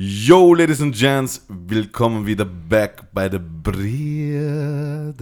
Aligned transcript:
Yo, 0.00 0.54
Ladies 0.54 0.80
and 0.80 0.94
Gents, 0.94 1.44
willkommen 1.48 2.24
wieder 2.24 2.44
back 2.44 3.12
bei 3.12 3.28
The 3.28 3.40
Brothers. 3.40 5.18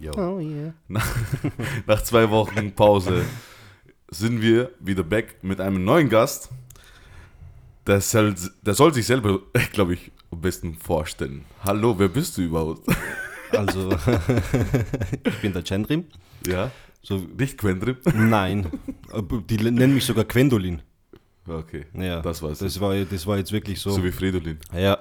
Yo. 0.00 0.12
Oh 0.16 0.38
yeah. 0.40 0.72
Nach, 0.88 1.06
nach 1.86 2.02
zwei 2.02 2.30
Wochen 2.30 2.72
Pause 2.72 3.26
sind 4.10 4.40
wir 4.40 4.70
wieder 4.80 5.02
back 5.02 5.36
mit 5.42 5.60
einem 5.60 5.84
neuen 5.84 6.08
Gast. 6.08 6.48
Der 7.86 8.00
soll, 8.00 8.34
der 8.62 8.72
soll 8.72 8.94
sich 8.94 9.04
selber, 9.04 9.40
glaube 9.74 9.92
ich, 9.92 10.10
am 10.30 10.40
besten 10.40 10.72
vorstellen. 10.72 11.44
Hallo, 11.62 11.98
wer 11.98 12.08
bist 12.08 12.38
du 12.38 12.42
überhaupt? 12.42 12.88
Also, 13.52 13.90
ich 15.24 15.38
bin 15.42 15.52
der 15.52 15.62
Chandrim. 15.62 16.04
Ja, 16.46 16.70
So, 17.02 17.18
nicht 17.36 17.58
Quendrim. 17.58 17.96
nein, 18.14 18.66
die 19.50 19.56
nennen 19.58 19.92
mich 19.92 20.04
sogar 20.06 20.24
Quendolin. 20.24 20.80
Okay, 21.46 21.86
Ja, 21.94 22.20
das 22.20 22.42
war's. 22.42 22.58
Das 22.58 22.80
war, 22.80 22.94
das 23.04 23.26
war 23.26 23.36
jetzt 23.38 23.50
wirklich 23.52 23.80
so. 23.80 23.90
so 23.90 24.04
wie 24.04 24.12
Fridolin. 24.12 24.58
ja, 24.72 24.94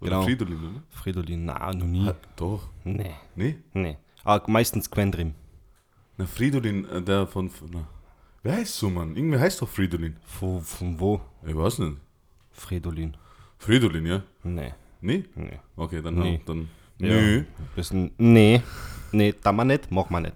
Oder 0.00 0.10
genau. 0.10 0.22
Fridolin, 0.22 0.58
oder? 0.58 0.82
Fridolin, 0.90 1.44
na, 1.44 1.72
noch 1.72 1.86
nie. 1.86 2.10
Doch. 2.36 2.68
Nee, 2.84 3.14
Nee? 3.34 3.56
nee. 3.72 3.96
Ah, 4.24 4.40
meistens 4.46 4.90
Quendrim. 4.90 5.34
Na, 6.18 6.26
Fridolin, 6.26 6.84
äh, 6.88 7.02
der 7.02 7.26
von. 7.26 7.50
Na, 7.72 7.86
wer 8.42 8.54
heißt 8.56 8.76
so, 8.76 8.90
Mann? 8.90 9.16
Irgendwie 9.16 9.38
heißt 9.38 9.60
doch 9.62 9.68
Fridolin. 9.68 10.16
Von, 10.26 10.60
von 10.62 11.00
wo? 11.00 11.20
Ich 11.46 11.56
weiß 11.56 11.78
nicht. 11.80 11.96
Fridolin. 12.52 13.16
Fridolin, 13.58 14.06
ja? 14.06 14.22
Nee, 14.42 14.74
Nee? 15.00 15.24
nee. 15.34 15.58
Okay, 15.76 16.02
dann. 16.02 16.14
Nee. 16.18 16.40
dann 16.44 16.68
Ja. 16.98 17.08
Nö. 17.08 17.44
Bisschen, 17.74 18.10
nee, 18.18 18.62
nee, 19.12 19.34
da 19.42 19.52
man 19.52 19.66
nicht, 19.66 19.90
mach 19.90 20.08
man 20.10 20.22
nicht. 20.24 20.34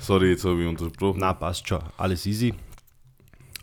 Sorry, 0.00 0.30
jetzt 0.30 0.44
habe 0.44 0.62
ich 0.62 0.68
unterbrochen. 0.68 1.18
Na, 1.20 1.32
passt 1.32 1.66
schon, 1.66 1.82
alles 1.96 2.24
easy. 2.26 2.54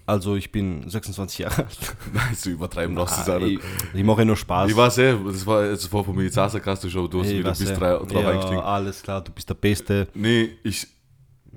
Also, 0.05 0.35
ich 0.35 0.51
bin 0.51 0.89
26 0.89 1.39
Jahre 1.39 1.63
alt. 1.63 1.95
Nein, 2.13 2.35
zu 2.35 2.49
übertreiben 2.49 2.93
brauchst 2.95 3.15
du 3.17 3.21
Ah, 3.21 3.25
sagen. 3.25 3.45
ich, 3.45 3.59
ich 3.93 4.03
mache 4.03 4.25
nur 4.25 4.35
Spaß. 4.35 4.69
Ich 4.69 4.75
weiß 4.75 4.97
eh, 4.97 5.15
das 5.25 5.45
war 5.47 5.65
jetzt 5.65 5.87
vor 5.87 6.03
von 6.03 6.15
mir 6.15 6.23
jetzt 6.23 6.35
sarkastisch, 6.35 6.95
aber 6.97 7.07
du 7.07 7.21
hast 7.21 7.27
Ich 7.29 7.39
wieder 7.39 7.51
bis 7.51 7.61
ja. 7.69 7.75
drei, 7.75 7.91
drauf 7.93 8.11
ja, 8.11 8.29
eingestiegen. 8.29 8.59
alles 8.61 9.01
klar, 9.01 9.21
du 9.23 9.31
bist 9.31 9.47
der 9.49 9.53
Beste. 9.53 10.07
Nee, 10.13 10.49
ich, 10.63 10.87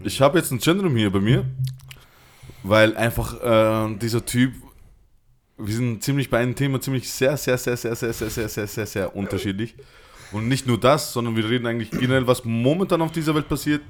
ich 0.04 0.20
habe 0.20 0.38
jetzt 0.38 0.52
ein 0.52 0.58
Gendrum 0.58 0.94
hier 0.96 1.10
bei 1.10 1.18
mir, 1.20 1.44
weil 2.62 2.96
einfach 2.96 3.40
äh, 3.42 3.96
dieser 3.96 4.24
Typ, 4.24 4.52
wir 5.58 5.74
sind 5.74 6.02
ziemlich 6.04 6.30
bei 6.30 6.38
einem 6.38 6.54
Thema 6.54 6.80
ziemlich 6.80 7.10
sehr, 7.10 7.36
sehr, 7.36 7.58
sehr, 7.58 7.76
sehr, 7.76 7.96
sehr, 7.96 8.12
sehr, 8.12 8.30
sehr, 8.30 8.48
sehr, 8.48 8.66
sehr, 8.68 8.86
sehr 8.86 9.16
unterschiedlich. 9.16 9.74
Und 10.32 10.46
nicht 10.48 10.66
nur 10.66 10.78
das, 10.78 11.12
sondern 11.12 11.34
wir 11.36 11.48
reden 11.48 11.66
eigentlich 11.66 11.90
generell, 11.90 12.26
was 12.26 12.44
momentan 12.44 13.00
auf 13.02 13.10
dieser 13.12 13.34
Welt 13.34 13.48
passiert 13.48 13.80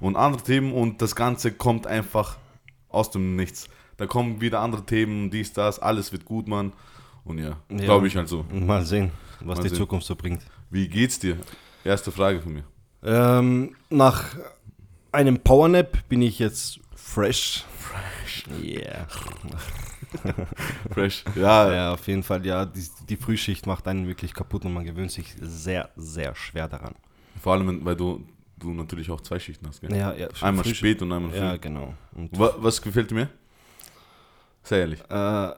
und 0.00 0.16
andere 0.16 0.42
Themen 0.42 0.72
und 0.72 1.00
das 1.00 1.14
Ganze 1.14 1.52
kommt 1.52 1.86
einfach 1.86 2.36
aus 2.88 3.10
dem 3.10 3.36
Nichts. 3.36 3.68
Da 3.96 4.06
kommen 4.06 4.40
wieder 4.40 4.60
andere 4.60 4.84
Themen, 4.84 5.30
dies, 5.30 5.52
das, 5.52 5.78
alles 5.78 6.12
wird 6.12 6.24
gut, 6.24 6.48
Mann. 6.48 6.72
Und 7.24 7.38
ja, 7.38 7.56
Ja. 7.70 7.76
glaube 7.76 8.06
ich 8.08 8.16
halt 8.16 8.28
so. 8.28 8.44
Mal 8.52 8.84
sehen, 8.84 9.10
was 9.40 9.58
Mal 9.58 9.62
die 9.64 9.68
sehen. 9.68 9.78
Zukunft 9.78 10.06
so 10.06 10.16
bringt. 10.16 10.42
Wie 10.70 10.88
geht's 10.88 11.18
dir? 11.18 11.36
Erste 11.84 12.10
Frage 12.10 12.40
von 12.40 12.52
mir. 12.54 12.64
Ähm, 13.04 13.74
nach 13.90 14.24
einem 15.12 15.38
Powernap 15.40 16.08
bin 16.08 16.22
ich 16.22 16.38
jetzt 16.38 16.80
fresh. 16.96 17.64
Fresh. 17.78 18.44
Yeah. 18.62 19.06
Fresh. 20.92 21.24
Ja, 21.36 21.72
Ja, 21.72 21.92
auf 21.94 22.06
jeden 22.06 22.22
Fall, 22.22 22.44
ja. 22.46 22.64
Die, 22.66 22.84
die 23.08 23.16
Frühschicht 23.16 23.66
macht 23.66 23.86
einen 23.88 24.06
wirklich 24.06 24.34
kaputt 24.34 24.64
und 24.64 24.72
man 24.72 24.84
gewöhnt 24.84 25.10
sich 25.10 25.34
sehr, 25.40 25.90
sehr 25.96 26.34
schwer 26.34 26.68
daran. 26.68 26.94
vor 27.40 27.52
allem, 27.54 27.84
weil 27.84 27.96
du, 27.96 28.24
du 28.58 28.72
natürlich 28.72 29.10
auch 29.10 29.20
zwei 29.20 29.38
Schichten 29.38 29.66
hast, 29.68 29.80
gell? 29.80 29.94
Ja, 29.94 30.12
ja. 30.14 30.28
Einmal 30.40 30.64
Frühschicht- 30.64 30.78
spät 30.78 31.02
und 31.02 31.12
einmal 31.12 31.30
früh. 31.30 31.38
Ja, 31.38 31.56
genau. 31.56 31.94
Und, 32.14 32.38
Wa- 32.38 32.54
Was 32.58 32.80
gefällt 32.80 33.10
dir 33.10 33.14
mehr? 33.16 33.28
Sehr 34.62 34.78
ehrlich. 34.80 35.00
äh, 35.10 35.48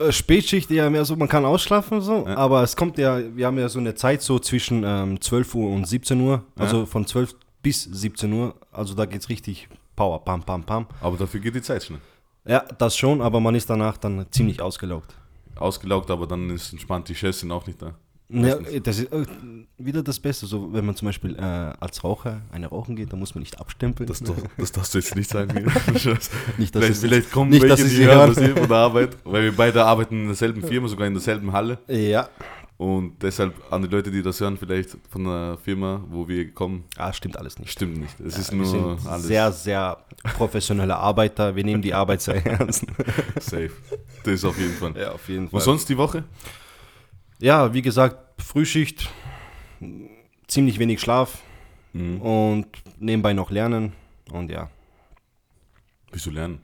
äh, 0.00 0.10
Spätschicht 0.12 0.70
eher 0.70 0.90
mehr 0.90 1.04
so, 1.04 1.14
man 1.16 1.28
kann 1.28 1.44
ausschlafen 1.44 2.00
so, 2.00 2.26
Ja. 2.26 2.36
aber 2.36 2.62
es 2.62 2.74
kommt 2.76 2.98
ja, 2.98 3.20
wir 3.36 3.46
haben 3.46 3.58
ja 3.58 3.68
so 3.68 3.78
eine 3.78 3.94
Zeit 3.94 4.22
so 4.22 4.38
zwischen 4.38 4.82
ähm, 4.84 5.20
12 5.20 5.54
Uhr 5.54 5.70
und 5.70 5.86
17 5.86 6.20
Uhr, 6.20 6.42
also 6.56 6.84
von 6.86 7.06
12 7.06 7.34
bis 7.62 7.84
17 7.84 8.32
Uhr, 8.32 8.54
also 8.72 8.94
da 8.94 9.06
geht's 9.06 9.28
richtig 9.28 9.68
Power, 9.96 10.24
pam, 10.24 10.42
pam, 10.42 10.64
pam. 10.64 10.86
Aber 11.00 11.16
dafür 11.16 11.38
geht 11.40 11.54
die 11.54 11.62
Zeit 11.62 11.84
schnell. 11.84 12.00
Ja, 12.44 12.64
das 12.78 12.96
schon, 12.96 13.22
aber 13.22 13.38
man 13.40 13.54
ist 13.54 13.70
danach 13.70 13.96
dann 13.96 14.26
ziemlich 14.32 14.60
ausgelaugt. 14.60 15.14
Ausgelaugt, 15.56 16.10
aber 16.10 16.26
dann 16.26 16.50
ist 16.50 16.72
entspannt, 16.72 17.08
die 17.08 17.14
Chefs 17.14 17.40
sind 17.40 17.52
auch 17.52 17.66
nicht 17.66 17.80
da. 17.80 17.94
Ja, 18.30 18.56
das 18.82 18.98
ist 19.00 19.12
äh, 19.12 19.26
wieder 19.76 20.02
das 20.02 20.18
Beste. 20.18 20.46
So, 20.46 20.72
wenn 20.72 20.86
man 20.86 20.96
zum 20.96 21.06
Beispiel 21.06 21.36
äh, 21.36 21.40
als 21.42 22.02
Raucher 22.02 22.40
eine 22.52 22.68
rauchen 22.68 22.96
geht, 22.96 23.12
dann 23.12 23.20
muss 23.20 23.34
man 23.34 23.40
nicht 23.42 23.60
abstempeln. 23.60 24.06
Das, 24.08 24.20
das, 24.20 24.34
das 24.56 24.72
darfst 24.72 24.94
du 24.94 24.98
jetzt 24.98 25.14
nicht 25.14 25.30
sagen. 25.30 25.52
Nicht, 26.58 26.74
dass 26.74 26.98
vielleicht, 27.00 27.30
kommen 27.30 27.50
nicht, 27.50 27.62
welche, 27.62 27.84
die 27.84 28.04
hören, 28.06 28.34
hier 28.34 28.56
von 28.56 28.68
der 28.68 28.76
Arbeit. 28.78 29.16
Weil 29.24 29.42
wir 29.44 29.52
beide 29.52 29.84
arbeiten 29.84 30.22
in 30.22 30.26
derselben 30.26 30.62
Firma, 30.62 30.88
sogar 30.88 31.06
in 31.06 31.14
derselben 31.14 31.52
Halle. 31.52 31.78
ja. 31.88 32.28
Und 32.76 33.22
deshalb 33.22 33.54
an 33.72 33.82
die 33.82 33.88
Leute, 33.88 34.10
die 34.10 34.20
das 34.20 34.40
hören, 34.40 34.56
vielleicht 34.58 34.96
von 35.08 35.24
der 35.24 35.56
Firma, 35.62 36.02
wo 36.10 36.26
wir 36.26 36.50
kommen, 36.52 36.82
Ah, 36.96 37.12
stimmt 37.12 37.36
alles 37.38 37.56
nicht. 37.60 37.70
stimmt 37.70 37.98
nicht. 37.98 38.18
Es 38.18 38.36
ist 38.36 38.50
Wir 38.50 38.58
nur 38.58 38.66
sind 38.98 39.06
alles 39.06 39.26
sehr, 39.28 39.52
sehr 39.52 39.98
professionelle 40.36 40.96
Arbeiter. 40.96 41.54
Wir 41.54 41.62
nehmen 41.62 41.82
die 41.82 41.94
Arbeit 41.94 42.22
sehr 42.22 42.44
ernst. 42.44 42.84
safe. 43.38 43.70
Das 44.24 44.34
ist 44.34 44.44
auf 44.44 44.58
jeden 44.58 44.72
Fall. 44.74 44.92
ja, 45.00 45.12
auf 45.12 45.28
jeden 45.28 45.46
Und 45.46 45.60
sonst 45.62 45.88
die 45.88 45.96
Woche? 45.96 46.24
Ja, 47.44 47.74
wie 47.74 47.82
gesagt, 47.82 48.40
Frühschicht, 48.42 49.10
ziemlich 50.46 50.78
wenig 50.78 50.98
Schlaf 51.00 51.42
Mhm. 51.92 52.20
und 52.22 52.66
nebenbei 52.98 53.34
noch 53.34 53.50
lernen. 53.50 53.92
Und 54.32 54.50
ja. 54.50 54.70
Du 56.24 56.30
lernen? 56.30 56.60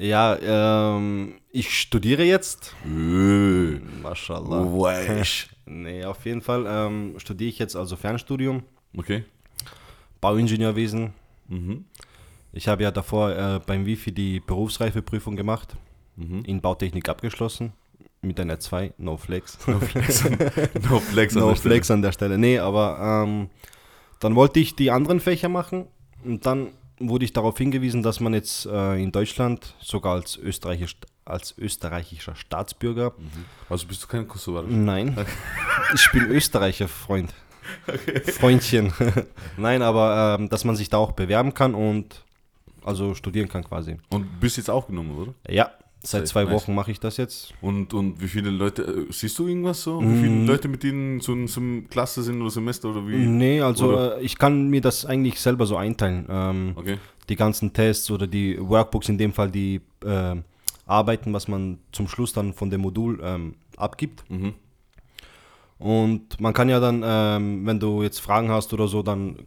Ja, 0.00 0.36
ähm, 0.40 1.34
ich 1.50 1.76
studiere 1.80 2.22
jetzt. 2.22 2.74
Äh, 2.84 3.80
Mashallah. 4.02 4.64
Wesh. 4.64 5.48
Nee, 5.66 6.04
auf 6.04 6.26
jeden 6.26 6.42
Fall 6.42 6.66
ähm, 6.68 7.14
studiere 7.18 7.48
ich 7.48 7.58
jetzt 7.58 7.74
also 7.74 7.96
Fernstudium, 7.96 8.62
Okay. 8.94 9.24
Bauingenieurwesen. 10.20 11.14
Mhm. 11.48 11.86
Ich 12.52 12.68
habe 12.68 12.82
ja 12.82 12.90
davor 12.90 13.30
äh, 13.34 13.60
beim 13.66 13.86
Wifi 13.86 14.12
die 14.12 14.40
Berufsreifeprüfung 14.40 15.34
gemacht, 15.36 15.74
Mhm. 16.16 16.44
in 16.44 16.60
Bautechnik 16.60 17.08
abgeschlossen, 17.08 17.72
mit 18.24 18.40
einer 18.40 18.58
2, 18.58 18.94
no 18.98 19.16
flex. 19.16 19.58
No 19.66 19.78
flex. 19.80 20.24
no 20.90 20.98
flex 21.00 21.34
an 21.36 21.42
no 21.42 21.48
der 21.50 21.56
Stelle. 21.56 21.72
flex 21.74 21.90
an 21.90 22.02
der 22.02 22.12
Stelle. 22.12 22.38
Nee, 22.38 22.58
aber 22.58 23.24
ähm, 23.26 23.50
dann 24.20 24.34
wollte 24.34 24.60
ich 24.60 24.74
die 24.76 24.90
anderen 24.90 25.20
Fächer 25.20 25.48
machen 25.48 25.86
und 26.24 26.46
dann 26.46 26.68
wurde 26.98 27.24
ich 27.24 27.32
darauf 27.32 27.58
hingewiesen, 27.58 28.02
dass 28.02 28.20
man 28.20 28.34
jetzt 28.34 28.66
äh, 28.66 29.02
in 29.02 29.12
Deutschland 29.12 29.74
sogar 29.80 30.14
als, 30.14 30.36
Österreichisch, 30.36 30.96
als 31.24 31.54
österreichischer 31.58 32.36
Staatsbürger, 32.36 33.12
Also 33.68 33.86
bist 33.86 34.02
du 34.04 34.06
kein 34.06 34.26
Kosovarer? 34.28 34.66
nein, 34.68 35.16
ich 35.94 36.10
bin 36.12 36.24
Österreicher, 36.26 36.86
Freund. 36.88 37.32
Freundchen. 38.38 38.92
Nein, 39.56 39.82
aber 39.82 40.36
ähm, 40.38 40.48
dass 40.48 40.64
man 40.64 40.76
sich 40.76 40.90
da 40.90 40.98
auch 40.98 41.12
bewerben 41.12 41.54
kann 41.54 41.74
und 41.74 42.22
also 42.84 43.14
studieren 43.14 43.48
kann 43.48 43.64
quasi. 43.64 43.96
Und 44.10 44.38
bist 44.40 44.56
jetzt 44.58 44.68
aufgenommen, 44.70 45.16
oder? 45.16 45.34
Ja, 45.48 45.70
seit 46.06 46.28
zwei 46.28 46.44
nice. 46.44 46.52
Wochen 46.52 46.74
mache 46.74 46.90
ich 46.90 47.00
das 47.00 47.16
jetzt. 47.16 47.52
Und, 47.60 47.94
und 47.94 48.20
wie 48.20 48.28
viele 48.28 48.50
Leute, 48.50 48.82
äh, 48.82 49.12
siehst 49.12 49.38
du 49.38 49.46
irgendwas 49.48 49.82
so? 49.82 50.00
Wie 50.00 50.20
viele 50.20 50.30
Mm. 50.30 50.46
Leute 50.46 50.68
mit 50.68 50.82
denen 50.82 51.20
so 51.20 51.34
zum 51.46 51.88
Klasse 51.88 52.22
sind 52.22 52.40
oder 52.40 52.50
Semester 52.50 52.90
oder 52.90 53.06
wie? 53.08 53.16
Nee, 53.16 53.60
also 53.60 53.98
äh, 53.98 54.20
ich 54.22 54.38
kann 54.38 54.68
mir 54.68 54.80
das 54.80 55.06
eigentlich 55.06 55.40
selber 55.40 55.66
so 55.66 55.76
einteilen. 55.76 56.26
Ähm, 56.28 56.72
Okay. 56.76 56.98
Die 57.28 57.36
ganzen 57.36 57.72
Tests 57.72 58.10
oder 58.10 58.26
die 58.26 58.58
Workbooks, 58.60 59.08
in 59.08 59.16
dem 59.16 59.32
Fall 59.32 59.50
die 59.50 59.80
äh, 60.04 60.36
Arbeiten, 60.86 61.32
was 61.32 61.48
man 61.48 61.78
zum 61.90 62.06
Schluss 62.06 62.34
dann 62.34 62.52
von 62.52 62.68
dem 62.68 62.82
Modul 62.82 63.18
ähm, 63.22 63.54
abgibt. 63.78 64.28
Mhm. 64.30 64.52
Und 65.78 66.40
man 66.40 66.52
kann 66.52 66.68
ja 66.68 66.80
dann, 66.80 67.02
ähm, 67.04 67.66
wenn 67.66 67.80
du 67.80 68.02
jetzt 68.02 68.20
Fragen 68.20 68.50
hast 68.50 68.72
oder 68.72 68.88
so, 68.88 69.02
dann 69.02 69.38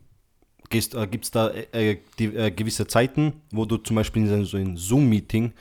äh, 0.72 1.08
gibt 1.08 1.26
es 1.26 1.32
da 1.32 1.50
äh, 1.50 1.92
äh, 1.92 1.98
die, 2.20 2.26
äh, 2.26 2.52
gewisse 2.52 2.88
Zeiten, 2.88 3.34
wo 3.52 3.66
du 3.66 3.78
zum 3.78 3.96
Beispiel 3.96 4.24
in 4.28 4.46
so 4.46 4.58
ein 4.58 4.76
Zoom-Meeting 4.76 5.54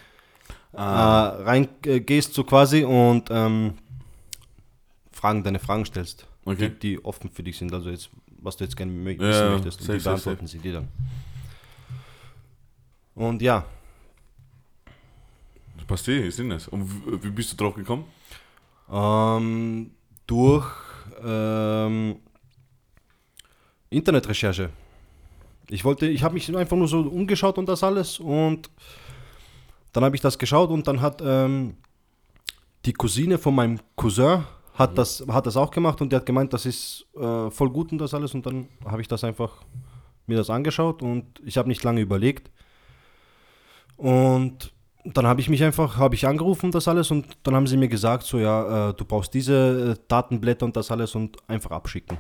Ah. 0.77 1.37
äh, 1.39 1.43
reingehst, 1.43 2.35
so 2.35 2.45
quasi, 2.45 2.85
und 2.85 3.29
ähm, 3.31 3.75
Fragen, 5.13 5.43
deine 5.43 5.59
Fragen 5.59 5.85
stellst, 5.87 6.27
Okay. 6.45 6.69
die, 6.69 6.79
die 6.97 7.05
offen 7.05 7.31
für 7.31 7.43
dich 7.43 7.57
sind. 7.59 7.73
Also 7.73 7.91
jetzt, 7.91 8.11
was 8.41 8.57
du 8.57 8.65
jetzt 8.65 8.77
gerne 8.77 8.93
wissen 9.05 9.21
ja, 9.23 9.51
möchtest, 9.51 9.81
und 9.81 9.87
safe, 9.87 9.99
die 9.99 10.01
safe, 10.01 10.15
beantworten 10.15 10.47
sie 10.47 10.59
dir 10.59 10.75
dann. 10.75 10.89
Und 13.15 13.41
ja, 13.41 13.65
Das 15.79 15.87
passt 15.87 16.09
eh, 16.09 16.29
ist 16.29 16.39
nice. 16.39 16.69
Und 16.69 16.89
wie, 17.07 17.25
wie 17.25 17.31
bist 17.31 17.53
du 17.53 17.57
drauf 17.57 17.75
gekommen? 17.75 18.05
Ähm, 18.93 19.91
durch 20.27 20.67
ähm, 21.25 22.17
Internetrecherche. 23.91 24.71
Ich 25.69 25.85
wollte, 25.85 26.07
ich 26.07 26.23
habe 26.23 26.35
mich 26.35 26.55
einfach 26.55 26.77
nur 26.77 26.87
so 26.89 27.01
umgeschaut 27.01 27.59
und 27.59 27.69
das 27.69 27.83
alles 27.83 28.21
und 28.21 28.71
dann 29.97 30.05
habe 30.05 30.15
ich 30.15 30.23
das 30.23 30.39
geschaut 30.39 30.71
und 30.71 30.87
dann 30.87 31.01
hat 31.01 31.23
ähm, 31.25 31.77
die 32.85 32.93
Cousine 32.93 33.39
von 33.39 33.55
meinem 33.55 33.81
Cousin 33.97 34.45
hat, 34.75 34.99
das, 34.99 35.25
hat 35.29 35.47
das 35.47 35.57
auch 35.57 35.71
gemacht 35.71 36.01
und 36.03 36.11
der 36.13 36.19
hat 36.21 36.27
gemeint, 36.27 36.53
das 36.53 36.67
ist 36.67 37.07
äh, 37.17 37.51
voll 37.51 37.71
gut 37.71 37.93
und 37.93 37.99
das 37.99 38.13
alles 38.13 38.35
und 38.35 38.45
dann 38.45 38.69
habe 38.85 39.01
ich 39.01 39.09
das 39.09 39.25
einfach 39.25 39.63
mir 40.27 40.37
das 40.37 40.51
angeschaut 40.51 41.03
und 41.03 41.41
ich 41.45 41.57
habe 41.57 41.69
nicht 41.69 41.83
lange 41.83 42.01
überlegt 42.03 42.51
und 43.97 44.73
dann 45.05 45.27
habe 45.27 45.41
ich 45.41 45.49
mich 45.49 45.63
einfach, 45.63 45.97
habe 45.97 46.15
ich 46.17 46.27
angerufen, 46.27 46.73
das 46.73 46.89
alles, 46.89 47.11
und 47.13 47.27
dann 47.45 47.55
haben 47.55 47.67
sie 47.69 47.77
mir 47.77 47.89
gesagt, 47.89 48.25
so 48.25 48.39
ja, 48.39 48.91
äh, 48.91 48.95
du 48.95 49.05
brauchst 49.05 49.33
diese 49.35 49.93
äh, 49.97 50.03
Datenblätter 50.09 50.67
und 50.67 50.77
das 50.77 50.91
alles 50.91 51.15
und 51.15 51.37
einfach 51.49 51.71
abschicken. 51.71 52.19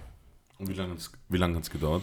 Und 0.58 0.68
wie 0.68 0.74
lange 0.74 0.92
hat's- 0.92 1.10
wie 1.28 1.36
lange 1.36 1.56
hat 1.56 1.64
es 1.64 1.70
gedauert? 1.70 2.02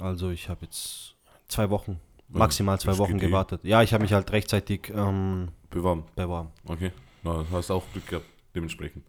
Also 0.00 0.30
ich 0.30 0.48
habe 0.48 0.60
jetzt 0.64 1.14
zwei 1.48 1.68
Wochen, 1.68 1.98
maximal 2.38 2.78
zwei 2.80 2.90
das 2.92 2.98
Wochen 2.98 3.18
gewartet. 3.18 3.60
Ja, 3.64 3.82
ich 3.82 3.92
habe 3.92 4.02
mich 4.02 4.12
halt 4.12 4.30
rechtzeitig 4.32 4.92
ähm, 4.94 5.48
Beworben. 5.70 6.04
beworben. 6.16 6.48
Okay. 6.66 6.90
Na, 7.22 7.44
du 7.50 7.56
hast 7.56 7.70
auch 7.70 7.84
Glück 7.92 8.06
gehabt, 8.06 8.26
dementsprechend. 8.54 9.04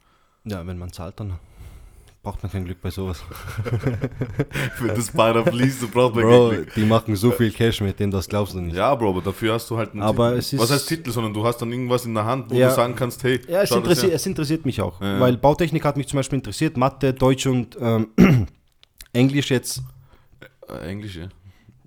Ja, 0.45 0.65
wenn 0.65 0.77
man 0.77 0.91
zahlt, 0.93 1.19
dann 1.19 1.33
braucht 2.23 2.41
man 2.41 2.51
kein 2.51 2.65
Glück 2.65 2.81
bei 2.81 2.89
sowas. 2.89 3.21
Wenn 4.79 4.95
das 4.95 5.11
Bar 5.11 5.33
da 5.33 5.43
fließt, 5.43 5.81
du 5.83 5.87
brauchst 5.87 6.15
Bro, 6.15 6.53
die 6.75 6.83
machen 6.85 7.15
so 7.15 7.29
viel 7.31 7.51
Cash 7.51 7.81
mit 7.81 7.99
denen, 7.99 8.11
das 8.11 8.27
glaubst 8.27 8.55
du 8.55 8.61
nicht. 8.61 8.75
Ja, 8.75 8.95
Bro, 8.95 9.09
aber 9.09 9.21
dafür 9.21 9.53
hast 9.53 9.69
du 9.69 9.77
halt 9.77 9.91
einen 9.93 10.01
Aber 10.01 10.29
Titel. 10.29 10.39
es 10.39 10.53
ist- 10.53 10.59
Was 10.59 10.71
heißt 10.71 10.87
Titel, 10.89 11.11
sondern 11.11 11.33
du 11.33 11.45
hast 11.45 11.57
dann 11.59 11.71
irgendwas 11.71 12.05
in 12.05 12.13
der 12.15 12.25
Hand, 12.25 12.49
wo 12.49 12.55
Ja. 12.55 12.69
du 12.69 12.75
sagen 12.75 12.95
kannst, 12.95 13.23
hey, 13.23 13.39
Ja, 13.47 13.61
es, 13.61 13.69
das 13.69 14.01
her. 14.03 14.13
es 14.13 14.25
interessiert 14.25 14.65
mich 14.65 14.81
auch, 14.81 14.99
Ja. 15.01 15.19
weil 15.19 15.37
Bautechnik 15.37 15.83
hat 15.85 15.97
mich 15.97 16.07
zum 16.07 16.17
Beispiel 16.17 16.37
interessiert, 16.37 16.77
Mathe, 16.77 17.13
Deutsch 17.13 17.45
und 17.45 17.77
ähm, 17.79 18.07
Englisch 19.13 19.51
jetzt 19.51 19.83
Äh, 20.67 20.87
Englisch, 20.89 21.15
ja. 21.17 21.27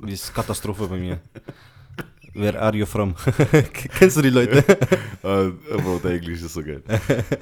Ist 0.06 0.34
Katastrophe 0.34 0.86
bei 0.86 0.96
mir. 0.96 1.20
Where 2.34 2.60
are 2.60 2.76
you 2.76 2.86
from? 2.86 3.14
Kennst 3.98 4.16
du 4.16 4.22
die 4.22 4.30
Leute? 4.30 4.64
Äh, 5.20 5.50
Bro, 5.76 5.98
der 6.04 6.12
Englisch 6.12 6.42
ist 6.42 6.54
so 6.54 6.62
geil. 6.62 6.80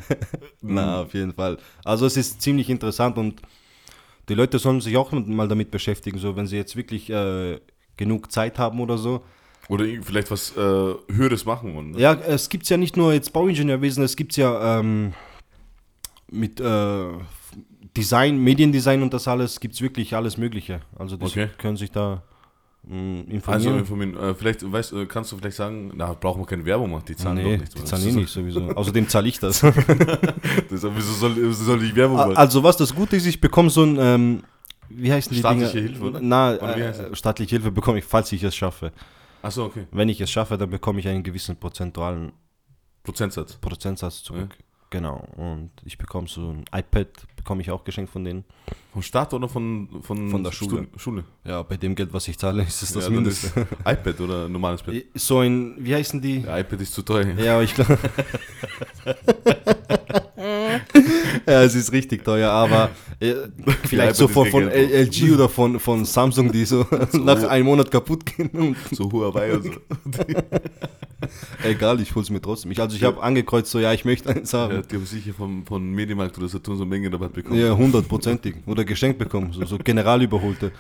Na, 0.63 1.03
auf 1.03 1.13
jeden 1.13 1.35
Fall. 1.35 1.59
Also 1.85 2.07
es 2.07 2.17
ist 2.17 2.41
ziemlich 2.41 2.71
interessant 2.71 3.19
und 3.19 3.43
die 4.31 4.35
Leute 4.35 4.59
sollen 4.59 4.81
sich 4.81 4.97
auch 4.97 5.13
mal 5.13 5.47
damit 5.47 5.71
beschäftigen, 5.71 6.19
so 6.19 6.35
wenn 6.37 6.47
sie 6.47 6.57
jetzt 6.57 6.75
wirklich 6.75 7.11
äh, 7.11 7.61
genug 7.99 8.33
Zeit 8.33 8.59
haben 8.59 8.81
oder 8.81 8.97
so. 8.97 9.23
Oder 9.69 9.85
vielleicht 10.01 10.31
was 10.31 10.57
äh, 10.57 10.61
Höheres 10.61 11.45
machen 11.45 11.75
wollen. 11.75 11.91
Ne? 11.91 12.01
Ja, 12.01 12.15
es 12.15 12.49
gibt 12.49 12.67
ja 12.69 12.79
nicht 12.79 12.97
nur 12.97 13.13
jetzt 13.13 13.33
Bauingenieurwesen, 13.35 14.03
es 14.03 14.17
gibt 14.17 14.35
ja 14.39 14.79
ähm, 14.81 15.13
mit 16.31 16.59
äh, 16.59 17.09
Design, 17.95 18.39
Mediendesign 18.39 19.03
und 19.03 19.13
das 19.13 19.29
alles, 19.29 19.61
gibt 19.61 19.75
es 19.75 19.83
wirklich 19.83 20.15
alles 20.17 20.39
Mögliche. 20.39 20.81
Also 20.99 21.17
die 21.19 21.25
Okay. 21.27 21.49
können 21.59 21.77
sich 21.77 21.91
da 21.91 22.23
mh, 22.87 23.19
Also 23.21 23.31
informieren. 23.31 23.79
informieren. 23.79 24.17
Äh, 24.17 24.35
vielleicht, 24.35 24.71
weißt, 24.73 24.93
äh, 24.95 25.07
kannst 25.07 25.33
du 25.33 25.37
vielleicht 25.37 25.57
sagen, 25.57 25.93
na, 25.95 26.13
brauchen 26.15 26.43
wir 26.43 26.47
keine 26.47 26.65
Werbung 26.65 26.91
machen, 26.91 27.05
die 27.09 27.17
zahlen 27.17 27.37
nee, 27.37 27.43
doch 27.55 27.61
nichts. 27.61 27.75
die 27.75 27.85
zahlen 27.85 28.09
eh 28.09 28.13
nicht 28.13 28.29
sowieso. 28.31 28.61
Außerdem 28.77 29.09
zahle 29.09 29.29
ich 29.29 29.39
das. 29.39 29.63
Das, 30.71 30.83
wieso, 30.83 31.13
soll, 31.13 31.53
soll 31.53 31.83
ich 31.85 31.95
Werbung 31.95 32.17
machen? 32.17 32.37
also 32.37 32.63
was 32.63 32.77
das 32.77 32.95
Gute 32.95 33.17
ist, 33.17 33.27
ich 33.27 33.41
bekomme 33.41 33.71
so 33.71 33.83
ein, 33.85 33.97
ähm, 33.99 34.43
wie 34.89 35.13
heißen 35.13 35.33
die 35.33 35.39
Staatliche 35.39 35.73
Dinge? 35.73 35.89
Hilfe, 35.89 36.05
oder? 36.05 36.21
Na, 36.21 36.55
Oder 36.55 36.77
äh, 37.11 37.17
staatliche 37.17 37.57
Hilfe 37.57 37.71
bekomme 37.71 37.99
ich, 37.99 38.05
falls 38.05 38.31
ich 38.33 38.43
es 38.43 38.55
schaffe. 38.55 38.93
Achso, 39.43 39.65
okay. 39.67 39.87
Wenn 39.93 40.09
ich 40.09 40.21
es 40.21 40.31
schaffe, 40.31 40.57
dann 40.57 40.71
bekomme 40.71 41.01
ich 41.01 41.09
einen 41.09 41.23
gewissen 41.23 41.57
prozentualen 41.57 42.33
Prozentsatz. 43.03 43.55
Prozentsatz 43.57 44.23
zurück. 44.23 44.57
Genau. 44.91 45.27
Und 45.37 45.71
ich 45.85 45.99
bekomme 45.99 46.29
so 46.29 46.51
ein 46.51 46.65
iPad, 46.73 47.09
bekomme 47.37 47.61
ich 47.61 47.71
auch 47.71 47.83
geschenkt 47.85 48.11
von 48.11 48.25
denen. 48.25 48.45
Vom 48.93 49.03
Staat 49.03 49.35
oder 49.35 49.49
von, 49.49 49.89
von, 50.03 50.31
Von 50.31 50.45
der 50.45 50.53
Schule. 50.53 50.87
Schule. 50.97 51.25
Ja, 51.45 51.63
bei 51.63 51.77
dem 51.77 51.95
Geld, 51.95 52.13
was 52.13 52.29
ich 52.29 52.39
zahle, 52.39 52.63
ist 52.67 52.83
es 52.83 52.93
das 52.93 53.05
Ja, 53.05 53.11
Mindeste. 53.11 53.67
iPad 53.85 54.21
oder 54.21 54.45
ein 54.47 54.53
normales 54.53 54.83
Pad. 54.83 54.95
So 55.15 55.41
ein, 55.41 55.75
wie 55.79 55.95
heißen 55.95 56.21
die? 56.21 56.41
Ja, 56.41 56.59
iPad 56.59 56.81
ist 56.81 56.95
zu 56.95 57.03
teuer. 57.03 57.27
Ja, 57.37 57.61
ich 57.63 57.75
glaube. 57.75 57.99
ja, 61.47 61.63
es 61.63 61.75
ist 61.75 61.93
richtig 61.93 62.25
teuer, 62.25 62.51
aber 62.51 62.91
äh, 63.21 63.35
vielleicht 63.85 64.17
so 64.17 64.29
von, 64.29 64.49
von 64.49 64.69
LG 64.71 65.33
oder 65.33 65.49
von, 65.49 65.81
von 65.81 66.05
Samsung, 66.05 66.53
die 66.53 66.65
so 66.65 66.87
nach 67.13 67.43
einem 67.45 67.67
Monat 67.67 67.91
kaputt 67.91 68.27
gehen. 68.27 68.49
Und 68.51 68.77
So 68.93 69.11
Huawei 69.11 69.55
und 69.55 69.65
so. 69.65 69.71
egal, 71.65 72.01
ich 72.01 72.15
hol's 72.15 72.31
mir 72.31 72.41
trotzdem. 72.41 72.71
Ich, 72.71 72.81
also 72.81 72.97
ich 72.97 73.03
habe 73.05 73.23
angekreuzt, 73.23 73.71
so 73.71 73.79
ja, 73.79 73.93
ich 73.93 74.05
möchte 74.05 74.29
eins 74.31 74.53
Ja, 74.53 74.61
haben. 74.61 74.83
die 74.91 74.97
haben 74.97 75.07
sicher 75.07 75.33
vom, 75.33 75.65
von 75.67 75.91
Medienmarkt 75.91 76.37
oder 76.39 76.49
Saturn 76.49 76.77
so 76.77 76.83
eine 76.85 76.91
Menge 76.91 77.13
Rabatt 77.13 77.33
bekommen. 77.33 77.59
Ja, 77.61 77.77
hundertprozentig. 77.77 78.57
Oder 78.67 78.85
geschenkt 78.85 79.19
bekommen, 79.19 79.53
so, 79.53 79.65
so 79.65 79.79
generalüberholte. 79.79 80.73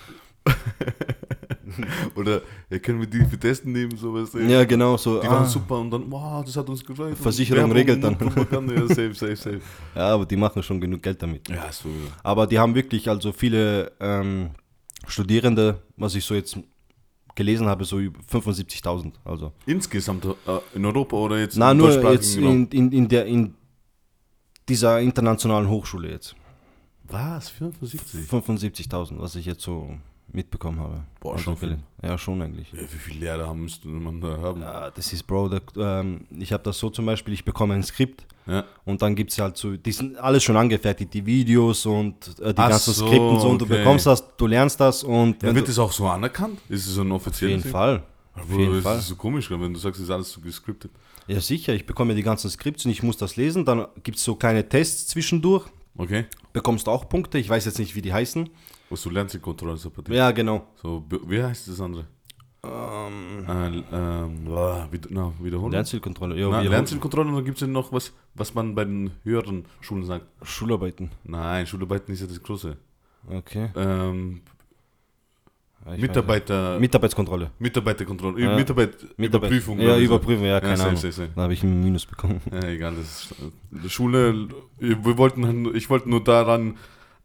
Oder 2.14 2.42
ja, 2.70 2.78
können 2.78 3.00
wir 3.00 3.06
die 3.06 3.24
für 3.24 3.38
Testen 3.38 3.72
nehmen, 3.72 3.96
sowas. 3.96 4.30
Ja, 4.34 4.64
genau, 4.64 4.96
so. 4.96 5.20
Die 5.20 5.26
waren 5.26 5.44
ah. 5.44 5.46
super 5.46 5.78
und 5.80 5.90
dann, 5.90 6.10
wow, 6.10 6.44
das 6.44 6.56
hat 6.56 6.68
uns 6.68 6.84
gefreut. 6.84 7.16
Versicherung 7.16 7.72
regelt 7.72 8.02
dann. 8.02 8.16
ja, 8.20 8.86
safe, 8.88 9.14
safe, 9.14 9.36
safe. 9.36 9.60
Ja, 9.94 10.14
aber 10.14 10.26
die 10.26 10.36
machen 10.36 10.62
schon 10.62 10.80
genug 10.80 11.02
Geld 11.02 11.20
damit. 11.22 11.48
Ja, 11.48 11.70
so. 11.72 11.88
Aber 12.22 12.46
die 12.46 12.58
haben 12.58 12.74
wirklich 12.74 13.08
also 13.08 13.32
viele 13.32 13.92
ähm, 14.00 14.50
Studierende, 15.06 15.82
was 15.96 16.14
ich 16.14 16.24
so 16.24 16.34
jetzt 16.34 16.56
gelesen 17.34 17.66
habe, 17.66 17.84
so 17.84 17.98
über 17.98 18.20
75.000. 18.20 19.12
Also. 19.24 19.52
Insgesamt 19.66 20.24
äh, 20.24 20.34
in 20.74 20.84
Europa 20.84 21.16
oder 21.16 21.38
jetzt 21.38 21.56
Na, 21.56 21.74
nur 21.74 21.90
jetzt 22.12 22.36
in, 22.36 22.66
in, 22.68 22.92
in, 22.92 23.08
der, 23.08 23.26
in 23.26 23.54
dieser 24.68 25.00
internationalen 25.00 25.68
Hochschule 25.68 26.10
jetzt. 26.10 26.34
Was? 27.04 27.50
75? 27.50 28.28
75.000, 28.28 29.18
was 29.18 29.36
ich 29.36 29.46
jetzt 29.46 29.62
so 29.62 29.96
mitbekommen 30.32 30.78
habe. 30.80 31.04
Boah, 31.20 31.32
Also 31.32 31.44
schon 31.44 31.56
viel. 31.56 31.78
Ja, 32.02 32.18
schon 32.18 32.42
eigentlich. 32.42 32.70
Ja, 32.72 32.80
wie 32.82 32.86
viele 32.98 33.20
Lehrer 33.20 33.54
müsste 33.54 33.88
man 33.88 34.20
da 34.20 34.36
haben? 34.38 34.60
Ja, 34.60 34.90
das 34.90 35.12
ist, 35.12 35.22
Bro, 35.26 35.48
da, 35.48 36.00
ähm, 36.00 36.26
ich 36.38 36.52
habe 36.52 36.62
das 36.62 36.78
so 36.78 36.90
zum 36.90 37.06
Beispiel, 37.06 37.32
ich 37.34 37.44
bekomme 37.44 37.74
ein 37.74 37.82
Skript 37.82 38.26
Ja. 38.46 38.64
und 38.84 39.00
dann 39.02 39.14
gibt 39.14 39.30
es 39.32 39.38
halt 39.38 39.56
so, 39.56 39.76
die 39.76 39.92
sind 39.92 40.18
alles 40.18 40.42
schon 40.44 40.56
angefertigt, 40.56 41.14
die 41.14 41.24
Videos 41.24 41.86
und 41.86 42.38
äh, 42.40 42.52
die 42.52 42.58
Ach 42.60 42.68
ganzen 42.70 42.92
so, 42.92 43.06
Skripte 43.06 43.26
und 43.28 43.40
so 43.40 43.48
und 43.50 43.60
du 43.60 43.64
okay. 43.64 43.78
bekommst 43.78 44.06
das, 44.06 44.24
du 44.36 44.46
lernst 44.46 44.78
das 44.80 45.02
und 45.04 45.42
Ja, 45.42 45.54
wird 45.54 45.64
du, 45.66 45.70
das 45.70 45.78
auch 45.78 45.92
so 45.92 46.06
anerkannt? 46.08 46.58
Ist 46.68 46.86
es 46.86 46.94
so 46.94 47.02
ein 47.02 47.12
auf 47.12 47.22
offizielles 47.26 47.62
jeden 47.64 47.70
Fall. 47.72 48.02
Auf 48.34 48.42
Auf 48.42 48.50
jeden 48.50 48.74
das 48.74 48.82
Fall. 48.82 48.98
ist 48.98 49.08
so 49.08 49.16
komisch, 49.16 49.50
wenn 49.50 49.72
du 49.72 49.78
sagst, 49.78 49.98
es 50.00 50.04
ist 50.06 50.10
alles 50.10 50.30
so 50.30 50.40
gescriptet. 50.42 50.90
Ja, 51.28 51.40
sicher, 51.40 51.72
ich 51.74 51.86
bekomme 51.86 52.14
die 52.14 52.22
ganzen 52.22 52.50
Skripts 52.50 52.84
und 52.84 52.90
ich 52.90 53.02
muss 53.02 53.16
das 53.16 53.36
lesen, 53.36 53.64
dann 53.64 53.86
gibt 54.04 54.18
es 54.18 54.24
so 54.24 54.34
kleine 54.36 54.68
Tests 54.68 55.06
zwischendurch, 55.08 55.64
Okay? 55.98 56.26
bekommst 56.52 56.88
auch 56.88 57.08
Punkte, 57.08 57.38
ich 57.38 57.48
weiß 57.48 57.64
jetzt 57.64 57.78
nicht, 57.78 57.94
wie 57.96 58.02
die 58.02 58.12
heißen. 58.12 58.50
Was 58.90 59.02
du 59.02 59.10
lernst 59.10 59.34
in 59.34 59.42
Kontrolle. 59.42 59.76
So, 59.76 59.90
Ja, 60.08 60.30
genau. 60.30 60.66
so, 60.80 61.04
wie 61.26 61.42
heißt 61.42 61.68
das 61.68 61.80
andere? 61.80 62.06
Äh, 62.64 63.82
ähm, 63.92 64.46
wieder, 64.90 65.08
na, 65.10 65.32
wiederholen. 65.40 65.72
Lernzielkontrolle. 65.72 66.36
Ja, 66.38 66.48
Na, 66.48 66.60
Lernzielkontrolle 66.62 67.32
dann 67.32 67.44
gibt 67.44 67.56
es 67.58 67.60
ja 67.62 67.66
noch 67.66 67.92
was, 67.92 68.12
was 68.34 68.54
man 68.54 68.74
bei 68.74 68.84
den 68.84 69.10
höheren 69.22 69.64
Schulen 69.80 70.04
sagt. 70.04 70.26
Schularbeiten. 70.42 71.10
Nein, 71.24 71.66
Schularbeiten 71.66 72.12
ist 72.12 72.20
ja 72.20 72.26
das 72.26 72.42
Große. 72.42 72.76
Okay. 73.28 73.70
Ähm, 73.76 74.40
Ja, 75.84 75.96
Mitarbeiter. 75.96 76.80
Mitarbeitskontrolle. 76.80 77.50
Mitarbeiterkontrolle, 77.60 78.40
Ja. 78.42 78.56
Mitarbeit, 78.56 78.96
Überprüfung. 79.16 79.78
Ja. 79.78 79.96
Überprüfung, 79.98 80.44
ja, 80.44 80.60
keine 80.60 80.76
safe, 80.76 80.88
Ahnung. 80.88 81.00
safe, 81.00 81.12
safe. 81.12 81.30
Da 81.36 81.42
habe 81.42 81.52
ich 81.52 81.62
einen 81.62 81.84
Minus 81.84 82.06
bekommen. 82.06 82.40
Ja, 82.52 82.64
egal, 82.68 82.96
das 82.96 83.04
ist, 83.30 83.34
die 83.70 83.88
Schule, 83.90 84.48
wir 84.78 85.18
wollten, 85.18 85.72
ich 85.76 85.88
wollte 85.88 86.10
nur 86.10 86.24
daran 86.24 86.76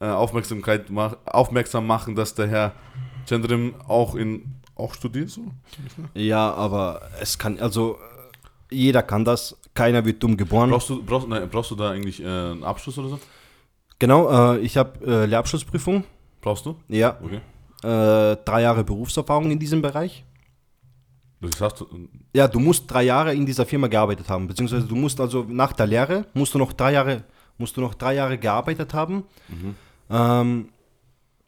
äh, 0.02 0.06
Aufmerksamkeit 0.06 0.90
mach, 0.90 1.16
aufmerksam 1.26 1.88
machen, 1.88 2.16
dass 2.16 2.34
der 2.36 2.48
Herr 2.48 2.72
Chandrim 3.30 3.76
auch 3.88 4.16
in 4.16 4.56
auch 4.76 4.94
studiert 4.96 5.30
so. 5.30 5.42
Ja, 6.16 6.52
aber 6.54 7.02
es 7.22 7.38
kann, 7.38 7.60
also 7.60 8.00
jeder 8.72 9.04
kann 9.04 9.24
das, 9.24 9.56
keiner 9.76 10.04
wird 10.06 10.24
dumm 10.24 10.36
geboren. 10.38 10.72
Brauchst 10.72 10.90
du, 10.90 11.04
brauchst, 11.04 11.28
nein, 11.28 11.48
brauchst 11.50 11.70
du 11.72 11.76
da 11.76 11.92
eigentlich 11.92 12.22
äh, 12.22 12.26
einen 12.26 12.64
Abschluss 12.64 12.98
oder 12.98 13.10
so? 13.10 13.20
Genau, 14.00 14.54
äh, 14.56 14.60
ich 14.60 14.78
habe 14.78 15.06
äh, 15.06 15.26
Lehrabschlussprüfung, 15.28 16.04
Brauchst 16.42 16.66
du? 16.66 16.76
ja, 16.88 17.16
Okay. 17.22 17.42
äh, 17.84 18.38
drei 18.44 18.62
Jahre 18.64 18.84
Berufserfahrung 18.84 19.52
in 19.52 19.60
diesem 19.60 19.82
Bereich. 19.84 20.26
Das 21.42 21.60
hast 21.62 21.82
du. 21.82 21.88
Ja, 22.36 22.48
du 22.48 22.60
musst 22.60 22.90
drei 22.90 23.04
Jahre 23.04 23.34
in 23.36 23.46
dieser 23.46 23.66
Firma 23.68 23.88
gearbeitet 23.88 24.30
haben, 24.30 24.48
beziehungsweise 24.48 24.86
du 24.88 24.96
musst 24.96 25.20
also 25.20 25.46
nach 25.48 25.74
der 25.74 25.86
Lehre, 25.88 26.26
musst 26.34 26.54
du 26.56 26.58
noch 26.60 26.74
drei 26.74 26.94
Jahre, 26.94 27.24
musst 27.58 27.76
du 27.78 27.82
noch 27.82 27.94
drei 27.94 28.16
Jahre 28.16 28.38
gearbeitet 28.40 28.94
haben, 28.96 29.24
Mhm. 29.50 29.76
Ähm, 30.12 30.70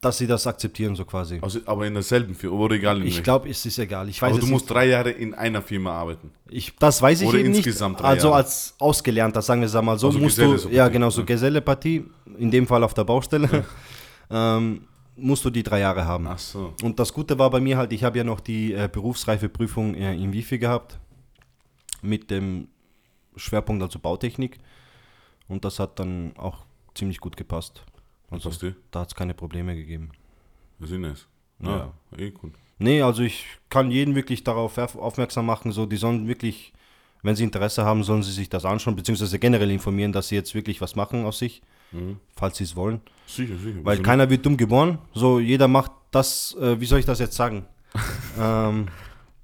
dass 0.03 0.17
sie 0.17 0.27
das 0.27 0.45
akzeptieren, 0.47 0.95
so 0.95 1.05
quasi. 1.05 1.39
Also, 1.41 1.59
aber 1.65 1.87
in 1.87 1.93
derselben 1.93 2.35
Firma, 2.35 2.57
oder 2.57 2.75
egal 2.75 2.99
in 3.01 3.07
Ich 3.07 3.23
glaube, 3.23 3.49
es 3.49 3.65
ist 3.65 3.77
egal. 3.79 4.09
Ich 4.09 4.21
weiß 4.21 4.31
Aber 4.31 4.39
du 4.39 4.47
musst 4.47 4.69
drei 4.69 4.87
Jahre 4.87 5.11
in 5.11 5.33
einer 5.33 5.61
Firma 5.61 5.91
arbeiten. 5.93 6.31
nicht, 6.49 6.69
ich, 6.69 6.75
das 6.77 7.01
weiß 7.01 7.21
ich 7.21 7.27
Oder 7.27 7.39
eben 7.39 7.49
nicht. 7.49 7.57
insgesamt 7.65 8.01
drei 8.01 8.07
Also 8.09 8.27
Jahre. 8.27 8.37
als 8.39 8.75
Ausgelernter, 8.79 9.41
sagen 9.41 9.61
wir 9.61 9.67
es 9.67 9.73
mal 9.73 9.97
so, 9.97 10.07
Also 10.07 10.19
musst 10.19 10.35
Geselle 10.37 10.57
du, 10.57 10.69
ja 10.69 10.87
genau, 10.89 11.09
so 11.09 11.21
ja. 11.21 11.25
Gesellepartie, 11.25 12.05
in 12.37 12.51
dem 12.51 12.67
Fall 12.67 12.83
auf 12.83 12.93
der 12.93 13.05
Baustelle, 13.05 13.65
ähm, 14.29 14.87
musst 15.15 15.45
du 15.45 15.49
die 15.49 15.63
drei 15.63 15.79
Jahre 15.79 16.05
haben. 16.05 16.27
Ach 16.27 16.39
so. 16.39 16.73
Und 16.83 16.99
das 16.99 17.13
Gute 17.13 17.39
war 17.39 17.49
bei 17.49 17.61
mir 17.61 17.77
halt, 17.77 17.93
ich 17.93 18.03
habe 18.03 18.17
ja 18.17 18.23
noch 18.25 18.41
die 18.41 18.73
äh, 18.73 18.89
Berufsreifeprüfung 18.91 19.95
äh, 19.95 20.15
in 20.15 20.33
Wifi 20.33 20.57
gehabt, 20.57 20.99
mit 22.01 22.29
dem 22.29 22.67
Schwerpunkt 23.37 23.81
also 23.81 23.99
Bautechnik. 23.99 24.59
Und 25.47 25.63
das 25.63 25.79
hat 25.79 25.97
dann 25.99 26.33
auch 26.37 26.65
ziemlich 26.93 27.19
gut 27.19 27.37
gepasst. 27.37 27.83
Also 28.33 28.49
Passt 28.49 28.61
dir? 28.61 28.75
da 28.91 29.01
hat 29.01 29.09
es 29.09 29.15
keine 29.15 29.33
Probleme 29.33 29.75
gegeben. 29.75 30.11
Das 30.79 30.91
ist 30.91 30.97
nice. 30.99 31.27
Ja. 31.59 31.93
Ja, 32.11 32.17
eh 32.17 32.31
gut. 32.31 32.53
Nee, 32.79 33.01
also 33.01 33.21
ich 33.23 33.45
kann 33.69 33.91
jeden 33.91 34.15
wirklich 34.15 34.43
darauf 34.43 34.77
auf- 34.77 34.95
aufmerksam 34.97 35.45
machen, 35.45 35.71
so 35.71 35.85
die 35.85 35.95
sollen 35.97 36.27
wirklich, 36.27 36.73
wenn 37.21 37.35
sie 37.35 37.43
Interesse 37.43 37.85
haben, 37.85 38.03
sollen 38.03 38.23
sie 38.23 38.31
sich 38.31 38.49
das 38.49 38.65
anschauen, 38.65 38.95
beziehungsweise 38.95 39.39
generell 39.39 39.71
informieren, 39.71 40.11
dass 40.11 40.27
sie 40.27 40.35
jetzt 40.35 40.53
wirklich 40.55 40.81
was 40.81 40.95
machen 40.95 41.23
aus 41.25 41.39
sich, 41.39 41.61
Mhm. 41.91 42.17
falls 42.35 42.57
sie 42.57 42.63
es 42.65 42.75
wollen. 42.75 43.01
Sicher, 43.27 43.55
sicher. 43.57 43.79
Weil 43.85 43.97
Wieso 43.97 44.03
keiner 44.03 44.29
wird 44.29 44.45
dumm 44.45 44.57
geboren, 44.57 44.97
so 45.13 45.39
jeder 45.39 45.67
macht 45.67 45.91
das, 46.11 46.55
äh, 46.59 46.79
wie 46.81 46.85
soll 46.85 46.99
ich 46.99 47.05
das 47.05 47.19
jetzt 47.19 47.35
sagen? 47.35 47.65
ähm? 48.39 48.87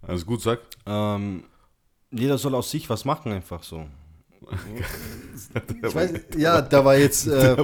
Alles 0.01 0.25
gut, 0.25 0.41
sag. 0.41 0.59
ähm, 0.87 1.43
Jeder 2.11 2.39
soll 2.39 2.55
aus 2.55 2.71
sich 2.71 2.89
was 2.89 3.05
machen, 3.05 3.31
einfach 3.31 3.61
so. 3.61 3.85
Ich 5.83 5.95
weiß, 5.95 6.13
ja, 6.37 6.61
da 6.61 6.83
war 6.85 6.97
jetzt. 6.97 7.27
Äh, 7.39 7.55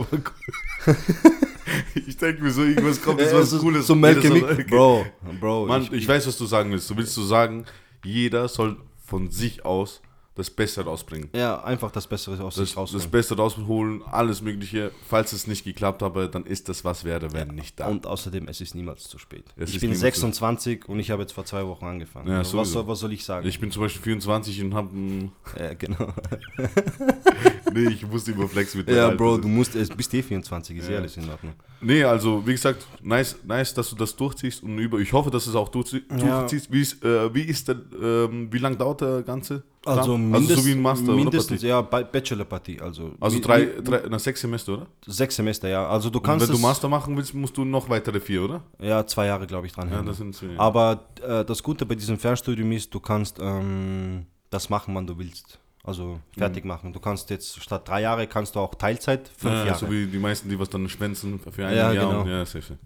ich 1.95 2.17
denke 2.17 2.43
mir 2.43 2.51
so, 2.51 2.63
irgendwas 2.63 3.01
kommt 3.01 3.19
äh, 3.19 3.23
jetzt 3.23 3.33
was 3.33 3.49
so, 3.49 3.59
Cooles. 3.59 3.87
So 3.87 3.95
Malcolm 3.95 4.39
soll- 4.39 4.53
Mick- 4.55 4.69
Bro, 4.69 5.05
Bro. 5.39 5.65
Mann, 5.65 5.81
ich, 5.83 5.91
ich, 5.93 6.07
weiß, 6.07 6.27
was 6.27 6.37
du 6.37 6.45
sagen 6.45 6.71
willst. 6.71 6.89
Du 6.89 6.97
willst 6.97 7.15
du 7.17 7.23
sagen, 7.23 7.65
jeder 8.03 8.47
soll 8.47 8.77
von 9.03 9.31
sich 9.31 9.65
aus 9.65 10.01
das 10.35 10.49
Beste 10.49 10.83
rausbringen. 10.83 11.29
ja, 11.33 11.63
einfach 11.63 11.91
das 11.91 12.07
Bessere 12.07 12.43
aus 12.43 12.55
Das, 12.55 12.65
sich 12.65 12.69
das 12.75 12.77
rausholen. 12.77 13.09
Beste 13.09 13.37
rausholen, 13.37 14.01
alles 14.11 14.41
Mögliche. 14.41 14.91
Falls 15.07 15.31
es 15.31 15.47
nicht 15.47 15.63
geklappt 15.63 16.01
habe, 16.01 16.29
dann 16.29 16.45
ist 16.45 16.67
das, 16.67 16.83
was 16.83 17.05
wäre, 17.05 17.31
wenn 17.31 17.49
nicht 17.55 17.79
da. 17.79 17.87
Und 17.87 18.05
außerdem, 18.05 18.47
es 18.49 18.59
ist 18.59 18.75
niemals 18.75 19.03
zu 19.07 19.17
spät. 19.17 19.45
Es 19.55 19.69
ich 19.69 19.79
bin 19.79 19.91
niemals 19.91 20.01
26 20.01 20.89
und 20.89 20.99
ich 20.99 21.09
habe 21.11 21.21
jetzt 21.21 21.31
vor 21.31 21.45
zwei 21.45 21.65
Wochen 21.65 21.85
angefangen. 21.85 22.27
Ja, 22.29 22.39
Also 22.39 22.57
was, 22.57 22.69
soll, 22.71 22.85
was 22.85 22.99
soll 22.99 23.13
ich 23.13 23.23
sagen? 23.23 23.47
Ich 23.47 23.59
bin 23.59 23.71
zum 23.71 23.83
Beispiel 23.83 24.01
24 24.01 24.61
und 24.63 24.73
habe 24.73 24.89
ja, 25.59 25.73
genau. 25.73 26.13
Nee, 27.73 27.89
ich 27.89 28.07
musste 28.07 28.31
immer 28.31 28.47
flexen 28.47 28.79
mit 28.79 28.89
ja, 28.89 29.05
Alter. 29.05 29.17
Bro, 29.17 29.37
du 29.39 29.47
musst, 29.49 29.75
es 29.75 29.89
bist 29.89 30.13
eh 30.13 30.21
24, 30.23 30.77
ist 30.77 30.89
Ja. 30.89 30.97
alles 30.99 31.17
in 31.17 31.29
Ordnung. 31.29 31.53
Nee, 31.81 32.03
also 32.03 32.45
wie 32.47 32.53
gesagt, 32.53 32.85
nice, 33.01 33.35
nice, 33.45 33.73
dass 33.73 33.89
du 33.89 33.95
das 33.95 34.15
durchziehst 34.15 34.63
und 34.63 34.77
über. 34.79 34.97
Ich 34.99 35.11
hoffe, 35.13 35.29
dass 35.29 35.45
es 35.47 35.55
auch 35.55 35.69
durchzie 35.69 36.03
Ja. 36.09 36.39
durchziehst. 36.39 36.71
Wie 36.71 36.81
ist, 36.81 37.03
äh, 37.03 37.33
wie 37.33 37.41
ist 37.41 37.67
der, 37.67 37.77
ähm, 38.01 38.47
wie 38.51 38.57
lang 38.57 38.77
dauert 38.77 39.01
der 39.01 39.21
ganze? 39.23 39.63
Also, 39.85 40.17
mindest, 40.17 40.61
so 40.61 40.65
wie 40.65 40.71
ein 40.71 40.81
Master, 40.81 41.11
mindestens, 41.13 41.59
oder? 41.61 41.69
ja, 41.69 41.81
bei- 41.81 42.03
Bachelor-Partie. 42.03 42.81
Also, 42.81 43.11
Also 43.19 43.39
drei, 43.39 43.65
drei, 43.83 44.01
na, 44.09 44.17
sechs 44.17 44.41
Semester, 44.41 44.73
oder? 44.73 44.87
sechs 45.05 45.35
Semester, 45.35 45.69
ja. 45.69 45.87
Also 45.87 46.09
du 46.09 46.17
Und 46.17 46.25
kannst 46.25 46.47
wenn 46.47 46.55
du 46.55 46.59
Master 46.61 46.87
machen 46.89 47.15
willst, 47.15 47.35
musst 47.35 47.55
du 47.55 47.63
noch 47.65 47.87
weitere 47.87 48.19
vier, 48.19 48.43
oder? 48.45 48.63
Ja, 48.79 49.05
zwei 49.05 49.27
Jahre, 49.27 49.45
glaube 49.45 49.67
ich, 49.67 49.73
dran. 49.73 49.91
Ja, 49.91 50.01
das 50.01 50.17
sind 50.17 50.41
ja. 50.41 50.47
Aber 50.57 51.05
äh, 51.21 51.45
das 51.45 51.61
Gute 51.61 51.85
bei 51.85 51.93
diesem 51.93 52.17
Fernstudium 52.17 52.71
ist, 52.71 52.91
du 52.93 52.99
kannst 52.99 53.37
ähm, 53.39 54.25
das 54.49 54.69
machen, 54.71 54.95
wann 54.95 55.05
du 55.05 55.17
willst. 55.19 55.59
Also 55.85 56.19
fertig 56.35 56.65
machen. 56.65 56.93
Du 56.93 56.99
kannst 56.99 57.29
jetzt 57.29 57.61
statt 57.61 57.87
drei 57.87 58.01
Jahre 58.01 58.25
kannst 58.27 58.55
du 58.55 58.59
auch 58.59 58.73
Teilzeit 58.73 59.29
fünf 59.37 59.53
ja, 59.53 59.65
Jahre. 59.65 59.77
So 59.79 59.91
wie 59.91 60.07
die 60.07 60.17
meisten, 60.17 60.49
die 60.49 60.57
was 60.59 60.69
dann 60.69 60.89
schwänzen 60.89 61.39
für 61.39 61.65
ein 61.67 61.75
Ja, 61.75 61.91
Jahr. 61.91 62.07
genau. 62.07 62.21
Und, 62.21 62.29
ja, 62.29 62.43
safe. 62.45 62.77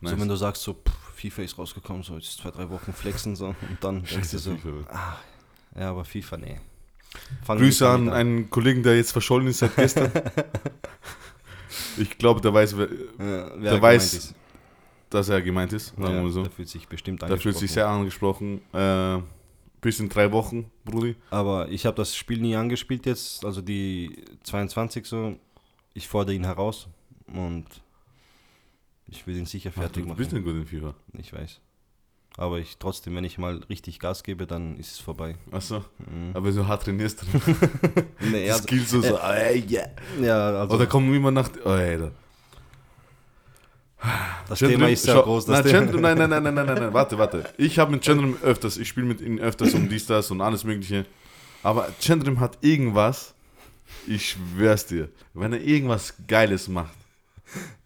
Nice. 0.00 0.12
So 0.14 0.20
wenn 0.20 0.28
du 0.28 0.34
sagst 0.36 0.62
so, 0.62 0.72
pff, 0.74 0.92
FIFA 1.14 1.42
ist 1.42 1.56
rausgekommen, 1.58 2.02
so 2.02 2.14
jetzt 2.16 2.38
zwei, 2.38 2.50
drei 2.50 2.68
Wochen 2.68 2.92
flexen 2.92 3.36
so 3.36 3.46
und 3.46 3.56
dann 3.80 4.02
denkst 4.10 4.32
du 4.32 4.38
so, 4.38 4.56
FIFA. 4.56 5.18
ja, 5.78 5.90
aber 5.90 6.04
FIFA, 6.04 6.36
nee. 6.38 6.60
Fang 7.44 7.58
Grüße 7.58 7.88
an 7.88 8.08
einen 8.08 8.50
Kollegen, 8.50 8.82
der 8.82 8.96
jetzt 8.96 9.12
verschollen 9.12 9.46
ist 9.46 9.58
seit 9.58 9.76
gestern. 9.76 10.10
ich 11.98 12.18
glaube, 12.18 12.40
der 12.40 12.52
weiß, 12.52 12.76
wer- 12.76 12.88
Ja, 12.90 13.50
wer 13.56 13.72
der 13.72 13.82
weiß, 13.82 14.34
dass 15.10 15.28
er 15.28 15.42
gemeint 15.42 15.72
ist. 15.72 15.94
Sagen 15.96 16.24
Ja, 16.24 16.28
so. 16.30 16.42
Der 16.42 16.50
fühlt 16.50 16.68
sich 16.68 16.88
bestimmt 16.88 17.22
Der 17.22 17.28
fühlt 17.38 17.56
sich 17.58 17.76
angesprochen. 17.76 18.60
sehr 18.72 18.78
angesprochen. 18.80 19.22
Äh, 19.22 19.41
bis 19.82 20.00
in 20.00 20.08
drei 20.08 20.32
Wochen, 20.32 20.70
Brudi. 20.86 21.16
Aber 21.28 21.68
ich 21.68 21.84
habe 21.84 21.96
das 21.96 22.16
Spiel 22.16 22.40
nie 22.40 22.56
angespielt 22.56 23.04
jetzt, 23.04 23.44
also 23.44 23.60
die 23.60 24.24
22 24.44 25.04
so. 25.04 25.36
Ich 25.92 26.08
fordere 26.08 26.34
ihn 26.34 26.44
heraus 26.44 26.88
und 27.26 27.66
ich 29.06 29.26
will 29.26 29.36
ihn 29.36 29.44
sicher 29.44 29.70
Ach, 29.74 29.80
fertig 29.80 30.04
du 30.04 30.08
machen. 30.08 30.16
bist 30.16 30.32
nicht 30.32 30.44
gut 30.44 30.54
in 30.54 30.64
FIFA. 30.64 30.94
Ich 31.18 31.34
weiß. 31.34 31.60
Aber 32.38 32.58
ich 32.58 32.78
trotzdem, 32.78 33.14
wenn 33.14 33.24
ich 33.24 33.36
mal 33.36 33.56
richtig 33.68 33.98
Gas 33.98 34.22
gebe, 34.22 34.46
dann 34.46 34.78
ist 34.78 34.92
es 34.92 34.98
vorbei. 34.98 35.36
Achso. 35.50 35.84
Mhm. 35.98 36.30
Aber 36.32 36.50
du 36.50 36.66
hart 36.66 36.84
trainierst, 36.84 37.26
Nee, 38.20 38.44
die 38.44 38.50
also, 38.50 38.62
Skills 38.62 38.90
so, 38.90 39.02
so 39.02 39.18
ey, 39.18 39.62
yeah. 39.68 39.88
ja, 40.22 40.60
also 40.60 40.74
Oder 40.76 40.86
kommen 40.86 41.12
immer 41.14 41.30
nach. 41.30 41.50
Oh, 41.62 41.74
ey. 41.74 42.10
Das 44.48 44.58
Gendrim- 44.58 44.70
Thema 44.78 44.88
ist 44.90 45.02
sehr 45.04 45.14
schau- 45.14 45.22
groß. 45.22 45.46
Das 45.46 45.54
nein, 45.64 45.64
Thema- 45.72 45.78
Gendrim- 45.86 46.00
nein, 46.00 46.18
nein, 46.18 46.30
nein, 46.30 46.42
nein, 46.44 46.54
nein, 46.54 46.66
nein, 46.66 46.74
nein, 46.84 46.92
warte, 46.94 47.18
warte. 47.18 47.44
Ich 47.56 47.78
habe 47.78 47.90
mit 47.92 48.02
Gendrim 48.02 48.36
öfters, 48.42 48.76
ich 48.76 48.88
spiele 48.88 49.06
mit 49.06 49.20
ihnen 49.20 49.38
öfters 49.38 49.74
um 49.74 49.88
dies, 49.88 50.06
das 50.06 50.30
und 50.30 50.40
alles 50.40 50.64
Mögliche. 50.64 51.04
Aber 51.62 51.88
Gendrim 52.00 52.40
hat 52.40 52.58
irgendwas, 52.60 53.34
ich 54.06 54.30
schwör's 54.30 54.86
dir, 54.86 55.08
wenn 55.34 55.52
er 55.52 55.60
irgendwas 55.60 56.14
Geiles 56.26 56.68
macht, 56.68 56.92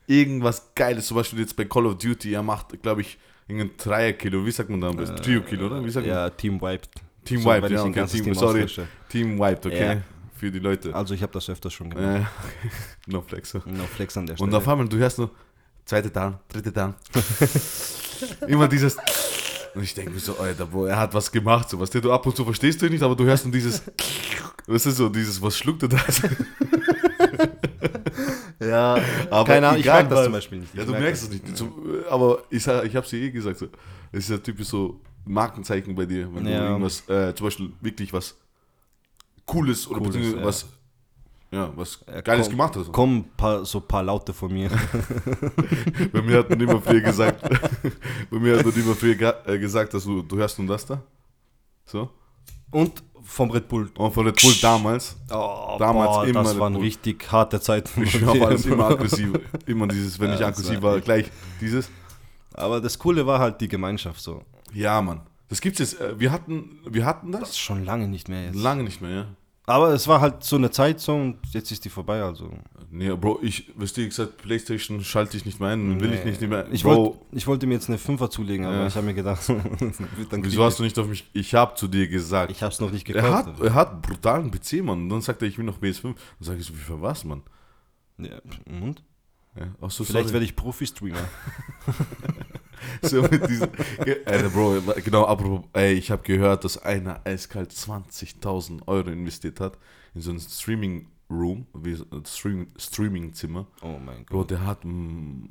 irgendwas 0.06 0.70
Geiles, 0.74 1.06
zum 1.06 1.16
Beispiel 1.16 1.40
jetzt 1.40 1.56
bei 1.56 1.64
Call 1.64 1.86
of 1.86 1.98
Duty, 1.98 2.32
er 2.32 2.42
macht, 2.42 2.80
glaube 2.82 3.00
ich, 3.02 3.18
irgendein 3.48 3.76
Dreier-Kilo, 3.76 4.44
wie 4.46 4.50
sagt 4.50 4.70
man 4.70 4.80
da 4.80 4.88
am 4.88 4.96
besten? 4.96 5.16
Trio-Kilo, 5.16 5.66
oder? 5.66 5.84
Wie 5.84 5.90
sagt 5.90 6.06
man? 6.06 6.16
ja, 6.16 6.30
Team 6.30 6.60
wiped. 6.60 6.90
Team 7.24 7.40
So, 7.42 7.48
Wiped, 7.50 7.70
ja, 7.72 7.82
okay, 7.82 8.06
Team, 8.06 8.24
Team 8.24 8.34
sorry. 8.34 8.66
Team 9.08 9.38
Wiped, 9.38 9.66
okay, 9.66 9.94
Ja. 9.96 10.02
für 10.36 10.50
die 10.50 10.60
Leute. 10.60 10.94
Also 10.94 11.12
ich 11.12 11.22
habe 11.22 11.32
das 11.32 11.50
öfters 11.50 11.72
schon 11.72 11.90
gemacht. 11.90 12.22
Äh, 12.22 12.70
no 13.10 13.20
flex. 13.20 13.52
No 13.66 13.82
flex 13.94 14.16
an 14.16 14.26
der 14.26 14.34
Und 14.40 14.46
Stelle. 14.48 14.56
auf 14.58 14.68
einmal, 14.68 14.88
du 14.88 14.96
hörst 14.96 15.18
nur, 15.18 15.30
zweite 15.86 16.10
Down, 16.10 16.38
dritte 16.48 16.70
Down. 16.72 16.94
Immer 18.46 18.68
dieses. 18.68 18.96
Und 19.74 19.82
ich 19.82 19.94
denke 19.94 20.10
mir 20.10 20.20
so, 20.20 20.36
Alter, 20.38 20.66
Bro, 20.66 20.86
er 20.86 20.96
hat 20.98 21.14
was 21.14 21.30
gemacht, 21.30 21.68
so 21.70 21.78
was 21.80 21.90
du 21.90 22.12
ab 22.12 22.26
und 22.26 22.36
zu 22.36 22.44
verstehst 22.44 22.80
du 22.82 22.88
nicht, 22.90 23.02
aber 23.02 23.14
du 23.16 23.24
hörst 23.24 23.44
nur 23.44 23.52
dieses. 23.52 23.82
Was 24.66 24.84
ist 24.86 24.96
so, 24.96 25.08
dieses, 25.08 25.40
was 25.40 25.56
schluckt 25.56 25.82
er 25.84 25.88
da? 25.90 25.98
ja, 28.60 28.98
Aber 29.30 29.44
keine 29.44 29.68
Ahnung, 29.68 29.80
ich 29.80 29.86
merke 29.86 30.08
das 30.08 30.24
zum 30.24 30.32
Beispiel 30.32 30.58
nicht. 30.60 30.74
Ja, 30.74 30.84
du 30.84 30.90
merk 30.92 31.02
merkst 31.04 31.22
es 31.24 31.30
nicht. 31.30 31.56
Zum- 31.56 31.72
Aber 32.10 32.42
ich, 32.50 32.66
ich 32.66 32.96
hab's 32.96 33.10
dir 33.10 33.20
eh 33.20 33.30
gesagt, 33.30 33.58
so. 33.58 33.68
Es 34.12 34.24
ist 34.24 34.30
ja 34.30 34.38
typisch 34.38 34.68
so 34.68 35.00
Markenzeichen 35.24 35.94
bei 35.94 36.06
dir, 36.06 36.28
wenn 36.34 36.44
du 36.44 36.50
Ja. 36.50 36.68
irgendwas, 36.70 37.08
äh, 37.08 37.34
zum 37.34 37.46
Beispiel 37.48 37.72
wirklich 37.80 38.12
was 38.12 38.34
Cooles 39.44 39.86
oder 39.88 40.00
Cooles, 40.00 40.34
ja. 40.34 40.44
was, 40.44 40.66
ja, 41.56 41.72
was 41.76 42.00
Ja, 42.06 42.20
Geiles 42.20 42.46
komm, 42.46 42.56
gemacht 42.56 42.76
hast. 42.76 42.92
Kommen 42.92 43.24
paar, 43.36 43.64
so 43.64 43.78
ein 43.78 43.86
paar 43.88 44.02
Laute 44.02 44.32
von 44.32 44.52
mir. 44.52 44.70
Bei 46.12 46.22
mir 46.22 46.38
hat 46.38 46.50
man 46.50 46.60
immer 46.60 46.80
früher 46.80 47.00
gesagt, 47.00 47.42
bei 48.30 48.38
mir 48.38 48.58
hat 48.58 48.64
man 48.64 48.74
immer 48.74 49.14
ga- 49.14 49.34
äh, 49.46 49.58
gesagt, 49.58 49.94
dass 49.94 50.04
du, 50.04 50.22
du 50.22 50.36
hörst 50.36 50.58
nun 50.58 50.66
das 50.68 50.86
da. 50.86 51.00
So. 51.84 52.10
Und 52.70 53.02
vom 53.22 53.50
Red 53.50 53.68
Bull. 53.68 53.90
Und 53.96 54.12
von 54.12 54.26
Red 54.26 54.40
Bull 54.40 54.54
damals, 54.60 55.16
Oh, 55.30 55.76
Damals 55.78 56.10
boah, 56.16 56.26
immer 56.26 56.42
das 56.44 56.58
waren 56.58 56.76
richtig 56.76 57.30
harte 57.30 57.60
Zeiten. 57.60 58.02
ich 58.04 58.24
war 58.24 58.48
alles 58.48 58.66
immer 58.66 58.86
aggressiv. 58.90 59.32
Immer 59.66 59.88
dieses, 59.88 60.18
wenn 60.20 60.30
Ja, 60.30 60.36
ich 60.36 60.44
aggressiv 60.44 60.82
war 60.82 60.92
war, 60.92 61.00
gleich 61.00 61.30
dieses. 61.60 61.88
Aber 62.54 62.80
das 62.80 62.98
Coole 62.98 63.26
war 63.26 63.38
halt 63.38 63.60
die 63.60 63.68
Gemeinschaft 63.68 64.20
so. 64.20 64.42
Ja, 64.72 65.00
Mann. 65.02 65.20
Das 65.48 65.60
gibt's 65.60 65.78
jetzt, 65.78 66.00
äh, 66.00 66.18
wir 66.18 66.32
hatten, 66.32 66.80
wir 66.88 67.04
hatten 67.04 67.30
Das 67.32 67.40
das 67.40 67.58
schon 67.58 67.84
lange 67.84 68.08
nicht 68.08 68.28
mehr 68.28 68.46
jetzt. 68.46 68.56
lange 68.56 68.82
nicht 68.82 69.00
mehr, 69.00 69.10
ja. 69.10 69.26
Aber 69.68 69.88
es 69.92 70.06
war 70.06 70.20
halt 70.20 70.44
so 70.44 70.54
eine 70.56 70.70
Zeit 70.70 71.00
so 71.00 71.14
und 71.16 71.38
jetzt 71.50 71.72
ist 71.72 71.84
die 71.84 71.88
vorbei, 71.88 72.22
also. 72.22 72.50
Nee, 72.90 73.10
Bro, 73.16 73.40
ich, 73.42 73.72
wisst 73.76 73.98
ihr, 73.98 74.06
gesagt, 74.06 74.36
Playstation 74.38 75.02
schalte 75.02 75.36
ich 75.36 75.44
nicht 75.44 75.58
mehr 75.58 75.70
ein, 75.70 76.00
will 76.00 76.12
ich 76.12 76.20
Nee. 76.24 76.30
nicht 76.30 76.40
mehr. 76.40 76.66
Ich, 76.70 76.84
wollt, 76.84 77.16
ich 77.32 77.46
wollte 77.48 77.66
mir 77.66 77.74
jetzt 77.74 77.88
eine 77.88 77.98
Fünfer 77.98 78.30
zulegen, 78.30 78.64
aber 78.64 78.76
Ja. 78.76 78.86
ich 78.86 78.94
habe 78.94 79.06
mir 79.06 79.14
gedacht, 79.14 79.42
wieso 80.30 80.62
hast 80.64 80.78
du 80.78 80.84
nicht 80.84 80.96
auf 81.00 81.08
mich, 81.08 81.28
ich 81.32 81.52
hab 81.56 81.76
zu 81.76 81.88
dir 81.88 82.06
gesagt. 82.06 82.52
Ich 82.52 82.62
habe 82.62 82.72
es 82.72 82.80
noch 82.80 82.92
nicht 82.92 83.08
er 83.08 83.14
gekauft. 83.14 83.46
hat, 83.48 83.60
er 83.60 83.74
hat 83.74 84.02
brutalen 84.02 84.52
PC, 84.52 84.84
Mann. 84.84 85.02
Und 85.02 85.08
dann 85.08 85.20
sagt 85.20 85.42
er, 85.42 85.48
ich 85.48 85.58
will 85.58 85.64
noch 85.64 85.80
PS5. 85.80 86.02
Dann 86.04 86.14
sag 86.40 86.58
ich 86.58 86.66
so, 86.66 86.72
wie 86.72 86.78
für 86.78 87.02
was, 87.02 87.24
Mann? 87.24 87.42
ja, 88.18 88.38
und? 88.80 89.02
Ja, 89.58 89.88
so, 89.88 90.04
Vielleicht 90.04 90.32
werde 90.32 90.44
ich 90.44 90.54
Profi-Streamer. 90.54 91.18
So 93.02 93.22
mit 93.22 93.48
diesem, 93.48 93.68
Alter, 94.24 94.48
Bro, 94.50 94.82
genau, 95.04 95.24
apropos, 95.24 95.64
ey, 95.72 95.94
ich 95.94 96.10
habe 96.10 96.22
gehört, 96.22 96.64
dass 96.64 96.78
einer 96.78 97.20
eiskalt 97.24 97.70
20.000 97.72 98.86
Euro 98.86 99.10
investiert 99.10 99.60
hat 99.60 99.78
in 100.14 100.20
so 100.20 100.30
ein 100.30 100.40
Streaming-Room, 100.40 101.66
wie 101.74 101.94
so 101.94 102.04
ein 102.12 102.24
Stream, 102.26 102.68
Streaming-Zimmer. 102.76 103.66
Oh 103.82 103.98
mein 104.04 104.24
Bro, 104.24 104.38
Gott. 104.38 104.50
der 104.50 104.64
hat, 104.66 104.84
mm, 104.84 105.46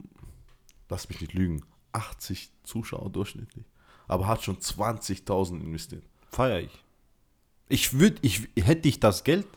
lass 0.89 1.09
mich 1.09 1.21
nicht 1.21 1.33
lügen, 1.33 1.61
80 1.93 2.49
Zuschauer 2.63 3.09
durchschnittlich, 3.09 3.65
aber 4.07 4.27
hat 4.27 4.43
schon 4.43 4.57
20.000 4.57 5.61
investiert. 5.61 6.03
Feier 6.31 6.59
ich. 6.59 6.83
Ich 7.69 7.97
würde, 7.99 8.17
ich 8.21 8.47
hätte 8.57 8.87
ich 8.87 8.99
das 8.99 9.23
Geld, 9.23 9.47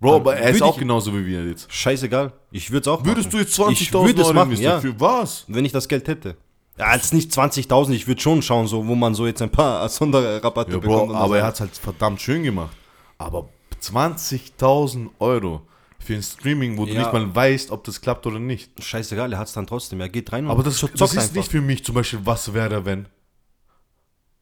Bro, 0.00 0.16
aber 0.16 0.36
er 0.36 0.50
ist 0.50 0.62
auch 0.62 0.78
genauso 0.78 1.14
wie 1.16 1.24
wir 1.24 1.46
jetzt. 1.46 1.72
scheißegal. 1.72 2.32
Ich 2.50 2.70
würde 2.72 2.80
es 2.82 2.88
auch 2.88 3.04
Würdest 3.04 3.28
machen. 3.32 3.38
du 3.38 3.38
jetzt 3.38 3.80
Ich 3.80 3.88
20.000 3.90 4.04
würde 4.06 4.20
es 4.20 4.26
Euro 4.26 4.34
machen, 4.34 4.50
investieren? 4.50 4.72
ja. 4.74 4.80
Für 4.80 5.00
was? 5.00 5.44
Wenn 5.48 5.64
ich 5.64 5.70
das 5.72 5.86
Geld 5.88 6.08
hätte. 6.08 6.36
Ja, 6.78 6.94
jetzt 6.94 7.12
nicht 7.12 7.30
20.000, 7.30 7.90
ich 7.92 8.06
würde 8.06 8.20
schon 8.20 8.40
schauen, 8.42 8.66
so, 8.66 8.86
wo 8.86 8.94
man 8.94 9.14
so 9.14 9.26
jetzt 9.26 9.42
ein 9.42 9.50
paar 9.50 9.86
Sonderrabatte 9.90 10.72
Ja, 10.72 10.78
bekommt. 10.78 11.08
Bro, 11.08 11.10
und 11.10 11.16
aber 11.16 11.38
er 11.38 11.44
hat 11.46 11.54
es 11.54 11.60
halt 11.60 11.76
verdammt 11.76 12.20
schön 12.20 12.42
gemacht. 12.42 12.76
Aber 13.18 13.48
20.000 13.82 15.10
Euro 15.18 15.62
für 15.98 16.14
ein 16.14 16.22
Streaming, 16.22 16.76
wo 16.78 16.86
du 16.86 16.92
Ja. 16.92 17.00
nicht 17.00 17.12
mal 17.12 17.34
weißt, 17.34 17.70
ob 17.70 17.84
das 17.84 18.00
klappt 18.00 18.26
oder 18.26 18.38
nicht. 18.38 18.70
Scheißegal, 18.82 19.32
er 19.32 19.38
hat 19.38 19.46
es 19.48 19.52
dann 19.52 19.66
trotzdem. 19.66 20.00
Er 20.00 20.08
geht 20.08 20.32
rein 20.32 20.46
und 20.46 20.50
Aber 20.50 20.62
das, 20.62 20.76
zockt 20.78 21.00
das 21.00 21.12
ist 21.12 21.18
einfach. 21.18 21.34
nicht 21.36 21.50
für 21.50 21.60
mich 21.60 21.84
zum 21.84 21.94
Beispiel, 21.94 22.20
was 22.24 22.52
wäre, 22.54 22.84
wenn. 22.84 23.06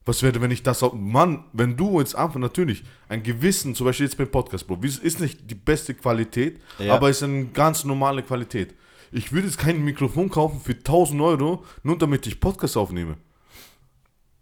Was 0.06 0.22
wäre, 0.22 0.40
wenn 0.40 0.50
ich 0.50 0.62
das 0.62 0.82
auch. 0.82 0.94
Mann, 0.94 1.44
wenn 1.52 1.76
du 1.76 1.98
jetzt 2.00 2.14
einfach 2.16 2.38
natürlich 2.38 2.82
ein 3.08 3.22
Gewissen, 3.22 3.74
zum 3.74 3.86
Beispiel 3.86 4.06
jetzt 4.06 4.16
beim 4.16 4.30
Podcast, 4.30 4.66
Bro, 4.66 4.78
ist 4.82 5.20
nicht 5.20 5.50
die 5.50 5.54
beste 5.54 5.92
Qualität, 5.94 6.60
Ja. 6.78 6.94
aber 6.94 7.10
ist 7.10 7.22
eine 7.22 7.46
ganz 7.46 7.84
normale 7.84 8.22
Qualität. 8.22 8.74
Ich 9.12 9.32
würde 9.32 9.46
jetzt 9.48 9.58
kein 9.58 9.84
Mikrofon 9.84 10.30
kaufen 10.30 10.60
für 10.60 10.72
1000 10.72 11.20
Euro, 11.20 11.64
nur 11.82 11.98
damit 11.98 12.26
ich 12.26 12.38
Podcast 12.40 12.76
aufnehme. 12.76 13.16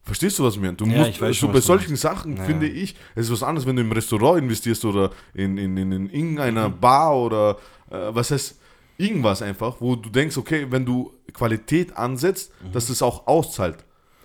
Verstehst 0.03 0.39
du, 0.39 0.45
was 0.45 0.55
ich 0.55 0.61
meine? 0.61 0.75
Du 0.75 0.87
Ja, 0.87 0.99
musst, 1.07 1.21
weiß 1.21 1.39
so 1.39 1.49
bei 1.49 1.61
solchen. 1.61 1.97
Sachen 1.97 2.37
Ja. 2.39 2.45
finde 2.45 2.67
ich, 2.67 2.95
es 3.15 3.27
ist 3.27 3.33
was 3.33 3.43
anderes, 3.43 3.67
wenn 3.67 3.77
du 3.77 3.83
im 3.83 3.93
Restaurant 3.93 4.39
investierst 4.43 4.85
oder 4.87 5.11
in, 5.35 5.59
in, 5.59 5.77
in, 5.77 5.93
in 5.93 6.11
irgendeiner 6.11 6.71
Bar 6.71 7.15
oder 7.17 7.59
äh, 7.91 7.97
was 8.15 8.31
heißt, 8.31 8.59
irgendwas 8.97 9.43
einfach, 9.43 9.77
wo 9.81 9.97
du 9.97 10.09
denkst, 10.09 10.37
okay, 10.39 10.67
wenn 10.71 10.85
du 10.87 11.13
Qualität 11.35 11.97
ansetzt, 11.97 12.53
dass 12.73 12.89
es 12.89 13.03
auch 13.03 13.27
auszahlt. 13.27 13.85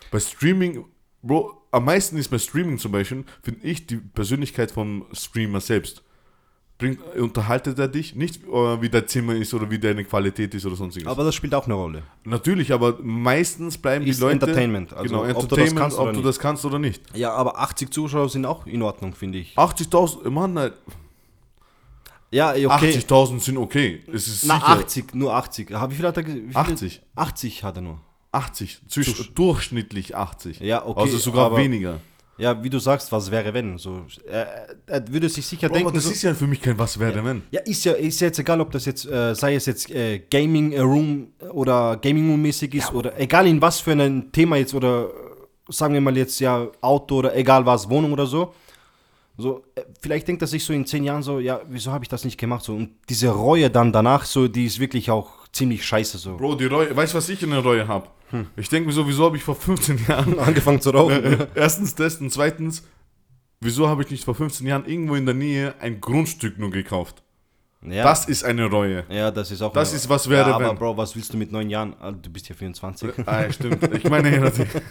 Bei 0.09 0.19
Streaming, 0.19 0.85
Bro, 1.21 1.61
am 1.71 1.85
meisten 1.85 2.17
ist 2.17 2.29
bei 2.29 2.37
Streaming 2.39 2.77
zum 2.79 2.91
Beispiel, 2.91 3.25
finde 3.41 3.65
ich, 3.67 3.85
die 3.85 3.97
Persönlichkeit 3.97 4.71
vom 4.71 5.05
Streamer 5.11 5.59
selbst. 5.59 6.01
Bringt, 6.83 7.15
unterhaltet 7.15 7.79
er 7.79 7.87
dich 7.87 8.13
nicht, 8.15 8.43
äh, 8.43 8.81
wie 8.81 8.89
dein 8.89 9.07
Zimmer 9.07 9.35
ist 9.35 9.53
oder 9.53 9.69
wie 9.71 9.79
deine 9.79 10.03
Qualität 10.03 10.53
ist 10.53 10.65
oder 10.65 10.75
sonstiges. 10.75 11.07
Aber 11.07 11.23
das 11.23 11.33
spielt 11.33 11.55
auch 11.55 11.65
eine 11.65 11.75
Rolle. 11.75 12.03
Natürlich, 12.25 12.73
aber 12.73 12.97
meistens 13.01 13.77
bleiben 13.77 14.05
Ist 14.05 14.17
die 14.19 14.21
Leute. 14.23 14.33
Entertainment, 14.33 14.91
also 14.93 15.03
genau, 15.03 15.19
ob 15.21 15.27
du 15.27 15.33
das 15.33 15.43
Entertainment, 15.43 15.77
kannst 15.79 15.97
ob 15.97 16.13
du 16.13 16.21
das 16.21 16.39
kannst 16.39 16.65
oder 16.65 16.79
nicht. 16.79 17.01
Ja, 17.15 17.31
aber 17.33 17.57
80 17.59 17.89
Zuschauer 17.91 18.27
sind 18.29 18.45
auch 18.45 18.65
in 18.67 18.81
Ordnung, 18.81 19.13
finde 19.13 19.37
ich. 19.39 19.57
80.000, 19.57 20.29
Mann, 20.29 20.53
nein, 20.53 20.71
Ja, 22.31 22.53
eh, 22.55 22.65
okay. 22.65 22.91
80.000 22.97 23.39
sind 23.39 23.57
okay. 23.57 24.01
Es 24.11 24.27
ist 24.27 24.45
Na, 24.45 24.55
sicher 24.55 24.67
80, 24.69 25.13
nur 25.15 25.33
80. 25.35 25.71
Hab- 25.71 25.91
Wie 25.91 25.95
viel 25.95 26.05
hat 26.07 26.17
er? 26.17 26.25
viele? 26.25 26.43
80. 26.55 27.01
80 27.15 27.63
hat 27.63 27.75
er 27.77 27.81
nur. 27.81 28.01
80, 28.31 28.81
zwischen, 28.87 29.33
durchschnittlich 29.35 30.15
80. 30.15 30.59
Ja, 30.59 30.85
okay, 30.85 31.01
Also 31.01 31.17
sogar 31.19 31.55
weniger. 31.55 31.99
Ja, 32.37 32.63
wie 32.63 32.69
du 32.69 32.79
sagst, 32.79 33.11
was 33.11 33.29
wäre 33.29 33.53
wenn? 33.53 33.77
So, 33.77 34.05
er, 34.27 34.75
er 34.87 35.07
würde 35.07 35.29
sich 35.29 35.45
sicher 35.45 35.67
Bro, 35.67 35.75
aber 35.75 35.83
denken. 35.83 35.95
das 35.95 36.05
so, 36.05 36.11
ist 36.11 36.23
ja 36.23 36.33
für 36.33 36.47
mich 36.47 36.61
kein 36.61 36.77
Was 36.79 36.97
wäre 36.99 37.23
wenn. 37.23 37.43
ja, 37.51 37.61
ist 37.61 37.85
ja, 37.85 37.93
ist 37.93 38.19
ja 38.21 38.27
jetzt 38.27 38.39
egal, 38.39 38.59
ob 38.59 38.71
das 38.71 38.85
jetzt, 38.85 39.05
äh, 39.05 39.35
sei 39.35 39.55
es 39.55 39.67
jetzt 39.67 39.91
äh, 39.91 40.19
Gaming 40.31 40.71
äh, 40.71 40.79
Room 40.79 41.27
oder 41.51 41.97
Gaming 41.97 42.29
Room 42.31 42.41
mäßig 42.41 42.73
ist 42.73 42.91
oder 42.91 43.19
egal 43.19 43.45
in 43.45 43.61
was 43.61 43.79
für 43.81 43.91
ein 43.91 44.31
Thema 44.31 44.57
jetzt 44.57 44.73
oder 44.73 45.05
äh, 45.05 45.71
sagen 45.71 45.93
wir 45.93 46.01
mal 46.01 46.17
jetzt 46.17 46.39
ja 46.39 46.67
Auto 46.81 47.17
oder 47.17 47.35
egal 47.35 47.65
was, 47.65 47.87
Wohnung 47.87 48.11
oder 48.13 48.25
so. 48.25 48.53
So, 49.37 49.63
äh, 49.75 49.81
vielleicht 50.01 50.27
denkt 50.27 50.41
er 50.41 50.47
sich 50.47 50.63
so 50.65 50.73
in 50.73 50.87
zehn 50.87 51.03
Jahren 51.03 51.21
so, 51.21 51.39
ja, 51.39 51.61
wieso 51.67 51.91
habe 51.91 52.03
ich 52.03 52.09
das 52.09 52.25
nicht 52.25 52.39
gemacht? 52.39 52.63
So, 52.63 52.75
und 52.75 52.95
diese 53.09 53.29
Reue 53.29 53.69
dann 53.69 53.91
danach, 53.91 54.25
so, 54.25 54.47
die 54.47 54.65
ist 54.65 54.79
wirklich 54.79 55.11
auch 55.11 55.42
ziemlich 55.53 55.85
scheiße 55.85 56.17
so. 56.17 56.35
Bro, 56.37 56.55
die 56.55 56.65
Reue, 56.65 56.93
weißt 56.95 57.13
du, 57.13 57.17
was 57.17 57.29
ich 57.29 57.41
in 57.43 57.51
der 57.51 57.59
Reue 57.59 57.87
habe? 57.87 58.07
Ich 58.57 58.67
denke 58.67 58.87
mir 58.87 58.93
so, 58.93 59.07
wieso 59.07 59.25
habe 59.25 59.37
ich 59.37 59.43
vor 59.43 59.55
15 59.55 60.05
Jahren 60.07 60.39
Angefangen 60.47 60.81
zu 60.81 60.89
rauchen. 60.89 61.23
Äh, 61.23 61.47
Erstens 61.53 61.93
das 61.93 62.15
und 62.17 62.31
zweitens, 62.33 62.83
wieso 63.61 63.87
habe 63.87 64.01
ich 64.03 64.09
nicht 64.09 64.23
vor 64.25 64.33
15 64.35 64.65
Jahren 64.65 64.85
irgendwo 64.85 65.13
in 65.15 65.25
der 65.27 65.35
Nähe 65.35 65.75
ein 65.79 66.01
Grundstück 66.01 66.57
nur 66.57 66.71
gekauft? 66.71 67.21
ja. 67.85 68.03
Das 68.03 68.25
ist 68.25 68.43
eine 68.45 68.65
Reue. 68.65 69.03
Ja, 69.09 69.29
das 69.29 69.51
ist 69.51 69.61
auch. 69.61 69.71
Das 69.73 69.89
eine- 69.89 69.97
ist, 69.97 70.09
was 70.09 70.27
wäre, 70.29 70.49
ja, 70.49 70.55
aber 70.55 70.69
wenn. 70.69 70.77
Bro, 70.77 70.95
was 70.97 71.15
willst 71.15 71.31
du 71.33 71.37
mit 71.37 71.51
neun 71.51 71.69
Jahren? 71.69 71.93
Ah, 71.99 72.11
Du 72.11 72.29
bist 72.31 72.47
ja 72.49 72.55
24. 72.55 73.11
Ah, 73.27 73.41
ja, 73.43 73.51
stimmt. 73.51 73.83
Ich 73.93 74.09
meine 74.09 74.33
ja 74.33 74.39
natürlich. 74.39 74.71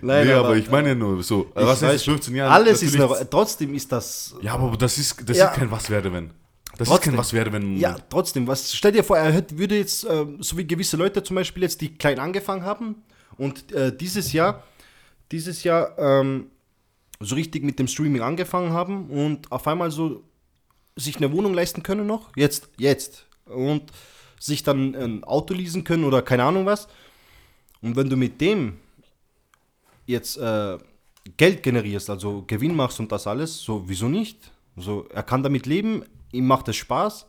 Nein, 0.00 0.26
nee, 0.26 0.32
aber, 0.32 0.56
ich 0.56 0.70
meine 0.70 0.94
nur 0.94 1.22
so. 1.22 1.50
Was 1.54 1.82
weiß 1.82 1.96
ist 1.96 2.04
15 2.04 2.34
Jahre? 2.34 2.52
Alles 2.54 2.82
ist 2.82 2.98
eine, 2.98 3.28
trotzdem 3.28 3.74
ist 3.74 3.90
das. 3.92 4.34
Ja, 4.40 4.54
aber 4.54 4.76
das 4.76 4.96
ist, 4.98 5.28
das 5.28 5.36
Ja. 5.36 5.48
ist 5.48 5.54
kein 5.58 5.70
Was 5.70 5.90
wäre 5.90 6.10
wenn. 6.12 6.30
Das 6.78 6.88
Trotzdem. 6.88 6.94
ist 6.94 7.04
kein 7.10 7.18
Was 7.18 7.32
wäre 7.32 7.52
wenn. 7.52 7.76
Ja, 7.76 7.96
trotzdem. 8.08 8.46
Was 8.46 8.72
stell 8.72 8.92
dir 8.92 9.02
vor, 9.02 9.18
er 9.18 9.32
hätte, 9.32 9.58
würde 9.58 9.76
jetzt, 9.76 10.04
äh, 10.04 10.26
so 10.38 10.56
wie 10.56 10.66
gewisse 10.66 10.96
Leute 10.96 11.22
zum 11.24 11.34
Beispiel 11.34 11.64
jetzt, 11.64 11.80
die 11.80 11.92
klein 11.92 12.20
angefangen 12.20 12.62
haben 12.62 13.02
und 13.36 13.72
äh, 13.72 13.94
dieses 13.94 14.32
Jahr, 14.32 14.62
dieses 15.32 15.64
Jahr 15.64 15.98
ähm, 15.98 16.46
so 17.18 17.34
richtig 17.34 17.64
mit 17.64 17.80
dem 17.80 17.88
Streaming 17.88 18.22
angefangen 18.22 18.72
haben 18.72 19.10
und 19.10 19.50
auf 19.50 19.66
einmal 19.66 19.90
so 19.90 20.22
sich 20.94 21.16
eine 21.16 21.32
Wohnung 21.32 21.52
leisten 21.52 21.82
können 21.82 22.06
noch, 22.06 22.30
jetzt, 22.36 22.68
jetzt 22.78 23.26
und 23.46 23.90
sich 24.38 24.62
dann 24.62 24.94
ein 24.94 25.24
Auto 25.24 25.54
leasen 25.54 25.82
können 25.82 26.04
oder 26.04 26.22
keine 26.22 26.44
Ahnung 26.44 26.64
was. 26.64 26.86
Und 27.82 27.96
wenn 27.96 28.08
du 28.08 28.16
mit 28.16 28.40
dem 28.40 28.78
jetzt 30.06 30.36
äh, 30.36 30.78
Geld 31.36 31.64
generierst, 31.64 32.08
also 32.08 32.44
Gewinn 32.46 32.74
machst 32.74 33.00
und 33.00 33.10
das 33.10 33.26
alles, 33.26 33.58
so 33.60 33.82
wieso 33.88 34.08
nicht? 34.08 34.52
So, 34.76 35.06
er 35.12 35.24
kann 35.24 35.42
damit 35.42 35.66
leben, 35.66 36.04
ihm 36.32 36.46
macht 36.46 36.68
es 36.68 36.76
Spaß. 36.76 37.26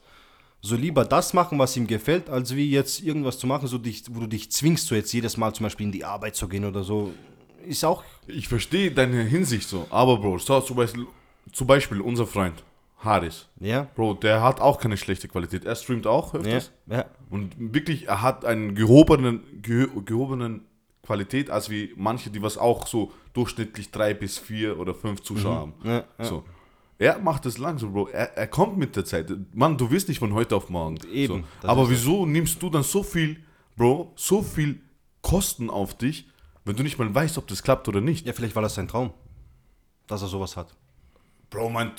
So 0.62 0.75
lieber 0.75 1.06
das 1.06 1.34
machen, 1.34 1.58
was 1.58 1.77
ihm 1.77 1.88
gefällt, 1.88 2.29
als 2.29 2.53
wie 2.56 2.70
jetzt 2.70 3.01
irgendwas 3.01 3.39
zu 3.39 3.48
machen, 3.48 3.68
so 3.68 3.77
dich, 3.77 4.03
wo 4.12 4.20
du 4.20 4.27
dich 4.27 4.51
zwingst, 4.51 4.88
so 4.88 4.96
jetzt 4.96 5.13
jedes 5.13 5.38
Mal 5.38 5.53
zum 5.53 5.65
Beispiel 5.65 5.86
in 5.86 5.91
die 5.94 6.03
Arbeit 6.03 6.36
zu 6.36 6.48
gehen 6.50 6.65
oder 6.65 6.84
so. 6.84 7.13
Ist 7.65 7.86
auch. 7.86 8.03
Ich 8.27 8.48
verstehe 8.50 8.91
deine 8.91 9.24
Hinsicht 9.24 9.68
so. 9.70 9.88
Aber, 9.89 10.18
Bro, 10.18 10.39
schau 10.39 10.60
zum 10.62 10.75
Beispiel, 10.75 11.06
zum 11.53 11.65
Beispiel 11.68 12.01
unser 12.01 12.27
Freund, 12.27 12.62
Haris. 12.98 13.48
Ja. 13.62 13.88
Bro, 13.96 14.15
der 14.15 14.41
hat 14.44 14.60
auch 14.60 14.79
keine 14.82 14.98
schlechte 14.98 15.29
Qualität. 15.29 15.63
Er 15.63 15.75
streamt 15.75 16.06
auch 16.08 16.34
Ja. 16.34 16.39
öfters. 16.41 16.71
ja. 16.88 17.06
Und 17.30 17.54
wirklich, 17.58 18.08
er 18.10 18.21
hat 18.21 18.43
einen 18.43 18.76
gehobenen, 18.76 19.43
geh, 19.62 19.88
gehobenen 20.04 20.65
Qualität, 21.04 21.50
als 21.50 21.69
wie 21.69 21.93
manche, 21.95 22.30
die 22.32 22.41
was 22.41 22.58
auch 22.58 22.86
so 22.86 23.12
durchschnittlich 23.34 23.91
drei 23.91 24.13
bis 24.13 24.38
vier 24.38 24.78
oder 24.80 24.93
fünf 24.93 25.21
Zuschauer 25.21 25.56
haben. 25.56 25.73
Mhm. 25.84 25.89
Ja, 25.89 26.04
ja. 26.17 26.26
So. 26.26 26.43
Er 26.99 27.17
macht 27.19 27.45
es 27.45 27.57
langsam, 27.57 27.93
Bro. 27.93 28.09
Er, 28.09 28.38
er 28.38 28.47
kommt 28.47 28.77
mit 28.77 28.95
der 28.95 29.05
Zeit. 29.05 29.31
Mann, 29.53 29.77
du 29.77 29.89
wirst 29.89 30.09
nicht 30.09 30.19
von 30.19 30.33
heute 30.33 30.55
auf 30.55 30.69
morgen. 30.69 30.97
Eben, 31.12 31.45
So. 31.62 31.67
Aber 31.67 31.89
wieso 31.89 32.25
nimmst 32.25 32.62
du 32.62 32.69
dann 32.69 32.83
so 32.83 33.03
viel, 33.03 33.41
Bro, 33.77 34.12
so 34.17 34.43
viel 34.43 34.81
Kosten 35.21 35.69
auf 35.69 35.97
dich, 35.97 36.27
wenn 36.65 36.75
du 36.75 36.83
nicht 36.83 36.99
mal 36.99 37.13
weißt, 37.15 37.38
ob 37.38 37.47
das 37.47 37.63
klappt 37.63 37.88
oder 37.88 38.01
nicht? 38.01 38.27
Ja, 38.27 38.33
vielleicht 38.33 38.53
war 38.53 38.62
das 38.62 38.75
sein 38.75 38.89
Traum, 38.89 39.13
dass 40.07 40.21
er 40.21 40.27
sowas 40.27 40.57
hat. 40.57 40.75
Bro, 41.49 41.69
mein, 41.69 41.93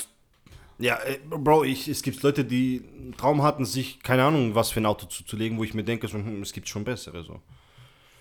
Ja, 0.78 0.96
äh, 0.98 1.18
Bro, 1.28 1.64
ich, 1.64 1.88
es 1.88 2.02
gibt 2.02 2.22
Leute, 2.22 2.44
die 2.44 2.82
einen 2.98 3.16
Traum 3.16 3.42
hatten, 3.42 3.64
sich, 3.64 4.00
keine 4.02 4.24
Ahnung, 4.24 4.54
was 4.54 4.70
für 4.70 4.80
ein 4.80 4.86
Auto 4.86 5.06
zuzulegen, 5.06 5.56
wo 5.56 5.64
ich 5.64 5.72
mir 5.72 5.82
denke, 5.82 6.08
so, 6.08 6.18
hm, 6.18 6.42
es 6.42 6.52
gibt 6.52 6.68
schon 6.68 6.84
bessere. 6.84 7.24
So. 7.24 7.40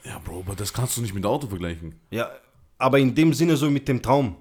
ja, 0.06 0.18
Bro, 0.20 0.40
aber 0.48 0.56
das 0.56 0.72
kannst 0.72 0.96
du 0.96 1.02
nicht 1.02 1.14
mit 1.14 1.26
Auto 1.26 1.48
vergleichen. 1.48 2.00
Ja, 2.10 2.30
aber 2.78 3.00
in 3.00 3.14
dem 3.14 3.34
Sinne 3.34 3.58
so 3.58 3.70
mit 3.70 3.90
dem 3.90 4.02
Traum. 4.02 4.38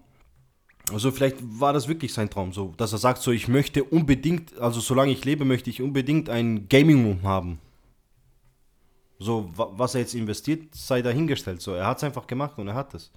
Also 0.92 1.10
vielleicht 1.10 1.36
war 1.40 1.72
das 1.72 1.88
wirklich 1.88 2.12
sein 2.12 2.30
Traum, 2.30 2.52
so, 2.52 2.72
dass 2.76 2.92
er 2.92 2.98
sagt, 2.98 3.20
so 3.22 3.30
ich 3.30 3.48
möchte 3.48 3.84
unbedingt, 3.84 4.58
also 4.58 4.80
solange 4.80 5.12
ich 5.12 5.24
lebe, 5.24 5.44
möchte 5.44 5.70
ich 5.70 5.82
unbedingt 5.82 6.28
ein 6.30 6.68
Gaming 6.68 7.04
Room 7.04 7.22
haben. 7.22 7.58
So, 9.18 9.50
wa- 9.56 9.70
was 9.72 9.94
er 9.94 10.00
jetzt 10.02 10.14
investiert, 10.14 10.74
sei 10.74 11.02
dahingestellt. 11.02 11.60
So, 11.60 11.72
er 11.74 11.86
hat 11.86 11.98
es 11.98 12.04
einfach 12.04 12.26
gemacht 12.26 12.56
und 12.58 12.68
er 12.68 12.74
hat 12.74 12.94
es. 12.94 13.10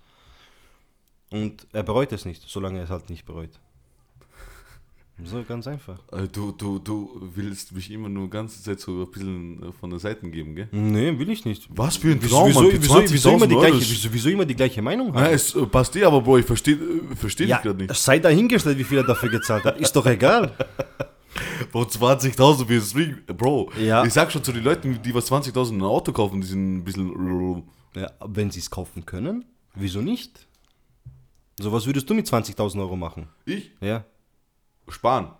Und 1.29 1.65
er 1.71 1.83
bereut 1.83 2.11
es 2.11 2.25
nicht, 2.25 2.43
solange 2.47 2.79
er 2.79 2.85
es 2.85 2.89
halt 2.89 3.09
nicht 3.09 3.25
bereut. 3.25 3.51
So, 5.23 5.43
ganz 5.47 5.67
einfach. 5.67 5.99
Äh, 6.11 6.27
Du, 6.27 6.51
du, 6.51 6.79
du 6.79 7.21
willst 7.35 7.71
mich 7.73 7.91
immer 7.91 8.09
nur 8.09 8.29
ganze 8.29 8.61
Zeit 8.63 8.79
so 8.79 9.03
ein 9.03 9.11
bisschen 9.11 9.61
äh, 9.63 9.71
von 9.71 9.89
der 9.89 9.99
Seite 9.99 10.29
geben, 10.29 10.55
gell? 10.55 10.67
Nee, 10.71 11.17
will 11.19 11.29
ich 11.29 11.45
nicht. 11.45 11.67
Was 11.69 11.97
für 11.97 12.11
ein 12.11 12.17
Wieso, 12.21 12.35
Traum, 12.37 12.47
wieso, 12.49 12.61
Mann, 12.61 12.71
wieso, 12.73 13.13
wieso, 13.13 13.29
immer 13.29 13.47
die 13.47 13.55
20.000 13.55 13.59
gleiche, 13.59 13.79
wieso, 13.91 14.13
wieso 14.13 14.29
immer 14.29 14.45
die 14.45 14.55
gleiche 14.55 14.81
Meinung 14.81 15.13
Ja, 15.13 15.21
haben? 15.21 15.33
es 15.33 15.55
äh, 15.55 15.65
passt 15.65 15.93
dir, 15.95 16.07
aber 16.07 16.21
Bro, 16.21 16.39
ich 16.39 16.45
verstehe 16.45 16.77
versteh 17.15 17.45
Ja, 17.45 17.57
dich 17.57 17.63
gerade 17.63 17.83
nicht. 17.83 17.95
sei 17.95 18.19
dahingestellt, 18.19 18.77
wie 18.77 18.83
viel 18.83 18.97
er 18.97 19.03
dafür 19.03 19.29
gezahlt 19.29 19.63
hat. 19.63 19.79
Ist 19.79 19.95
doch 19.95 20.05
egal. 20.05 20.53
Bro, 21.71 21.83
20.000 21.83 22.65
für 22.67 22.75
das 22.75 22.89
Stream. 22.89 23.17
Bro, 23.27 23.71
Ja. 23.79 24.03
ich 24.03 24.13
sag 24.13 24.31
schon 24.31 24.43
zu 24.43 24.51
den 24.51 24.63
Leuten, 24.63 24.99
die 25.03 25.13
was 25.13 25.31
20.000 25.31 25.73
ein 25.77 25.81
Auto 25.83 26.11
kaufen, 26.11 26.41
die 26.41 26.47
sind 26.47 26.77
ein 26.77 26.83
bisschen. 26.83 27.63
Ja, 27.95 28.09
wenn 28.25 28.49
sie 28.51 28.59
es 28.59 28.69
kaufen 28.69 29.05
können, 29.05 29.45
wieso 29.75 30.01
nicht? 30.01 30.47
So, 31.59 31.71
was 31.71 31.85
würdest 31.85 32.09
du 32.09 32.13
mit 32.15 32.25
20.000 32.27 32.79
Euro 32.79 32.95
machen? 32.95 33.27
Ich? 33.45 33.71
Ja. 33.81 34.03
Sparen. 34.91 35.31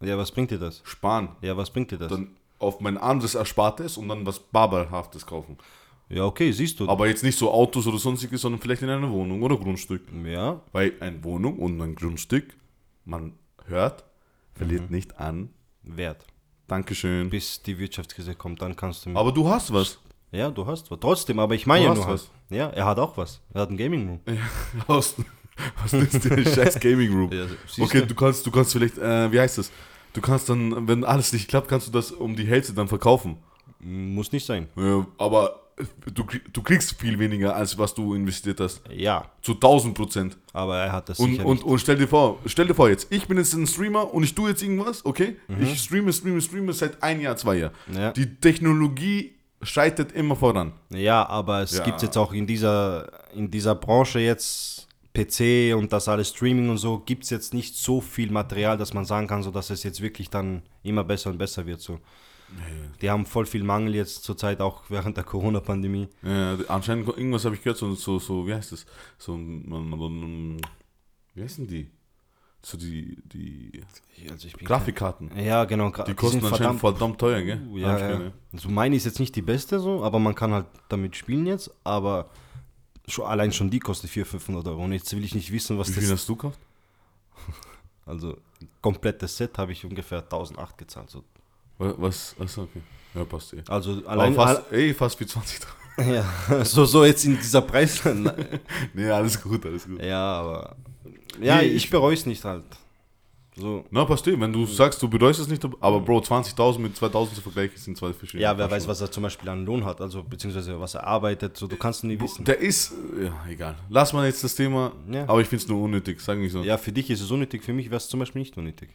Ja, 0.00 0.18
was 0.18 0.30
bringt 0.32 0.50
dir 0.50 0.58
das? 0.58 0.80
Sparen. 0.84 1.28
Ja, 1.40 1.56
was 1.56 1.70
bringt 1.70 1.90
dir 1.90 1.98
das? 1.98 2.10
Dann 2.10 2.36
auf 2.58 2.80
mein 2.80 2.96
anderes 2.98 3.34
Erspartes 3.34 3.96
und 3.96 4.08
dann 4.08 4.24
was 4.26 4.38
Barberhaftes 4.38 5.26
kaufen. 5.26 5.58
ja, 6.08 6.24
okay, 6.24 6.52
siehst 6.52 6.80
du. 6.80 6.88
Aber 6.88 7.06
jetzt 7.08 7.22
nicht 7.22 7.38
so 7.38 7.50
Autos 7.50 7.86
oder 7.86 7.98
sonstiges, 7.98 8.40
sondern 8.42 8.60
vielleicht 8.60 8.82
in 8.82 8.90
einer 8.90 9.10
Wohnung 9.10 9.42
oder 9.42 9.56
Grundstück. 9.56 10.02
ja, 10.24 10.60
Weil 10.72 10.92
eine 11.00 11.22
Wohnung 11.24 11.58
und 11.58 11.80
ein 11.80 11.94
Grundstück, 11.94 12.54
man 13.04 13.32
hört, 13.66 14.04
verliert 14.54 14.90
Mhm. 14.90 14.96
nicht 14.96 15.18
an. 15.18 15.50
wert. 15.82 16.24
Dankeschön. 16.66 17.28
Bis 17.28 17.62
die 17.62 17.78
Wirtschaftskrise 17.78 18.34
kommt, 18.34 18.62
dann 18.62 18.74
kannst 18.74 19.04
du. 19.04 19.14
Aber 19.16 19.32
du 19.32 19.46
hast 19.48 19.70
was. 19.72 19.98
ja, 20.32 20.50
du 20.50 20.64
hast 20.66 20.90
was. 20.90 20.98
Trotzdem, 21.00 21.38
aber 21.38 21.54
ich 21.54 21.66
meine 21.66 21.84
ja 21.84 21.94
nur. 21.94 22.04
was. 22.06 22.12
Was. 22.28 22.30
Ja, 22.48 22.68
er 22.70 22.86
hat 22.86 22.98
auch 22.98 23.16
was. 23.18 23.40
Er 23.52 23.62
hat 23.62 23.70
ein 23.70 23.76
Gaming 23.76 24.08
Room. 24.08 24.20
Was, 24.86 25.14
was 25.82 25.90
dir 25.90 26.32
ein 26.32 26.44
scheiß 26.44 26.80
Gaming 26.80 27.12
Room? 27.12 27.30
Ja, 27.32 27.44
okay, 27.84 28.00
du? 28.00 28.06
du 28.08 28.14
kannst, 28.14 28.46
du 28.46 28.50
kannst 28.50 28.72
vielleicht, 28.72 28.98
äh, 28.98 29.30
wie 29.32 29.40
heißt 29.40 29.58
das? 29.58 29.70
Du 30.12 30.20
kannst 30.20 30.48
dann, 30.48 30.86
wenn 30.86 31.04
alles 31.04 31.32
nicht 31.32 31.48
klappt, 31.48 31.68
kannst 31.68 31.88
du 31.88 31.90
das 31.92 32.12
um 32.12 32.36
die 32.36 32.46
Hälfte 32.46 32.72
dann 32.72 32.86
verkaufen. 32.88 33.36
Muss 33.80 34.30
nicht 34.32 34.46
sein. 34.46 34.68
Äh, 34.76 35.02
aber 35.18 35.60
du, 36.14 36.24
krieg- 36.24 36.52
du 36.54 36.62
kriegst 36.62 36.98
viel 37.00 37.18
weniger, 37.18 37.54
als 37.56 37.76
was 37.76 37.92
du 37.94 38.14
investiert 38.14 38.60
hast. 38.60 38.80
Ja, 38.90 39.28
Zu 39.42 39.54
1000 39.54 39.94
Prozent. 39.94 40.36
aber 40.52 40.78
er 40.78 40.92
hat 40.92 41.08
das 41.08 41.18
Und, 41.18 41.32
sicher 41.32 41.44
und, 41.44 41.56
nicht. 41.56 41.64
und 41.66 41.78
stell 41.80 41.96
dir 41.96 42.06
vor, 42.08 42.38
stell 42.46 42.66
dir 42.68 42.74
vor 42.74 42.88
jetzt, 42.88 43.08
ich 43.10 43.26
bin 43.26 43.36
jetzt 43.38 43.52
ein 43.54 43.66
Streamer 43.66 44.14
und 44.14 44.22
ich 44.22 44.34
tue 44.34 44.50
jetzt 44.50 44.62
irgendwas, 44.62 45.04
okay? 45.04 45.36
Ich 45.60 45.80
streame, 45.82 46.12
streame, 46.12 46.40
streame 46.40 46.72
seit 46.72 47.02
ein 47.02 47.20
Jahr, 47.20 47.36
zwei 47.36 47.56
Jahren. 47.56 47.72
Mhm. 47.88 47.94
Ja. 47.96 48.12
Die 48.12 48.36
Technologie 48.36 49.34
schreitet 49.62 50.12
immer 50.12 50.36
voran. 50.36 50.72
Ja, 50.90 51.26
aber 51.28 51.62
es 51.62 51.76
Ja. 51.76 51.84
gibt 51.84 52.02
jetzt 52.02 52.16
auch 52.16 52.32
in 52.32 52.46
dieser, 52.46 53.10
in 53.34 53.50
dieser 53.50 53.74
Branche 53.74 54.20
jetzt 54.20 54.86
PC 55.14 55.74
und 55.76 55.92
das 55.92 56.08
alles 56.08 56.30
Streaming 56.30 56.70
und 56.70 56.78
so, 56.78 56.98
gibt 56.98 57.24
es 57.24 57.30
jetzt 57.30 57.54
nicht 57.54 57.76
so 57.76 58.00
viel 58.00 58.30
Material, 58.30 58.76
dass 58.76 58.92
man 58.92 59.04
sagen 59.04 59.26
kann, 59.26 59.42
so 59.42 59.50
dass 59.50 59.70
es 59.70 59.82
jetzt 59.84 60.00
wirklich 60.00 60.28
dann 60.28 60.62
immer 60.82 61.04
besser 61.04 61.30
und 61.30 61.38
besser 61.38 61.66
wird. 61.66 61.80
So. 61.80 62.00
Die 63.00 63.10
haben 63.10 63.24
voll 63.24 63.46
viel 63.46 63.62
Mangel 63.62 63.94
jetzt 63.94 64.24
zurzeit, 64.24 64.60
auch 64.60 64.82
während 64.88 65.16
der 65.16 65.24
Corona-Pandemie. 65.24 66.08
Ja, 66.22 66.56
anscheinend, 66.68 67.08
irgendwas 67.08 67.44
habe 67.44 67.54
ich 67.54 67.62
gehört, 67.62 67.78
so, 67.78 67.94
so, 67.94 68.18
so, 68.18 68.46
wie 68.46 68.54
heißt 68.54 68.72
das? 68.72 68.86
So, 69.18 69.36
wie 69.36 71.42
heißen 71.42 71.66
die? 71.66 71.90
So 72.62 72.78
die, 72.78 73.18
die 73.26 73.82
Also 74.30 74.48
Grafikkarten. 74.64 75.30
Ja, 75.38 75.66
genau. 75.66 75.90
Die 75.90 76.14
kosten 76.14 76.40
sind 76.40 76.50
anscheinend 76.50 76.80
verdammt 76.80 77.18
teuer, 77.18 77.42
gell? 77.42 77.60
Uh, 77.68 77.76
ja, 77.76 77.98
ja. 77.98 78.16
gehört, 78.16 78.32
Also 78.54 78.70
meine 78.70 78.96
ist 78.96 79.04
jetzt 79.04 79.20
nicht 79.20 79.36
die 79.36 79.42
beste 79.42 79.80
so, 79.80 80.02
aber 80.02 80.18
man 80.18 80.34
kann 80.34 80.52
halt 80.52 80.66
damit 80.88 81.14
spielen 81.14 81.46
jetzt. 81.46 81.70
Aber 81.84 82.30
schon, 83.08 83.26
allein 83.26 83.52
schon 83.52 83.70
die 83.70 83.80
kostet 83.80 84.10
400, 84.10 84.30
500 84.42 84.68
Euro. 84.68 84.84
Und 84.84 84.92
jetzt 84.92 85.14
will 85.14 85.24
ich 85.24 85.34
nicht 85.34 85.50
wissen, 85.52 85.78
was 85.78 85.88
Wie 85.88 85.92
viel 85.94 86.02
das 86.04 86.12
hast 86.20 86.28
du 86.28 86.36
gekauft? 86.36 86.58
Also, 88.06 88.36
komplettes 88.82 89.34
Set 89.36 89.56
habe 89.56 89.72
ich 89.72 89.82
ungefähr 89.84 90.18
1008 90.18 90.76
gezahlt. 90.76 91.08
So. 91.10 91.24
Wa- 91.78 91.94
Was? 91.96 92.34
Achso, 92.38 92.64
okay. 92.64 92.82
Ja, 93.14 93.24
passt 93.24 93.54
eh. 93.54 93.62
Also, 93.68 93.92
Aber 94.04 94.10
allein. 94.10 94.34
fast, 94.34 94.62
ey, 94.72 94.92
fast 94.92 95.18
wie 95.20 95.26
20 95.26 95.60
ja, 95.98 96.64
so, 96.64 96.84
so 96.84 97.04
jetzt 97.04 97.24
in 97.24 97.36
dieser 97.38 97.62
Preis. 97.62 98.02
Nee, 98.94 99.08
alles 99.10 99.40
gut, 99.40 99.64
alles 99.64 99.86
gut. 99.86 100.02
ja, 100.02 100.18
aber. 100.40 100.76
Ja, 101.40 101.58
Nee, 101.58 101.68
ich- 101.68 101.88
bereue 101.88 102.12
es 102.14 102.26
nicht 102.26 102.44
halt. 102.44 102.64
So. 103.56 103.84
Na, 103.90 104.04
passt 104.04 104.26
eh. 104.26 104.38
Wenn 104.38 104.52
du 104.52 104.66
sagst, 104.66 105.00
du 105.00 105.08
bereust 105.08 105.38
es 105.38 105.46
nicht, 105.46 105.64
aber 105.80 106.00
Bro, 106.00 106.18
20.000 106.20 106.78
mit 106.80 106.96
2.000 106.96 107.34
zu 107.34 107.40
vergleichen, 107.40 107.76
sind 107.78 107.96
zwei 107.96 108.12
verschiedene 108.12 108.42
Ja, 108.42 108.58
wer 108.58 108.68
weiß, 108.68 108.88
was 108.88 109.00
er 109.00 109.10
zum 109.12 109.22
Beispiel 109.22 109.48
an 109.48 109.64
Lohn 109.64 109.84
hat, 109.84 110.00
also 110.00 110.24
beziehungsweise 110.24 110.78
was 110.80 110.94
er 110.94 111.06
arbeitet, 111.06 111.56
so 111.56 111.68
du 111.68 111.76
kannst 111.76 112.02
nie 112.02 112.18
wissen. 112.20 112.44
Der 112.44 112.58
ist, 112.58 112.92
ja, 113.22 113.32
egal. 113.48 113.76
Lass 113.88 114.12
mal 114.12 114.26
jetzt 114.26 114.42
das 114.42 114.56
Thema, 114.56 114.90
Ja. 115.10 115.22
aber 115.28 115.40
ich 115.40 115.46
finde 115.46 115.62
es 115.62 115.68
nur 115.68 115.82
unnötig, 115.82 116.20
sag 116.20 116.38
ich 116.38 116.50
so. 116.50 116.58
Ja, 116.60 116.64
Ja, 116.64 116.78
für 116.78 116.90
dich 116.90 117.08
ist 117.10 117.20
es 117.20 117.30
unnötig, 117.30 117.62
für 117.62 117.72
mich 117.72 117.86
wäre 117.86 117.98
es 117.98 118.08
zum 118.08 118.18
Beispiel 118.20 118.40
nicht 118.40 118.56
unnötig. 118.56 118.88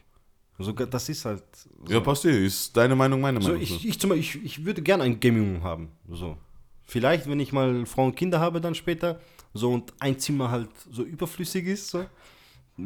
So, 0.58 0.72
das 0.72 1.08
ist 1.08 1.24
halt. 1.24 1.42
So. 1.86 2.00
passt 2.02 2.26
eh. 2.26 2.44
Ist 2.44 2.76
deine 2.76 2.94
Meinung 2.94 3.18
meine 3.22 3.40
So, 3.40 3.48
Meinung. 3.48 3.62
ich, 3.62 3.88
ich, 3.88 3.98
zum 3.98 4.10
Beispiel, 4.10 4.44
ich, 4.44 4.58
ich 4.58 4.64
würde 4.66 4.82
gerne 4.82 5.04
ein 5.04 5.18
Gaming 5.18 5.62
haben. 5.62 5.88
So. 6.10 6.36
Vielleicht, 6.84 7.26
wenn 7.30 7.40
ich 7.40 7.50
mal 7.52 7.86
Frau 7.86 8.04
und 8.04 8.14
Kinder 8.14 8.40
habe, 8.40 8.60
dann 8.60 8.74
später, 8.74 9.20
so 9.54 9.72
und 9.72 9.90
ein 10.00 10.18
Zimmer 10.18 10.50
halt 10.50 10.68
so 10.92 11.02
überflüssig 11.02 11.66
ist, 11.66 11.88
so, 11.88 12.04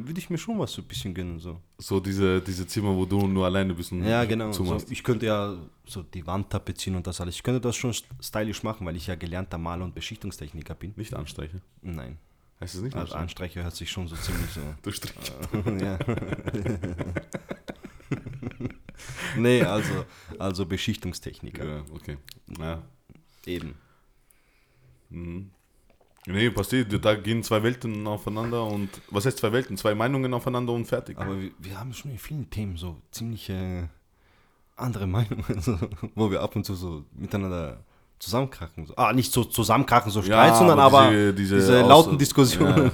würde 0.06 0.18
ich 0.18 0.30
mir 0.30 0.38
schon 0.38 0.58
was 0.58 0.72
so 0.72 0.82
ein 0.82 0.88
bisschen 0.88 1.14
gönnen. 1.14 1.38
So. 1.38 1.60
so 1.78 2.00
diese, 2.00 2.40
diese 2.40 2.66
Zimmer, 2.66 2.94
wo 2.96 3.04
du 3.04 3.26
nur 3.26 3.44
alleine 3.44 3.74
bist 3.74 3.92
und 3.92 4.04
Ja, 4.04 4.24
genau. 4.24 4.52
So, 4.52 4.76
ich 4.90 5.02
könnte 5.02 5.26
ja 5.26 5.56
so 5.86 6.02
die 6.02 6.26
Wand 6.26 6.50
tapezieren 6.50 6.96
und 6.96 7.06
das 7.06 7.20
alles. 7.20 7.34
Ich 7.36 7.42
könnte 7.42 7.60
das 7.60 7.76
schon 7.76 7.92
st- 7.92 8.04
stylisch 8.22 8.62
machen, 8.62 8.86
weil 8.86 8.96
ich 8.96 9.06
ja 9.06 9.14
gelernter 9.14 9.58
Maler 9.58 9.84
und 9.84 9.94
Beschichtungstechniker 9.94 10.74
bin. 10.74 10.92
Nicht 10.96 11.14
anstreichen. 11.14 11.60
Nein. 11.82 12.18
Heißt 12.60 12.76
es 12.76 12.82
nicht 12.82 12.96
Also? 12.96 13.14
Anstreicher 13.14 13.62
hört 13.64 13.74
sich 13.74 13.90
schon 13.90 14.06
so 14.08 14.16
ziemlich 14.16 14.50
so. 14.50 14.60
Du 14.82 14.90
Strich. 14.92 15.12
ja. 15.80 15.98
nee, 19.36 19.62
also, 19.62 20.04
also 20.38 20.66
Beschichtungstechniker. 20.66 21.64
Ja, 21.64 21.84
okay. 21.92 22.16
Ja. 22.58 22.82
Eben. 23.46 23.74
Mhm. 25.10 25.50
Nee, 26.26 26.50
passt 26.50 26.72
eh. 26.72 26.84
Da 26.84 27.14
gehen 27.16 27.42
zwei 27.42 27.62
Welten 27.62 28.06
aufeinander 28.06 28.64
und, 28.64 28.88
was 29.10 29.26
heißt 29.26 29.38
zwei 29.38 29.52
Welten? 29.52 29.76
Zwei 29.76 29.94
Meinungen 29.94 30.32
aufeinander 30.32 30.72
und 30.72 30.86
fertig. 30.86 31.18
Aber 31.18 31.38
wir, 31.40 31.50
wir 31.58 31.78
haben 31.78 31.92
schon 31.92 32.10
in 32.12 32.18
vielen 32.18 32.48
Themen 32.48 32.76
so 32.78 32.96
ziemlich 33.10 33.50
äh, 33.50 33.86
andere 34.76 35.06
Meinungen, 35.06 35.44
so, 35.60 35.76
wo 36.14 36.30
wir 36.30 36.40
ab 36.40 36.56
und 36.56 36.64
zu 36.64 36.74
so 36.74 37.04
miteinander 37.14 37.84
zusammenkrachen. 38.18 38.86
So. 38.86 38.96
Ah, 38.96 39.12
nicht 39.12 39.32
so 39.32 39.44
zusammenkrachen, 39.44 40.10
so 40.10 40.22
Streit, 40.22 40.56
sondern 40.56 40.78
aber 40.80 41.10
diese- 41.10 41.34
diese, 41.34 41.54
diese 41.56 41.80
lauten 41.82 42.16
Diskussionen. 42.16 42.90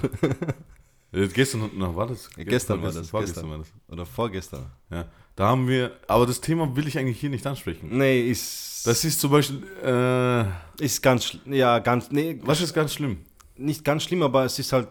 Äh, 1.12 1.28
gestern, 1.32 1.70
na, 1.76 1.94
war 1.94 2.08
das? 2.08 2.28
Gestern 2.36 2.82
war 2.82 2.90
Vorgestern- 2.90 3.02
das, 3.02 3.10
Vorgestern 3.10 3.44
gestern. 3.44 3.50
war 3.50 3.58
das. 3.58 3.68
Oder 3.88 4.06
vorgestern. 4.06 4.66
Ja. 4.90 5.04
Da 5.40 5.46
haben 5.48 5.66
wir, 5.68 5.92
aber 6.07 6.26
das 6.26 6.38
Thema 6.42 6.76
will 6.76 6.87
ich 6.87 6.98
eigentlich 6.98 7.18
hier 7.18 7.31
nicht 7.31 7.46
ansprechen. 7.46 7.88
Nee, 7.96 8.29
ist, 8.29 8.87
Das 8.87 9.03
ist 9.07 9.18
zum 9.18 9.31
Beispiel, 9.31 9.62
äh, 9.83 10.44
ist 10.85 11.03
ganz, 11.03 11.35
ja, 11.46 11.79
ganz, 11.79 12.11
nee, 12.11 12.38
was 12.42 12.61
ist 12.61 12.74
ganz 12.74 12.92
schlimm? 12.92 13.16
nicht 13.57 13.83
ganz 13.83 14.03
schlimm, 14.05 14.22
aber 14.22 14.44
es 14.44 14.59
ist 14.59 14.70
halt, 14.74 14.88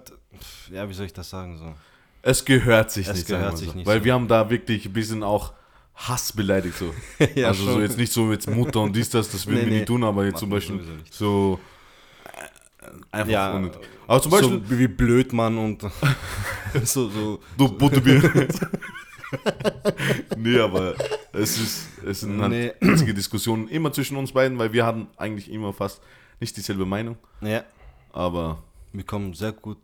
ja, 0.71 0.89
wie 0.89 0.93
soll 0.95 1.05
ich 1.05 1.13
das 1.13 1.29
sagen, 1.29 1.55
so. 1.59 1.75
Es 2.23 2.43
gehört 2.43 2.89
sich 2.89 3.07
Es 3.07 3.15
nicht, 3.17 3.27
gehört 3.27 3.59
sich 3.59 3.69
so. 3.69 3.75
nicht 3.75 3.85
Weil 3.85 3.99
so. 3.99 4.05
wir 4.05 4.13
haben 4.15 4.27
da 4.27 4.49
wirklich 4.49 4.87
ein 4.87 4.93
bisschen 4.93 5.21
auch 5.21 5.53
Hass 5.93 6.33
beleidigt 6.33 6.75
so. 6.79 6.95
Ja, 7.35 7.49
also 7.49 7.65
so 7.65 7.71
schon. 7.73 7.81
jetzt 7.83 7.97
nicht 7.99 8.11
so 8.11 8.31
jetzt 8.31 8.49
Mutter 8.49 8.79
und 8.81 8.95
dies, 8.95 9.11
das, 9.11 9.29
das 9.29 9.45
würden 9.45 9.59
Nee, 9.59 9.65
wir 9.65 9.71
nee. 9.73 9.79
nie 9.81 9.85
tun, 9.85 10.03
aber 10.03 10.25
jetzt 10.25 10.39
zum 10.39 10.49
Machen 10.49 10.61
wir 10.67 10.77
Beispiel 10.77 10.95
nicht. 10.97 11.13
so 11.13 11.59
äh, 12.81 12.87
einfach 13.15 13.31
Ja, 13.31 13.53
unnötig. 13.53 13.81
Aber 14.07 14.19
zum 14.19 14.31
Beispiel, 14.31 14.63
so 14.67 14.79
wie 14.79 14.87
blöd 14.87 15.31
man 15.31 15.57
und 15.59 15.81
so, 16.85 17.07
so. 17.09 17.39
du 17.55 17.67
Butterbier. 17.69 18.47
nee, 20.37 20.59
aber 20.59 20.95
es 21.33 21.59
ist, 21.59 21.87
es 22.05 22.21
sind 22.21 22.41
halt 22.41 22.51
Nee. 22.51 23.13
Diskussionen 23.13 23.67
immer 23.67 23.91
zwischen 23.91 24.17
uns 24.17 24.31
beiden, 24.31 24.57
weil 24.57 24.73
wir 24.73 24.85
hatten 24.85 25.07
eigentlich 25.17 25.51
immer 25.51 25.73
fast 25.73 26.01
nicht 26.39 26.55
dieselbe 26.55 26.85
Meinung, 26.85 27.17
Ja, 27.41 27.63
aber 28.11 28.63
wir 28.93 29.03
kommen 29.03 29.33
sehr 29.33 29.51
gut 29.51 29.79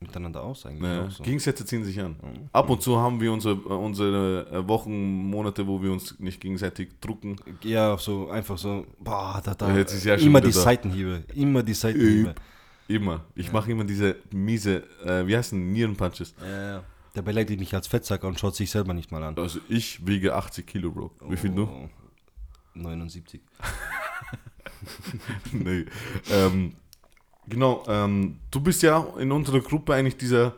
miteinander 0.00 0.42
aus 0.42 0.64
eigentlich. 0.64 0.98
Auch 1.00 1.10
so. 1.10 1.22
Gegensätze 1.22 1.64
ziehen 1.64 1.84
sich 1.84 2.00
an. 2.00 2.16
Ab 2.52 2.70
und 2.70 2.82
zu 2.82 2.98
haben 2.98 3.20
wir 3.20 3.32
unsere, 3.32 3.54
unsere 3.56 4.46
äh, 4.50 4.68
Wochen, 4.68 5.28
Monate, 5.28 5.66
wo 5.66 5.82
wir 5.82 5.92
uns 5.92 6.18
nicht 6.20 6.40
gegenseitig 6.40 7.00
drucken. 7.00 7.36
Ja, 7.62 7.96
so 7.98 8.30
einfach 8.30 8.58
so, 8.58 8.86
boah, 9.00 9.42
da, 9.44 9.54
da. 9.54 9.76
Ja, 9.76 9.84
ja 9.84 10.14
immer 10.14 10.40
die 10.40 10.52
da. 10.52 10.60
Seitenhiebe, 10.60 11.24
immer 11.34 11.62
die 11.62 11.74
Seitenhiebe. 11.74 12.34
Immer. 12.86 13.24
Ich 13.34 13.52
mache 13.52 13.70
immer 13.70 13.84
diese 13.84 14.16
miese, 14.32 14.82
äh, 15.04 15.26
wie 15.26 15.36
heißen 15.36 15.72
Nierenpunches. 15.72 16.34
Ja, 16.40 16.72
ja. 16.74 16.84
Der 17.14 17.22
beleidigt 17.22 17.58
mich 17.58 17.74
als 17.74 17.86
Fettsacker 17.86 18.28
und 18.28 18.38
schaut 18.38 18.54
sich 18.54 18.70
selber 18.70 18.94
nicht 18.94 19.10
mal 19.10 19.22
an. 19.22 19.36
Also 19.38 19.60
ich 19.68 20.06
wiege 20.06 20.34
80 20.34 20.66
Kilo, 20.66 20.90
Bro. 20.90 21.10
Wie 21.28 21.36
viel 21.36 21.50
du? 21.50 21.64
Oh, 21.64 21.88
79. 22.74 23.40
nee. 25.52 25.86
Ähm, 26.30 26.74
genau, 27.46 27.84
ähm, 27.88 28.38
du 28.50 28.60
bist 28.60 28.82
ja 28.82 29.04
in 29.18 29.32
unserer 29.32 29.60
Gruppe 29.60 29.94
eigentlich 29.94 30.16
dieser 30.16 30.54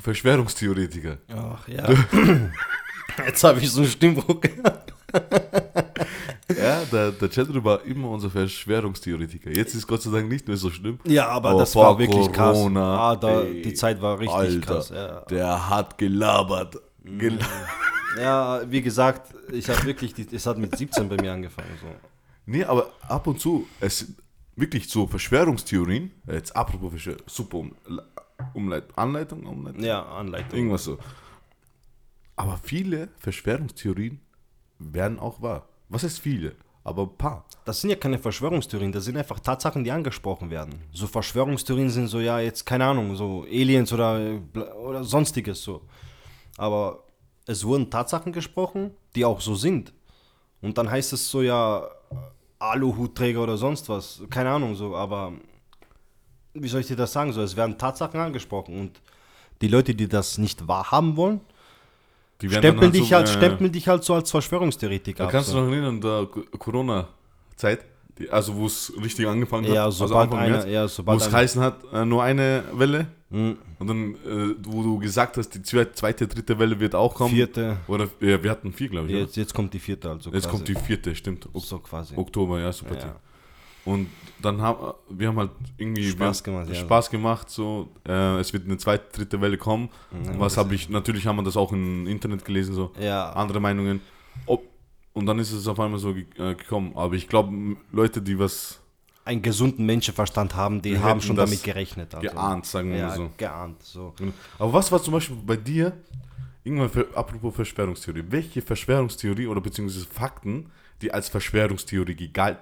Verschwörungstheoretiker. 0.00 1.18
Ach 1.28 1.68
ja. 1.68 1.88
Jetzt 3.26 3.44
habe 3.44 3.60
ich 3.60 3.70
so 3.70 3.80
einen 3.80 3.90
Stimmbruch 3.90 4.40
gehabt. 4.40 4.92
Ja, 6.56 6.84
der, 6.84 7.10
der 7.10 7.28
Chandra 7.28 7.64
war 7.64 7.84
immer 7.84 8.08
unser 8.10 8.30
Verschwörungstheoretiker. 8.30 9.50
Jetzt 9.50 9.74
ist 9.74 9.86
Gott 9.86 10.02
sei 10.02 10.10
Dank 10.12 10.28
nicht 10.28 10.46
mehr 10.46 10.56
so 10.56 10.70
schlimm. 10.70 11.00
Ja, 11.04 11.28
aber, 11.28 11.50
Aber 11.50 11.60
das 11.60 11.74
war 11.74 11.98
wirklich 11.98 12.32
Corona, 12.32 12.80
krass. 12.80 13.00
Ah, 13.00 13.16
da, 13.16 13.40
ey, 13.42 13.62
die 13.62 13.74
Zeit 13.74 14.00
war 14.00 14.18
richtig 14.18 14.36
Alter, 14.36 14.60
krass. 14.60 14.88
Ja. 14.90 15.20
Der 15.22 15.68
hat 15.70 15.98
gelabert. 15.98 16.76
Gel 17.02 17.38
ja, 18.20 18.62
wie 18.70 18.80
gesagt, 18.80 19.34
ich 19.52 19.68
habe 19.68 19.84
wirklich, 19.84 20.14
die, 20.14 20.26
es 20.30 20.46
hat 20.46 20.58
mit 20.58 20.76
17 20.76 21.08
bei 21.08 21.16
mir 21.16 21.32
angefangen. 21.32 21.68
So. 21.80 21.88
Nee, 22.46 22.64
aber 22.64 22.90
ab 23.08 23.26
und 23.26 23.40
zu, 23.40 23.66
es 23.80 23.98
sind 23.98 24.16
wirklich 24.54 24.88
so 24.88 25.06
Verschwörungstheorien, 25.06 26.12
jetzt 26.26 26.54
apropos 26.54 26.90
Verschwörung, 26.90 27.22
super 27.26 27.58
um, 27.58 27.74
Umleit, 28.54 28.84
Anleitung, 28.96 29.46
Umleitung, 29.46 29.82
Ja, 29.82 30.02
Anleitung. 30.04 30.56
irgendwas 30.56 30.84
so. 30.84 30.98
Aber 32.36 32.58
viele 32.62 33.08
Verschwörungstheorien 33.18 34.20
werden 34.78 35.18
auch 35.18 35.40
wahr. 35.42 35.68
Was 35.88 36.02
heißt 36.02 36.20
viele? 36.20 36.56
Aber 36.84 37.02
ein 37.02 37.16
paar. 37.16 37.44
Das 37.64 37.80
sind 37.80 37.90
ja 37.90 37.96
keine 37.96 38.18
Verschwörungstheorien, 38.18 38.92
das 38.92 39.04
sind 39.04 39.16
einfach 39.16 39.40
Tatsachen, 39.40 39.82
die 39.82 39.90
angesprochen 39.90 40.50
werden. 40.50 40.80
So 40.92 41.08
Verschwörungstheorien 41.08 41.90
sind 41.90 42.06
so, 42.06 42.20
ja, 42.20 42.38
jetzt 42.38 42.64
keine 42.64 42.84
Ahnung, 42.84 43.16
so 43.16 43.42
Aliens 43.42 43.92
oder, 43.92 44.40
oder 44.80 45.02
sonstiges 45.02 45.62
so. 45.62 45.82
Aber 46.56 47.02
es 47.46 47.64
wurden 47.64 47.90
Tatsachen 47.90 48.32
gesprochen, 48.32 48.92
die 49.16 49.24
auch 49.24 49.40
so 49.40 49.56
sind. 49.56 49.92
Und 50.62 50.78
dann 50.78 50.90
heißt 50.90 51.12
es 51.12 51.28
so, 51.28 51.42
ja, 51.42 51.88
Aluhutträger 52.58 53.42
oder 53.42 53.56
sonst 53.56 53.88
was, 53.88 54.22
keine 54.30 54.50
Ahnung 54.50 54.74
so, 54.74 54.96
aber 54.96 55.32
wie 56.54 56.68
soll 56.68 56.80
ich 56.80 56.86
dir 56.86 56.96
das 56.96 57.12
sagen? 57.12 57.32
So, 57.32 57.42
es 57.42 57.56
werden 57.56 57.78
Tatsachen 57.78 58.18
angesprochen 58.18 58.78
und 58.78 59.00
die 59.60 59.68
Leute, 59.68 59.94
die 59.94 60.08
das 60.08 60.38
nicht 60.38 60.66
wahrhaben 60.66 61.16
wollen, 61.16 61.40
Die 62.42 62.50
werden 62.50 62.60
stempeln, 62.60 62.92
dann 62.92 62.92
dich 63.00 63.08
so, 63.08 63.16
halt, 63.16 63.28
äh, 63.28 63.32
stempeln 63.32 63.72
dich 63.72 63.88
halt 63.88 64.04
so 64.04 64.14
als 64.14 64.30
Verschwörungstheoretiker. 64.30 65.18
Da 65.18 65.24
ab, 65.26 65.30
kannst 65.32 65.48
so. 65.50 65.58
du 65.58 65.64
noch 65.64 65.72
erinnern, 65.72 66.00
der 66.00 66.26
Corona-Zeit, 66.58 67.80
also 68.30 68.54
wo 68.56 68.66
es 68.66 68.92
richtig 69.02 69.26
angefangen 69.26 69.66
hat, 69.68 69.74
Ja, 69.74 69.84
also 69.84 70.06
sobald 70.06 70.30
Anfang 70.32 70.38
einer- 70.40 70.66
ja, 70.66 70.88
sobald 70.88 71.18
wo 71.18 71.22
es 71.22 71.28
einer- 71.28 71.36
heißen 71.38 71.62
hat, 71.62 71.76
äh, 71.92 72.04
nur 72.04 72.22
eine 72.22 72.64
Welle 72.72 73.06
Mhm. 73.30 73.56
und 73.78 73.86
dann, 73.86 74.14
äh, 74.14 74.54
wo 74.66 74.82
du 74.82 74.98
gesagt 74.98 75.36
hast, 75.36 75.48
die 75.50 75.58
zwe- 75.60 75.92
zweite, 75.92 76.26
dritte 76.28 76.58
Welle 76.58 76.78
wird 76.78 76.94
auch 76.94 77.14
kommen. 77.14 77.34
Vierte. 77.34 77.78
Oder, 77.88 78.08
ja, 78.20 78.42
wir 78.42 78.50
hatten 78.50 78.72
vier, 78.72 78.88
glaube 78.88 79.08
ich. 79.08 79.14
Jetzt, 79.14 79.36
jetzt 79.36 79.52
kommt 79.54 79.72
die 79.74 79.78
vierte, 79.78 80.10
also 80.10 80.30
Jetzt 80.30 80.44
quasi. 80.44 80.48
kommt 80.56 80.68
die 80.68 80.74
vierte, 80.74 81.14
stimmt. 81.14 81.46
Ok 81.52 81.62
so 81.64 81.78
quasi. 81.78 82.16
Oktober, 82.16 82.60
ja, 82.60 82.72
super. 82.72 82.96
Ja. 82.96 83.16
Und 83.86 84.08
dann 84.42 84.60
haben 84.60 84.92
wir 85.08 85.28
haben 85.28 85.38
halt 85.38 85.52
irgendwie 85.78 86.10
Spaß 86.10 86.42
gemacht, 86.44 86.68
ja. 86.68 86.74
Spaß 86.74 87.08
gemacht, 87.08 87.48
so 87.48 87.88
äh, 88.06 88.38
es 88.38 88.52
wird 88.52 88.66
eine 88.66 88.76
zweite, 88.76 89.04
dritte 89.16 89.40
Welle 89.40 89.56
kommen. 89.56 89.88
Mhm. 90.10 90.38
Was 90.38 90.58
habe 90.58 90.74
ich, 90.74 90.90
natürlich 90.90 91.26
haben 91.26 91.36
wir 91.36 91.42
das 91.44 91.56
auch 91.56 91.72
im 91.72 92.06
Internet 92.06 92.44
gelesen, 92.44 92.74
so 92.74 92.92
Ja. 93.00 93.30
andere 93.32 93.60
Meinungen. 93.60 94.02
Ob, 94.44 94.62
und 95.14 95.24
dann 95.24 95.38
ist 95.38 95.52
es 95.52 95.66
auf 95.66 95.80
einmal 95.80 95.98
so 95.98 96.10
äh, 96.10 96.24
gekommen. 96.54 96.92
Aber 96.96 97.14
ich 97.14 97.28
glaube, 97.28 97.76
Leute, 97.92 98.20
die 98.20 98.38
was 98.38 98.80
Einen 99.24 99.40
gesunden 99.40 99.86
Menschenverstand 99.86 100.54
haben, 100.54 100.82
die 100.82 100.98
haben 100.98 101.20
schon 101.22 101.36
damit 101.36 101.62
gerechnet. 101.62 102.14
Also. 102.14 102.28
geahnt, 102.28 102.66
sagen 102.66 102.90
wir 102.90 102.98
Ja, 102.98 103.06
mal 103.08 103.16
so. 103.16 103.30
geahnt. 103.38 103.82
So. 103.82 104.14
Aber 104.58 104.72
was 104.74 104.92
war 104.92 105.02
zum 105.02 105.14
Beispiel 105.14 105.36
bei 105.46 105.56
dir, 105.56 105.92
irgendwann, 106.64 106.90
für, 106.90 107.06
apropos 107.14 107.54
Verschwörungstheorie, 107.54 108.24
welche 108.28 108.60
Verschwörungstheorie 108.62 109.46
oder 109.46 109.60
beziehungsweise 109.60 110.06
Fakten, 110.06 110.70
die 111.02 111.12
als 111.12 111.28
Verschwörungstheorie 111.28 112.14
gegalt, 112.16 112.58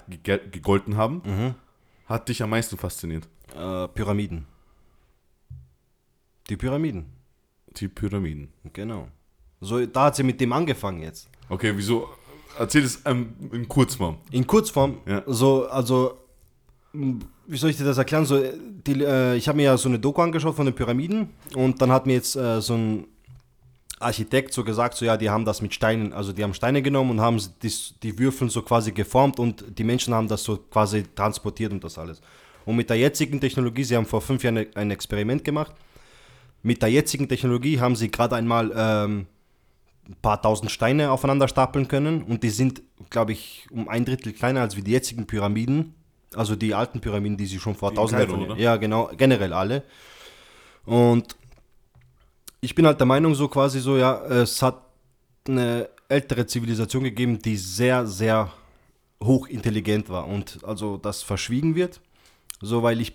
gegolten 0.51 0.97
haben, 0.97 1.23
Mhm. 1.25 1.55
hat 2.07 2.29
dich 2.29 2.43
am 2.43 2.51
meisten 2.51 2.77
fasziniert? 2.77 3.29
Äh, 3.57 3.89
Pyramiden. 3.89 4.47
Die 6.49 6.57
Pyramiden, 6.57 7.07
Die 7.77 7.89
Pyramiden. 7.89 8.53
genau. 8.73 9.09
So, 9.61 9.85
da 9.87 10.05
hat 10.07 10.17
sie 10.17 10.23
mit 10.23 10.41
dem 10.41 10.53
angefangen 10.53 11.03
jetzt. 11.03 11.29
Okay, 11.49 11.73
wieso? 11.75 12.09
Erzähl 12.59 12.85
es 12.85 13.01
ähm, 13.07 13.35
in 13.53 13.67
kurz 13.67 13.99
mal. 13.99 14.17
In 14.31 14.47
Kurzform, 14.47 14.99
Ja. 15.07 15.23
so, 15.27 15.67
also 15.67 16.19
wie 16.93 17.57
soll 17.57 17.71
ich 17.71 17.77
dir 17.77 17.85
das 17.85 17.99
erklären? 17.99 18.27
So, 18.27 18.41
die, 18.87 19.03
äh, 19.03 19.37
ich 19.37 19.49
habe 19.49 19.57
mir 19.57 19.65
ja 19.65 19.77
so 19.77 19.89
eine 19.89 19.99
Doku 19.99 20.21
angeschaut 20.23 20.55
von 20.55 20.67
den 20.67 20.75
Pyramiden 20.75 21.31
und 21.57 21.81
dann 21.81 21.91
hat 21.91 22.07
mir 22.07 22.13
jetzt 22.13 22.37
äh, 22.37 22.61
so 22.61 22.75
ein 22.75 23.07
Architekt 24.05 24.53
so 24.53 24.65
gesagt, 24.65 24.95
so 24.95 25.05
ja, 25.05 25.17
die 25.17 25.31
haben 25.31 25.45
das 25.45 25.63
mit 25.63 25.75
Steinen, 25.75 26.13
also 26.13 26.33
die 26.33 26.43
haben 26.43 26.55
Steine 26.55 26.83
genommen 26.83 27.13
und 27.13 27.21
haben 27.21 27.41
die, 27.63 27.73
die 28.03 28.19
Würfel 28.19 28.51
so 28.51 28.63
quasi 28.63 28.93
geformt 28.93 29.39
und 29.39 29.65
die 29.79 29.85
Menschen 29.85 30.15
haben 30.15 30.29
das 30.29 30.45
so 30.45 30.57
quasi 30.57 31.05
transportiert 31.15 31.73
und 31.73 31.83
das 31.83 31.99
alles. 31.99 32.21
Und 32.65 32.77
mit 32.77 32.89
der 32.91 32.97
jetzigen 32.97 33.41
Technologie, 33.41 33.85
sie 33.85 33.97
haben 33.97 34.07
vor 34.07 34.21
fünf 34.21 34.43
Jahren 34.43 34.67
ein 34.75 34.91
Experiment 34.91 35.45
gemacht, 35.45 35.73
mit 36.63 36.81
der 36.81 36.91
jetzigen 36.91 37.29
Technologie 37.29 37.79
haben 37.79 37.95
sie 37.95 38.11
gerade 38.11 38.37
einmal 38.37 38.73
ähm, 38.75 39.27
ein 40.09 40.17
paar 40.23 40.41
tausend 40.41 40.71
Steine 40.71 41.11
aufeinander 41.11 41.49
stapeln 41.49 41.89
können 41.89 42.23
und 42.23 42.43
die 42.43 42.51
sind, 42.51 42.83
glaube 43.11 43.33
ich, 43.33 43.67
um 43.71 43.89
ein 43.89 44.05
Drittel 44.05 44.33
kleiner 44.33 44.63
als 44.63 44.77
wie 44.77 44.83
die 44.83 44.93
jetzigen 44.93 45.27
Pyramiden. 45.27 45.95
Also 46.35 46.57
die 46.57 46.75
alten 46.75 47.01
Pyramiden, 47.01 47.37
die 47.37 47.47
sie 47.47 47.59
schon 47.59 47.75
vor 47.75 47.95
von 47.95 48.15
oder? 48.43 48.57
Ja, 48.57 48.77
genau, 48.77 49.11
generell 49.17 49.53
alle. 49.53 49.83
Und 50.85 51.37
ich 52.65 52.75
bin 52.75 52.87
halt 52.87 52.99
der 52.99 53.07
Meinung, 53.07 53.35
so 53.35 53.49
quasi 53.49 53.79
so, 53.81 53.97
ja, 53.99 54.25
es 54.25 54.63
hat 54.63 54.81
eine 55.47 55.89
ältere 56.09 56.47
Zivilisation 56.47 57.05
gegeben, 57.05 57.39
die 57.39 57.57
sehr, 57.57 58.07
sehr 58.07 58.51
hochintelligent 59.23 60.09
war 60.09 60.27
und 60.27 60.59
also 60.65 60.97
das 60.97 61.23
verschwiegen 61.23 61.75
wird. 61.75 62.01
So, 62.61 62.83
weil 62.83 63.01
ich, 63.01 63.13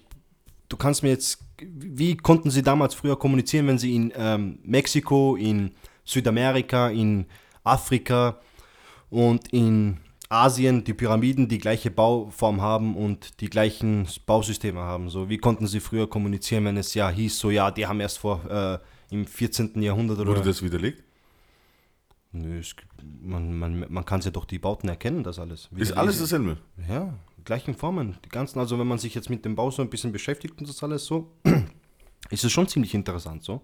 du 0.70 0.78
kannst 0.78 1.02
mir 1.02 1.10
jetzt, 1.10 1.40
wie 1.62 2.16
konnten 2.16 2.52
sie 2.52 2.62
damals 2.62 2.94
früher 2.94 3.18
kommunizieren, 3.18 3.68
wenn 3.68 3.78
sie 3.80 3.96
in 3.96 4.14
ähm, 4.16 4.60
Mexiko, 4.64 5.36
in 5.36 5.72
Südamerika, 6.06 6.90
in 6.90 7.26
Afrika 7.64 8.40
und 9.10 9.52
in 9.52 9.98
Asien 10.30 10.84
die 10.84 10.94
Pyramiden 10.94 11.48
die 11.48 11.58
gleiche 11.58 11.90
Bauform 11.90 12.62
haben 12.62 12.96
und 12.96 13.42
die 13.42 13.50
gleichen 13.50 14.08
Bausysteme 14.28 14.80
haben. 14.80 15.10
So, 15.10 15.28
wie 15.28 15.38
konnten 15.38 15.66
sie 15.66 15.80
früher 15.80 16.08
kommunizieren, 16.08 16.66
wenn 16.66 16.78
es 16.78 16.94
ja 16.94 17.10
hieß, 17.10 17.40
so 17.40 17.50
ja, 17.50 17.72
die 17.72 17.88
haben 17.88 18.00
erst 18.00 18.20
vor 18.20 18.46
äh, 18.48 18.78
im 19.12 19.26
14. 19.26 19.82
Jahrhundert 19.82 20.20
oder 20.20 20.32
Wurde 20.32 20.42
das 20.44 20.62
widerlegt? 20.62 21.04
Nö, 22.32 22.60
es, 22.60 22.76
man, 23.22 23.58
man, 23.58 23.86
man 23.90 24.06
kann 24.06 24.22
ja 24.22 24.30
doch 24.30 24.46
die 24.46 24.60
Bauten 24.60 24.88
erkennen, 24.88 25.24
das 25.24 25.40
alles. 25.40 25.68
Wie- 25.72 25.82
Ist 25.82 25.94
alles 25.94 26.20
dasselbe? 26.20 26.58
Ja, 26.88 27.16
gleichen 27.44 27.74
Formen. 27.74 28.18
Die 28.24 28.30
ganzen, 28.30 28.60
also 28.60 28.78
wenn 28.78 28.86
man 28.88 29.00
sich 29.00 29.16
jetzt 29.16 29.30
mit 29.30 29.46
dem 29.46 29.56
Bau 29.56 29.72
so 29.72 29.82
ein 29.82 29.90
bisschen 29.90 30.12
beschäftigt 30.12 30.60
und 30.60 30.70
das 30.70 30.84
alles 30.84 31.06
so, 31.06 31.32
ist 32.30 32.44
es 32.44 32.52
schon 32.52 32.68
ziemlich 32.68 32.94
interessant 32.94 33.44
so. 33.44 33.62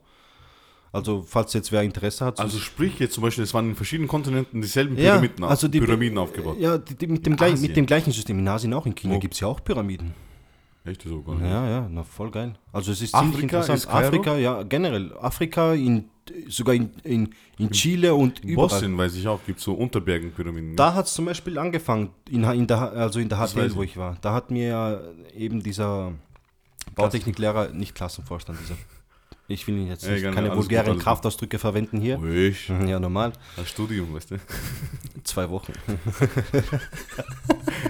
Also, 0.92 1.24
falls 1.28 1.52
jetzt 1.54 1.74
wer 1.74 1.84
Interesse 1.84 2.24
hat, 2.24 2.38
so 2.38 2.44
Also 2.44 2.58
sprich 2.58 2.98
jetzt 3.00 3.16
zum 3.16 3.24
Beispiel, 3.24 3.44
es 3.44 3.54
waren 3.54 3.68
in 3.70 3.76
verschiedenen 3.76 4.08
Kontinenten 4.08 4.62
dieselben 4.62 4.98
ja, 4.98 5.18
Pyramiden, 5.18 5.44
also 5.44 5.68
die 5.68 5.82
Pyramiden 5.82 6.18
aufgebaut. 6.18 6.58
Ja, 6.58 6.78
die, 6.78 6.96
die, 6.96 7.08
mit, 7.08 7.26
dem 7.26 7.36
gleich, 7.36 7.60
mit 7.60 7.76
dem 7.76 7.86
gleichen 7.86 8.14
System. 8.14 8.40
In 8.40 8.48
Asien 8.48 8.74
auch, 8.74 8.86
in 8.86 8.96
China 8.96 9.18
gibt 9.18 9.34
es 9.34 9.42
ja 9.42 9.48
auch 9.48 9.62
Pyramiden. 9.62 10.14
Echt 10.86 11.02
sogar? 11.02 11.42
Ja, 11.42 11.68
ja, 11.68 11.90
na 11.90 12.04
voll 12.04 12.30
geil. 12.30 12.54
Also 12.72 12.92
es 12.92 13.02
ist 13.02 13.16
Afrika 13.16 13.32
ziemlich 13.32 13.44
interessant. 13.44 13.80
ist? 13.80 13.88
Afrika, 13.88 14.38
ja, 14.38 14.64
generell. 14.64 15.14
Afrika, 15.20 15.74
in, 15.74 16.10
sogar 16.48 16.76
in, 16.76 16.92
in, 17.04 17.34
in 17.58 17.72
Chile 17.72 18.14
und 18.14 18.40
überall. 18.44 18.70
Bosnien 18.70 18.96
weiß 18.96 19.16
ich 19.16 19.28
auch, 19.28 19.40
gibt 19.46 19.58
es 19.60 19.66
so 19.66 19.74
Unterbergenpyramiden. 19.74 20.76
Da 20.76 20.94
hat 20.94 21.08
es 21.08 21.14
zum 21.16 21.26
Beispiel 21.26 21.58
angefangen, 21.58 22.12
in, 22.30 22.44
in 22.44 22.68
der, 22.68 22.92
also 22.94 23.20
in 23.20 23.30
der 23.30 23.40
Das 23.40 23.54
HTL, 23.54 23.74
wo 23.76 23.82
ich. 23.82 23.98
war. 23.98 24.18
Da 24.22 24.34
hat 24.34 24.52
mir 24.52 25.16
eben 25.36 25.64
dieser 25.64 26.14
Bautechniklehrer, 26.94 27.70
nicht 27.70 27.96
Klassenvorstand, 27.96 28.60
dieser. 28.62 28.76
Ich 29.48 29.68
will 29.68 29.88
jetzt 29.88 30.06
Ja, 30.06 30.14
nicht, 30.14 30.24
keine 30.24 30.50
alles 30.50 30.56
vulgären 30.64 30.94
gut. 30.94 31.04
Kraftausdrücke 31.04 31.60
verwenden 31.60 32.00
hier. 32.02 32.22
Ich, 32.24 32.68
Ja, 32.88 33.00
normal. 33.00 33.34
das 33.56 33.70
Studium, 33.70 34.14
weißt 34.14 34.32
du. 34.32 34.38
Zwei 35.24 35.50
Wochen. 35.50 35.74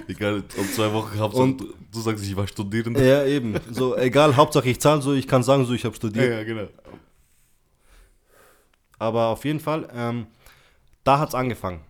Egal, 0.08 0.42
um 0.56 0.72
zwei 0.72 0.92
Wochen 0.92 1.18
Hauptsache, 1.18 1.42
Und- 1.42 1.64
du, 1.92 2.00
sagst, 2.00 2.24
ich 2.24 2.36
war 2.36 2.46
Studierend. 2.46 2.98
Ja, 2.98 3.24
eben. 3.24 3.54
So, 3.70 3.96
egal, 3.96 4.36
Hauptsache 4.36 4.68
ich 4.68 4.80
zahle 4.80 5.02
so, 5.02 5.12
ich 5.14 5.26
kann 5.26 5.42
sagen, 5.42 5.64
so, 5.66 5.72
ich 5.74 5.84
habe 5.84 5.94
Ja, 5.94 5.98
studiert. 5.98 6.30
ja, 6.30 6.44
genau. 6.44 6.68
Aber 8.98 9.26
auf 9.28 9.44
jeden 9.44 9.60
Fall, 9.60 9.88
ähm, 9.94 10.26
da 11.04 11.18
hat 11.18 11.30
es 11.30 11.34
angefangen. 11.34 11.80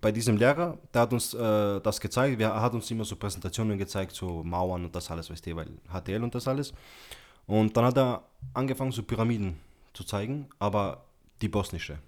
Bei 0.00 0.12
diesem 0.12 0.36
Lehrer, 0.36 0.78
der 0.94 1.02
hat 1.02 1.12
uns 1.12 1.34
äh, 1.34 1.80
das 1.80 2.00
gezeigt, 2.00 2.40
er 2.40 2.60
hat 2.60 2.72
uns 2.72 2.90
immer 2.90 3.04
so 3.04 3.16
Präsentationen 3.16 3.78
gezeigt, 3.78 4.14
so 4.14 4.42
Mauern 4.44 4.84
und 4.84 4.94
das 4.94 5.10
alles, 5.10 5.30
weißt 5.30 5.46
du, 5.46 5.56
weil 5.56 5.66
HTL 5.92 6.22
und 6.22 6.34
das 6.34 6.46
alles. 6.48 6.72
Und 7.48 7.76
dann 7.76 7.86
hat 7.86 7.96
er 7.96 8.22
angefangen, 8.54 8.92
so 8.92 9.02
Pyramiden 9.02 9.56
zu 9.94 10.04
zeigen, 10.04 10.48
aber 10.60 11.04
die 11.42 11.48
bosnische. 11.48 11.98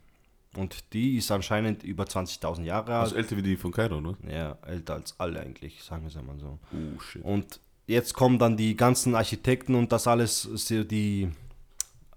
Und 0.56 0.92
die 0.92 1.16
ist 1.16 1.30
anscheinend 1.30 1.82
über 1.82 2.04
20.000 2.04 2.62
Jahre 2.64 2.94
alt. 2.94 3.02
Also 3.04 3.16
älter 3.16 3.36
wie 3.36 3.42
die 3.42 3.56
von 3.56 3.72
Kairo, 3.72 4.00
ne? 4.00 4.16
ja, 4.28 4.58
älter 4.66 4.94
als 4.94 5.18
alle 5.18 5.40
eigentlich, 5.40 5.82
sagen 5.82 6.02
wir 6.02 6.08
es 6.08 6.16
einmal 6.16 6.38
so. 6.38 6.58
Oh, 6.72 7.00
shit. 7.00 7.24
Und 7.24 7.58
jetzt 7.86 8.14
kommen 8.14 8.38
dann 8.38 8.56
die 8.56 8.76
ganzen 8.76 9.14
Architekten 9.14 9.74
und 9.74 9.92
das 9.92 10.06
alles, 10.06 10.48
die 10.68 11.30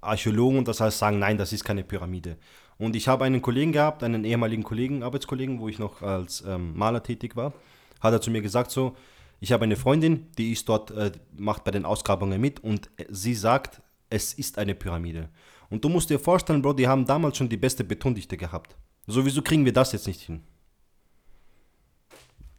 Archäologen 0.02 0.58
und 0.60 0.68
das 0.68 0.82
alles 0.82 1.00
sagen, 1.00 1.20
nein, 1.20 1.38
das 1.38 1.54
ist 1.54 1.64
keine 1.64 1.84
Pyramide. 1.84 2.38
Und 2.78 2.96
ich 2.96 3.08
habe 3.08 3.24
einen 3.24 3.42
Kollegen 3.42 3.72
gehabt, 3.72 4.04
einen 4.04 4.26
ehemaligen 4.26 4.64
Kollegen, 4.64 5.04
Arbeitskollegen, 5.04 5.60
wo 5.60 5.70
ich 5.70 5.80
noch 5.80 6.02
als 6.02 6.44
ähm, 6.46 6.76
Maler 6.76 7.04
tätig 7.04 7.36
war, 7.36 7.54
hat 8.02 8.14
er 8.14 8.20
zu 8.20 8.32
mir 8.32 8.42
gesagt 8.42 8.72
so, 8.72 8.98
ich 9.44 9.52
habe 9.52 9.66
eine 9.66 9.76
Freundin, 9.76 10.28
die 10.38 10.54
ist 10.54 10.70
dort, 10.70 10.92
äh, 10.92 11.12
macht 11.36 11.66
bei 11.66 11.72
den 11.72 11.84
Ausgrabungen 11.84 12.40
mit 12.40 12.62
und 12.62 12.90
äh, 12.96 13.04
sie 13.10 13.36
sagt, 13.36 13.82
es 14.10 14.34
ist 14.34 14.58
eine 14.58 14.74
Pyramide. 14.74 15.28
Und 15.70 15.84
du 15.84 15.90
musst 15.90 16.10
dir 16.10 16.18
vorstellen, 16.18 16.62
Bro, 16.62 16.74
die 16.74 16.88
haben 16.88 17.06
damals 17.06 17.36
schon 17.36 17.50
die 17.50 17.58
beste 17.58 17.84
Betondichte 17.84 18.38
gehabt. 18.38 18.78
Sowieso 19.06 19.42
kriegen 19.42 19.66
wir 19.66 19.74
das 19.74 19.92
jetzt 19.92 20.08
nicht 20.08 20.22
hin. 20.22 20.44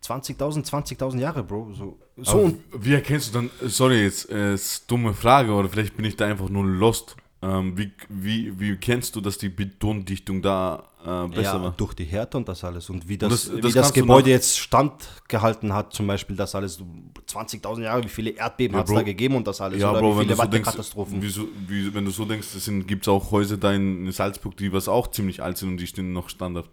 20.000, 0.02 0.68
20.000 0.68 1.18
Jahre, 1.20 1.42
Bro. 1.42 1.72
So, 1.72 1.98
so 2.18 2.54
wie 2.76 2.92
erkennst 2.92 3.30
du 3.30 3.38
dann, 3.38 3.50
sorry, 3.62 4.02
jetzt 4.02 4.28
äh, 4.28 4.52
ist 4.52 4.90
dumme 4.90 5.14
Frage, 5.14 5.54
oder 5.54 5.70
vielleicht 5.70 5.96
bin 5.96 6.04
ich 6.04 6.16
da 6.16 6.26
einfach 6.26 6.50
nur 6.50 6.66
lost. 6.66 7.16
Ähm, 7.46 7.76
wie, 7.76 7.92
wie, 8.09 8.59
wie 8.59 8.76
kennst 8.76 9.14
du, 9.16 9.20
dass 9.20 9.37
die 9.37 9.50
Betondichtung 9.50 10.40
da 10.40 10.88
äh, 11.04 11.28
besser 11.28 11.42
ja, 11.42 11.62
war? 11.62 11.74
durch 11.76 11.92
die 11.92 12.04
Härte 12.07 12.38
und 12.38 12.48
das 12.48 12.64
alles. 12.64 12.88
Und 12.88 13.07
wie 13.07 13.18
das, 13.18 13.30
das- 13.30 13.52
wie 13.57 13.61
das 13.61 13.72
das 13.74 13.83
kannst 13.83 13.96
du 13.96 14.00
Gebäude 14.00 14.30
jetzt 14.30 14.59
standgehalten 14.59 15.74
hat, 15.74 15.92
zum 15.92 16.07
Beispiel 16.07 16.37
das 16.37 16.54
alles. 16.54 16.80
20.000 17.26 17.83
Jahre, 17.83 18.02
wie 18.02 18.09
viele 18.09 18.30
Erdbeben 18.30 18.74
Ja, 18.74 18.80
hat 18.80 18.88
es 18.88 18.94
da 18.94 19.02
gegeben 19.02 19.35
und 19.37 19.46
das 19.46 19.61
alles. 19.61 19.78
Ja, 19.78 19.90
oder 19.90 20.00
Bro, 20.00 20.14
wie 20.14 20.20
wenn 20.20 20.28
du 20.28 20.35
viele 20.35 20.37
so 20.37 20.50
denkst, 20.50 20.66
Wattekatastrophen. 20.68 21.20
wie 21.22 21.35
wie, 21.68 21.92
wenn 21.94 22.04
du 22.07 22.11
so 22.12 22.24
denkst, 22.24 22.46
gibt 22.87 23.02
es 23.04 23.09
auch 23.09 23.30
Häuser 23.30 23.59
da 23.59 23.74
in 23.74 24.11
Salzburg, 24.11 24.57
die 24.57 24.72
was 24.72 24.88
auch 24.88 25.11
ziemlich 25.11 25.42
alt 25.42 25.59
sind 25.59 25.68
und 25.68 25.76
die 25.76 25.87
stehen 25.87 26.14
noch 26.14 26.30
standhaft. 26.30 26.70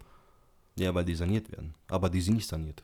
Ja, 0.79 0.95
weil 0.95 1.03
die 1.03 1.15
saniert 1.15 1.51
werden. 1.51 1.73
Aber 1.89 2.09
die 2.09 2.21
sind 2.21 2.35
nicht 2.35 2.47
saniert. 2.47 2.81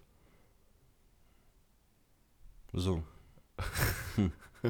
So. 2.74 3.02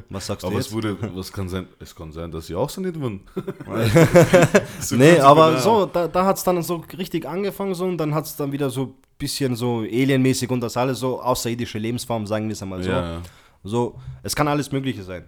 Was 0.10 0.28
sagst 0.28 0.44
du 0.44 0.48
Aber 0.48 0.56
jetzt? 0.58 0.68
es 0.68 0.74
wurde, 0.74 0.98
was 1.16 1.32
kann 1.32 1.48
sein, 1.50 1.68
es 1.80 1.96
kann 1.96 2.12
sein, 2.12 2.32
dass 2.32 2.48
sie 2.48 2.56
auch 2.56 2.70
saniert 2.70 3.00
wurden. 3.00 3.22
So 4.80 4.96
nee, 4.96 5.20
aber 5.20 5.50
genau. 5.52 5.60
so, 5.62 5.86
da, 5.86 6.08
da 6.08 6.26
hat 6.26 6.38
es 6.38 6.44
dann 6.44 6.62
so 6.64 6.84
richtig 6.98 7.26
angefangen 7.28 7.74
so 7.76 7.86
und 7.86 7.98
dann 7.98 8.14
hat 8.14 8.26
es 8.26 8.36
dann 8.36 8.52
wieder 8.52 8.70
so 8.70 8.84
ein 8.84 8.94
bisschen 9.18 9.56
so 9.56 9.80
alienmäßig 9.80 10.50
und 10.50 10.62
das 10.62 10.78
alles 10.78 11.00
so 11.00 11.22
außerirdische 11.22 11.78
Lebensform, 11.80 12.26
sagen 12.28 12.48
wir 12.48 12.54
es 12.54 12.62
einmal 12.62 12.84
so. 12.84 12.90
Ja. 12.90 13.22
So, 13.64 14.00
es 14.24 14.36
kann 14.36 14.48
alles 14.48 14.72
Mögliche 14.72 15.04
sein. 15.04 15.26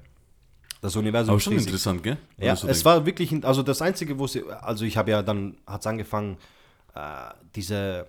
Das 0.82 0.96
Universum 0.96 1.32
Aber 1.32 1.38
ist 1.38 1.44
schon 1.44 1.54
riesig. 1.54 1.68
interessant, 1.68 2.04
gell? 2.04 2.18
Wenn 2.38 2.48
Ja, 2.48 2.54
du 2.54 2.60
so 2.62 2.68
es 2.68 2.78
denkst. 2.78 2.86
war 2.86 3.06
wirklich, 3.06 3.46
also 3.46 3.64
das 3.64 3.82
Einzige, 3.82 4.18
wo 4.18 4.28
sie, 4.28 4.44
also 4.62 4.86
ich 4.86 4.96
habe 4.96 5.12
ja 5.12 5.22
dann, 5.22 5.58
hat 5.68 5.82
es 5.82 5.88
angefangen, 5.88 6.38
äh, 6.96 7.00
diese 7.56 8.08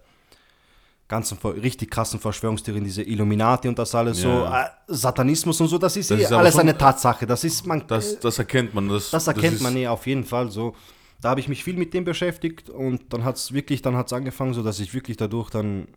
ganzen 1.11 1.37
richtig 1.47 1.91
krassen 1.91 2.19
Verschwörungstheorien, 2.19 2.85
diese 2.85 3.03
Illuminati 3.03 3.69
und 3.69 3.79
das 3.79 3.95
alles 3.95 4.19
so, 4.23 4.29
Ja. 4.29 4.65
äh, 4.65 4.69
Satanismus 4.89 5.61
und 5.61 5.69
so, 5.69 5.77
das 5.77 5.97
ist 5.97 6.11
Das 6.11 6.19
eh 6.19 6.23
ist 6.23 6.33
alles 6.33 6.53
schon- 6.55 6.61
eine 6.63 6.79
Tatsache. 6.79 7.27
Das 7.27 7.45
ist, 7.45 7.67
man, 7.67 7.85
Das, 7.87 8.19
das 8.21 8.39
erkennt 8.39 8.73
man. 8.75 8.89
Das, 8.89 9.11
das 9.11 9.27
erkennt 9.27 9.57
ist, 9.57 9.63
man 9.63 9.77
eh 9.77 9.89
auf 9.89 10.07
jeden 10.07 10.25
Fall 10.25 10.51
so. 10.51 10.75
Da 11.21 11.29
habe 11.31 11.41
ich 11.41 11.49
mich 11.49 11.63
viel 11.63 11.77
mit 11.77 11.93
dem 11.93 12.05
beschäftigt 12.05 12.71
und 12.71 13.13
dann 13.13 13.25
hat 13.25 13.37
es 13.37 13.53
wirklich, 13.53 13.83
dann 13.83 13.95
hat 13.97 14.07
es 14.07 14.13
angefangen, 14.15 14.55
so 14.55 14.63
dass 14.63 14.81
ich 14.81 14.95
wirklich 14.95 15.19
dadurch 15.19 15.51
dann, 15.51 15.89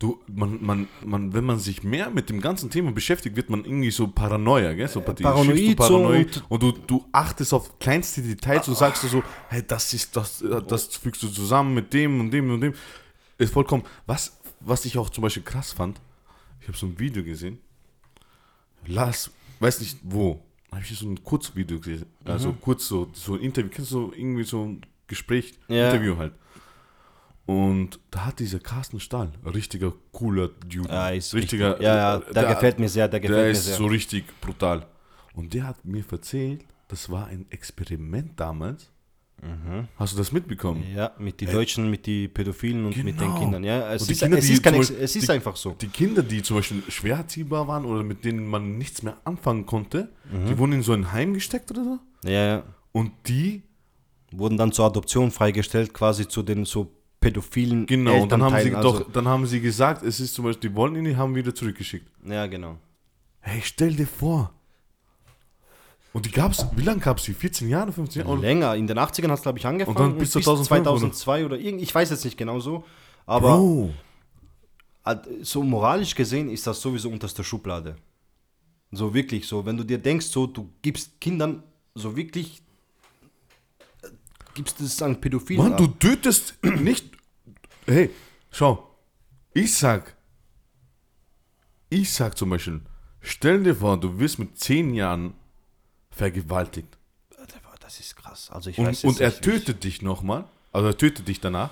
Du, 0.00 0.18
man, 0.26 0.58
man, 0.60 0.88
man, 1.04 1.32
wenn 1.34 1.44
man 1.44 1.60
sich 1.60 1.84
mehr 1.84 2.10
mit 2.10 2.28
dem 2.28 2.40
ganzen 2.40 2.68
Thema 2.68 2.90
beschäftigt, 2.90 3.36
wird 3.36 3.48
man 3.48 3.64
irgendwie 3.64 3.92
so 3.92 4.08
paranoia, 4.08 4.72
gell? 4.72 4.88
So 4.88 5.00
parti- 5.00 5.22
paranoid 5.22 5.56
schiebst 5.56 5.78
du 5.78 5.84
so 5.84 5.98
paranoid 5.98 6.36
und- 6.48 6.50
und, 6.50 6.62
du, 6.62 6.72
du 6.88 7.04
achtest 7.12 7.54
auf 7.54 7.78
kleinste 7.78 8.20
Details 8.20 8.66
und 8.66 8.76
sagst 8.76 9.04
du 9.04 9.06
so, 9.08 9.22
hey, 9.50 9.62
das 9.64 9.94
ist 9.94 10.16
das, 10.16 10.42
äh, 10.42 10.60
das 10.66 10.86
fügst 10.96 11.22
du 11.22 11.28
zusammen 11.28 11.74
mit 11.74 11.92
dem 11.94 12.18
und 12.20 12.32
dem 12.32 12.50
und 12.52 12.60
dem. 12.60 12.74
Ist 13.38 13.52
vollkommen. 13.52 13.84
Was, 14.06 14.33
was 14.64 14.84
ich 14.84 14.98
auch 14.98 15.10
zum 15.10 15.22
Beispiel 15.22 15.42
krass 15.42 15.72
fand, 15.72 16.00
ich 16.60 16.68
habe 16.68 16.76
so 16.78 16.86
ein 16.86 16.98
Video 16.98 17.22
gesehen. 17.22 17.58
Lass, 18.86 19.30
weiß 19.60 19.80
nicht 19.80 19.98
wo, 20.02 20.42
habe 20.70 20.82
ich 20.82 20.98
so 20.98 21.06
ein 21.08 21.22
Kurzvideo 21.22 21.78
gesehen. 21.80 22.06
Also 22.24 22.50
Mhm. 22.52 22.60
kurz 22.60 22.86
so, 22.88 23.08
so 23.12 23.34
ein 23.34 23.40
Interview, 23.40 23.70
kennst 23.70 23.92
du 23.92 24.12
irgendwie 24.14 24.44
so 24.44 24.64
ein 24.64 24.82
Gespräch, 25.06 25.54
Ja. 25.68 25.90
Interview 25.90 26.16
halt. 26.16 26.34
Und 27.46 28.00
da 28.10 28.24
hat 28.26 28.38
dieser 28.38 28.58
Carsten 28.58 29.00
Stahl, 29.00 29.30
richtiger 29.44 29.92
cooler 30.12 30.48
Dude. 30.48 30.88
ja, 30.88 31.08
richtiger. 31.08 31.34
richtig, 31.72 31.84
ja, 31.84 31.96
ja, 31.96 32.18
der, 32.32 32.46
gefällt 32.54 32.78
mir 32.78 32.88
sehr, 32.88 33.06
der 33.06 33.20
gefällt 33.20 33.36
Der 33.38 33.44
mir 33.46 33.50
ist 33.50 33.64
sehr. 33.66 33.76
so 33.76 33.86
richtig 33.86 34.24
brutal. 34.40 34.86
Und 35.34 35.52
der 35.52 35.66
hat 35.66 35.84
mir 35.84 36.02
erzählt, 36.10 36.64
das 36.88 37.10
war 37.10 37.26
ein 37.26 37.44
Experiment 37.50 38.40
damals. 38.40 38.90
Hast 39.96 40.14
du 40.14 40.16
das 40.18 40.32
mitbekommen? 40.32 40.84
Ja, 40.94 41.12
mit 41.18 41.40
den 41.40 41.50
Deutschen, 41.50 41.90
mit 41.90 42.06
den 42.06 42.32
Pädophilen 42.32 42.84
und 42.86 42.96
mit 42.96 43.06
den 43.06 43.16
Genau. 43.16 43.38
Kindern. 43.38 43.62
Ja, 43.64 43.92
es 43.92 44.08
ist, 44.08 44.20
Kinder, 44.20 44.38
es 44.38 44.46
die 44.46 44.52
ist, 44.54 44.62
kein 44.62 44.74
Beispiel- 44.76 44.96
es 45.00 45.16
ist 45.16 45.28
die- 45.28 45.32
einfach 45.32 45.56
so. 45.56 45.70
Die 45.72 45.88
Kinder, 45.88 46.22
die 46.22 46.42
zum 46.42 46.56
Beispiel 46.56 46.82
schwer 46.88 47.16
erziehbar 47.16 47.68
waren 47.68 47.84
oder 47.84 48.02
mit 48.02 48.24
denen 48.24 48.46
man 48.48 48.78
nichts 48.78 49.02
mehr 49.02 49.16
anfangen 49.24 49.66
konnte, 49.66 50.10
Mhm. 50.32 50.46
die 50.46 50.58
wurden 50.58 50.72
in 50.72 50.82
so 50.82 50.92
ein 50.92 51.12
Heim 51.12 51.34
gesteckt 51.34 51.70
oder 51.70 51.84
so. 51.84 51.98
Ja, 52.24 52.46
ja. 52.46 52.62
Und 52.92 53.12
die, 53.26 53.62
Wurden 54.36 54.56
dann 54.56 54.72
zur 54.72 54.86
Adoption 54.86 55.30
freigestellt, 55.30 55.94
quasi 55.94 56.26
zu 56.26 56.42
den 56.42 56.64
so 56.64 56.90
pädophilen 57.20 57.86
genau, 57.86 58.22
und 58.22 58.32
dann 58.32 58.42
haben 58.42 58.50
sie 58.56 58.62
Elternteilen, 58.70 58.82
doch, 59.04 59.12
dann 59.12 59.28
haben 59.28 59.46
sie 59.46 59.60
gesagt, 59.60 60.02
es 60.02 60.18
ist 60.18 60.34
zum 60.34 60.46
Beispiel, 60.46 60.70
die 60.70 60.74
wollen 60.76 60.96
ihn, 60.96 61.04
die 61.04 61.16
haben 61.16 61.36
wieder 61.36 61.54
zurückgeschickt. 61.54 62.10
Also, 62.22 62.32
ja, 62.34 62.46
genau. 62.48 62.78
Hey, 63.40 63.60
stell 63.62 63.94
dir 63.94 64.08
vor. 64.08 64.52
Und 66.14 66.26
die 66.26 66.30
gab's, 66.30 66.64
wie 66.76 66.82
lange 66.82 67.00
gab's 67.00 67.24
die? 67.24 67.34
14 67.34 67.68
Jahre, 67.68 67.90
15 67.92 68.20
Jahre? 68.22 68.32
Oder- 68.32 68.42
Länger. 68.42 68.76
In 68.76 68.86
den 68.86 68.98
80ern 68.98 69.28
hat 69.30 69.38
es, 69.38 69.42
glaube 69.42 69.58
ich, 69.58 69.66
angefangen. 69.66 69.96
Und 69.96 70.10
dann 70.12 70.16
bis 70.18 70.30
2005, 70.30 70.68
2002 70.68 71.44
oder 71.44 71.58
irgend, 71.58 71.82
ich 71.82 71.92
weiß 71.92 72.08
jetzt 72.10 72.24
nicht 72.24 72.38
genau 72.38 72.60
so. 72.60 72.84
Aber 73.26 73.56
Bro, 73.56 73.92
so 75.42 75.64
moralisch 75.64 76.14
gesehen 76.14 76.48
ist 76.50 76.68
das 76.68 76.80
sowieso 76.80 77.10
unterste 77.10 77.42
Schublade. 77.42 77.96
So 78.92 79.12
wirklich 79.12 79.48
so. 79.48 79.66
Wenn 79.66 79.76
du 79.76 79.82
dir 79.82 79.98
denkst, 79.98 80.26
so, 80.26 80.46
du 80.46 80.70
gibst 80.82 81.20
Kindern 81.20 81.64
so 81.96 82.16
wirklich, 82.16 82.62
äh, 84.02 84.08
gibst 84.54 84.80
es 84.80 85.02
an 85.02 85.20
Pädophilen. 85.20 85.64
Mann, 85.64 85.72
ab. 85.72 85.78
du 85.78 85.88
tötest 85.88 86.54
nicht. 86.62 87.06
Hey, 87.86 88.10
schau. 88.52 88.88
Ich 89.52 89.74
sag. 89.74 90.16
Ich 91.90 92.12
sag 92.12 92.38
zum 92.38 92.50
Beispiel, 92.50 92.82
stell 93.20 93.64
dir 93.64 93.74
vor, 93.74 93.98
du 93.98 94.16
wirst 94.20 94.38
mit 94.38 94.56
10 94.58 94.94
Jahren 94.94 95.34
vergewaltigt. 96.14 96.88
Das 97.80 98.00
ist 98.00 98.16
krass. 98.16 98.50
Also 98.50 98.70
ich 98.70 98.78
weiß 98.78 99.04
Und, 99.04 99.10
und 99.10 99.20
er 99.20 99.28
nicht, 99.28 99.46
wie 99.46 99.50
ich- 99.50 99.58
tötet 99.64 99.84
dich 99.84 100.02
nochmal. 100.02 100.44
Also 100.72 100.88
er 100.88 100.96
tötet 100.96 101.28
dich 101.28 101.38
danach. 101.40 101.70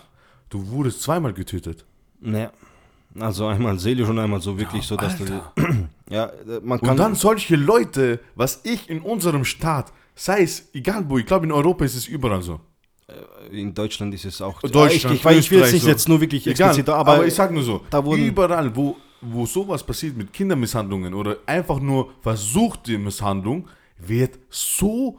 Du 0.50 0.68
wurdest 0.68 1.00
zweimal 1.02 1.32
getötet. 1.32 1.86
Naja. 2.20 2.52
Also 3.18 3.46
einmal 3.46 3.78
seelisch 3.78 4.08
und 4.08 4.18
einmal 4.18 4.40
so 4.40 4.58
wirklich 4.58 4.84
so, 4.84 4.96
dass 4.96 5.18
Alter. 5.20 5.52
du. 5.56 5.88
Ja, 6.10 6.26
äh, 6.26 6.60
man 6.62 6.78
kann. 6.78 6.90
Und 6.90 6.96
dann 6.98 7.14
solche 7.14 7.56
Leute, 7.56 8.20
was 8.34 8.60
ich 8.64 8.90
in 8.90 9.00
unserem 9.00 9.46
Staat, 9.46 9.90
sei 10.14 10.42
es 10.42 10.68
egal 10.74 11.04
wo, 11.08 11.16
ich 11.16 11.24
glaube 11.24 11.46
in 11.46 11.52
Europa 11.52 11.86
ist 11.86 11.96
es 11.96 12.06
überall 12.06 12.42
so. 12.42 12.60
in 13.50 13.72
Deutschland 13.72 14.12
ist 14.12 14.26
es 14.26 14.42
auch. 14.42 14.60
Deutschland, 14.60 15.16
ich, 15.16 15.24
ich, 15.24 15.38
ich 15.38 15.50
will 15.50 15.60
jetzt 15.60 15.72
nicht 15.72 15.82
so. 15.84 15.88
jetzt 15.88 16.08
nur 16.10 16.20
wirklich 16.20 16.46
Egal, 16.46 16.68
explizit, 16.68 16.90
aber, 16.90 17.14
aber, 17.14 17.26
ich 17.26 17.32
sag 17.34 17.50
nur 17.50 17.62
so, 17.62 17.80
überall, 18.14 18.76
wo, 18.76 18.96
wo 19.22 19.46
sowas 19.46 19.82
passiert 19.82 20.14
mit 20.16 20.30
Kindermisshandlungen 20.32 21.14
oder 21.14 21.38
einfach 21.46 21.80
nur 21.80 22.10
versuchte 22.20 22.98
Misshandlung, 22.98 23.66
wird 24.08 24.38
so 24.50 25.18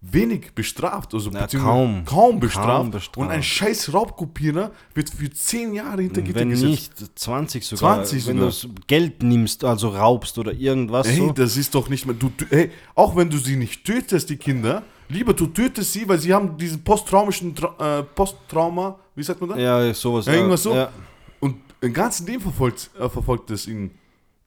wenig 0.00 0.54
bestraft. 0.54 1.14
Also 1.14 1.30
beziehungsweise 1.30 1.58
kaum. 1.58 2.04
kaum 2.04 2.40
bestraft. 2.40 2.68
Kaum 2.68 2.90
bestraft. 2.90 3.16
Und 3.16 3.28
ein 3.28 3.42
scheiß 3.42 3.92
Raubkopierer 3.92 4.70
wird 4.94 5.10
für 5.10 5.30
10 5.30 5.74
Jahre 5.74 6.02
hinter 6.02 6.22
Gitter 6.22 6.40
wenn 6.40 6.50
gesetzt. 6.50 7.00
nicht 7.00 7.18
20 7.18 7.66
sogar. 7.66 8.04
20 8.04 8.26
wenn 8.26 8.36
sogar. 8.36 8.40
du 8.40 8.46
das 8.46 8.86
Geld 8.86 9.22
nimmst, 9.22 9.64
also 9.64 9.88
raubst 9.88 10.38
oder 10.38 10.52
irgendwas 10.52 11.08
Ey, 11.08 11.16
so. 11.16 11.32
das 11.32 11.56
ist 11.56 11.74
doch 11.74 11.88
nicht 11.88 12.06
mehr. 12.06 12.14
Du, 12.14 12.30
du, 12.36 12.44
ey, 12.50 12.70
auch 12.94 13.16
wenn 13.16 13.30
du 13.30 13.38
sie 13.38 13.56
nicht 13.56 13.84
tötest, 13.84 14.30
die 14.30 14.36
Kinder, 14.36 14.82
lieber 15.08 15.34
du 15.34 15.46
tötest 15.46 15.92
sie, 15.92 16.08
weil 16.08 16.18
sie 16.18 16.32
haben 16.32 16.56
diesen 16.56 16.82
posttraumatischen 16.84 17.54
Tra 17.54 17.98
äh, 17.98 18.02
Posttrauma, 18.02 18.98
wie 19.14 19.22
sagt 19.22 19.40
man 19.40 19.50
das? 19.50 19.58
Ja, 19.58 19.94
sowas. 19.94 20.26
Ja, 20.26 20.34
irgendwas 20.34 20.62
so. 20.62 20.74
Ja. 20.74 20.90
Und 21.40 21.56
ein 21.82 21.92
ganzes 21.92 22.26
Leben 22.26 22.42
verfolgt, 22.42 22.90
äh, 22.98 23.08
verfolgt 23.08 23.50
es 23.50 23.66
ihn. 23.66 23.90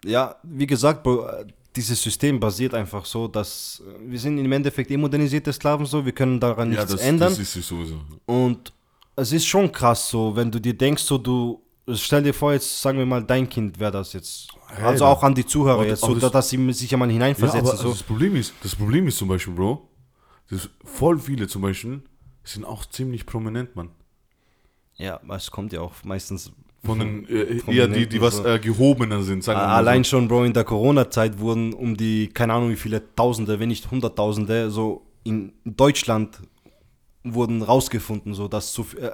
ja, 0.06 0.36
wie 0.44 0.68
gesagt, 0.68 1.04
Bro, 1.04 1.28
äh, 1.28 1.46
dieses 1.76 2.02
System 2.02 2.40
basiert 2.40 2.74
einfach 2.74 3.06
so, 3.06 3.28
dass 3.28 3.82
äh, 3.86 4.10
wir 4.12 4.20
sind 4.20 4.38
im 4.38 4.52
Endeffekt 4.52 4.90
eh 4.92 4.98
modernisierte 4.98 5.54
Sklaven 5.54 5.86
so, 5.86 6.04
wir 6.06 6.12
können 6.12 6.40
daran 6.40 6.70
nichts 6.70 6.88
das, 6.92 7.02
ändern. 7.02 7.30
das 7.30 7.40
ist 7.40 7.56
es 7.56 7.68
sowieso. 7.68 8.02
Und 8.26 8.74
es 9.16 9.32
ist 9.32 9.46
schon 9.46 9.72
krass 9.72 10.10
so, 10.10 10.36
wenn 10.36 10.50
du 10.52 10.60
dir 10.60 10.74
denkst, 10.78 11.04
so 11.04 11.18
du, 11.18 11.62
stell 11.94 12.24
dir 12.24 12.34
vor, 12.34 12.54
jetzt 12.54 12.82
sagen 12.82 12.98
wir 12.98 13.06
mal, 13.06 13.24
dein 13.24 13.48
Kind 13.48 13.80
wäre 13.80 13.92
das 13.92 14.14
jetzt. 14.14 14.48
Hey, 14.68 14.86
also 14.86 15.06
auch 15.06 15.22
an 15.24 15.36
die 15.36 15.46
Zuhörer 15.46 15.86
jetzt, 15.86 16.02
so, 16.02 16.16
das- 16.16 16.32
dass 16.32 16.50
sie 16.50 16.72
sich 16.74 16.90
ja 16.92 16.98
mal 16.98 17.08
Ja, 17.08 17.14
hineinversetzen. 17.14 17.68
aber 17.68 17.78
so. 17.78 17.90
das, 17.90 18.04
Problem 18.04 18.36
ist, 18.36 18.54
das 18.64 18.76
Problem 18.76 19.08
ist 19.08 19.18
zum 19.18 19.28
Beispiel, 19.28 19.54
Bro, 19.54 19.88
das 20.50 20.70
voll 20.84 21.20
viele 21.20 21.48
zum 21.48 21.62
Beispiel 21.62 22.02
sind 22.44 22.66
auch 22.66 22.86
ziemlich 22.86 23.26
prominent, 23.26 23.76
Mann. 23.76 23.90
Ja, 24.96 25.20
es 25.36 25.52
kommt 25.52 25.72
ja 25.72 25.82
auch 25.82 25.94
meistens. 26.04 26.52
Von 26.84 27.00
den, 27.00 27.28
äh, 27.28 27.62
eher 27.68 27.88
die, 27.88 28.08
die 28.08 28.22
was 28.22 28.40
äh, 28.40 28.58
gehobener 28.58 29.22
sind, 29.22 29.44
sagen 29.44 29.60
wir 29.60 29.68
mal 29.68 29.76
Allein 29.76 30.04
so. 30.04 30.12
schon, 30.12 30.28
Bro, 30.30 30.46
in 30.46 30.54
der 30.54 30.64
Corona-Zeit 30.64 31.40
wurden 31.40 31.74
um 31.74 31.98
die, 31.98 32.28
keine 32.28 32.54
Ahnung 32.54 32.70
wie 32.70 32.78
viele 32.78 33.02
Tausende, 33.16 33.60
wenn 33.60 33.68
nicht 33.68 33.92
Hunderttausende, 33.92 34.72
so 34.72 35.06
in 35.24 35.52
Deutschland 35.66 36.40
wurden 37.24 37.62
rausgefunden, 37.62 38.34
so 38.34 38.48
dass 38.48 38.74
so 38.74 38.86
äh, 39.00 39.12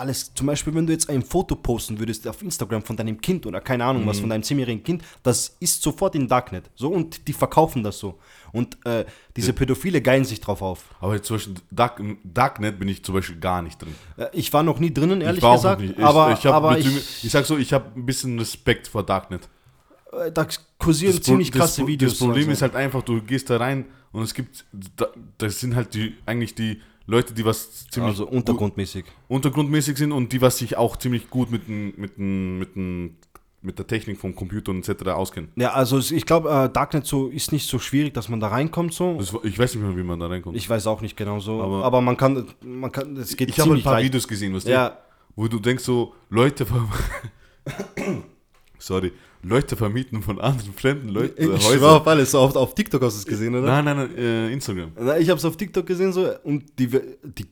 alles, 0.00 0.34
zum 0.34 0.46
Beispiel, 0.48 0.74
wenn 0.74 0.86
du 0.86 0.92
jetzt 0.92 1.08
ein 1.08 1.22
Foto 1.22 1.54
posten 1.54 1.98
würdest 1.98 2.26
auf 2.26 2.42
Instagram 2.42 2.82
von 2.82 2.96
deinem 2.96 3.20
Kind 3.20 3.46
oder 3.46 3.60
keine 3.60 3.84
Ahnung 3.84 4.06
was, 4.06 4.18
von 4.20 4.28
deinem 4.30 4.42
zehnjährigen 4.42 4.82
Kind, 4.82 5.02
das 5.22 5.56
ist 5.60 5.82
sofort 5.82 6.14
in 6.16 6.26
Darknet. 6.26 6.70
So 6.74 6.88
und 6.88 7.28
die 7.28 7.32
verkaufen 7.32 7.82
das 7.84 7.98
so. 7.98 8.18
Und 8.52 8.84
äh, 8.84 9.04
diese 9.36 9.52
Pädophile 9.52 10.02
geilen 10.02 10.24
sich 10.24 10.40
drauf 10.40 10.60
auf. 10.62 10.86
Aber 11.00 11.14
jetzt 11.14 11.26
zum 11.26 11.36
Beispiel 11.36 11.54
Dark, 11.70 12.02
Darknet 12.24 12.78
bin 12.80 12.88
ich 12.88 13.04
zum 13.04 13.14
Beispiel 13.14 13.38
gar 13.38 13.62
nicht 13.62 13.80
drin. 13.80 13.94
Äh, 14.16 14.26
ich 14.32 14.52
war 14.52 14.62
noch 14.64 14.80
nie 14.80 14.92
drinnen, 14.92 15.20
ehrlich 15.20 15.38
ich 15.38 15.42
war 15.44 15.52
auch 15.52 15.56
gesagt. 15.56 15.80
noch 15.80 15.86
nicht. 15.88 15.98
Ich, 15.98 16.04
aber 16.04 16.32
ich, 16.32 16.46
aber 16.46 16.78
ich, 16.78 17.24
ich 17.24 17.30
sag 17.30 17.46
so, 17.46 17.56
ich 17.56 17.72
habe 17.72 17.86
ein 17.94 18.04
bisschen 18.06 18.36
Respekt 18.38 18.88
vor 18.88 19.04
Darknet. 19.04 19.48
äh, 20.12 20.32
da 20.32 20.46
kursieren 20.78 21.14
Pro- 21.14 21.20
ziemlich 21.22 21.52
krasse 21.52 21.82
Pro- 21.82 21.88
Videos. 21.88 22.12
Das 22.12 22.18
Problem 22.18 22.48
also. 22.48 22.52
ist 22.52 22.62
halt 22.62 22.74
einfach, 22.74 23.02
du 23.02 23.22
gehst 23.22 23.50
da 23.50 23.58
rein 23.58 23.84
und 24.12 24.22
es 24.22 24.34
gibt, 24.34 24.64
da, 24.96 25.06
das 25.38 25.60
sind 25.60 25.76
halt 25.76 25.94
die, 25.94 26.14
eigentlich 26.26 26.54
die 26.56 26.80
Leute, 27.06 27.34
die 27.34 27.44
was 27.44 27.86
ziemlich 27.88 28.12
also 28.12 28.28
untergrundmäßig. 28.28 29.04
untergrundmäßig 29.28 29.98
sind 29.98 30.12
und 30.12 30.32
die 30.32 30.40
was 30.40 30.58
sich 30.58 30.76
auch 30.76 30.96
ziemlich 30.96 31.28
gut 31.30 31.50
mit, 31.50 31.66
dem- 31.66 31.94
mit, 31.96 32.16
dem- 32.16 32.58
mit, 32.58 32.76
dem- 32.76 33.16
mit 33.62 33.78
der 33.78 33.86
Technik 33.86 34.18
vom 34.18 34.34
Computer 34.34 34.70
und 34.70 34.88
etc. 34.88 35.08
auskennen. 35.08 35.50
Ja, 35.56 35.72
also 35.72 35.98
ich 35.98 36.24
glaube, 36.24 36.48
äh, 36.48 36.72
Darknet 36.72 37.06
so 37.06 37.28
ist 37.28 37.52
nicht 37.52 37.68
so 37.68 37.78
schwierig, 37.78 38.14
dass 38.14 38.28
man 38.28 38.40
da 38.40 38.48
reinkommt 38.48 38.94
so. 38.94 39.16
Das, 39.18 39.34
ich 39.42 39.58
weiß 39.58 39.74
nicht 39.74 39.84
mehr, 39.84 39.96
wie 39.96 40.02
man 40.02 40.18
da 40.20 40.28
reinkommt. 40.28 40.56
Ich 40.56 40.68
weiß 40.70 40.86
auch 40.86 41.00
nicht 41.02 41.16
genau 41.16 41.40
so, 41.40 41.60
aber, 41.62 41.84
Aber- 41.84 42.00
man 42.00 42.16
kann, 42.16 42.46
man 42.64 42.90
kann, 42.92 43.16
es 43.16 43.36
geht 43.36 43.50
Ich 43.50 43.58
habe 43.60 43.74
ein 43.74 43.82
paar 43.82 43.94
leicht. 43.94 44.06
Videos 44.06 44.26
gesehen, 44.28 44.54
was 44.54 44.64
Ja, 44.64 44.96
wo 45.36 45.46
du 45.48 45.58
denkst 45.58 45.84
so, 45.84 46.14
Leute, 46.30 46.66
sorry, 48.78 49.12
Leute 49.42 49.76
vermieten 49.76 50.22
von 50.22 50.40
anderen 50.40 50.72
fremden 50.74 51.08
Leuten 51.08 51.42
ich 51.42 51.48
Häuser. 51.48 51.78
schwör 51.78 51.96
auf 51.96 52.06
alles, 52.06 52.34
auf, 52.34 52.54
auf 52.56 52.74
TikTok 52.74 53.02
hast 53.02 53.14
du 53.14 53.18
es 53.20 53.26
gesehen, 53.26 53.54
oder? 53.54 53.66
Nein, 53.66 53.84
nein, 53.84 53.96
nein, 53.96 54.18
äh, 54.18 54.52
Instagram. 54.52 54.92
Ich 55.18 55.30
habe 55.30 55.38
es 55.38 55.44
auf 55.44 55.56
TikTok 55.56 55.86
gesehen 55.86 56.12
so 56.12 56.28
und 56.44 56.78
die, 56.78 56.88
die 56.88 57.46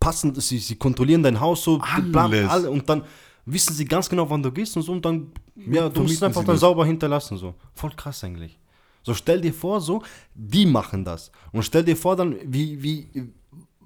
passen, 0.00 0.34
sie, 0.34 0.58
sie 0.58 0.74
kontrollieren 0.76 1.22
dein 1.22 1.38
Haus 1.38 1.62
so, 1.62 1.80
Alles. 1.80 2.48
alle 2.48 2.70
und 2.70 2.88
dann 2.88 3.04
wissen 3.46 3.74
sie 3.74 3.84
ganz 3.84 4.08
genau, 4.08 4.28
wann 4.28 4.42
du 4.42 4.50
gehst 4.50 4.76
und 4.76 4.82
so 4.82 4.92
und 4.92 5.04
dann, 5.04 5.30
ja, 5.54 5.88
du 5.88 6.02
musst 6.02 6.22
einfach 6.22 6.42
dann 6.42 6.54
das. 6.54 6.60
sauber 6.60 6.84
hinterlassen 6.84 7.36
so. 7.36 7.54
Voll 7.74 7.92
krass 7.96 8.24
eigentlich. 8.24 8.58
So 9.04 9.14
stell 9.14 9.40
dir 9.40 9.52
vor, 9.54 9.80
so, 9.80 10.02
die 10.34 10.66
machen 10.66 11.04
das 11.04 11.30
und 11.52 11.62
stell 11.64 11.84
dir 11.84 11.96
vor 11.96 12.16
dann, 12.16 12.36
wie, 12.44 12.82
wie, 12.82 13.32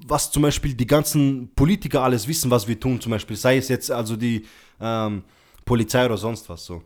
was 0.06 0.30
zum 0.30 0.42
Beispiel 0.42 0.74
die 0.74 0.86
ganzen 0.86 1.50
Politiker 1.54 2.02
alles 2.02 2.26
wissen, 2.28 2.50
was 2.50 2.66
wir 2.66 2.78
tun, 2.78 3.00
zum 3.00 3.10
Beispiel, 3.12 3.36
sei 3.36 3.58
es 3.58 3.68
jetzt 3.68 3.90
also 3.90 4.16
die 4.16 4.44
ähm, 4.80 5.22
Polizei 5.66 6.06
oder 6.06 6.16
sonst 6.16 6.48
was 6.48 6.64
so. 6.64 6.82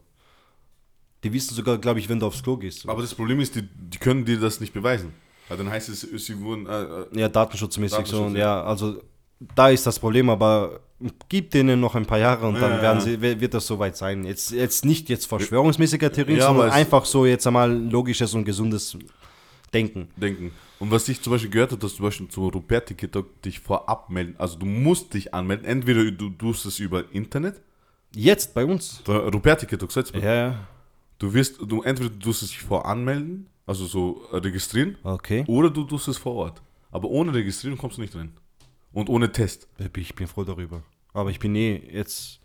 Die 1.23 1.33
wissen 1.33 1.55
sogar, 1.55 1.79
glaube 1.79 2.01
ich, 2.01 2.09
wenn 2.09 2.19
du 2.19 2.27
aufs 2.27 2.43
Klo 2.43 2.57
gehst. 2.57 2.81
So. 2.81 2.89
Aber 2.89 3.03
das 3.03 3.15
Problem 3.15 3.39
ist, 3.41 3.55
die, 3.55 3.63
die 3.63 3.99
können 3.99 4.25
dir 4.25 4.41
das 4.41 4.59
nicht 4.59 4.73
beweisen. 4.73 5.13
Weil 5.49 5.59
dann 5.59 5.71
heißt 5.71 5.89
es, 5.91 6.01
sie 6.01 6.41
wurden. 6.41 6.67
Äh, 6.67 6.83
äh, 6.83 7.07
Ja, 7.21 7.29
datenschutzmäßig 7.29 8.07
so. 8.07 8.25
Und 8.25 8.37
ja, 8.37 8.63
also 8.65 9.03
da 9.55 9.69
ist 9.69 9.87
das 9.87 9.99
Problem, 9.99 10.31
aber 10.31 10.81
gib 11.29 11.51
denen 11.51 11.79
noch 11.81 11.95
ein 11.95 12.07
paar 12.07 12.19
Jahre 12.19 12.47
und 12.47 12.55
dann 12.61 12.73
Ja, 12.77 12.83
werden 12.83 13.01
sie, 13.01 13.21
wi- 13.21 13.41
wird 13.41 13.53
das 13.55 13.67
soweit 13.67 13.97
sein. 13.97 14.25
Jetzt, 14.25 14.51
jetzt 14.53 14.85
nicht 14.85 15.09
jetzt 15.09 15.27
verschwörungsmäßiger 15.27 16.11
Theorien, 16.13 16.39
Ja, 16.39 16.47
sondern 16.47 16.71
einfach 16.71 17.05
so 17.05 17.27
jetzt 17.27 17.47
einmal 17.47 17.71
logisches 17.73 18.33
und 18.35 18.45
gesundes 18.45 18.97
Denken. 19.75 20.09
denken. 20.17 20.53
Und 20.79 20.91
was 20.91 21.09
ich 21.09 21.21
zum 21.21 21.33
Beispiel 21.33 21.51
gehört 21.51 21.73
habe, 21.73 21.81
dass 21.81 21.95
zum 21.97 22.05
Beispiel 22.07 22.29
zu 22.29 22.49
Ruperti-Ticket 22.49 23.45
dich 23.45 23.61
vorab 23.61 24.09
melden. 24.11 24.35
Also 24.39 24.59
du 24.59 24.65
musst 24.67 25.13
dich 25.15 25.35
anmelden. 25.35 25.67
Entweder 25.67 26.11
du 26.11 26.31
tust 26.31 26.65
es 26.65 26.79
über 26.79 27.05
Internet. 27.13 27.61
Jetzt 28.15 28.55
bei 28.55 28.65
uns. 28.65 29.03
Ruperti-Ticket, 29.07 29.91
sagst 29.91 30.15
du? 30.15 30.19
Ja, 30.19 30.35
ja. 30.35 30.69
Du 31.19 31.33
wirst, 31.35 31.59
du 31.61 31.83
entweder 31.83 32.11
du 32.11 32.19
tust 32.19 32.43
es 32.43 32.49
dich 32.49 32.61
voranmelden, 32.61 33.47
also 33.67 33.87
so 33.87 34.23
äh, 34.33 34.37
registrieren, 34.37 34.97
Okay. 35.03 35.45
oder 35.47 35.71
du 35.71 35.85
tust 35.85 36.09
es 36.09 36.17
vor 36.17 36.35
Ort. 36.35 36.63
Aber 36.91 37.09
ohne 37.09 37.33
Registrierung 37.35 37.79
kommst 37.79 37.99
du 37.99 38.01
nicht 38.03 38.15
rein. 38.17 38.33
Und 38.93 39.09
ohne 39.09 39.31
Test. 39.31 39.69
Ich 39.97 40.15
bin 40.15 40.27
froh 40.27 40.43
darüber. 40.45 40.83
Aber 41.13 41.31
ich 41.31 41.39
bin 41.39 41.55
eh 41.55 41.77
jetzt, 41.93 42.41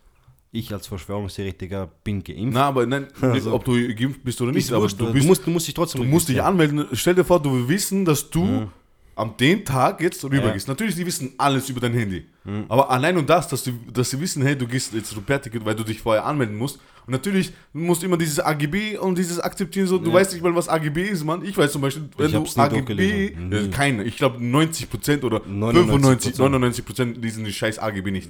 ich 0.52 0.72
als 0.72 0.86
Verschwörungstheoretiker 0.88 1.88
bin 2.04 2.24
geimpft. 2.24 2.54
Na, 2.54 2.68
aber 2.68 2.86
nein, 2.86 3.08
Also- 3.22 3.54
ob 3.54 3.64
du 3.66 3.72
geimpft 3.96 4.24
bist 4.24 4.40
oder 4.42 4.52
nicht, 4.52 4.72
aber 4.72 4.88
du, 4.88 4.96
du, 4.96 5.14
bist, 5.14 5.26
musst, 5.26 5.48
du 5.48 5.50
musst 5.52 5.68
dich 5.68 5.74
trotzdem 5.74 6.02
du 6.02 6.08
musst 6.08 6.30
dich 6.30 6.42
anmelden. 6.44 6.86
Stell 6.94 7.16
dir 7.16 7.24
vor, 7.24 7.42
du 7.42 7.52
will 7.54 7.68
wissen, 7.70 8.06
dass 8.06 8.30
du 8.30 8.70
am 9.16 9.38
den 9.38 9.64
Tag 9.64 10.02
jetzt 10.02 10.24
rübergehst. 10.24 10.68
Natürlich, 10.68 10.96
die 10.96 11.06
wissen 11.06 11.34
alles 11.38 11.70
über 11.70 11.80
dein 11.80 11.94
Handy. 11.94 12.26
Aber 12.68 12.92
allein 12.92 13.18
und 13.18 13.30
das, 13.30 13.48
dass, 13.48 13.64
du, 13.64 13.72
dass 13.92 14.10
sie 14.10 14.20
wissen, 14.20 14.44
hey, 14.44 14.56
du 14.56 14.68
gehst 14.68 14.94
jetzt 14.94 15.16
Repair-Ticket, 15.16 15.66
weil 15.66 15.74
du 15.76 15.84
dich 15.84 16.00
vorher 16.02 16.26
anmelden 16.26 16.56
musst. 16.58 16.80
Und 17.08 17.12
natürlich, 17.12 17.52
du 17.74 17.80
musst 17.80 18.04
immer 18.04 18.18
dieses 18.18 18.40
AGB 18.40 18.98
und 18.98 19.18
dieses 19.18 19.40
akzeptieren, 19.40 19.88
so, 19.88 19.98
du 19.98 20.12
weißt 20.12 20.34
nicht 20.34 20.44
mal, 20.44 20.54
was 20.54 20.68
AGB 20.68 21.10
ist, 21.10 21.24
Mann. 21.24 21.44
Ich 21.46 21.58
weiß 21.58 21.72
zum 21.72 21.82
Beispiel, 21.82 22.10
wenn 22.18 22.32
du 22.32 22.44
AGB, 22.56 22.76
durchgelesen. 22.76 23.52
äh, 23.52 23.68
keine, 23.70 24.04
ich 24.04 24.18
glaube 24.18 24.40
90% 24.40 25.24
oder 25.24 25.38
99%. 25.38 25.74
95, 25.74 26.36
99% 26.36 27.22
lesen 27.22 27.46
die 27.46 27.54
scheiß 27.54 27.80
AGB 27.80 28.12
nicht. 28.12 28.30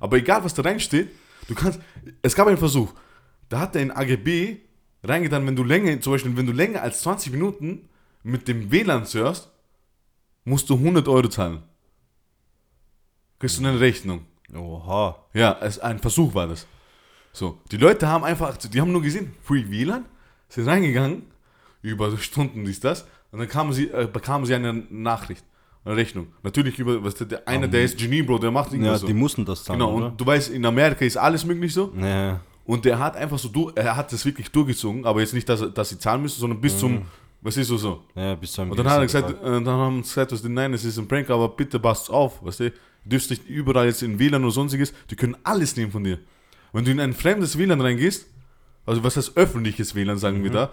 Aber 0.00 0.16
egal, 0.16 0.44
was 0.44 0.54
da 0.54 0.62
reinsteht, 0.62 1.08
du 1.48 1.54
kannst, 1.54 1.80
es 2.22 2.34
gab 2.34 2.46
einen 2.46 2.58
Versuch, 2.58 2.92
da 3.48 3.60
hat 3.60 3.74
er 3.76 3.82
in 3.82 3.90
AGB 3.90 4.56
reingetan, 5.02 5.46
wenn 5.46 5.56
du 5.56 5.64
länger, 5.64 6.00
zum 6.00 6.12
Beispiel, 6.12 6.36
wenn 6.36 6.46
du 6.46 6.52
länger 6.52 6.82
als 6.82 7.00
20 7.02 7.32
Minuten 7.32 7.88
mit 8.22 8.48
dem 8.48 8.70
WLAN 8.70 9.06
surfst, 9.06 9.50
musst 10.46 10.70
du 10.70 10.74
100 10.74 11.06
Euro 11.08 11.28
zahlen. 11.28 11.62
Kriegst 13.38 13.58
du 13.58 13.66
eine 13.66 13.78
Rechnung. 13.78 14.24
Oha. 14.54 15.16
Ja, 15.34 15.58
es, 15.60 15.78
ein 15.78 15.98
Versuch 15.98 16.34
war 16.34 16.46
das. 16.46 16.66
So, 17.32 17.58
die 17.70 17.76
Leute 17.76 18.08
haben 18.08 18.24
einfach, 18.24 18.56
die 18.56 18.80
haben 18.80 18.92
nur 18.92 19.02
gesehen, 19.02 19.32
Free 19.42 19.64
WLAN, 19.68 20.06
sind 20.48 20.66
reingegangen, 20.66 21.24
über 21.82 22.16
Stunden 22.16 22.64
dies, 22.64 22.80
das, 22.80 23.06
und 23.30 23.40
dann 23.40 23.48
kamen 23.48 23.72
sie, 23.74 23.88
äh, 23.90 24.08
bekamen 24.10 24.46
sie 24.46 24.54
eine 24.54 24.72
Nachricht, 24.72 25.44
eine 25.84 25.96
Rechnung. 25.96 26.28
Natürlich 26.42 26.78
über, 26.78 27.04
was 27.04 27.16
der, 27.16 27.26
der 27.26 27.48
einer, 27.48 27.68
der 27.68 27.82
ist 27.82 27.98
Genie, 27.98 28.22
Bro, 28.22 28.38
der 28.38 28.50
macht 28.50 28.68
Ja, 28.70 28.78
irgendwas 28.78 29.00
so. 29.02 29.06
die 29.08 29.12
mussten 29.12 29.44
das 29.44 29.64
zahlen, 29.64 29.80
Genau, 29.80 29.94
oder? 29.96 30.06
und 30.06 30.18
du 30.20 30.24
weißt, 30.24 30.50
in 30.50 30.64
Amerika 30.64 31.04
ist 31.04 31.18
alles 31.18 31.44
möglich 31.44 31.74
so. 31.74 31.92
Ja. 32.00 32.40
Und 32.64 32.84
der 32.84 32.98
hat 32.98 33.16
einfach 33.16 33.38
so, 33.38 33.48
du, 33.48 33.70
er 33.74 33.94
hat 33.96 34.12
das 34.12 34.24
wirklich 34.24 34.50
durchgezogen, 34.50 35.04
aber 35.04 35.20
jetzt 35.20 35.34
nicht, 35.34 35.48
dass, 35.48 35.72
dass 35.74 35.88
sie 35.90 35.98
zahlen 35.98 36.22
müssen, 36.22 36.40
sondern 36.40 36.60
bis 36.60 36.78
zum, 36.78 37.02
was 37.40 37.56
ist 37.56 37.68
so 37.68 37.76
so. 37.76 38.02
ja, 38.14 38.34
bis 38.34 38.52
zu 38.52 38.62
einem 38.62 38.70
Und 38.72 38.78
dann 38.78 38.88
hat 38.88 38.98
er 38.98 39.06
gesagt, 39.06 39.30
äh, 39.30 39.34
dann 39.44 39.66
haben 39.68 39.96
sie 40.02 40.08
gesagt, 40.08 40.32
was, 40.32 40.42
nein, 40.44 40.74
es 40.74 40.84
ist 40.84 40.98
ein 40.98 41.06
Prank, 41.08 41.30
aber 41.30 41.48
bitte 41.48 41.78
passt 41.78 42.10
auf, 42.10 42.44
weißt 42.44 42.60
du, 42.60 42.70
du 42.70 42.76
dürfst 43.04 43.30
nicht 43.30 43.46
überall 43.48 43.86
jetzt 43.86 44.02
in 44.02 44.18
WLAN 44.18 44.42
oder 44.42 44.52
sonstiges, 44.52 44.92
die 45.10 45.16
können 45.16 45.36
alles 45.44 45.76
nehmen 45.76 45.92
von 45.92 46.02
dir. 46.04 46.18
Wenn 46.72 46.84
du 46.84 46.90
in 46.90 47.00
ein 47.00 47.12
fremdes 47.14 47.56
WLAN 47.56 47.80
reingehst, 47.80 48.26
also 48.84 49.02
was 49.04 49.16
heißt 49.16 49.36
öffentliches 49.36 49.94
WLAN, 49.94 50.18
sagen 50.18 50.38
Mhm. 50.38 50.44
wir 50.44 50.50
da, 50.50 50.70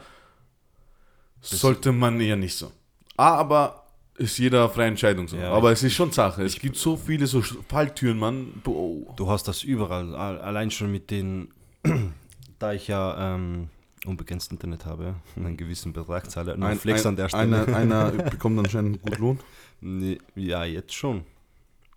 sollte 1.41 1.91
man 1.91 2.20
eher 2.22 2.36
nicht 2.36 2.55
so. 2.55 2.72
Aber 3.18 3.84
ist 4.18 4.38
jeder 4.38 4.70
freie 4.70 4.88
Entscheidung 4.88 5.28
so. 5.28 5.38
Ja, 5.38 5.51
aber 5.51 5.72
es 5.72 5.84
ist 5.84 5.93
schon 5.93 6.11
Sache. 6.11 6.43
Es 6.43 6.57
gibt 6.59 6.76
so 6.78 6.95
viele 6.97 7.28
so 7.28 7.41
Falltüren, 7.41 8.18
Mann. 8.18 8.61
Boah. 8.64 9.14
Du 9.16 9.28
hast 9.30 9.47
das 9.47 9.64
überall, 9.64 10.16
allein 10.16 10.72
schon 10.72 10.91
mit 10.91 11.09
den, 11.11 11.49
da 12.59 12.74
ich 12.74 12.88
ja 12.88 13.36
ähm, 13.36 13.70
unbegrenztes 14.06 14.51
Internet 14.51 14.86
habe, 14.86 15.16
einen 15.36 15.58
gewissen 15.58 15.93
Betrag 15.93 16.30
zahle, 16.30 16.58
nur 16.58 16.72
Flex 16.76 17.06
an 17.06 17.16
der 17.16 17.30
Stelle. 17.30 17.66
Einer, 17.66 17.76
einer 17.76 18.12
bekommt 18.30 18.60
anscheinend 18.60 19.01
gut 19.01 19.18
Lohn. 19.18 19.39
Nee, 19.82 20.18
ja, 20.36 20.64
jetzt 20.64 20.93
schon. 20.93 21.24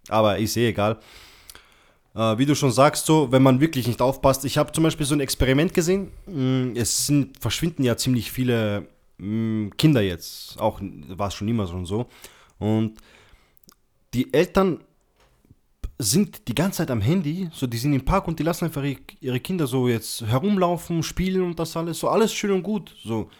Aber 0.09 0.39
ist 0.39 0.57
eh 0.57 0.69
egal. 0.69 0.99
Äh, 2.15 2.39
wie 2.39 2.47
du 2.47 2.55
schon 2.55 2.73
sagst, 2.73 3.07
so, 3.07 3.31
wenn 3.31 3.43
man 3.43 3.61
wirklich 3.61 3.87
nicht 3.87 4.01
aufpasst. 4.01 4.45
Ich 4.45 4.57
habe 4.57 4.73
zum 4.73 4.85
Beispiel 4.85 5.07
so 5.07 5.15
ein 5.15 5.21
Experiment 5.21 5.75
gesehen. 5.75 6.11
Mm, 6.27 6.75
Es 6.75 7.07
sind, 7.07 7.39
verschwinden 7.39 7.85
ja 7.85 7.97
ziemlich 7.97 8.33
viele 8.33 8.89
mm, 9.19 9.69
Kinder 9.77 10.01
jetzt. 10.01 10.59
Auch 10.59 10.81
war 10.81 11.29
es 11.29 11.35
schon 11.35 11.49
immer 11.49 11.67
so 11.67 11.75
und 11.75 11.87
so. 11.87 12.07
Und 12.59 12.99
die 14.15 14.33
Eltern 14.33 14.81
sind 15.99 16.47
die 16.49 16.55
ganze 16.55 16.79
Zeit 16.79 16.91
am 16.91 17.01
Handy, 17.01 17.49
so 17.53 17.67
die 17.67 17.79
sind 17.79 17.93
im 17.95 18.05
Park 18.05 18.29
und 18.29 18.39
die 18.39 18.43
lassen 18.43 18.67
einfach 18.67 18.85
ihre- 19.21 19.41
Kinder 19.41 19.67
so 19.67 19.89
jetzt 19.89 20.23
herumlaufen, 20.27 21.03
spielen 21.03 21.43
und 21.43 21.59
das 21.59 21.77
alles, 21.77 21.99
so 21.99 22.09
alles 22.09 22.33
schön 22.33 22.51
und 22.51 22.63
gut, 22.63 22.95
so. 23.03 23.31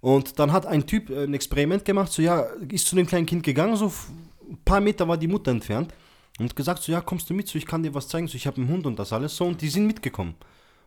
Und 0.00 0.38
dann 0.38 0.52
hat 0.52 0.66
ein 0.66 0.86
Typ 0.86 1.10
äh, 1.10 1.24
ein 1.24 1.34
Experiment 1.34 1.84
gemacht, 1.84 2.12
so 2.12 2.22
ja, 2.22 2.40
ist 2.70 2.86
zu 2.86 2.94
dem 2.94 3.06
kleinen 3.06 3.26
Kind 3.26 3.42
gegangen, 3.42 3.76
so 3.76 3.86
ein 4.48 4.58
paar 4.64 4.80
Meter 4.80 5.08
war 5.08 5.16
die 5.16 5.26
Mutter 5.28 5.50
entfernt 5.50 5.92
und 6.38 6.54
gesagt, 6.54 6.82
so 6.82 6.92
ja, 6.92 7.00
kommst 7.00 7.28
du 7.30 7.34
mit, 7.34 7.48
so 7.48 7.58
ich 7.58 7.66
kann 7.66 7.82
dir 7.82 7.92
was 7.94 8.06
zeigen, 8.06 8.28
so 8.28 8.36
ich 8.36 8.46
habe 8.46 8.58
einen 8.58 8.68
Hund 8.68 8.86
und 8.86 8.98
das 8.98 9.12
alles, 9.12 9.34
so 9.36 9.46
und 9.46 9.60
die 9.60 9.68
sind 9.68 9.86
mitgekommen. 9.86 10.34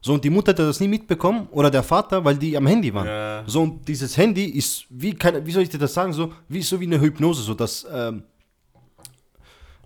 So 0.04 0.14
und 0.14 0.24
die 0.24 0.30
Mutter 0.32 0.52
hat 0.52 0.60
das 0.60 0.80
nie 0.80 0.88
mitbekommen 0.88 1.48
oder 1.52 1.70
der 1.70 1.84
Vater, 1.84 2.24
weil 2.26 2.36
die 2.38 2.56
am 2.58 2.66
Handy 2.66 2.92
waren. 2.94 3.06
Ja. 3.06 3.44
So 3.46 3.62
und 3.64 3.88
dieses 3.88 4.18
Handy 4.18 4.46
ist 4.46 4.86
wie 4.90 5.14
keine, 5.14 5.46
wie 5.46 5.52
soll 5.52 5.62
ich 5.64 5.70
dir 5.70 5.78
das 5.78 5.94
sagen, 5.94 6.14
so 6.14 6.34
wie 6.48 6.62
so 6.64 6.80
wie 6.80 6.86
eine 6.86 7.00
Hypnose, 7.00 7.42
so 7.44 7.54
dass 7.54 7.86
ähm, 7.92 8.24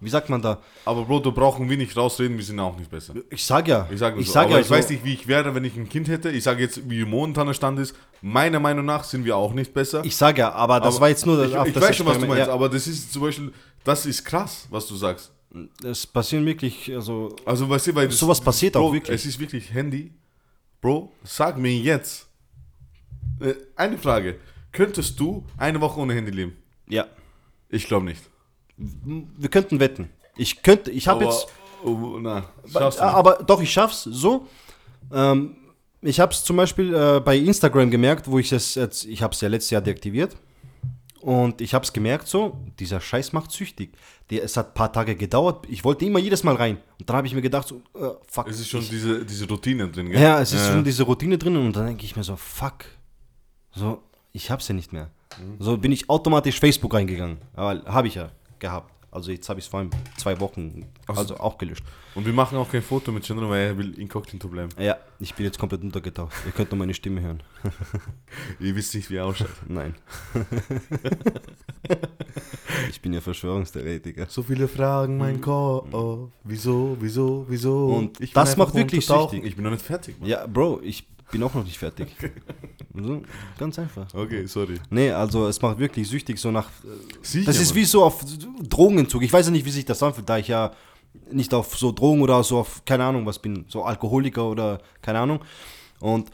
wie 0.01 0.09
sagt 0.09 0.29
man 0.29 0.41
da? 0.41 0.61
Aber 0.85 1.05
Bro, 1.05 1.19
da 1.21 1.29
brauchen 1.29 1.69
wir 1.69 1.77
nicht 1.77 1.95
rausreden, 1.95 2.37
wir 2.37 2.43
sind 2.43 2.59
auch 2.59 2.77
nicht 2.77 2.89
besser. 2.91 3.13
Ich 3.29 3.43
sag 3.45 3.67
ja, 3.67 3.87
Ich 3.91 3.99
sage 3.99 4.19
ich 4.19 4.27
so. 4.27 4.33
sag 4.33 4.43
aber 4.45 4.53
ja 4.55 4.59
ich 4.59 4.67
so, 4.67 4.73
weiß 4.75 4.89
nicht, 4.89 5.03
wie 5.03 5.13
ich 5.13 5.27
wäre, 5.27 5.55
wenn 5.55 5.63
ich 5.63 5.75
ein 5.77 5.87
Kind 5.89 6.07
hätte. 6.07 6.29
Ich 6.31 6.43
sage 6.43 6.61
jetzt, 6.61 6.89
wie 6.89 7.03
momentan 7.05 7.47
der 7.47 7.53
Stand 7.53 7.79
ist. 7.79 7.95
Meiner 8.21 8.59
Meinung 8.59 8.85
nach 8.85 9.03
sind 9.03 9.23
wir 9.25 9.35
auch 9.37 9.53
nicht 9.53 9.73
besser. 9.73 10.03
ich 10.03 10.15
sag 10.15 10.37
ja, 10.37 10.51
aber 10.51 10.79
das 10.79 10.95
aber 10.95 11.01
war 11.01 11.09
jetzt 11.09 11.25
nur 11.25 11.43
ich, 11.45 11.55
auf 11.55 11.67
ich 11.67 11.73
das 11.73 11.83
weiß 11.83 11.95
schon, 11.95 12.05
was 12.07 12.19
du 12.19 12.25
meinst, 12.25 12.47
Ja, 12.47 12.53
aber 12.53 12.69
das 12.69 12.87
ist 12.87 13.11
zum 13.13 13.21
Beispiel, 13.21 13.51
das 13.83 14.05
ist 14.05 14.23
krass, 14.25 14.67
was 14.69 14.85
du 14.87 14.95
sagst. 14.95 15.31
es 15.83 16.05
passieren 16.05 16.45
wirklich, 16.45 16.93
also 16.93 17.35
Also, 17.45 17.69
weißt 17.69 17.87
du, 17.87 17.95
weil 17.95 18.07
das, 18.07 18.17
Sowas 18.17 18.41
passiert 18.41 18.75
auch 18.77 18.81
Bro, 18.87 18.93
wirklich. 18.93 19.15
Es 19.15 19.25
ist 19.25 19.39
wirklich 19.39 19.73
Handy. 19.73 20.11
Bro, 20.81 21.11
sag 21.23 21.57
mir 21.57 21.71
jetzt. 21.71 22.27
äh, 23.39 23.53
Eine 23.75 23.97
Frage. 23.97 24.39
Könntest 24.71 25.19
du 25.19 25.45
eine 25.57 25.79
Woche 25.79 25.99
ohne 26.01 26.13
Handy 26.13 26.31
leben? 26.31 26.57
ja, 26.87 27.05
Ich 27.69 27.87
glaube 27.87 28.05
nicht. 28.05 28.21
Wir 28.77 29.49
könnten 29.49 29.79
wetten. 29.79 30.09
Ich 30.37 30.61
könnte, 30.63 30.91
ich 30.91 31.07
habe 31.07 31.25
jetzt 31.25 31.47
oh, 31.83 32.17
na, 32.19 32.45
aber 32.99 33.43
doch, 33.45 33.61
ich 33.61 33.71
schaff's 33.71 34.03
so. 34.03 34.47
Ähm, 35.13 35.55
ich 36.01 36.19
habe 36.19 36.33
es 36.33 36.43
zum 36.43 36.57
Beispiel 36.57 36.93
äh, 36.93 37.19
bei 37.19 37.37
Instagram 37.37 37.89
gemerkt, 37.89 38.27
wo 38.27 38.37
ich 38.37 38.51
es 38.51 38.75
jetzt, 38.75 39.05
ich 39.05 39.21
habe 39.21 39.33
es 39.33 39.41
ja 39.41 39.47
letztes 39.47 39.71
Jahr 39.71 39.81
deaktiviert 39.81 40.35
und 41.21 41.61
ich 41.61 41.73
habe 41.73 41.83
es 41.83 41.91
gemerkt 41.91 42.27
so, 42.27 42.57
dieser 42.79 43.01
Scheiß 43.01 43.33
macht 43.33 43.51
süchtig. 43.51 43.93
Der, 44.29 44.43
es 44.43 44.57
hat 44.57 44.69
ein 44.69 44.73
paar 44.73 44.91
Tage 44.91 45.15
gedauert, 45.15 45.65
ich 45.67 45.83
wollte 45.83 46.05
immer 46.05 46.19
jedes 46.19 46.43
Mal 46.43 46.55
rein 46.55 46.77
und 46.99 47.09
dann 47.09 47.17
habe 47.17 47.27
ich 47.27 47.33
mir 47.33 47.41
gedacht 47.41 47.67
so, 47.67 47.81
äh, 47.95 48.11
fuck. 48.27 48.47
Es 48.47 48.59
ist 48.59 48.69
schon 48.69 48.87
diese, 48.87 49.25
diese 49.25 49.47
Routine 49.47 49.87
drin, 49.89 50.09
gell? 50.09 50.21
ja, 50.21 50.39
es 50.39 50.53
ist 50.53 50.67
schon 50.67 50.83
diese 50.83 51.03
Routine 51.03 51.37
drin 51.37 51.55
und 51.57 51.75
dann 51.75 51.87
denke 51.87 52.05
ich 52.05 52.15
mir 52.15 52.23
so, 52.23 52.35
fuck, 52.35 52.85
so, 53.71 54.03
ich 54.31 54.51
hab's 54.51 54.67
ja 54.67 54.75
nicht 54.75 54.93
mehr. 54.93 55.09
So 55.59 55.77
bin 55.77 55.91
ich 55.91 56.09
automatisch 56.09 56.59
Facebook 56.59 56.93
reingegangen, 56.93 57.39
aber 57.55 57.81
habe 57.85 58.07
ich 58.07 58.15
ja 58.15 58.29
gehabt. 58.59 58.95
Also 59.15 59.31
jetzt 59.31 59.47
habe 59.47 59.59
ich 59.59 59.65
es 59.65 59.69
vor 59.69 59.79
allem 59.79 59.91
zwei 60.17 60.37
Wochen, 60.41 60.87
also 61.07 61.37
auch 61.37 61.57
gelöscht. 61.57 61.85
Und 62.15 62.25
wir 62.25 62.33
machen 62.33 62.57
auch 62.57 62.69
kein 62.69 62.81
Foto 62.81 63.13
mit 63.13 63.25
Chandra, 63.25 63.49
weil 63.49 63.67
er 63.67 63.77
will 63.77 63.97
inkognito 63.97 64.49
bleiben. 64.49 64.69
Ja, 64.77 64.97
ich 65.21 65.33
bin 65.33 65.45
jetzt 65.45 65.57
komplett 65.57 65.83
untergetaucht. 65.83 66.33
Ihr 66.45 66.51
könnt 66.51 66.69
nur 66.71 66.79
meine 66.79 66.93
Stimme 66.93 67.21
hören. 67.21 67.41
Ihr 68.59 68.75
wisst 68.75 68.93
nicht, 68.93 69.09
wie 69.09 69.15
er 69.15 69.25
ausschaut. 69.25 69.47
Nein. 69.69 69.95
ich 72.89 73.01
bin 73.01 73.13
ja 73.13 73.21
Verschwörungstheoretiker. 73.21 74.25
So 74.27 74.43
viele 74.43 74.67
Fragen, 74.67 75.17
mein 75.17 75.39
Kopf. 75.39 75.87
Wieso, 76.43 76.97
wieso, 76.99 77.45
wieso? 77.47 77.95
Und 77.95 78.19
Ich 78.19 78.33
das 78.33 78.57
macht 78.57 78.73
wirklich 78.73 79.05
süchtig. 79.05 79.45
Ich 79.45 79.55
bin 79.55 79.63
noch 79.63 79.71
nicht 79.71 79.85
fertig. 79.85 80.19
Mann. 80.19 80.29
Ja, 80.29 80.45
Bro, 80.45 80.81
ich 80.83 81.07
bin 81.31 81.43
auch 81.43 81.53
noch 81.53 81.63
nicht 81.63 81.77
fertig. 81.77 82.07
So, 82.93 83.21
ganz 83.57 83.77
einfach. 83.77 84.07
Okay, 84.13 84.45
sorry. 84.45 84.75
Nee, 84.89 85.11
also 85.11 85.47
es 85.47 85.61
macht 85.61 85.79
wirklich 85.79 86.07
süchtig, 86.07 86.39
so 86.39 86.49
nach. 86.51 86.69
Sicher, 87.21 87.45
Das 87.45 87.59
ist 87.59 87.69
Mann. 87.69 87.75
wie 87.75 87.85
so 87.85 88.03
auf 88.03 88.23
Drogenentzug. 88.69 89.21
Ich 89.23 89.33
weiß 89.33 89.47
ja 89.47 89.51
nicht, 89.51 89.65
wie 89.65 89.71
sich 89.71 89.85
das 89.85 90.01
anfühlt, 90.01 90.29
da 90.29 90.37
ich 90.37 90.47
ja 90.47 90.71
nicht 91.31 91.53
auf 91.53 91.77
so 91.77 91.91
Drogen 91.91 92.21
oder 92.21 92.43
so 92.43 92.59
auf, 92.59 92.83
keine 92.85 93.03
Ahnung, 93.05 93.25
was 93.25 93.39
bin, 93.39 93.65
so 93.67 93.83
Alkoholiker 93.83 94.45
oder 94.49 94.79
keine 95.01 95.19
Ahnung. 95.19 95.39
Und 95.99 96.29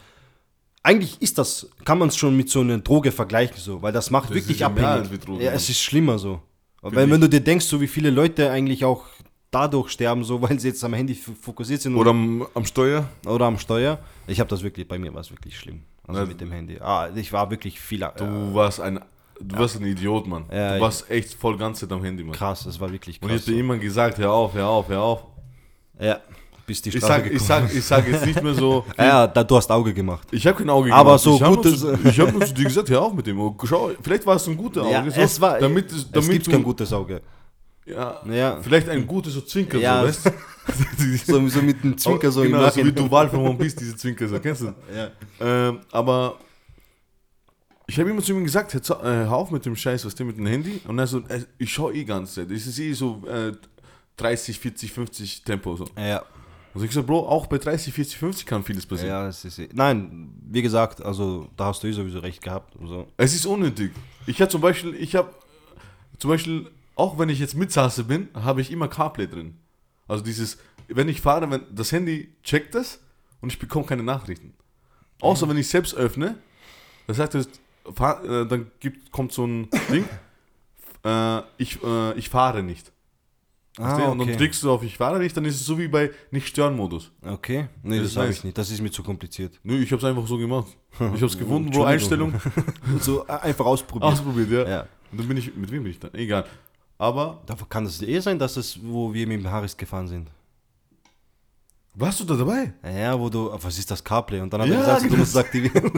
eigentlich 0.84 1.22
ist 1.22 1.38
das, 1.38 1.70
kann 1.86 1.98
man 2.00 2.10
es 2.10 2.18
schon 2.18 2.36
mit 2.36 2.50
so 2.50 2.62
einer 2.62 2.80
Droge 2.80 3.12
vergleichen, 3.12 3.58
so, 3.58 3.82
weil 3.82 3.94
das 3.94 4.10
macht 4.12 4.30
Das 4.30 4.36
wirklich 4.36 4.64
abhängig. 4.66 5.20
Drogen, 5.22 5.42
ja, 5.42 5.52
es 5.52 5.70
ist 5.70 5.80
schlimmer 5.82 6.18
so. 6.20 6.42
Weil 6.82 7.10
wenn 7.10 7.22
du 7.22 7.30
dir 7.30 7.42
denkst, 7.42 7.66
so 7.66 7.80
wie 7.80 7.88
viele 7.88 8.10
Leute 8.10 8.50
eigentlich 8.50 8.84
auch 8.86 9.06
dadurch 9.52 9.90
sterben, 9.90 10.24
so 10.24 10.42
weil 10.42 10.60
sie 10.60 10.70
jetzt 10.70 10.84
am 10.84 10.94
Handy 10.94 11.14
fokussiert 11.16 11.82
sind 11.82 11.96
Oder 11.96 12.12
am, 12.12 12.46
am 12.54 12.66
Steuer? 12.66 13.06
oder 13.28 13.46
am 13.46 13.60
Steuer. 13.60 14.00
Ich 14.28 14.40
habe 14.40 14.50
das 14.50 14.64
wirklich, 14.64 14.88
bei 14.88 14.98
mir 14.98 15.14
war 15.14 15.22
es 15.22 15.30
wirklich 15.32 15.58
schlimm. 15.60 15.82
Also 16.08 16.22
Ja. 16.22 16.26
mit 16.28 16.42
dem 16.42 16.52
Handy. 16.52 16.78
Ah, 16.80 17.10
ich 17.14 17.32
war 17.32 17.50
wirklich 17.52 17.80
viel. 17.80 18.00
Du 18.18 18.24
äh, 18.24 18.54
warst 18.56 18.80
ein, 18.82 19.00
du 19.40 19.58
warst 19.60 19.76
ein 19.80 19.86
Idiot, 19.86 20.26
Mann. 20.28 20.46
Ja, 20.52 20.70
du 20.72 20.76
ich- 20.78 20.82
warst 20.82 21.10
echt 21.12 21.34
voll 21.36 21.58
ganze 21.58 21.88
Zeit 21.88 21.96
am 21.96 22.04
Handy, 22.04 22.24
Mann. 22.24 22.34
krass, 22.36 22.66
es 22.66 22.80
war 22.80 22.92
wirklich 22.92 23.22
Und 23.22 23.30
ich 23.30 23.36
krass. 23.36 23.46
hab 23.48 23.54
dir 23.54 23.60
immer 23.60 23.78
gesagt, 23.78 24.18
hör 24.18 24.32
auf, 24.32 24.54
hör 24.54 24.68
auf, 24.68 24.88
hör 24.90 25.02
auf. 25.02 25.24
Ja, 26.00 26.20
bis 26.66 26.82
die 26.82 26.90
Ich 26.90 26.98
Strafe 26.98 27.24
sag, 27.24 27.32
ich 27.32 27.42
sag, 27.42 27.74
ich 27.74 27.84
sag 27.84 28.08
jetzt 28.08 28.26
nicht 28.26 28.42
mehr 28.42 28.54
so. 28.56 28.84
Ja, 28.98 29.28
da, 29.28 29.44
du 29.44 29.56
hast 29.58 29.70
Auge 29.70 29.94
gemacht. 29.94 30.28
Ich 30.32 30.48
habe 30.48 30.58
kein 30.58 30.70
Auge 30.70 30.92
Aber 30.94 31.10
gemacht. 31.12 31.24
so 31.24 31.36
ich 31.36 31.42
hab 31.44 31.56
gutes- 31.56 31.80
zu, 31.82 31.94
ich 32.04 32.20
habe 32.20 32.32
nur 32.32 32.46
zu 32.46 32.54
dir 32.54 32.64
gesagt, 32.64 32.90
hör 32.90 33.02
auf 33.04 33.14
mit 33.14 33.28
dem. 33.28 33.38
Schau, 33.66 33.92
vielleicht 34.02 34.26
war 34.26 34.38
es 34.38 34.48
ein 34.48 34.56
guter 34.58 34.82
Auge. 34.86 34.92
Ja, 34.92 35.10
so, 35.12 35.22
es 35.22 35.40
war, 35.42 35.60
damit, 35.60 35.92
es 35.92 36.10
damit 36.10 36.32
gibt 36.32 36.48
du, 36.48 36.52
kein 36.52 36.64
gutes 36.64 36.92
Auge. 36.94 37.22
Ja, 37.86 38.22
Ja. 38.30 38.62
Vielleicht 38.62 38.90
ein 38.90 39.06
gutes 39.08 39.34
so 39.34 39.42
Zwinker, 39.42 39.78
Ja. 39.78 40.02
so, 40.02 40.08
weißt 40.08 40.26
du? 40.28 40.32
So, 41.26 41.48
so 41.48 41.62
mit 41.62 41.84
dem 41.84 41.98
Zwinker 41.98 42.32
so 42.32 42.44
im 42.44 42.52
genau, 42.52 42.70
so 42.70 42.86
wie 42.86 42.92
du 42.92 43.10
Wahl 43.10 43.28
von 43.30 43.40
One 43.40 43.58
Piece, 43.58 43.76
diese 43.76 43.96
Zwinker, 43.96 44.28
so, 44.28 44.40
kennst 44.40 44.62
du? 44.62 44.74
Ja. 44.96 45.10
Ähm, 45.40 45.80
aber 45.92 46.38
ich 47.88 48.00
habe 48.00 48.10
immer 48.10 48.22
zu 48.22 48.32
ihm 48.34 48.44
gesagt, 48.44 48.74
äh, 48.76 48.80
hör 49.04 49.34
auf 49.34 49.52
mit 49.52 49.66
dem 49.66 49.76
Scheiß, 49.76 50.06
was 50.06 50.16
der 50.16 50.26
mit 50.26 50.38
dem 50.38 50.46
Handy. 50.46 50.80
Und 50.88 51.00
er 51.00 51.08
so, 51.08 51.20
äh, 51.28 51.42
ich 51.58 51.74
schaue 51.74 51.94
eh 51.94 52.04
ganz 52.06 52.36
Zeit. 52.36 52.50
Es 52.52 52.68
ist 52.68 52.80
eh 52.80 52.94
so 52.94 53.24
äh, 53.28 53.54
30, 54.18 54.60
40, 54.60 54.94
50 54.94 55.44
Tempo. 55.44 55.76
So. 55.76 55.86
Ja. 55.98 56.24
Also 56.74 56.86
ich 56.86 56.92
so, 56.92 57.04
Bro, 57.04 57.28
auch 57.28 57.48
bei 57.48 57.58
30, 57.58 57.94
40, 57.94 58.18
50 58.18 58.46
kann 58.46 58.64
vieles 58.64 58.86
passieren. 58.86 59.10
ja, 59.10 59.26
das 59.26 59.44
ist. 59.44 59.60
Nein, 59.74 60.32
wie 60.48 60.62
gesagt, 60.62 61.02
also 61.04 61.50
da 61.58 61.66
hast 61.66 61.84
du 61.84 61.88
eh 61.88 61.92
sowieso 61.92 62.20
recht 62.20 62.42
gehabt. 62.42 62.76
So. 62.82 63.08
Es 63.18 63.34
ist 63.36 63.46
unnötig. 63.46 63.92
Ich 64.26 64.40
habe 64.40 64.50
zum 64.50 64.62
Beispiel, 64.62 64.94
ich 64.96 65.16
habe 65.16 65.34
zum 66.18 66.30
Beispiel, 66.30 66.68
auch 66.96 67.18
wenn 67.18 67.30
ich 67.30 67.40
jetzt 67.40 67.56
mitsaße 67.56 68.04
bin, 68.04 68.30
habe 68.34 68.62
ich 68.62 68.72
immer 68.72 68.88
CarPlay 68.88 69.28
drin. 69.28 69.58
Also 70.08 70.24
dieses, 70.24 70.58
wenn 70.88 71.10
ich 71.10 71.22
fahre, 71.22 71.50
wenn 71.50 71.62
das 71.74 71.92
Handy 71.92 72.34
checkt 72.44 72.76
das 72.76 73.00
und 73.42 73.52
ich 73.52 73.60
bekomme 73.60 73.86
keine 73.86 74.04
Nachrichten. 74.04 74.54
Außer 75.22 75.48
wenn 75.48 75.58
ich 75.58 75.68
selbst 75.68 75.96
öffne, 75.96 76.36
das 77.08 77.18
sagt 77.18 77.38
fahr, 77.96 78.24
äh, 78.24 78.48
dann 78.48 78.72
gibt, 78.80 79.12
kommt 79.12 79.32
so 79.32 79.46
ein 79.46 79.70
Ding, 79.92 80.06
äh, 81.06 81.42
ich, 81.58 81.82
äh, 81.84 82.14
ich 82.18 82.30
fahre 82.30 82.64
nicht. 82.64 82.92
Verstehst 83.76 84.06
du? 84.06 84.12
Und 84.12 84.20
dann 84.20 84.36
klickst 84.36 84.64
du 84.64 84.72
auf 84.72 84.84
Ich 84.84 84.98
fahre 84.98 85.18
nicht, 85.18 85.36
dann 85.36 85.46
ist 85.46 85.56
es 85.56 85.66
so 85.66 85.78
wie 85.78 85.88
bei 85.88 86.12
Nicht-Stören-Modus. 86.32 87.10
Okay. 87.22 87.70
Nee, 87.84 88.00
Das 88.00 88.08
das, 88.10 88.18
habe 88.18 88.28
nice. 88.28 88.38
ich 88.40 88.44
nicht. 88.44 88.58
Das 88.58 88.70
ist 88.70 88.82
mir 88.82 88.92
zu 88.92 89.02
kompliziert. 89.02 89.60
Nö, 89.64 89.82
ich 89.82 89.90
habe 89.92 90.00
es 90.00 90.04
einfach 90.04 90.28
so 90.28 90.38
gemacht. 90.38 90.68
Ich 91.00 91.00
habe 91.00 91.26
es 91.26 91.38
gefunden, 91.38 91.74
wo. 91.74 91.84
Einstellung 91.84 92.34
so 93.00 93.26
äh, 93.26 93.32
einfach 93.32 93.66
ausprobieren. 93.66 94.12
ausprobiert, 94.12 94.52
ja. 94.52 94.68
Ja. 94.70 94.88
Und 95.12 95.20
dann 95.22 95.28
bin 95.28 95.38
ich, 95.38 95.56
mit 95.56 95.72
wem 95.72 95.84
bin 95.84 95.92
ich 95.92 96.00
dann? 96.00 96.14
Egal. 96.14 96.46
Aber, 97.02 97.42
Da 97.48 97.56
kann 97.68 97.86
es 97.88 98.00
eh 98.04 98.20
sein, 98.20 98.38
dass 98.38 98.58
es, 98.58 98.78
wo 98.84 99.12
wir 99.12 99.26
mit 99.26 99.40
dem 99.40 99.50
Haris 99.50 99.76
gefahren 99.76 100.08
sind. 100.08 100.30
warst 101.96 102.20
du 102.20 102.24
da 102.26 102.36
dabei? 102.36 102.74
Ja, 102.84 103.20
wo 103.20 103.28
du, 103.28 103.50
was 103.60 103.78
ist 103.80 103.90
das 103.90 104.04
CarPlay? 104.04 104.40
Und 104.40 104.54
dann 104.54 104.62
hat 104.62 104.68
Ja, 104.70 104.76
er 104.76 104.80
gesagt, 104.82 105.02
du 105.04 105.08
genau. 105.08 105.18
musst 105.20 105.32
es 105.32 105.38
aktivieren. 105.38 105.92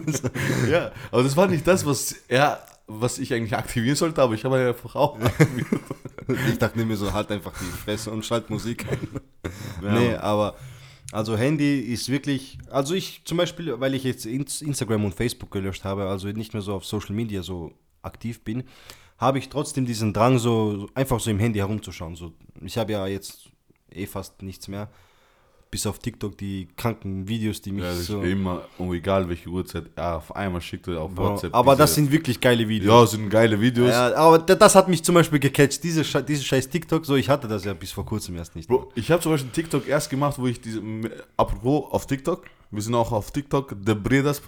Ja, 0.71 0.91
aber 1.11 1.23
das 1.23 1.35
war 1.35 1.47
nicht 1.47 1.67
das, 1.67 1.85
was 1.85 2.13
er, 2.29 2.65
was 2.87 3.17
ich 3.19 3.33
eigentlich 3.33 3.53
aktivieren 3.55 3.97
sollte, 3.97 4.21
aber 4.21 4.33
ich 4.33 4.45
habe 4.45 4.55
einfach 4.69 4.95
auch 4.95 5.19
aktiviert. 5.19 5.67
ich 6.49 6.57
dachte 6.57 6.83
mir 6.85 6.95
so, 6.95 7.11
halt 7.11 7.29
einfach 7.31 7.51
die 7.59 7.65
Fresse 7.83 8.09
und 8.09 8.25
schalt 8.25 8.49
Musik 8.49 8.85
ein. 8.89 9.07
Ja. 9.83 9.91
Nee, 9.93 10.15
aber 10.15 10.55
also 11.11 11.35
Handy 11.37 11.81
ist 11.81 12.07
wirklich, 12.09 12.57
also 12.71 12.93
ich 12.93 13.23
zum 13.25 13.37
Beispiel, 13.37 13.77
weil 13.79 13.93
ich 13.93 14.05
jetzt 14.05 14.25
Ins- 14.25 14.61
Instagram 14.61 15.03
und 15.03 15.13
Facebook 15.13 15.51
gelöscht 15.51 15.83
habe, 15.83 16.07
also 16.07 16.27
nicht 16.29 16.53
mehr 16.53 16.61
so 16.61 16.73
auf 16.75 16.85
Social 16.85 17.13
Media 17.13 17.43
so 17.43 17.73
aktiv 18.01 18.41
bin, 18.43 18.63
habe 19.17 19.37
ich 19.39 19.49
trotzdem 19.49 19.85
diesen 19.85 20.13
Drang, 20.13 20.37
so 20.39 20.89
einfach 20.95 21.19
so 21.19 21.29
im 21.31 21.39
Handy 21.39 21.59
herumzuschauen. 21.59 22.15
So, 22.15 22.33
ich 22.61 22.77
habe 22.77 22.91
ja 22.93 23.07
jetzt 23.07 23.49
eh 23.91 24.05
fast 24.05 24.41
nichts 24.41 24.67
mehr, 24.67 24.89
bis 25.71 25.87
auf 25.87 25.97
TikTok 25.99 26.37
die 26.37 26.67
kranken 26.75 27.27
Videos, 27.27 27.61
die 27.61 27.71
mich 27.71 27.83
Ja, 27.83 27.89
das 27.91 28.05
so... 28.05 28.21
immer, 28.21 28.61
um 28.77 28.93
egal 28.93 29.27
welche 29.29 29.49
Uhrzeit, 29.49 29.85
ja, 29.97 30.17
auf 30.17 30.35
einmal 30.35 30.61
schickt 30.61 30.87
er 30.87 31.01
auf 31.01 31.15
WhatsApp. 31.17 31.53
aber 31.55 31.75
das 31.75 31.91
diese- 31.91 32.01
sind 32.01 32.11
wirklich 32.11 32.39
geile 32.39 32.67
Videos. 32.67 33.11
Ja, 33.11 33.17
sind 33.17 33.29
geile 33.29 33.59
Videos. 33.59 33.89
Ja, 33.89 34.13
aber 34.15 34.37
da- 34.39 34.53
das 34.55 34.75
hat 34.75 34.87
mich 34.87 35.01
zum 35.03 35.15
Beispiel 35.15 35.39
gecatcht, 35.39 35.83
diese, 35.83 36.03
diese 36.23 36.43
scheiß 36.43 36.69
TikTok, 36.69 37.05
so 37.05 37.15
ich 37.15 37.27
hatte 37.29 37.47
das 37.47 37.63
ja 37.65 37.73
bis 37.73 37.91
vor 37.91 38.05
kurzem 38.05 38.35
erst 38.35 38.55
nicht. 38.55 38.67
Bro, 38.67 38.91
ich 38.95 39.09
habe 39.09 39.21
zum 39.21 39.31
Beispiel 39.31 39.51
TikTok 39.51 39.87
erst 39.87 40.09
gemacht, 40.11 40.37
wo 40.37 40.45
ich 40.47 40.61
diese, 40.61 40.79
apropos 41.37 41.91
auf 41.91 42.05
TikTok, 42.05 42.43
wir 42.69 42.81
sind 42.81 42.93
auch 42.93 43.11
auf 43.11 43.31
TikTok, 43.31 43.75
der 43.83 43.95
Bredas 43.95 44.41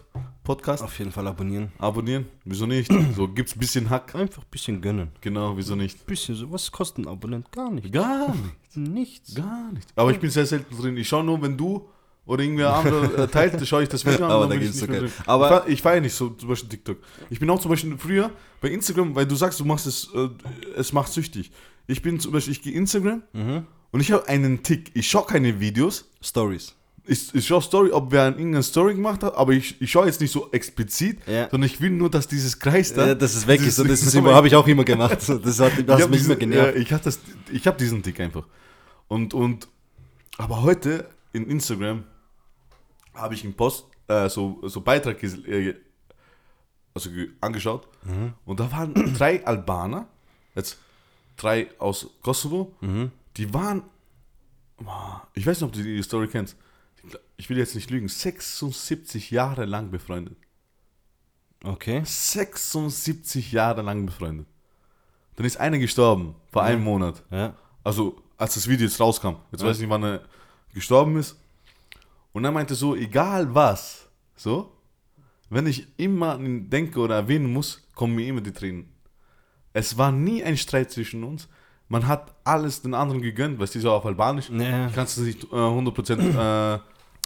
Podcast, 0.45 0.81
Auf 0.81 0.97
jeden 0.97 1.11
Fall 1.11 1.27
abonnieren. 1.27 1.73
abonnieren, 1.79 2.25
wieso 2.45 2.65
nicht? 2.65 2.89
So 3.15 3.27
gibt's 3.27 3.55
ein 3.55 3.59
bisschen 3.59 3.89
Hack, 3.89 4.15
Einfach 4.15 4.43
ein 4.43 4.49
bisschen 4.51 4.79
gönnen. 4.79 5.09
genau, 5.19 5.57
wieso 5.57 5.75
nicht? 5.75 6.05
Bisschen 6.05 6.35
so, 6.35 6.49
was 6.51 6.71
kostet 6.71 7.03
ein 7.05 7.07
Abonnent? 7.09 7.51
Gar 7.51 7.71
nicht. 7.71 7.91
Gar 7.91 8.29
nicht, 8.73 8.77
Nichts. 8.77 9.35
gar 9.35 9.71
nicht. 9.73 9.87
Aber 9.97 10.11
ich 10.11 10.19
bin 10.19 10.29
sehr 10.29 10.45
selten 10.45 10.73
drin, 10.77 10.95
ich 10.95 11.07
schaue 11.09 11.25
nur, 11.25 11.41
wenn 11.41 11.57
du 11.57 11.89
oder 12.25 12.43
irgendwer 12.43 12.73
andere 12.73 13.23
äh, 13.23 13.27
teilt, 13.31 13.53
dann 13.55 13.65
schaue 13.65 13.83
ich 13.83 13.89
das 13.89 14.05
Video 14.05 14.25
an. 14.25 14.31
Aber 14.31 14.47
da 14.47 14.55
geht's 14.55 14.79
drin. 14.79 15.11
Aber- 15.27 15.67
ich 15.67 15.81
feiere 15.81 16.01
nicht 16.01 16.13
so 16.15 16.29
zum 16.29 16.49
Beispiel 16.49 16.69
TikTok. 16.69 16.97
Ich 17.29 17.39
bin 17.39 17.49
auch 17.49 17.59
zum 17.59 17.69
Beispiel 17.69 17.97
früher 17.97 18.31
bei 18.61 18.69
Instagram, 18.69 19.13
weil 19.15 19.25
du 19.27 19.35
sagst, 19.35 19.59
du 19.59 19.65
machst 19.65 19.85
es, 19.85 20.09
äh, 20.15 20.29
es 20.77 20.91
macht 20.93 21.11
süchtig. 21.11 21.51
Ich 21.87 22.01
bin 22.01 22.19
zum 22.19 22.31
Beispiel, 22.31 22.53
ich 22.53 22.61
gehe 22.63 22.73
Instagram 22.73 23.21
Mhm. 23.33 23.67
und 23.91 23.99
ich 23.99 24.11
habe 24.11 24.27
einen 24.27 24.63
Tick. 24.63 24.89
Ich 24.95 25.07
schaue 25.07 25.25
keine 25.27 25.59
Videos, 25.59 26.05
Stories. 26.21 26.73
Ich, 27.07 27.33
ich 27.35 27.45
schaue 27.47 27.61
Story, 27.61 27.91
ob 27.91 28.11
wer 28.11 28.25
irgendeine 28.27 28.63
Story 28.63 28.93
gemacht 28.95 29.23
hat, 29.23 29.35
aber 29.35 29.53
ich, 29.53 29.79
ich 29.81 29.91
schaue 29.91 30.05
jetzt 30.07 30.21
nicht 30.21 30.31
so 30.31 30.49
explizit, 30.51 31.19
Ja. 31.27 31.49
sondern 31.49 31.67
ich 31.69 31.79
will 31.81 31.91
nur, 31.91 32.09
dass 32.09 32.27
dieses 32.27 32.59
Kreis 32.59 32.93
da. 32.93 33.07
Ja, 33.07 33.15
dass 33.15 33.35
es 33.35 33.45
weg 33.47 33.61
ist. 33.61 33.79
Und 33.79 33.89
das 33.89 34.01
ist 34.01 34.13
immer, 34.15 34.33
habe 34.33 34.47
ich 34.47 34.55
auch 34.55 34.67
immer 34.67 34.83
gemacht. 34.83 35.17
Das 35.27 35.59
hat, 35.59 35.77
ich 35.77 35.85
das 35.85 36.01
hab 36.01 36.09
mich 36.09 36.25
immer 36.25 36.35
diesen, 36.35 36.39
genervt. 36.39 36.75
Ja, 36.89 37.11
ich 37.51 37.67
habe 37.67 37.77
diesen 37.77 38.01
Tick 38.03 38.19
einfach. 38.19 38.47
Und, 39.07 39.33
und, 39.33 39.67
aber 40.37 40.63
heute 40.63 41.07
in 41.33 41.47
Instagram 41.49 42.03
habe 43.13 43.33
ich 43.33 43.43
einen 43.43 43.53
Post, 43.53 43.85
äh, 44.07 44.27
so, 44.29 44.59
so 44.63 44.81
Beitrag 44.81 45.21
äh, 45.23 45.75
also 46.93 47.09
ge- 47.11 47.29
angeschaut. 47.41 47.87
Mhm. 48.03 48.33
Und 48.45 48.59
da 48.59 48.71
waren 48.71 48.93
drei 49.17 49.45
Albaner, 49.45 50.07
jetzt 50.55 50.77
drei 51.37 51.69
aus 51.79 52.07
Kosovo, 52.21 52.73
Mhm. 52.81 53.11
die 53.37 53.53
waren, 53.53 53.83
ich 55.33 55.45
weiß 55.45 55.61
nicht, 55.61 55.67
ob 55.67 55.73
du 55.73 55.81
die 55.83 56.01
Story 56.03 56.27
kennst. 56.27 56.55
Ich 57.37 57.49
will 57.49 57.57
jetzt 57.57 57.75
nicht 57.75 57.89
lügen, 57.89 58.07
76 58.07 59.31
Jahre 59.31 59.65
lang 59.65 59.91
befreundet. 59.91 60.37
Okay. 61.63 62.01
76 62.05 63.51
Jahre 63.51 63.81
lang 63.81 64.05
befreundet. 64.05 64.47
Dann 65.35 65.45
ist 65.45 65.57
einer 65.57 65.79
gestorben, 65.79 66.35
vor 66.51 66.63
einem 66.63 66.83
Monat. 66.83 67.23
Ja. 67.29 67.55
Also, 67.83 68.21
als 68.37 68.53
das 68.53 68.67
Video 68.67 68.85
jetzt 68.85 68.99
rauskam. 68.99 69.35
Jetzt 69.51 69.63
weiß 69.63 69.77
ich 69.77 69.81
nicht, 69.81 69.89
wann 69.89 70.03
er 70.03 70.21
gestorben 70.73 71.17
ist. 71.17 71.37
Und 72.31 72.45
er 72.45 72.51
meinte 72.51 72.75
so, 72.75 72.95
egal 72.95 73.53
was, 73.53 74.07
so, 74.35 74.71
wenn 75.49 75.67
ich 75.67 75.87
immer 75.97 76.33
an 76.33 76.45
ihn 76.45 76.69
denke 76.69 76.99
oder 76.99 77.15
erwähnen 77.15 77.51
muss, 77.51 77.81
kommen 77.95 78.15
mir 78.15 78.27
immer 78.27 78.41
die 78.41 78.51
Tränen. 78.51 78.89
Es 79.73 79.97
war 79.97 80.11
nie 80.11 80.43
ein 80.43 80.57
Streit 80.57 80.91
zwischen 80.91 81.23
uns. 81.23 81.47
Man 81.87 82.07
hat 82.07 82.33
alles 82.43 82.81
den 82.81 82.93
anderen 82.93 83.21
gegönnt, 83.21 83.59
weißt 83.59 83.75
du, 83.75 83.79
so 83.79 83.91
auf 83.91 84.05
Albanisch. 84.05 84.49
Ja. 84.49 84.87
Ich 84.87 84.93
kann 84.93 85.05
es 85.05 85.17
nicht 85.17 85.43
äh, 85.43 85.47
100% 85.47 86.75
äh, 86.75 86.79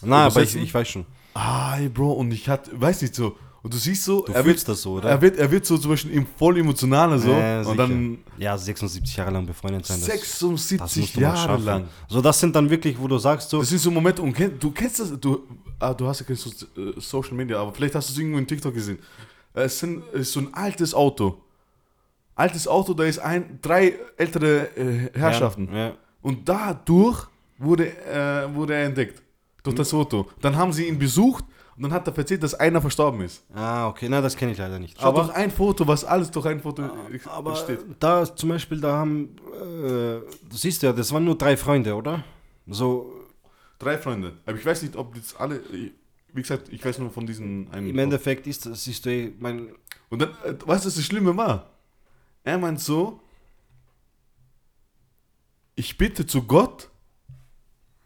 Na, 0.03 0.25
aber 0.25 0.43
ich, 0.43 0.55
ich 0.55 0.73
weiß 0.73 0.87
schon. 0.87 1.05
Ah, 1.33 1.77
Bro, 1.93 2.13
und 2.13 2.31
ich 2.31 2.47
hatte, 2.49 2.71
weiß 2.79 3.01
nicht 3.01 3.15
so, 3.15 3.35
und 3.61 3.73
du 3.73 3.77
siehst 3.77 4.05
so, 4.05 4.23
Du 4.23 4.31
er 4.31 4.43
fühlst 4.43 4.67
wird, 4.67 4.75
das 4.75 4.81
so, 4.81 4.93
oder? 4.93 5.09
er 5.09 5.21
wird, 5.21 5.37
er 5.37 5.51
wird 5.51 5.65
so 5.65 5.77
zum 5.77 5.91
Beispiel 5.91 6.25
voll 6.37 6.57
emotionaler 6.57 7.19
so, 7.19 7.31
Ja, 7.31 7.61
und 7.63 7.77
dann 7.77 8.19
Ja, 8.37 8.57
76 8.57 9.17
Jahre 9.17 9.31
lang 9.31 9.45
befreundet 9.45 9.85
sein. 9.85 9.99
Das, 9.99 10.07
das 10.07 10.39
76 10.39 10.79
musst 10.79 11.15
du 11.15 11.19
mal 11.19 11.35
Jahre 11.35 11.57
lang. 11.57 11.87
So, 12.07 12.21
das 12.21 12.39
sind 12.39 12.55
dann 12.55 12.69
wirklich, 12.69 12.97
wo 12.97 13.07
du 13.07 13.17
sagst 13.17 13.49
so, 13.49 13.59
Das 13.59 13.69
sind 13.69 13.79
so 13.79 13.91
Momente, 13.91 14.21
und 14.21 14.37
du 14.59 14.71
kennst 14.71 15.01
das, 15.01 15.19
du, 15.19 15.43
ah, 15.77 15.93
du 15.93 16.07
hast 16.07 16.21
ja 16.21 16.25
kein 16.25 16.37
so, 16.37 16.49
äh, 16.49 16.93
Social 16.97 17.33
Media, 17.33 17.59
aber 17.59 17.73
vielleicht 17.73 17.95
hast 17.95 18.09
du 18.09 18.13
es 18.13 18.19
irgendwo 18.19 18.37
in 18.37 18.47
TikTok 18.47 18.73
gesehen. 18.73 18.99
Es, 19.53 19.79
sind, 19.79 20.03
es 20.13 20.21
ist 20.21 20.31
so 20.33 20.39
ein 20.39 20.53
altes 20.53 20.93
Auto. 20.93 21.41
Altes 22.35 22.65
Auto, 22.65 22.93
da 22.93 23.03
ist 23.03 23.19
ein, 23.19 23.59
drei 23.61 23.95
ältere 24.15 24.69
äh, 24.77 25.09
Herrschaften. 25.13 25.67
Ja. 25.73 25.93
Und 26.21 26.47
dadurch 26.47 27.27
wurde, 27.57 27.89
äh, 28.05 28.55
wurde 28.55 28.75
er 28.75 28.85
entdeckt. 28.85 29.21
Durch 29.69 29.77
das 29.77 29.91
Foto. 29.91 30.27
Dann 30.41 30.55
haben 30.55 30.73
sie 30.73 30.87
ihn 30.87 30.99
besucht 30.99 31.45
und 31.75 31.83
dann 31.83 31.93
hat 31.93 32.07
er 32.07 32.17
erzählt, 32.17 32.43
dass 32.43 32.53
einer 32.55 32.81
verstorben 32.81 33.21
ist. 33.21 33.43
Ah, 33.53 33.87
okay, 33.87 34.07
na, 34.09 34.21
das 34.21 34.35
kenne 34.35 34.51
ich 34.51 34.57
leider 34.57 34.79
nicht. 34.79 34.97
Schau, 34.99 35.11
durch 35.13 35.29
ein 35.31 35.51
Foto, 35.51 35.87
was 35.87 36.03
alles 36.03 36.29
durch 36.31 36.45
ein 36.45 36.59
Foto 36.59 36.83
äh, 36.83 37.19
Aber 37.25 37.55
steht. 37.55 37.79
da 37.99 38.35
zum 38.35 38.49
Beispiel, 38.49 38.81
da 38.81 38.97
haben, 38.97 39.35
äh, 39.53 39.59
du 39.79 40.23
siehst 40.51 40.83
ja, 40.83 40.91
das 40.91 41.11
waren 41.13 41.23
nur 41.23 41.37
drei 41.37 41.55
Freunde, 41.55 41.95
oder? 41.95 42.23
So, 42.67 43.13
Drei 43.79 43.97
Freunde. 43.97 44.33
Aber 44.45 44.57
ich 44.57 44.65
weiß 44.65 44.81
nicht, 44.83 44.97
ob 44.97 45.15
jetzt 45.15 45.39
alle. 45.39 45.61
Wie 45.71 46.41
gesagt, 46.41 46.67
ich 46.69 46.83
weiß 46.83 46.99
nur 46.99 47.09
von 47.09 47.25
diesen 47.25 47.71
einen. 47.71 47.89
im 47.89 47.97
Endeffekt 47.97 48.45
ist 48.45 48.65
das, 48.65 48.83
siehst 48.83 49.05
du, 49.05 49.31
mein, 49.39 49.69
Und 50.09 50.21
dann, 50.21 50.29
äh, 50.43 50.51
weißt 50.51 50.83
du, 50.83 50.87
was 50.89 50.95
das 50.95 51.05
Schlimme 51.05 51.35
war? 51.35 51.69
Er 52.43 52.57
meint 52.57 52.81
so, 52.81 53.21
ich 55.75 55.97
bitte 55.97 56.25
zu 56.25 56.43
Gott, 56.43 56.88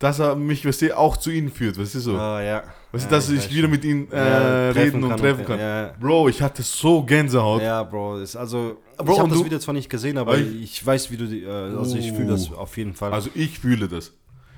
dass 0.04 0.20
er 0.20 0.36
mich, 0.36 0.66
weißt 0.66 0.82
du, 0.82 0.98
auch 0.98 1.16
zu 1.16 1.30
ihnen 1.32 1.50
führt, 1.50 1.80
weißt 1.80 1.96
du 1.96 2.00
so. 2.02 2.18
ah, 2.18 2.42
ja. 2.42 2.64
weißt 2.92 3.06
ja, 3.06 3.10
du, 3.10 3.16
dass 3.16 3.30
ich, 3.30 3.38
weiß 3.38 3.54
wieder 3.54 3.70
mit 3.70 3.86
ihnen 3.86 4.12
äh, 4.12 4.18
Ja, 4.18 4.70
reden 4.72 5.02
und 5.02 5.16
treffen 5.18 5.46
kann. 5.46 5.58
Ja, 5.58 5.94
Bro, 5.98 6.28
ich 6.28 6.42
hatte 6.42 6.62
so 6.62 7.04
Gänsehaut. 7.04 7.62
ja 7.62 7.82
Bro, 7.84 8.18
ist 8.18 8.36
also, 8.36 8.82
Bro, 8.98 9.14
ich 9.14 9.20
habe 9.20 9.30
das 9.30 9.38
du- 9.38 9.46
Video 9.46 9.60
zwar 9.60 9.74
nicht 9.74 9.90
gesehen, 9.90 10.18
aber 10.18 10.38
ich, 10.38 10.62
ich- 10.62 10.86
weiß, 10.86 11.10
wie 11.10 11.16
du, 11.16 11.26
die, 11.26 11.44
äh, 11.44 11.50
also 11.50 11.96
ich 11.96 12.12
fühle 12.12 12.28
das 12.32 12.50
Uh. 12.50 12.56
auf 12.56 12.76
jeden 12.76 12.94
Fall. 12.94 13.14
Also 13.14 13.30
ich 13.34 13.60
fühle 13.60 13.88
das. 13.88 14.12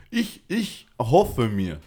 Ich, 0.09 0.41
ich 0.47 0.87
erhoffe 0.97 1.47
mir, 1.47 1.79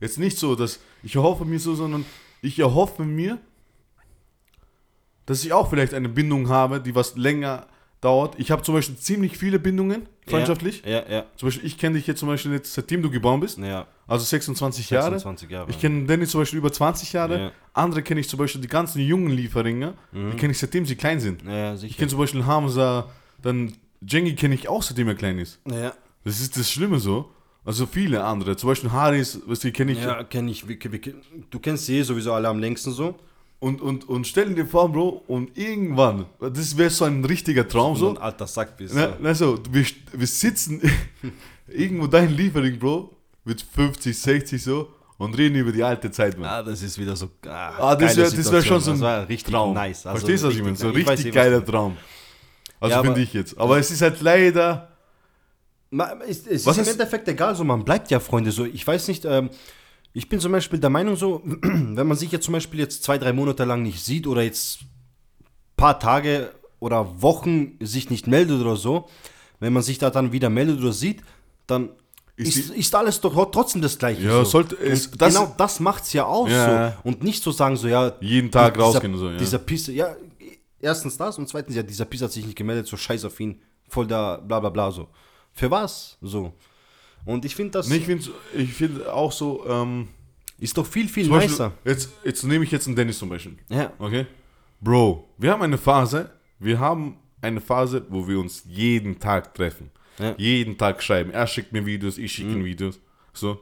jetzt 0.00 0.18
nicht 0.18 0.36
so, 0.36 0.56
dass 0.56 0.80
ich 1.04 1.14
erhoffe 1.14 1.44
mir 1.44 1.60
so, 1.60 1.76
sondern 1.76 2.04
ich 2.42 2.58
erhoffe 2.58 3.04
mir, 3.04 3.38
dass 5.26 5.44
ich 5.44 5.52
auch 5.52 5.70
vielleicht 5.70 5.94
eine 5.94 6.08
Bindung 6.08 6.48
habe, 6.48 6.80
die 6.80 6.96
was 6.96 7.16
länger 7.16 7.68
dauert. 8.04 8.34
Ich 8.38 8.50
habe 8.50 8.62
zum 8.62 8.74
Beispiel 8.74 8.96
ziemlich 8.96 9.38
viele 9.38 9.58
Bindungen, 9.58 10.06
freundschaftlich. 10.28 10.82
Ja, 10.84 11.02
ja, 11.08 11.24
Zum 11.36 11.48
Beispiel, 11.48 11.66
ich 11.66 11.78
kenne 11.78 11.96
dich 11.96 12.06
jetzt 12.06 12.20
zum 12.20 12.28
Beispiel 12.28 12.52
jetzt, 12.52 12.74
seitdem 12.74 13.02
du 13.02 13.10
geboren 13.10 13.40
bist, 13.40 13.58
ja. 13.58 13.66
ja. 13.66 13.86
also 14.06 14.24
26 14.24 14.90
Jahre. 14.90 15.10
26 15.18 15.50
Jahre. 15.50 15.70
Ich 15.70 15.80
kenne 15.80 16.04
Danny 16.06 16.26
zum 16.26 16.40
Beispiel 16.40 16.58
über 16.58 16.72
20 16.72 17.12
Jahre. 17.12 17.38
Ja. 17.38 17.52
Andere 17.72 18.02
kenne 18.02 18.20
ich 18.20 18.28
zum 18.28 18.38
Beispiel, 18.38 18.60
die 18.60 18.68
ganzen 18.68 19.00
jungen 19.00 19.30
Lieferringe, 19.30 19.94
die 20.12 20.36
kenne 20.36 20.52
ich 20.52 20.58
seitdem 20.58 20.86
sie 20.86 20.96
klein 20.96 21.20
sind. 21.20 21.42
ja, 21.42 21.74
Ich 21.74 21.80
sicher. 21.80 21.96
kenne 21.96 22.08
zum 22.10 22.18
Beispiel 22.18 22.44
Hamza, 22.46 23.08
dann 23.42 23.72
Jengi 24.06 24.34
kenne 24.34 24.54
ich 24.54 24.68
auch 24.68 24.82
seitdem 24.82 25.08
er 25.08 25.14
klein 25.14 25.38
ist. 25.38 25.60
Ja, 25.70 25.92
Das 26.24 26.40
ist 26.40 26.56
das 26.56 26.70
Schlimme 26.70 26.98
so. 26.98 27.30
Also 27.64 27.86
viele 27.86 28.22
andere. 28.22 28.56
Zum 28.56 28.68
Beispiel 28.68 28.92
Haris, 28.92 29.40
weißt 29.46 29.64
du, 29.64 29.72
kenne 29.72 29.92
ich. 29.92 29.98
ja 30.02 30.22
kenne 30.22 30.50
ich. 30.50 30.64
Du 31.50 31.58
kennst 31.58 31.86
sie 31.86 32.02
sowieso 32.02 32.34
alle 32.34 32.48
am 32.48 32.58
längsten 32.58 32.92
so. 32.92 33.14
Und, 33.64 33.80
und, 33.80 34.06
und 34.08 34.26
stell 34.26 34.54
dir 34.54 34.66
vor, 34.66 34.92
Bro, 34.92 35.22
und 35.26 35.56
irgendwann, 35.56 36.26
das 36.38 36.76
wäre 36.76 36.90
so 36.90 37.06
ein 37.06 37.24
richtiger 37.24 37.66
Traum 37.66 37.96
So 37.96 38.10
ein 38.10 38.18
alter 38.18 38.46
Sack 38.46 38.76
bist. 38.76 38.94
Na, 38.94 39.16
na 39.18 39.34
so, 39.34 39.58
wir, 39.70 39.86
wir 40.12 40.26
sitzen 40.26 40.82
irgendwo 41.68 42.06
dein 42.06 42.30
Liefering, 42.36 42.78
Bro, 42.78 43.10
mit 43.44 43.62
50, 43.62 44.18
60 44.18 44.62
so 44.62 44.88
und 45.16 45.36
reden 45.38 45.56
über 45.56 45.72
die 45.72 45.82
alte 45.82 46.10
Zeit, 46.10 46.38
man. 46.38 46.46
Ah, 46.48 46.62
das 46.62 46.82
ist 46.82 46.98
wieder 46.98 47.16
so. 47.16 47.30
Ah, 47.46 47.72
Ah, 47.78 47.96
das 47.96 48.14
wäre 48.18 48.52
wär 48.52 48.62
schon 48.62 48.80
so 48.82 48.90
ein 48.92 49.24
richtig 49.24 49.50
Traum. 49.50 49.72
nice. 49.72 50.04
Also 50.04 50.18
Verstehst 50.18 50.44
du, 50.44 50.48
was 50.48 50.54
ich 50.56 50.62
meine? 50.62 50.76
So 50.76 50.88
weiß 50.94 51.08
richtig 51.08 51.32
geiler 51.32 51.64
Traum. 51.64 51.96
Also 52.80 52.96
Ja, 52.96 53.02
finde 53.02 53.20
ich 53.22 53.32
jetzt. 53.32 53.56
Aber 53.56 53.78
es 53.78 53.90
ist 53.90 54.02
halt 54.02 54.20
leider. 54.20 54.88
Ma- 55.90 56.12
Es, 56.28 56.46
es 56.46 56.66
Was 56.66 56.76
ist 56.76 56.86
im 56.88 56.92
Endeffekt 56.92 57.28
egal, 57.28 57.54
so 57.54 57.64
man 57.64 57.82
bleibt 57.82 58.10
ja 58.10 58.20
Freunde. 58.20 58.50
So, 58.50 58.66
ich 58.66 58.86
weiß 58.86 59.08
nicht, 59.08 59.24
ähm, 59.24 59.48
ich 60.14 60.28
bin 60.28 60.40
zum 60.40 60.52
Beispiel 60.52 60.78
der 60.78 60.90
Meinung 60.90 61.16
so, 61.16 61.42
wenn 61.44 62.06
man 62.06 62.16
sich 62.16 62.30
jetzt 62.32 62.44
zum 62.44 62.52
Beispiel 62.52 62.80
jetzt 62.80 63.02
zwei, 63.04 63.18
drei 63.18 63.32
Monate 63.32 63.64
lang 63.64 63.82
nicht 63.82 64.02
sieht 64.02 64.26
oder 64.26 64.42
jetzt 64.42 64.78
paar 65.76 65.98
Tage 65.98 66.50
oder 66.80 67.20
Wochen 67.20 67.76
sich 67.80 68.08
nicht 68.10 68.26
meldet 68.26 68.60
oder 68.60 68.76
so, 68.76 69.08
wenn 69.60 69.72
man 69.72 69.82
sich 69.82 69.98
da 69.98 70.10
dann 70.10 70.32
wieder 70.32 70.48
meldet 70.50 70.78
oder 70.80 70.92
sieht, 70.92 71.22
dann 71.66 71.90
Ist 72.36 72.56
ist, 72.56 72.70
ist, 72.70 72.94
alles 72.94 73.20
doch 73.20 73.50
trotzdem 73.50 73.82
das 73.82 73.98
Gleiche. 73.98 74.22
Ja, 74.22 74.38
so. 74.38 74.44
sollte 74.44 74.76
es- 74.76 75.08
Und 75.08 75.20
das- 75.20 75.34
genau 75.34 75.52
das 75.56 75.80
macht's 75.80 76.12
ja 76.12 76.24
aus. 76.26 76.50
Ja. 76.50 76.90
So. 77.02 77.08
Und 77.08 77.22
nicht 77.24 77.42
so 77.42 77.50
sagen, 77.50 77.76
so 77.76 77.88
ja, 77.88 78.12
Jeden 78.20 78.50
Tag 78.50 78.74
dieser, 78.74 78.84
rausgehen 78.86 79.16
so, 79.16 79.30
ja. 79.30 79.36
Dieser 79.36 79.58
Pisse, 79.58 79.92
ja, 79.92 80.14
erstens 80.80 81.16
das 81.16 81.38
und 81.38 81.48
zweitens, 81.48 81.74
ja, 81.76 81.82
dieser 81.82 82.04
Pisse 82.04 82.24
hat 82.26 82.32
sich 82.32 82.44
nicht 82.46 82.56
gemeldet, 82.56 82.86
so 82.86 82.96
scheiß 82.96 83.24
auf 83.24 83.38
ihn, 83.40 83.60
voll 83.88 84.06
da, 84.06 84.36
bla 84.36 84.60
bla 84.60 84.68
bla, 84.70 84.90
so. 84.90 85.08
Für 85.52 85.70
was? 85.70 86.18
So. 86.20 86.52
Und 87.24 87.44
ich 87.44 87.54
finde, 87.56 87.72
das 87.72 87.88
Nee, 87.88 87.96
ich 87.96 88.04
finde 88.04 88.30
ich 88.54 88.72
find 88.72 89.06
auch 89.06 89.32
so. 89.32 89.64
Ähm, 89.66 90.08
ist 90.58 90.76
doch 90.78 90.86
viel, 90.86 91.08
viel 91.08 91.28
Beispiel, 91.28 91.50
nicer. 91.50 91.72
jetzt, 91.84 92.10
jetzt 92.24 92.44
nehme 92.44 92.64
ich 92.64 92.70
jetzt 92.70 92.86
einen 92.86 92.96
Dennis 92.96 93.18
zum 93.18 93.28
Beispiel. 93.28 93.56
Ja. 93.68 93.92
Okay? 93.98 94.26
Bro, 94.80 95.28
wir 95.38 95.50
haben 95.50 95.62
eine 95.62 95.78
Phase, 95.78 96.30
wir 96.58 96.78
haben 96.78 97.16
eine 97.40 97.60
Phase, 97.60 98.04
wo 98.08 98.26
wir 98.28 98.38
uns 98.38 98.62
jeden 98.66 99.18
Tag 99.18 99.54
treffen. 99.54 99.90
Ja. 100.18 100.30
Mhm. 100.30 100.34
Jeden 100.38 100.78
Tag 100.78 101.02
schreiben. 101.02 101.30
Er 101.32 101.46
schickt 101.46 101.72
mir 101.72 101.84
Videos, 101.84 102.18
ich 102.18 102.32
schicke 102.32 102.52
ihm 102.52 102.64
Videos. 102.64 103.00
So. 103.32 103.60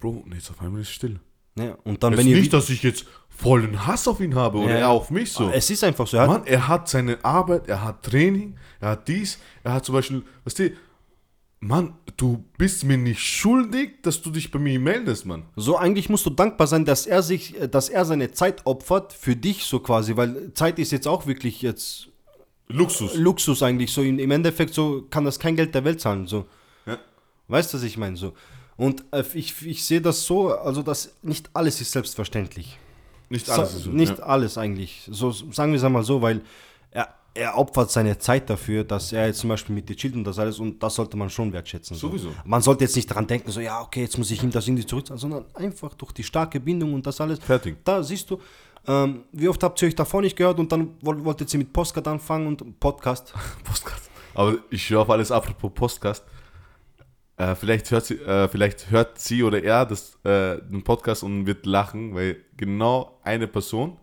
Bro, 0.00 0.22
und 0.24 0.34
jetzt 0.34 0.50
auf 0.50 0.60
einmal 0.60 0.80
ist 0.82 0.88
es 0.88 0.94
still. 0.94 1.18
ja. 1.58 1.76
Und 1.84 2.02
dann, 2.02 2.12
Es 2.14 2.18
wenn 2.20 2.26
ist 2.26 2.32
ihr. 2.32 2.38
nicht, 2.40 2.52
dass 2.52 2.70
ich 2.70 2.82
jetzt 2.82 3.06
vollen 3.28 3.86
Hass 3.86 4.08
auf 4.08 4.20
ihn 4.20 4.34
habe 4.34 4.58
oder 4.58 4.70
Ja. 4.72 4.78
er 4.78 4.88
auf 4.90 5.10
mich 5.10 5.32
so. 5.32 5.50
es 5.50 5.68
ist 5.68 5.84
einfach 5.84 6.06
so. 6.06 6.16
Er 6.16 6.26
Mann, 6.26 6.46
er 6.46 6.68
hat 6.68 6.88
seine 6.88 7.22
Arbeit, 7.24 7.68
er 7.68 7.82
hat 7.84 8.02
Training, 8.02 8.56
er 8.80 8.90
hat 8.90 9.08
dies, 9.08 9.38
er 9.62 9.74
hat 9.74 9.84
zum 9.84 9.94
Beispiel, 9.94 10.22
weißt 10.44 10.58
du, 10.60 10.70
Mann, 11.60 11.94
du 12.16 12.44
bist 12.58 12.84
mir 12.84 12.98
nicht 12.98 13.20
schuldig, 13.20 14.02
dass 14.02 14.20
du 14.22 14.30
dich 14.30 14.50
bei 14.50 14.58
mir 14.58 14.78
meldest, 14.78 15.24
Mann. 15.26 15.44
so 15.56 15.76
eigentlich 15.76 16.08
musst 16.08 16.26
du 16.26 16.30
dankbar 16.30 16.66
sein, 16.66 16.84
dass 16.84 17.06
er 17.06 17.22
sich, 17.22 17.58
äh, 17.60 17.68
dass 17.68 17.88
er 17.88 18.04
seine 18.04 18.30
Zeit 18.32 18.64
opfert 18.66 19.12
für 19.12 19.36
dich 19.36 19.64
so 19.64 19.80
quasi, 19.80 20.16
weil 20.16 20.52
Zeit 20.54 20.78
ist 20.78 20.92
jetzt 20.92 21.08
auch 21.08 21.26
wirklich 21.26 21.62
jetzt 21.62 22.08
Luxus. 22.68 23.14
Luxus 23.14 23.62
eigentlich. 23.62 23.92
So 23.92 24.02
im 24.02 24.30
Endeffekt 24.30 24.74
so 24.74 25.06
kann 25.08 25.24
das 25.24 25.38
kein 25.38 25.56
Geld 25.56 25.74
der 25.74 25.84
Welt 25.84 26.00
zahlen. 26.00 26.26
So. 26.26 26.46
Ja. 26.84 26.98
Weißt 27.48 27.72
du, 27.72 27.78
was 27.78 27.84
ich 27.84 27.96
meine? 27.96 28.16
So. 28.16 28.32
Und 28.76 29.04
äh, 29.12 29.22
ich, 29.34 29.64
ich 29.66 29.84
sehe 29.84 30.00
das 30.00 30.26
so, 30.26 30.52
also 30.52 30.82
dass 30.82 31.14
nicht 31.22 31.48
alles 31.54 31.80
ist 31.80 31.92
selbstverständlich. 31.92 32.78
Nicht 33.28 33.48
alles 33.48 33.70
Sa- 33.70 33.76
ist 33.78 33.84
so. 33.84 33.90
nicht 33.90 34.18
ja. 34.18 34.24
alles 34.24 34.58
eigentlich. 34.58 35.08
So 35.10 35.30
sagen 35.30 35.72
wir 35.72 35.78
es 35.78 35.84
einmal 35.84 36.02
so, 36.02 36.22
weil 36.22 36.42
er, 36.90 37.14
er 37.36 37.56
opfert 37.58 37.90
seine 37.90 38.18
Zeit 38.18 38.48
dafür, 38.50 38.84
dass 38.84 39.12
er 39.12 39.26
jetzt 39.26 39.38
zum 39.40 39.48
Beispiel 39.50 39.74
mit 39.74 39.88
dir 39.88 39.96
chillt 39.96 40.14
und 40.14 40.24
das 40.24 40.38
alles 40.38 40.58
und 40.58 40.82
das 40.82 40.94
sollte 40.94 41.16
man 41.16 41.30
schon 41.30 41.52
wertschätzen. 41.52 41.96
So. 41.96 42.08
Sowieso. 42.08 42.30
Man 42.44 42.62
sollte 42.62 42.84
jetzt 42.84 42.96
nicht 42.96 43.10
daran 43.10 43.26
denken, 43.26 43.50
so 43.50 43.60
ja, 43.60 43.80
okay, 43.82 44.02
jetzt 44.02 44.18
muss 44.18 44.30
ich 44.30 44.42
ihm 44.42 44.50
das 44.50 44.66
irgendwie 44.66 44.86
zurückzahlen, 44.86 45.18
sondern 45.18 45.44
einfach 45.54 45.94
durch 45.94 46.12
die 46.12 46.22
starke 46.22 46.58
Bindung 46.60 46.94
und 46.94 47.06
das 47.06 47.20
alles. 47.20 47.38
Fertig. 47.38 47.76
Da 47.84 48.02
siehst 48.02 48.30
du, 48.30 48.40
ähm, 48.86 49.24
wie 49.32 49.48
oft 49.48 49.62
habt 49.62 49.80
ihr 49.82 49.88
euch 49.88 49.94
davor 49.94 50.22
nicht 50.22 50.36
gehört 50.36 50.58
und 50.58 50.70
dann 50.72 50.94
woll- 51.02 51.24
wolltet 51.24 51.52
ihr 51.52 51.58
mit 51.58 51.72
Postcard 51.72 52.08
anfangen 52.08 52.46
und 52.46 52.80
Podcast. 52.80 53.32
Podcast. 53.64 54.10
Aber 54.34 54.56
ich 54.70 54.88
höre 54.90 55.00
auf 55.00 55.10
alles 55.10 55.30
apropos 55.30 55.72
Podcast. 55.74 56.24
Äh, 57.38 57.54
vielleicht, 57.54 57.90
hört 57.90 58.06
sie, 58.06 58.14
äh, 58.14 58.48
vielleicht 58.48 58.90
hört 58.90 59.18
sie 59.18 59.42
oder 59.42 59.62
er 59.62 59.84
das, 59.84 60.14
äh, 60.24 60.56
den 60.70 60.82
Podcast 60.82 61.22
und 61.22 61.46
wird 61.46 61.66
lachen, 61.66 62.14
weil 62.14 62.38
genau 62.56 63.18
eine 63.22 63.46
Person 63.46 63.98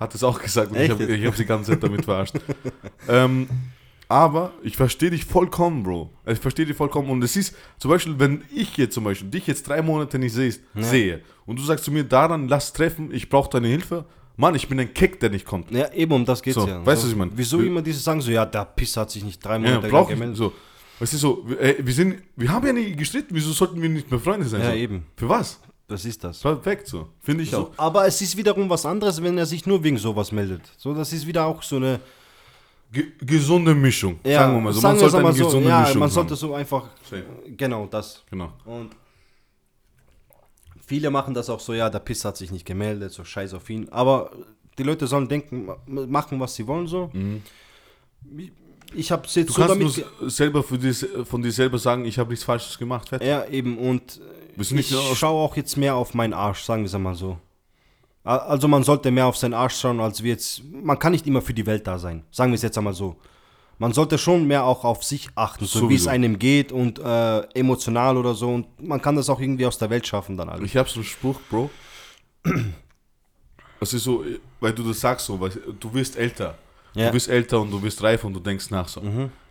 hat 0.00 0.14
es 0.14 0.24
auch 0.24 0.40
gesagt 0.42 0.72
und 0.72 0.78
ich 0.80 0.90
habe 0.90 1.04
ich 1.04 1.26
hab 1.26 1.36
sie 1.36 1.42
die 1.42 1.48
ganze 1.48 1.72
Zeit 1.72 1.82
damit 1.82 2.04
verarscht. 2.04 2.34
ähm, 3.08 3.46
aber 4.08 4.52
ich 4.64 4.76
verstehe 4.76 5.10
dich 5.10 5.24
vollkommen, 5.24 5.84
Bro. 5.84 6.10
Ich 6.26 6.40
verstehe 6.40 6.66
dich 6.66 6.76
vollkommen. 6.76 7.10
Und 7.10 7.22
es 7.22 7.36
ist 7.36 7.54
zum 7.78 7.92
Beispiel, 7.92 8.18
wenn 8.18 8.42
ich 8.52 8.76
jetzt 8.76 8.94
zum 8.94 9.04
Beispiel 9.04 9.30
dich 9.30 9.46
jetzt 9.46 9.68
drei 9.68 9.82
Monate 9.82 10.18
nicht 10.18 10.32
sehst, 10.32 10.62
sehe 10.74 11.20
und 11.46 11.58
du 11.60 11.62
sagst 11.62 11.84
zu 11.84 11.92
mir, 11.92 12.02
daran 12.02 12.48
lass 12.48 12.72
treffen, 12.72 13.12
ich 13.14 13.28
brauche 13.28 13.50
deine 13.50 13.68
Hilfe. 13.68 14.04
Mann, 14.36 14.54
ich 14.54 14.68
bin 14.68 14.80
ein 14.80 14.92
Keck, 14.94 15.20
der 15.20 15.28
nicht 15.30 15.44
kommt. 15.44 15.70
Ja, 15.70 15.92
eben 15.92 16.12
um 16.12 16.24
das 16.24 16.42
geht's 16.42 16.54
So, 16.56 16.66
ja. 16.66 16.84
weißt 16.84 17.02
du, 17.02 17.06
was 17.06 17.12
ich 17.12 17.16
meine? 17.18 17.30
Wieso 17.34 17.60
immer 17.60 17.82
diese 17.82 18.00
sagen 18.00 18.22
so, 18.22 18.30
ja, 18.30 18.46
der 18.46 18.64
Pisser 18.64 19.02
hat 19.02 19.10
sich 19.10 19.22
nicht 19.22 19.44
drei 19.44 19.58
Ja, 19.58 19.80
Monate 19.80 19.86
ich 19.86 20.08
gemeldet. 20.08 20.36
so. 20.36 20.52
Weißt 20.98 21.12
du, 21.12 21.16
so, 21.18 21.44
wir, 21.46 21.60
äh, 21.60 21.76
wir, 21.78 21.92
sind, 21.94 22.22
wir 22.36 22.50
haben 22.50 22.66
ja 22.66 22.72
nie 22.72 22.96
gestritten, 22.96 23.34
wieso 23.34 23.52
sollten 23.52 23.80
wir 23.80 23.88
nicht 23.88 24.10
mehr 24.10 24.18
Freunde 24.18 24.46
sein? 24.46 24.62
Ja, 24.62 24.70
so? 24.70 24.76
eben. 24.76 25.06
Für 25.16 25.28
was? 25.28 25.60
Das 25.90 26.04
ist 26.04 26.22
das. 26.22 26.38
Perfekt 26.40 26.86
so. 26.86 27.08
Finde 27.20 27.42
ich 27.42 27.50
So, 27.50 27.58
auch. 27.58 27.70
aber 27.76 28.06
es 28.06 28.20
ist 28.22 28.36
wiederum 28.36 28.70
was 28.70 28.86
anderes, 28.86 29.20
wenn 29.22 29.36
er 29.36 29.44
sich 29.46 29.66
nur 29.66 29.82
wegen 29.82 29.98
sowas 29.98 30.30
meldet. 30.32 30.62
So, 30.78 30.94
das 30.94 31.12
ist 31.12 31.26
wieder 31.26 31.44
auch 31.46 31.62
so 31.62 31.76
eine. 31.76 32.00
Ge 32.92 33.04
gesunde 33.20 33.74
Mischung. 33.74 34.18
sagen 34.24 34.54
wir 34.54 34.60
mal 34.60 34.72
so. 34.72 34.80
Man 34.80 34.98
sollte 34.98 35.18
eine 35.18 35.32
so, 35.32 35.44
gesunde 35.44 35.68
ja, 35.68 35.80
Mischung 35.80 35.98
man 36.00 36.08
haben. 36.08 36.14
sollte 36.14 36.34
so 36.36 36.54
einfach. 36.54 36.88
Safe. 37.08 37.24
Genau 37.56 37.86
das. 37.86 38.22
Genau. 38.30 38.52
Und 38.64 38.90
viele 40.86 41.10
machen 41.10 41.34
das 41.34 41.48
auch 41.50 41.60
so, 41.60 41.72
ja, 41.72 41.88
der 41.90 42.00
Piss 42.00 42.24
hat 42.24 42.36
sich 42.36 42.50
nicht 42.50 42.64
gemeldet, 42.64 43.12
so 43.12 43.24
scheiß 43.24 43.54
auf 43.54 43.68
ihn. 43.70 43.88
Aber 43.90 44.30
die 44.78 44.82
Leute 44.82 45.06
sollen 45.06 45.28
denken, 45.28 45.66
ma- 45.66 46.06
machen, 46.06 46.40
was 46.40 46.54
sie 46.56 46.66
wollen, 46.66 46.86
so. 46.88 47.10
Ich 48.94 49.12
habe 49.12 49.22
jetzt 49.26 49.36
Mhm. 49.36 49.46
Du 49.46 49.52
so 49.52 49.60
kannst 49.60 49.70
damit. 49.74 50.04
nur 50.20 50.30
selber 50.30 50.62
für 50.64 50.78
dich, 50.78 51.06
von 51.24 51.42
dir 51.42 51.52
selber 51.52 51.78
sagen, 51.78 52.04
ich 52.04 52.18
habe 52.18 52.30
nichts 52.30 52.44
Falsches 52.44 52.76
gemacht. 52.78 53.08
Fertig. 53.08 53.28
Ja, 53.28 53.44
eben. 53.46 53.78
Und 53.78 54.20
ich 54.56 54.94
schaue 55.14 55.42
auch 55.42 55.56
jetzt 55.56 55.76
mehr 55.76 55.94
auf 55.94 56.14
meinen 56.14 56.32
Arsch, 56.32 56.62
sagen 56.62 56.82
wir 56.82 56.86
es 56.86 56.94
einmal 56.94 57.14
so. 57.14 57.38
Also 58.22 58.68
man 58.68 58.82
sollte 58.82 59.10
mehr 59.10 59.26
auf 59.26 59.36
seinen 59.36 59.54
Arsch 59.54 59.76
schauen, 59.76 59.98
als 60.00 60.22
wir 60.22 60.32
jetzt. 60.32 60.62
Man 60.70 60.98
kann 60.98 61.12
nicht 61.12 61.26
immer 61.26 61.40
für 61.40 61.54
die 61.54 61.64
Welt 61.64 61.86
da 61.86 61.98
sein. 61.98 62.22
Sagen 62.30 62.52
wir 62.52 62.56
es 62.56 62.62
jetzt 62.62 62.76
einmal 62.76 62.92
so. 62.92 63.16
Man 63.78 63.94
sollte 63.94 64.18
schon 64.18 64.46
mehr 64.46 64.64
auch 64.64 64.84
auf 64.84 65.02
sich 65.02 65.28
achten, 65.36 65.64
so 65.64 65.88
wie 65.88 65.94
es 65.94 66.06
einem 66.06 66.38
geht 66.38 66.70
und 66.70 66.98
äh, 66.98 67.40
emotional 67.54 68.18
oder 68.18 68.34
so. 68.34 68.50
Und 68.50 68.66
man 68.82 69.00
kann 69.00 69.16
das 69.16 69.30
auch 69.30 69.40
irgendwie 69.40 69.64
aus 69.64 69.78
der 69.78 69.88
Welt 69.88 70.06
schaffen 70.06 70.36
dann 70.36 70.50
alles. 70.50 70.66
Ich 70.66 70.76
habe 70.76 70.86
so 70.86 70.96
einen 70.96 71.04
Spruch, 71.04 71.40
Bro. 71.48 71.70
Das 73.80 73.94
ist 73.94 74.04
so, 74.04 74.22
weil 74.60 74.74
du 74.74 74.86
das 74.86 75.00
sagst 75.00 75.24
so, 75.24 75.40
weil 75.40 75.50
du 75.80 75.94
wirst 75.94 76.14
älter. 76.18 76.58
Ja. 76.92 77.04
Mhm. 77.04 77.08
Du 77.08 77.14
wirst 77.14 77.28
älter 77.30 77.60
und 77.62 77.70
du 77.70 77.82
wirst 77.82 78.02
reifer 78.02 78.26
und 78.26 78.34
du 78.34 78.40
denkst 78.40 78.68
nach 78.68 78.86
so. 78.86 79.00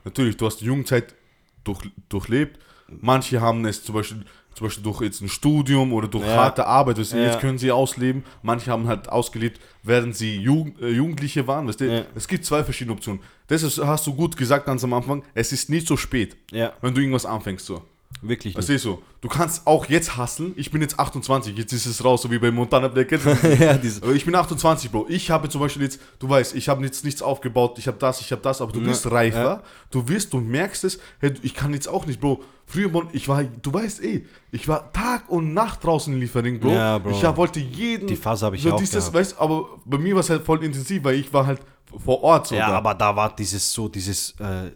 Natürlich, 0.06 0.38
du 0.38 0.45
hast 0.45 0.58
die 0.58 0.66
Jugendzeit 0.66 1.16
durch, 1.64 1.80
durchlebt. 2.08 2.60
Manche 2.88 3.41
haben 3.41 3.66
es 3.66 3.84
zum 3.84 3.95
Beispiel, 3.95 4.24
zum 4.56 4.68
Beispiel 4.68 4.84
durch 4.84 5.02
jetzt 5.02 5.22
ein 5.22 5.30
Studium 5.30 5.93
oder 5.93 6.08
durch 6.08 6.26
Ja. 6.26 6.36
harte 6.36 6.66
Arbeit, 6.66 6.97
weißt 7.00 7.14
du, 7.14 7.18
Ja. 7.18 7.24
jetzt 7.26 7.39
können 7.39 7.58
sie 7.58 7.72
ausleben. 7.72 8.24
Manche 8.41 8.72
haben 8.72 8.88
halt 8.88 9.08
ausgelebt, 9.10 9.60
während 9.84 10.16
sie 10.16 10.36
Jugend, 10.38 10.82
äh, 10.82 10.89
Jugendliche 10.89 11.47
waren. 11.47 11.68
Weißt 11.68 11.80
du? 11.80 11.86
Ja. 11.86 12.04
Es 12.16 12.28
gibt 12.28 12.43
zwei 12.45 12.64
verschiedene 12.64 12.93
Optionen. 12.95 13.22
Das 13.47 13.64
ist, 13.64 13.78
hast 13.80 14.06
du 14.08 14.14
gut 14.14 14.36
gesagt 14.38 14.66
ganz 14.66 14.84
am 14.84 14.93
Anfang. 14.93 15.24
Es 15.34 15.52
ist 15.54 15.70
nicht 15.70 15.88
so 15.88 15.95
spät, 15.97 16.36
wenn 16.52 16.93
du 16.93 17.00
irgendwas 17.02 17.26
anfängst 17.26 17.66
so. 17.66 17.82
Wirklich. 18.22 18.53
Das 18.53 18.68
Nicht. 18.68 18.78
ist 18.78 18.84
so. 18.84 19.01
Du 19.22 19.28
kannst 19.28 19.68
auch 19.68 19.86
jetzt 19.88 20.18
hasseln. 20.18 20.53
Ich 20.55 20.72
bin 20.72 20.82
jetzt 20.82 20.99
28, 20.99 21.57
jetzt 21.57 21.74
ist 21.74 21.86
es 21.86 22.03
raus, 22.03 22.22
so 22.22 22.32
wie 22.32 22.39
bei 22.39 22.51
Montana 22.51 22.88
Black. 22.88 23.10
Du 23.10 23.18
ja, 23.60 23.78
diese, 23.78 24.14
ich 24.14 24.26
bin 24.26 24.36
28, 24.36 24.91
Bro. 24.91 25.07
Ich 25.10 25.30
habe 25.30 25.49
zum 25.49 25.62
Beispiel 25.62 25.84
jetzt, 25.84 25.99
du 26.20 26.30
weißt, 26.30 26.55
ich 26.55 26.70
habe 26.70 26.84
jetzt 26.84 27.03
nichts 27.03 27.22
aufgebaut, 27.22 27.78
ich 27.78 27.88
habe 27.88 27.97
das, 27.97 28.22
ich 28.22 28.32
habe 28.32 28.41
das, 28.41 28.62
aber 28.62 28.72
du 28.72 28.82
bist 28.82 29.10
reifer. 29.12 29.43
ja. 29.43 29.64
Du 29.91 30.07
wirst, 30.07 30.34
du 30.34 30.39
merkst 30.39 30.84
es, 30.86 30.99
hey, 31.20 31.34
ich 31.41 31.53
kann 31.53 31.74
jetzt 31.74 31.88
auch 31.88 32.05
nicht, 32.05 32.20
Bro. 32.20 32.41
Früher, 32.66 32.91
ich 33.14 33.28
war, 33.28 33.43
du 33.43 33.74
weißt 33.74 34.03
eh, 34.03 34.26
ich 34.51 34.68
war 34.68 34.93
Tag 34.93 35.28
und 35.30 35.53
Nacht 35.53 35.84
draußen 35.84 36.14
in 36.14 36.20
Liefering, 36.20 36.60
Bro. 36.60 36.72
Ja, 36.72 36.97
Bro. 36.99 37.12
Ich 37.12 37.24
hab, 37.26 37.36
wollte 37.36 37.60
jeden. 37.60 38.07
Die 38.07 38.16
Phase 38.16 38.45
habe 38.45 38.55
ich 38.55 38.62
so 38.62 38.74
auch 38.74 38.80
dieses, 38.80 38.95
gehabt. 38.95 39.14
weißt, 39.16 39.39
aber 39.39 39.66
bei 39.86 39.97
mir 39.97 40.14
war 40.14 40.22
es 40.22 40.30
halt 40.30 40.45
voll 40.45 40.64
intensiv, 40.64 41.03
weil 41.03 41.16
ich 41.16 41.34
war 41.34 41.45
halt 41.45 41.60
vor 41.97 42.22
Ort 42.24 42.47
so. 42.47 42.55
ja, 42.55 42.70
da. 42.70 42.78
aber 42.78 42.93
da 42.93 43.16
war 43.16 43.36
dieses 43.36 43.74
so, 43.74 43.89
dieses, 43.89 44.32
äh, 44.39 44.72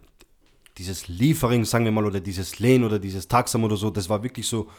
dieses 0.78 1.08
Liefering, 1.08 1.66
sagen 1.66 1.86
wir 1.86 1.92
mal, 1.92 2.06
oder 2.06 2.20
dieses 2.20 2.60
Lane 2.60 2.86
oder 2.86 3.00
dieses 3.00 3.28
Taxam 3.28 3.64
oder 3.64 3.76
so, 3.78 3.90
das 3.90 4.10
war 4.10 4.22
wirklich 4.24 4.48
so, 4.48 4.70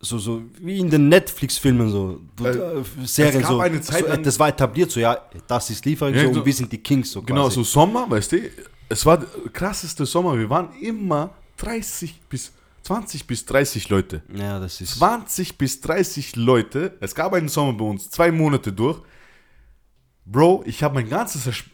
so, 0.00 0.18
so 0.18 0.42
wie 0.60 0.78
in 0.78 0.90
den 0.90 1.08
Netflix-Filmen 1.08 1.90
so, 1.90 2.20
Äh, 2.44 2.82
Serien 3.06 3.42
gab 3.42 3.50
so, 3.50 3.60
eine 3.60 3.80
Zeit 3.80 4.04
so, 4.06 4.16
das 4.16 4.38
war 4.38 4.48
etabliert 4.48 4.90
so, 4.90 5.00
ja, 5.00 5.18
das 5.46 5.70
ist 5.70 5.84
Liefering 5.84 6.14
Ja, 6.14 6.22
so, 6.26 6.32
so- 6.34 6.40
und 6.40 6.46
wir 6.46 6.52
sind 6.54 6.70
die 6.72 6.78
Kings 6.78 7.12
so 7.12 7.22
Genau, 7.22 7.44
quasi. 7.44 7.54
so 7.56 7.64
Sommer, 7.64 8.08
weißt 8.10 8.32
du, 8.32 8.38
es 8.88 9.04
war 9.04 9.18
der 9.18 9.28
krasseste 9.52 10.06
Sommer. 10.06 10.38
Wir 10.38 10.48
waren 10.48 10.70
immer 10.80 11.30
30 11.56 12.20
bis 12.28 12.52
20 12.84 13.26
bis 13.26 13.44
30 13.44 13.88
Leute. 13.88 14.22
Ja, 14.32 14.60
das 14.60 14.80
ist, 14.80 14.96
20 14.98 15.58
bis 15.58 15.80
30 15.80 16.36
Leute. 16.36 16.96
Es 17.00 17.14
gab 17.14 17.32
einen 17.34 17.48
Sommer 17.48 17.72
bei 17.72 17.84
uns, 17.84 18.08
zwei 18.10 18.30
Monate 18.30 18.72
durch. 18.72 19.00
Bro, 20.24 20.62
ich 20.66 20.82
habe 20.82 20.94
mein 20.94 21.08
ganzes 21.08 21.46
Ersp 21.46 21.66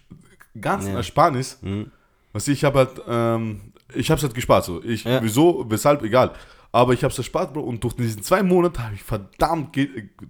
ganzen 0.60 0.90
Ja. 0.92 0.96
Ersparnis, 0.98 1.58
was 2.32 2.48
ich 2.48 2.64
habe 2.64 2.78
halt, 2.80 2.90
ähm, 3.08 3.72
ich 3.94 4.10
habe 4.10 4.18
es 4.18 4.22
halt 4.24 4.34
gespart. 4.34 4.64
So. 4.64 4.82
Ich, 4.82 5.04
Ja. 5.04 5.22
Wieso, 5.22 5.64
weshalb, 5.68 6.02
egal. 6.02 6.32
Aber 6.74 6.94
ich 6.94 7.04
habe 7.04 7.12
es 7.12 7.18
erspart, 7.18 7.52
Bro. 7.52 7.60
Und 7.60 7.84
durch 7.84 7.92
diesen 7.94 8.22
zwei 8.22 8.42
Monate 8.42 8.82
habe 8.82 8.94
ich 8.94 9.02
verdammt 9.02 9.76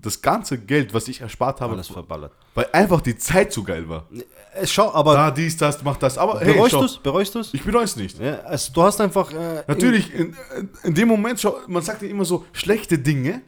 das 0.02 0.20
ganze 0.20 0.58
Geld, 0.58 0.92
was 0.92 1.06
ich 1.06 1.20
erspart 1.20 1.60
habe, 1.60 1.74
alles 1.74 1.86
verballert. 1.86 2.32
weil 2.56 2.66
einfach 2.72 3.00
die 3.00 3.16
Zeit 3.16 3.52
so 3.52 3.62
geil 3.62 3.88
war. 3.88 4.08
Äh, 4.54 4.66
schau, 4.66 4.92
aber 4.92 5.14
Da, 5.14 5.30
dies, 5.30 5.56
das, 5.56 5.80
mach 5.84 5.96
das. 5.98 6.18
Aber 6.18 6.40
hey, 6.40 6.52
bereust 6.52 6.74
du 6.74 6.82
es? 6.82 6.96
Bereust 6.98 7.34
du 7.36 7.38
es? 7.38 7.54
ich 7.54 7.62
bereue 7.62 7.84
es 7.84 7.94
nicht. 7.94 8.18
Ja, 8.18 8.40
also, 8.40 8.72
du 8.72 8.82
hast 8.82 9.00
einfach, 9.00 9.32
äh, 9.32 9.62
Natürlich, 9.68 10.12
in, 10.12 10.36
in 10.82 10.94
dem 10.94 11.06
Moment, 11.06 11.38
schau, 11.38 11.56
man 11.68 11.82
sagt 11.82 12.02
ja 12.02 12.08
immer 12.08 12.24
so, 12.24 12.44
schlechte 12.52 12.98
Dinge, 12.98 13.42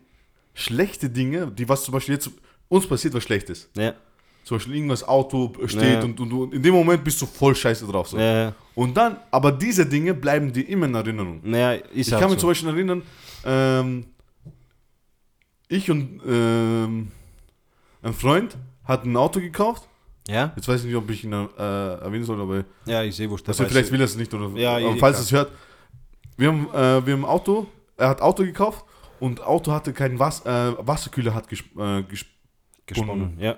schlechte 0.55 1.11
Dinge, 1.11 1.49
die 1.49 1.69
was 1.69 1.83
zum 1.83 1.93
Beispiel 1.95 2.15
jetzt 2.15 2.31
uns 2.69 2.87
passiert, 2.87 3.13
was 3.15 3.25
schlecht 3.25 3.51
ist. 3.51 3.71
in, 3.77 3.83
ja, 3.83 3.95
zum 4.45 4.57
Beispiel 4.59 4.77
irgendwas 4.77 5.03
Auto 5.07 5.53
steht 5.67 5.83
Ja. 5.83 6.03
und, 6.05 6.21
und, 6.21 6.33
und 6.33 6.55
in 6.55 6.63
dem 6.63 6.75
Moment 6.75 7.03
bist 7.03 7.21
du 7.21 7.27
voll 7.27 7.55
scheiße 7.57 7.87
drauf. 7.87 8.09
So. 8.09 8.19
Ja, 8.19 8.43
ja. 8.45 8.55
Und 8.75 8.97
dann, 8.97 9.17
aber 9.31 9.51
diese 9.53 9.85
Dinge 9.87 10.15
bleiben 10.15 10.53
dir 10.53 10.69
immer 10.69 10.87
in 10.87 10.95
Erinnerung. 10.95 11.43
Ist 11.43 11.83
Ich 11.95 12.13
halt 12.13 12.21
kann 12.21 12.31
mich 12.31 12.39
so. 12.39 12.47
zum 12.47 12.51
Beispiel 12.51 12.69
erinnern, 12.69 13.03
ähm, 13.45 14.07
ich 15.69 15.91
und 15.91 16.21
ähm, 16.27 17.09
ein 18.03 18.13
Freund 18.13 18.57
hatten 18.85 19.13
ein 19.13 19.17
Auto 19.17 19.41
gekauft. 19.41 19.89
Ja? 20.29 20.53
Jetzt 20.57 20.69
weiß 20.69 20.81
ich 20.81 20.87
nicht, 20.87 20.97
ob 20.97 21.09
ich 21.11 21.25
ihn 21.25 21.33
äh, 21.33 21.37
erwähnen 21.57 22.25
soll, 22.25 22.41
aber 22.41 22.65
Ja, 22.87 23.03
ich 23.03 23.15
sehe, 23.17 23.29
wo 23.31 23.37
also 23.37 23.65
vielleicht 23.65 23.91
will 23.93 24.01
er 24.01 24.05
es 24.05 24.17
nicht. 24.17 24.33
Oder, 24.33 24.49
Ja, 24.59 24.77
aber 24.77 24.95
eh, 24.95 24.99
falls 24.99 25.21
es 25.21 25.33
hört. 25.33 25.51
Wir 26.37 26.49
haben, 26.49 26.67
äh, 26.73 27.07
wir 27.07 27.13
haben 27.15 27.25
ein 27.25 27.31
Auto, 27.31 27.67
er 27.97 28.09
hat 28.09 28.21
Auto 28.21 28.43
gekauft 28.43 28.85
und 29.21 29.41
Auto 29.43 29.73
hatte 29.73 29.93
keinen 29.93 30.19
Was, 30.19 30.45
äh, 30.45 30.73
Wasserkühler 30.79 31.33
hat 31.35 31.49
gesp 31.49 31.67
äh, 31.79 32.03
gesp 32.03 32.27
gesponnen. 32.87 33.39
Ja. 33.39 33.57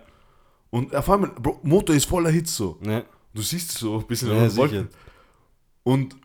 Und 0.70 0.94
auf 0.94 1.08
einmal, 1.10 1.30
Bro, 1.30 1.60
Motor 1.62 1.94
ist 1.96 2.06
voller 2.06 2.30
Hitze 2.30 2.52
so. 2.54 2.78
ja. 2.82 3.02
Du 3.34 3.42
siehst 3.42 3.72
so 3.72 3.98
ein 3.98 4.06
bisschen 4.06 4.28
Ja, 4.34 4.56
Wolken. 4.56 4.88
Und 5.82 6.16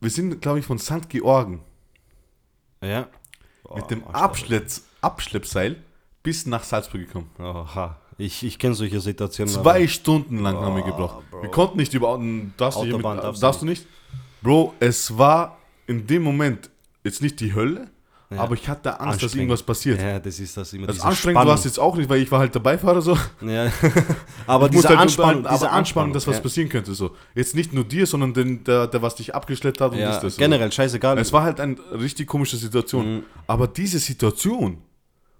wir 0.00 0.10
sind, 0.10 0.40
glaube 0.42 0.58
ich, 0.58 0.66
von 0.66 0.78
St. 0.78 1.08
Georgen 1.08 1.60
Ja. 2.82 3.08
mit 3.76 3.90
dem 3.90 4.02
Oh, 4.04 4.08
Abschlepps 4.10 4.84
Abschleppseil 5.00 5.82
bis 6.22 6.46
nach 6.46 6.64
Salzburg 6.64 7.06
gekommen. 7.06 7.30
Oha. 7.38 7.98
Ich, 8.18 8.42
ich 8.44 8.58
kenne 8.58 8.74
solche 8.74 9.00
Situationen. 9.00 9.52
Zwei 9.52 9.86
Stunden 9.88 10.38
lang 10.40 10.56
haben 10.56 10.76
wir 10.76 10.82
Oh, 10.84 10.86
gebraucht. 10.86 11.30
Bro. 11.30 11.42
Wir 11.42 11.50
konnten 11.50 11.76
nicht 11.78 11.94
über 11.94 12.20
darfst 12.56 12.78
du, 12.78 12.84
hier 12.84 12.96
mit, 12.96 13.04
Autobahn 13.06 13.34
darfst 13.40 13.62
du 13.62 13.66
nicht. 13.66 13.86
Bro, 14.42 14.74
es 14.80 15.16
war 15.16 15.58
in 15.86 16.06
dem 16.06 16.22
Moment 16.22 16.70
jetzt 17.04 17.22
nicht 17.22 17.40
die 17.40 17.54
Hölle, 17.54 17.90
Ja. 18.34 18.40
aber 18.40 18.54
ich 18.54 18.68
hatte 18.68 18.98
Angst, 19.00 19.22
dass 19.22 19.34
irgendwas 19.34 19.62
passiert. 19.62 20.00
Ja, 20.00 20.18
das 20.18 20.38
ist 20.40 20.56
das 20.56 20.72
immer. 20.72 20.86
Das 20.86 20.96
diese 20.96 21.06
anstrengend 21.06 21.44
war 21.46 21.54
es 21.54 21.64
jetzt 21.64 21.78
auch 21.78 21.96
nicht, 21.96 22.08
weil 22.08 22.22
ich 22.22 22.30
war 22.30 22.38
halt 22.40 22.54
der 22.54 22.60
Beifahrer 22.60 23.02
so. 23.02 23.16
Ja. 23.40 23.70
aber 24.46 24.66
Ich 24.66 24.72
diese 24.72 24.88
halt 24.88 24.98
Anspannung, 24.98 25.42
diese 25.42 25.66
aber 25.66 25.72
Anspannung, 25.72 26.12
dass 26.12 26.26
was 26.26 26.36
ja. 26.36 26.42
passieren 26.42 26.68
könnte. 26.68 26.94
So. 26.94 27.14
Jetzt 27.34 27.54
nicht 27.54 27.72
nur 27.72 27.84
dir, 27.84 28.06
sondern 28.06 28.34
den, 28.34 28.64
der, 28.64 28.86
der, 28.86 29.02
was 29.02 29.16
dich 29.16 29.34
abgeschleppt 29.34 29.80
hat 29.80 29.92
und 29.92 29.98
Ja, 29.98 30.12
dies, 30.12 30.20
das. 30.20 30.34
so. 30.36 30.38
generell, 30.38 30.70
scheißegal. 30.72 31.18
Es 31.18 31.32
war 31.32 31.42
halt 31.42 31.60
eine 31.60 31.76
richtig 31.92 32.26
komische 32.26 32.56
Situation. 32.56 33.16
Mhm. 33.16 33.22
Aber 33.46 33.66
diese 33.68 33.98
Situation 33.98 34.78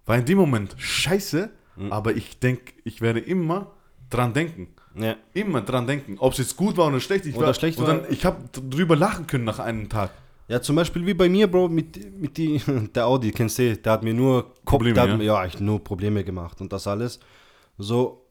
war 0.06 0.16
in 0.16 0.24
dem 0.24 0.38
Moment 0.38 0.74
scheiße, 0.78 1.50
Mhm. 1.76 1.90
aber 1.90 2.14
ich 2.14 2.38
denke, 2.38 2.74
ich 2.84 3.00
werde 3.00 3.20
immer 3.20 3.70
dran 4.10 4.34
denken. 4.34 4.68
ja. 4.94 5.14
Immer 5.32 5.62
dran 5.62 5.86
denken. 5.86 6.16
Ob 6.18 6.32
es 6.32 6.38
jetzt 6.38 6.54
gut 6.58 6.76
war 6.76 6.88
oder 6.88 7.00
schlecht. 7.00 7.24
Ich 7.24 7.34
Oder 7.34 7.46
war, 7.46 7.54
schlecht 7.54 7.78
und 7.78 7.86
war. 7.86 7.94
dann, 7.94 8.12
ich 8.12 8.26
habe 8.26 8.36
drüber 8.52 8.94
lachen 8.94 9.26
können 9.26 9.44
nach 9.44 9.58
einem 9.58 9.88
Tag. 9.88 10.10
Ja, 10.52 10.60
zum 10.60 10.76
Beispiel 10.76 11.06
wie 11.06 11.14
bei 11.14 11.30
mir, 11.30 11.50
Bro, 11.50 11.70
mit, 11.70 12.20
mit 12.20 12.36
die, 12.36 12.60
der 12.94 13.06
Audi, 13.06 13.32
kennst 13.32 13.58
du, 13.58 13.74
der 13.74 13.92
hat 13.92 14.02
mir 14.02 14.12
nur 14.12 14.42
Kopf, 14.66 14.82
Probleme, 14.82 15.00
hat 15.00 15.08
ja? 15.08 15.16
ja, 15.16 15.44
echt 15.46 15.62
nur 15.62 15.82
Probleme 15.82 16.22
gemacht 16.22 16.60
und 16.60 16.70
das 16.70 16.86
alles. 16.86 17.18
So, 17.78 18.26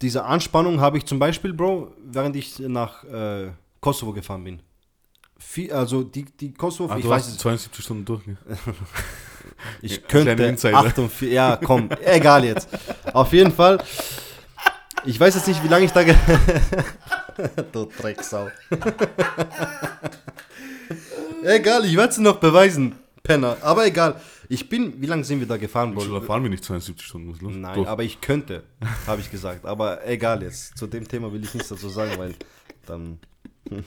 diese 0.00 0.24
Anspannung 0.24 0.80
habe 0.80 0.98
ich 0.98 1.06
zum 1.06 1.18
Beispiel, 1.18 1.52
Bro, 1.52 1.90
während 2.04 2.36
ich 2.36 2.60
nach 2.60 3.02
äh, 3.02 3.50
Kosovo 3.80 4.12
gefahren 4.12 4.44
bin. 4.44 4.62
Viel, 5.38 5.72
also 5.72 6.04
die, 6.04 6.24
die 6.24 6.54
Kosovo, 6.54 6.92
Ah, 6.92 6.98
ich 6.98 7.02
du 7.02 7.10
weiß 7.10 7.24
hast 7.24 7.32
es, 7.32 7.38
72 7.38 7.84
Stunden 7.84 8.04
durch. 8.04 8.24
Ne? 8.28 8.36
ich 9.82 10.06
kleiner 10.06 10.26
könnte 10.26 10.44
Insider. 10.44 10.78
48, 10.78 11.32
ja, 11.32 11.56
komm, 11.56 11.88
egal 12.04 12.44
jetzt. 12.44 12.68
Auf 13.12 13.32
jeden 13.32 13.50
Fall, 13.50 13.82
ich 15.04 15.18
weiß 15.18 15.34
jetzt 15.34 15.48
nicht, 15.48 15.64
wie 15.64 15.68
lange 15.68 15.86
ich 15.86 15.90
da 15.90 16.04
Du 17.72 17.86
Drecksau. 17.86 18.50
Egal, 21.42 21.84
ich 21.84 21.96
werde 21.96 22.10
es 22.10 22.18
noch 22.18 22.38
beweisen, 22.38 22.94
Penner. 23.22 23.56
Aber 23.62 23.86
egal, 23.86 24.20
ich 24.48 24.68
bin, 24.68 25.00
wie 25.00 25.06
lange 25.06 25.22
sind 25.24 25.38
wir 25.40 25.46
da 25.46 25.56
gefahren, 25.56 25.94
Bro? 25.94 26.04
Da 26.06 26.20
fahren 26.20 26.42
wir 26.42 26.50
nicht 26.50 26.64
72 26.64 27.06
Stunden. 27.06 27.32
Was 27.32 27.40
los? 27.40 27.54
Nein, 27.54 27.76
Doch. 27.76 27.86
aber 27.86 28.02
ich 28.02 28.20
könnte, 28.20 28.64
habe 29.06 29.20
ich 29.20 29.30
gesagt. 29.30 29.64
Aber 29.64 30.04
egal 30.06 30.42
jetzt. 30.42 30.76
Zu 30.76 30.88
dem 30.88 31.06
Thema 31.06 31.32
will 31.32 31.44
ich 31.44 31.54
nichts 31.54 31.68
dazu 31.68 31.88
sagen, 31.88 32.18
weil 32.18 32.34
dann. 32.86 33.20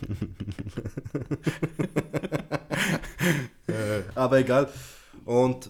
aber 4.15 4.39
egal. 4.39 4.69
Und 5.25 5.69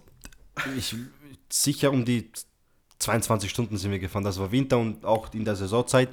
ich 0.78 0.96
sicher 1.50 1.92
um 1.92 2.06
die 2.06 2.32
22 3.00 3.50
Stunden 3.50 3.78
sind 3.78 3.90
wir 3.92 3.98
gefahren. 4.00 4.24
Das 4.24 4.40
war 4.40 4.52
Winter 4.52 4.78
und 4.78 5.04
auch 5.06 5.34
in 5.34 5.44
der 5.44 5.56
Saisonzeit. 5.56 6.10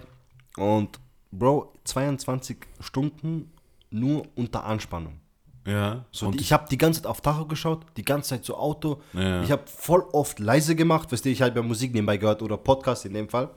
Und 0.56 0.98
Bro, 1.30 1.74
22 1.84 2.56
Stunden 2.80 3.52
nur 3.90 4.26
unter 4.34 4.64
Anspannung. 4.64 5.20
Ja. 5.66 6.04
So, 6.11 6.26
und 6.26 6.36
die, 6.36 6.40
ich 6.42 6.52
habe 6.52 6.66
die 6.70 6.78
ganze 6.78 7.02
Zeit 7.02 7.11
auf 7.11 7.20
Tacho 7.20 7.44
geschaut, 7.46 7.84
die 7.96 8.04
ganze 8.04 8.30
Zeit 8.30 8.44
so 8.44 8.56
Auto. 8.56 9.00
Ja. 9.12 9.42
Ich 9.42 9.50
habe 9.52 9.62
voll 9.66 10.02
oft 10.12 10.38
leise 10.38 10.74
gemacht, 10.74 11.12
weißt 11.12 11.24
du, 11.24 11.28
ich 11.28 11.42
habe 11.42 11.54
ja 11.56 11.62
Musik 11.62 11.92
nebenbei 11.92 12.16
gehört 12.16 12.42
oder 12.42 12.56
Podcast 12.56 13.04
in 13.04 13.14
dem 13.14 13.28
Fall. 13.28 13.50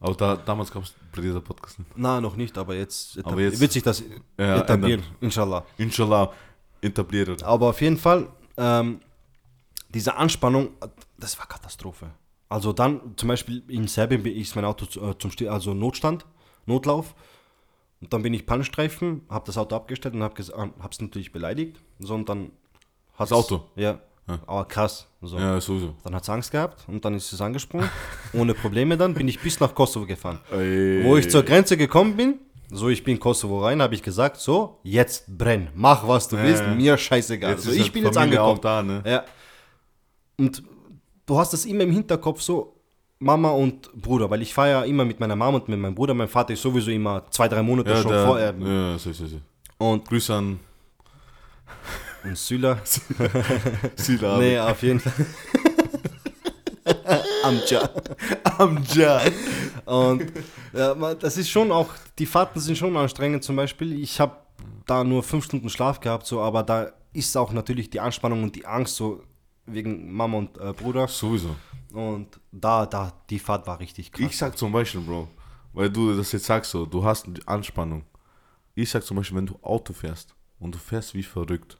aber 0.00 0.14
da, 0.14 0.36
damals 0.36 0.70
gab 0.70 0.82
es 0.82 0.94
bei 1.14 1.22
dieser 1.22 1.40
Podcast 1.40 1.78
nicht. 1.78 1.90
Na, 1.96 2.20
noch 2.20 2.36
nicht, 2.36 2.56
aber 2.58 2.74
jetzt, 2.74 3.16
etab- 3.18 3.32
Aber 3.32 3.40
jetzt- 3.40 3.58
wird 3.60 3.72
sich 3.72 3.82
das 3.82 4.02
Ja, 4.38 4.58
etablieren, 4.58 5.00
ändern. 5.00 5.16
inshallah. 5.20 5.64
Inshallah, 5.78 6.32
etabliert. 6.82 7.42
Aber 7.42 7.68
auf 7.70 7.80
jeden 7.80 7.96
Fall, 7.98 8.28
ähm, 8.56 9.00
diese 9.88 10.14
Anspannung, 10.16 10.70
das 11.18 11.38
war 11.38 11.46
Katastrophe. 11.46 12.10
Also 12.48 12.72
dann, 12.72 13.00
zum 13.16 13.28
Beispiel 13.28 13.62
in 13.68 13.86
Serbien 13.88 14.22
bin 14.22 14.36
ich 14.36 14.54
mein 14.54 14.64
Auto 14.64 14.84
zu- 14.86 15.00
äh, 15.02 15.16
zum 15.18 15.30
also 15.48 15.72
Notstand, 15.74 16.26
Notlauf. 16.66 17.14
Und 18.00 18.12
dann 18.12 18.22
bin 18.22 18.32
ich 18.32 18.46
Pannenstreifen, 18.46 19.22
habe 19.28 19.44
das 19.46 19.58
Auto 19.58 19.76
abgestellt 19.76 20.14
und 20.14 20.22
habe 20.22 20.34
es 20.40 21.00
natürlich 21.00 21.32
beleidigt. 21.32 21.78
So, 21.98 22.14
und 22.14 22.28
dann 22.28 22.50
hat's- 23.18 23.30
Das 23.30 23.32
Auto? 23.32 23.64
Ja, 23.76 24.00
aber 24.46 24.64
krass. 24.64 25.06
So. 25.20 25.38
Ja, 25.38 25.60
sowieso. 25.60 25.94
Dann 26.04 26.14
hat 26.14 26.22
es 26.22 26.28
Angst 26.30 26.50
gehabt 26.50 26.84
und 26.88 27.04
dann 27.04 27.14
ist 27.14 27.32
es 27.32 27.40
angesprungen. 27.40 27.90
Ohne 28.32 28.54
Probleme 28.54 28.96
dann 28.96 29.12
bin 29.12 29.28
ich 29.28 29.38
bis 29.40 29.60
nach 29.60 29.74
Kosovo 29.74 30.06
gefahren. 30.06 30.40
Ey. 30.52 31.04
Wo 31.04 31.16
ich 31.16 31.28
zur 31.30 31.42
Grenze 31.42 31.76
gekommen 31.76 32.16
bin, 32.16 32.38
so 32.70 32.88
ich 32.88 33.02
bin 33.04 33.18
Kosovo 33.18 33.64
rein, 33.64 33.82
habe 33.82 33.94
ich 33.94 34.02
gesagt, 34.02 34.38
so, 34.38 34.78
jetzt 34.82 35.36
brenn, 35.36 35.68
mach 35.74 36.06
was 36.08 36.28
du 36.28 36.38
willst, 36.38 36.62
ja. 36.62 36.74
mir 36.74 36.96
scheißegal. 36.96 37.50
Jetzt 37.52 37.64
so, 37.64 37.70
ist 37.70 37.76
ich 37.76 37.82
halt 37.82 37.92
bin 37.92 38.04
jetzt 38.04 38.14
Familie 38.14 38.40
angekommen. 38.40 38.58
auch 38.58 38.62
da, 38.62 38.82
ne? 38.82 39.02
Ja. 39.04 39.24
Und 40.38 40.62
du 41.26 41.38
hast 41.38 41.52
das 41.52 41.64
immer 41.66 41.82
im 41.82 41.90
Hinterkopf 41.90 42.40
so, 42.40 42.79
Mama 43.20 43.50
und 43.50 43.92
Bruder, 43.92 44.30
weil 44.30 44.40
ich 44.40 44.54
fahre 44.54 44.70
ja 44.70 44.82
immer 44.82 45.04
mit 45.04 45.20
meiner 45.20 45.36
Mama 45.36 45.58
und 45.58 45.68
mit 45.68 45.78
meinem 45.78 45.94
Bruder. 45.94 46.14
Mein 46.14 46.28
Vater 46.28 46.54
ist 46.54 46.62
sowieso 46.62 46.90
immer 46.90 47.22
zwei, 47.30 47.48
drei 47.48 47.62
Monate 47.62 47.90
Ja, 47.90 48.02
schon 48.02 48.12
der, 48.12 48.26
vor. 48.26 48.40
Äh, 48.40 48.54
ja, 48.58 48.98
so, 48.98 49.12
so, 49.12 49.26
so. 49.26 49.36
und, 49.76 50.08
Grüße 50.08 50.34
an 50.34 50.58
und 52.24 52.38
Süla. 52.38 52.80
Sila. 53.94 54.38
nee, 54.38 54.58
auf 54.58 54.82
jeden 54.82 55.00
Fall. 55.00 55.12
Amja. 57.44 57.90
Amjad. 58.58 59.32
Und 59.84 60.32
ja, 60.72 61.14
das 61.14 61.36
ist 61.36 61.50
schon 61.50 61.72
auch, 61.72 61.90
die 62.18 62.26
Fahrten 62.26 62.58
sind 62.58 62.78
schon 62.78 62.96
anstrengend 62.96 63.44
zum 63.44 63.56
Beispiel. 63.56 64.00
Ich 64.00 64.18
habe 64.18 64.36
da 64.86 65.04
nur 65.04 65.22
fünf 65.22 65.44
Stunden 65.44 65.68
Schlaf 65.68 66.00
gehabt, 66.00 66.26
so, 66.26 66.40
aber 66.40 66.62
da 66.62 66.90
ist 67.12 67.36
auch 67.36 67.52
natürlich 67.52 67.90
die 67.90 68.00
Anspannung 68.00 68.42
und 68.42 68.56
die 68.56 68.64
Angst 68.64 68.96
so 68.96 69.22
wegen 69.66 70.10
Mama 70.12 70.38
und 70.38 70.58
äh, 70.58 70.72
Bruder. 70.72 71.06
Sowieso. 71.06 71.54
Und 71.92 72.40
da, 72.52 72.86
da, 72.86 73.12
die 73.28 73.38
Fahrt 73.38 73.66
war 73.66 73.78
richtig 73.80 74.12
krass. 74.12 74.26
Ich 74.30 74.36
sag 74.36 74.56
zum 74.56 74.72
Beispiel, 74.72 75.00
Bro, 75.00 75.28
weil 75.72 75.90
du 75.90 76.16
das 76.16 76.32
jetzt 76.32 76.46
sagst 76.46 76.70
so, 76.70 76.86
du 76.86 77.02
hast 77.04 77.26
die 77.26 77.46
Anspannung. 77.46 78.04
Ich 78.74 78.90
sag 78.90 79.02
zum 79.04 79.16
Beispiel, 79.16 79.36
wenn 79.38 79.46
du 79.46 79.58
Auto 79.62 79.92
fährst 79.92 80.34
und 80.58 80.74
du 80.74 80.78
fährst 80.78 81.14
wie 81.14 81.22
verrückt 81.22 81.78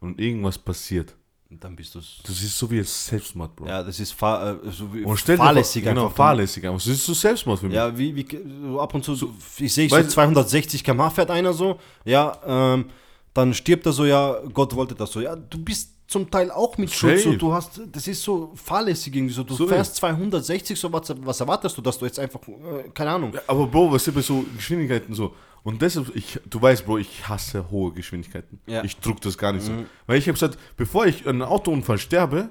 und 0.00 0.18
irgendwas 0.20 0.58
passiert, 0.58 1.14
dann 1.50 1.76
bist 1.76 1.94
du's. 1.94 2.18
das 2.26 2.42
ist 2.42 2.58
so 2.58 2.68
wie 2.70 2.78
ein 2.78 2.84
Selbstmord, 2.84 3.54
Bro. 3.54 3.66
Ja, 3.68 3.82
das 3.82 4.00
ist 4.00 4.12
fahr, 4.12 4.60
äh, 4.64 4.70
so 4.72 4.92
wie 4.92 5.04
und 5.04 5.16
stell 5.18 5.36
dir 5.36 5.38
vor- 5.38 5.46
fahrlässig 5.46 5.84
genau, 5.84 6.04
einfach. 6.04 6.16
fahrlässig 6.16 6.64
einfach. 6.66 6.78
Das 6.78 6.86
ist 6.88 7.04
so 7.06 7.14
Selbstmord 7.14 7.60
für 7.60 7.66
mich. 7.66 7.76
Ja, 7.76 7.96
wie, 7.96 8.16
wie 8.16 8.26
so 8.66 8.80
ab 8.80 8.92
und 8.94 9.04
zu, 9.04 9.14
so, 9.14 9.32
ich 9.58 9.72
sehe 9.72 9.88
so 9.88 9.94
weil- 9.94 10.08
260 10.08 10.82
km/h 10.82 11.10
fährt 11.10 11.30
einer 11.30 11.52
so, 11.52 11.78
ja, 12.04 12.36
ähm, 12.44 12.86
dann 13.34 13.54
stirbt 13.54 13.86
er 13.86 13.92
so, 13.92 14.04
ja, 14.04 14.36
Gott 14.52 14.74
wollte 14.74 14.94
das 14.96 15.12
so. 15.12 15.20
Ja, 15.20 15.36
du 15.36 15.58
bist 15.62 15.93
zum 16.06 16.30
Teil 16.30 16.50
auch 16.50 16.76
mit 16.78 16.90
Schuld, 16.92 17.20
so, 17.20 17.32
du 17.34 17.52
hast, 17.52 17.80
das 17.90 18.06
ist 18.06 18.22
so 18.22 18.52
fahrlässig 18.54 19.14
irgendwie 19.14 19.32
so, 19.32 19.42
du 19.42 19.54
So 19.54 19.66
fährst 19.66 19.96
260, 19.96 20.78
so, 20.78 20.92
was, 20.92 21.14
was 21.24 21.40
erwartest 21.40 21.76
du, 21.78 21.82
dass 21.82 21.98
du 21.98 22.04
jetzt 22.04 22.18
einfach, 22.18 22.40
äh, 22.46 22.88
keine 22.92 23.10
Ahnung. 23.10 23.32
Ja, 23.32 23.40
Aber 23.46 23.66
Bro, 23.66 23.92
was 23.92 24.06
ist 24.06 24.14
bei 24.14 24.20
so 24.20 24.44
Geschwindigkeiten 24.56 25.14
so? 25.14 25.34
Und 25.62 25.80
deshalb, 25.80 26.14
ich, 26.14 26.38
du 26.44 26.60
weißt, 26.60 26.84
Bro, 26.84 26.98
ich 26.98 27.26
hasse 27.26 27.70
hohe 27.70 27.92
Geschwindigkeiten. 27.92 28.60
Ja. 28.66 28.84
Ich 28.84 28.98
druck 28.98 29.20
das 29.22 29.38
gar 29.38 29.52
nicht 29.52 29.64
so. 29.64 29.72
Weil 30.06 30.18
ich 30.18 30.24
habe 30.26 30.34
gesagt, 30.34 30.58
bevor 30.76 31.06
ich 31.06 31.26
einen 31.26 31.40
Autounfall 31.42 31.96
sterbe, 31.98 32.50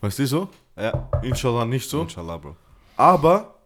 weißt 0.00 0.20
du 0.20 0.26
so? 0.26 0.48
Ja, 0.76 1.10
Inshallah 1.22 1.64
nicht 1.64 1.90
so. 1.90 2.02
inshallah, 2.02 2.36
Bro. 2.38 2.56
Aber 2.96 3.56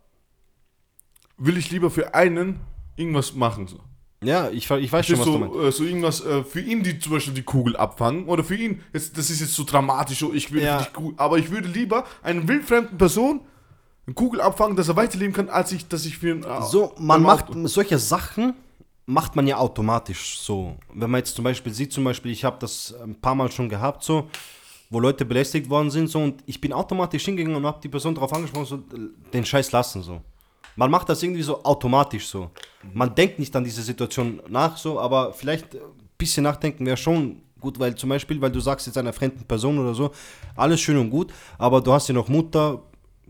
will 1.36 1.58
ich 1.58 1.70
lieber 1.70 1.90
für 1.90 2.14
einen 2.14 2.60
irgendwas 2.96 3.34
machen. 3.34 3.66
So. 3.66 3.80
Ja, 4.22 4.50
ich, 4.50 4.70
ich 4.70 4.92
weiß 4.92 5.06
schon, 5.06 5.18
was 5.18 5.24
du 5.24 5.38
meinst. 5.38 5.54
so, 5.54 5.62
äh, 5.62 5.72
so 5.72 5.84
irgendwas 5.84 6.24
äh, 6.24 6.44
für 6.44 6.60
ihn, 6.60 6.82
die 6.82 6.98
zum 6.98 7.12
Beispiel 7.12 7.32
die 7.32 7.42
Kugel 7.42 7.76
abfangen. 7.76 8.26
Oder 8.26 8.44
für 8.44 8.54
ihn, 8.54 8.82
jetzt, 8.92 9.16
das 9.16 9.30
ist 9.30 9.40
jetzt 9.40 9.54
so 9.54 9.64
dramatisch, 9.64 10.18
so, 10.18 10.32
ich 10.34 10.52
will 10.52 10.62
Ja. 10.62 10.84
Kugel, 10.92 11.14
aber 11.16 11.38
ich 11.38 11.50
würde 11.50 11.68
lieber 11.68 12.04
einen 12.22 12.46
wildfremden 12.46 12.98
Person 12.98 13.40
eine 14.06 14.14
Kugel 14.14 14.40
abfangen, 14.40 14.76
dass 14.76 14.88
er 14.88 14.96
weiterleben 14.96 15.32
kann, 15.34 15.48
als 15.48 15.72
ich, 15.72 15.86
dass 15.88 16.04
ich 16.04 16.18
für 16.18 16.30
ihn. 16.32 16.42
äh, 16.44 16.62
So, 16.62 16.94
man 16.98 17.22
macht 17.22 17.48
Auto- 17.50 17.66
solche 17.66 17.98
Sachen, 17.98 18.54
macht 19.06 19.36
man 19.36 19.46
ja 19.46 19.56
automatisch 19.56 20.38
so. 20.40 20.76
Wenn 20.92 21.10
man 21.10 21.18
jetzt 21.20 21.34
zum 21.36 21.44
Beispiel 21.44 21.72
sieht, 21.72 21.92
zum 21.92 22.04
Beispiel, 22.04 22.32
ich 22.32 22.44
habe 22.44 22.56
das 22.60 22.94
ein 23.02 23.14
paar 23.14 23.34
Mal 23.34 23.50
schon 23.50 23.68
gehabt, 23.68 24.02
so, 24.04 24.28
wo 24.90 25.00
Leute 25.00 25.24
belästigt 25.24 25.70
worden 25.70 25.90
sind, 25.90 26.08
so, 26.08 26.18
und 26.20 26.42
ich 26.46 26.60
bin 26.60 26.72
automatisch 26.72 27.24
hingegangen 27.24 27.56
und 27.56 27.64
habe 27.64 27.80
die 27.82 27.88
Person 27.88 28.14
darauf 28.14 28.32
angesprochen, 28.34 28.66
so, 28.66 28.78
den 29.32 29.44
Scheiß 29.46 29.70
lassen, 29.72 30.02
so. 30.02 30.20
Man 30.80 30.90
macht 30.90 31.10
das 31.10 31.22
irgendwie 31.22 31.42
so 31.42 31.62
automatisch 31.62 32.26
so. 32.26 32.48
Man 32.94 33.14
denkt 33.14 33.38
nicht 33.38 33.54
an 33.54 33.62
diese 33.64 33.82
Situation 33.82 34.40
nach, 34.48 34.78
so, 34.78 34.98
aber 34.98 35.34
vielleicht 35.34 35.74
ein 35.74 35.80
bisschen 36.16 36.42
nachdenken 36.44 36.86
wäre 36.86 36.96
schon 36.96 37.42
gut, 37.60 37.78
weil 37.78 37.94
zum 37.96 38.08
Beispiel, 38.08 38.40
weil 38.40 38.50
du 38.50 38.60
sagst 38.60 38.86
jetzt 38.86 38.96
einer 38.96 39.12
fremden 39.12 39.44
Person 39.44 39.78
oder 39.78 39.92
so, 39.92 40.10
alles 40.56 40.80
schön 40.80 40.96
und 40.96 41.10
gut, 41.10 41.34
aber 41.58 41.82
du 41.82 41.92
hast 41.92 42.08
ja 42.08 42.14
noch 42.14 42.28
Mutter, 42.28 42.82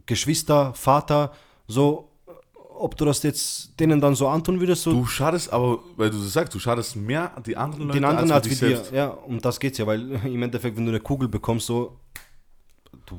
Geschwister, 0.06 0.72
Vater, 0.74 1.32
so, 1.66 2.08
ob 2.54 2.96
du 2.96 3.04
das 3.04 3.20
jetzt 3.24 3.78
denen 3.80 4.00
dann 4.00 4.14
so 4.14 4.28
antun 4.28 4.60
würdest, 4.60 4.84
so 4.84 4.92
Du 4.92 5.06
schadest 5.06 5.52
aber, 5.52 5.80
weil 5.96 6.08
du 6.10 6.18
das 6.18 6.32
sagst, 6.32 6.54
du 6.54 6.60
schadest 6.60 6.94
mehr 6.94 7.32
die 7.44 7.56
anderen 7.56 7.88
Leute 7.88 7.98
den 7.98 8.04
anderen 8.04 8.30
als 8.30 8.44
als 8.44 8.46
wie 8.46 8.50
dich 8.50 8.60
dir. 8.60 8.76
selbst. 8.76 8.92
Ja, 8.92 9.08
um 9.08 9.40
das 9.40 9.58
geht's 9.58 9.76
ja, 9.78 9.88
weil 9.88 10.08
im 10.24 10.40
Endeffekt, 10.40 10.76
wenn 10.76 10.84
du 10.86 10.92
eine 10.92 11.00
Kugel 11.00 11.28
bekommst, 11.28 11.66
so, 11.66 11.96
du, 13.06 13.18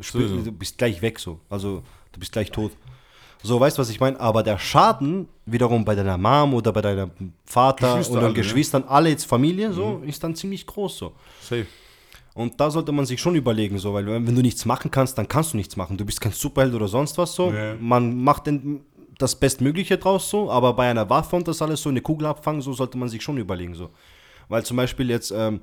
spür, 0.00 0.28
So, 0.28 0.36
so. 0.38 0.44
du 0.44 0.52
bist 0.52 0.78
gleich 0.78 1.02
weg, 1.02 1.18
so. 1.18 1.40
Also, 1.50 1.82
du 2.12 2.20
bist 2.20 2.30
gleich 2.30 2.52
tot. 2.52 2.70
So, 3.44 3.60
weißt 3.60 3.76
du, 3.76 3.82
was 3.82 3.90
ich 3.90 4.00
meine? 4.00 4.18
Aber 4.18 4.42
der 4.42 4.58
Schaden 4.58 5.28
wiederum 5.44 5.84
bei 5.84 5.94
deiner 5.94 6.16
Mom 6.16 6.54
oder 6.54 6.72
bei 6.72 6.80
deinem 6.80 7.10
Vater 7.44 8.00
oder 8.08 8.20
alle, 8.20 8.28
ne? 8.28 8.34
Geschwistern, 8.34 8.84
alle 8.88 9.10
jetzt 9.10 9.26
Familie, 9.26 9.70
so, 9.70 10.00
ist 10.06 10.24
dann 10.24 10.34
ziemlich 10.34 10.66
groß, 10.66 10.96
so. 10.96 11.12
Safe. 11.42 11.66
Und 12.32 12.58
da 12.58 12.70
sollte 12.70 12.90
man 12.90 13.04
sich 13.04 13.20
schon 13.20 13.34
überlegen, 13.34 13.78
so, 13.78 13.92
weil 13.92 14.06
wenn 14.06 14.34
du 14.34 14.40
nichts 14.40 14.64
machen 14.64 14.90
kannst, 14.90 15.18
dann 15.18 15.28
kannst 15.28 15.52
du 15.52 15.58
nichts 15.58 15.76
machen. 15.76 15.98
Du 15.98 16.06
bist 16.06 16.22
kein 16.22 16.32
Superheld 16.32 16.74
oder 16.74 16.88
sonst 16.88 17.18
was 17.18 17.34
so. 17.34 17.50
Nee. 17.50 17.74
Man 17.78 18.18
macht 18.24 18.46
den, 18.46 18.80
das 19.18 19.36
Bestmögliche 19.38 19.98
draus 19.98 20.30
so, 20.30 20.50
aber 20.50 20.72
bei 20.72 20.90
einer 20.90 21.08
Waffe 21.10 21.36
und 21.36 21.46
das 21.46 21.60
alles 21.60 21.82
so, 21.82 21.90
eine 21.90 22.00
Kugel 22.00 22.26
abfangen, 22.26 22.62
so 22.62 22.72
sollte 22.72 22.96
man 22.96 23.10
sich 23.10 23.22
schon 23.22 23.36
überlegen, 23.36 23.74
so. 23.74 23.90
Weil 24.48 24.64
zum 24.64 24.78
Beispiel 24.78 25.10
jetzt, 25.10 25.30
ähm, 25.32 25.60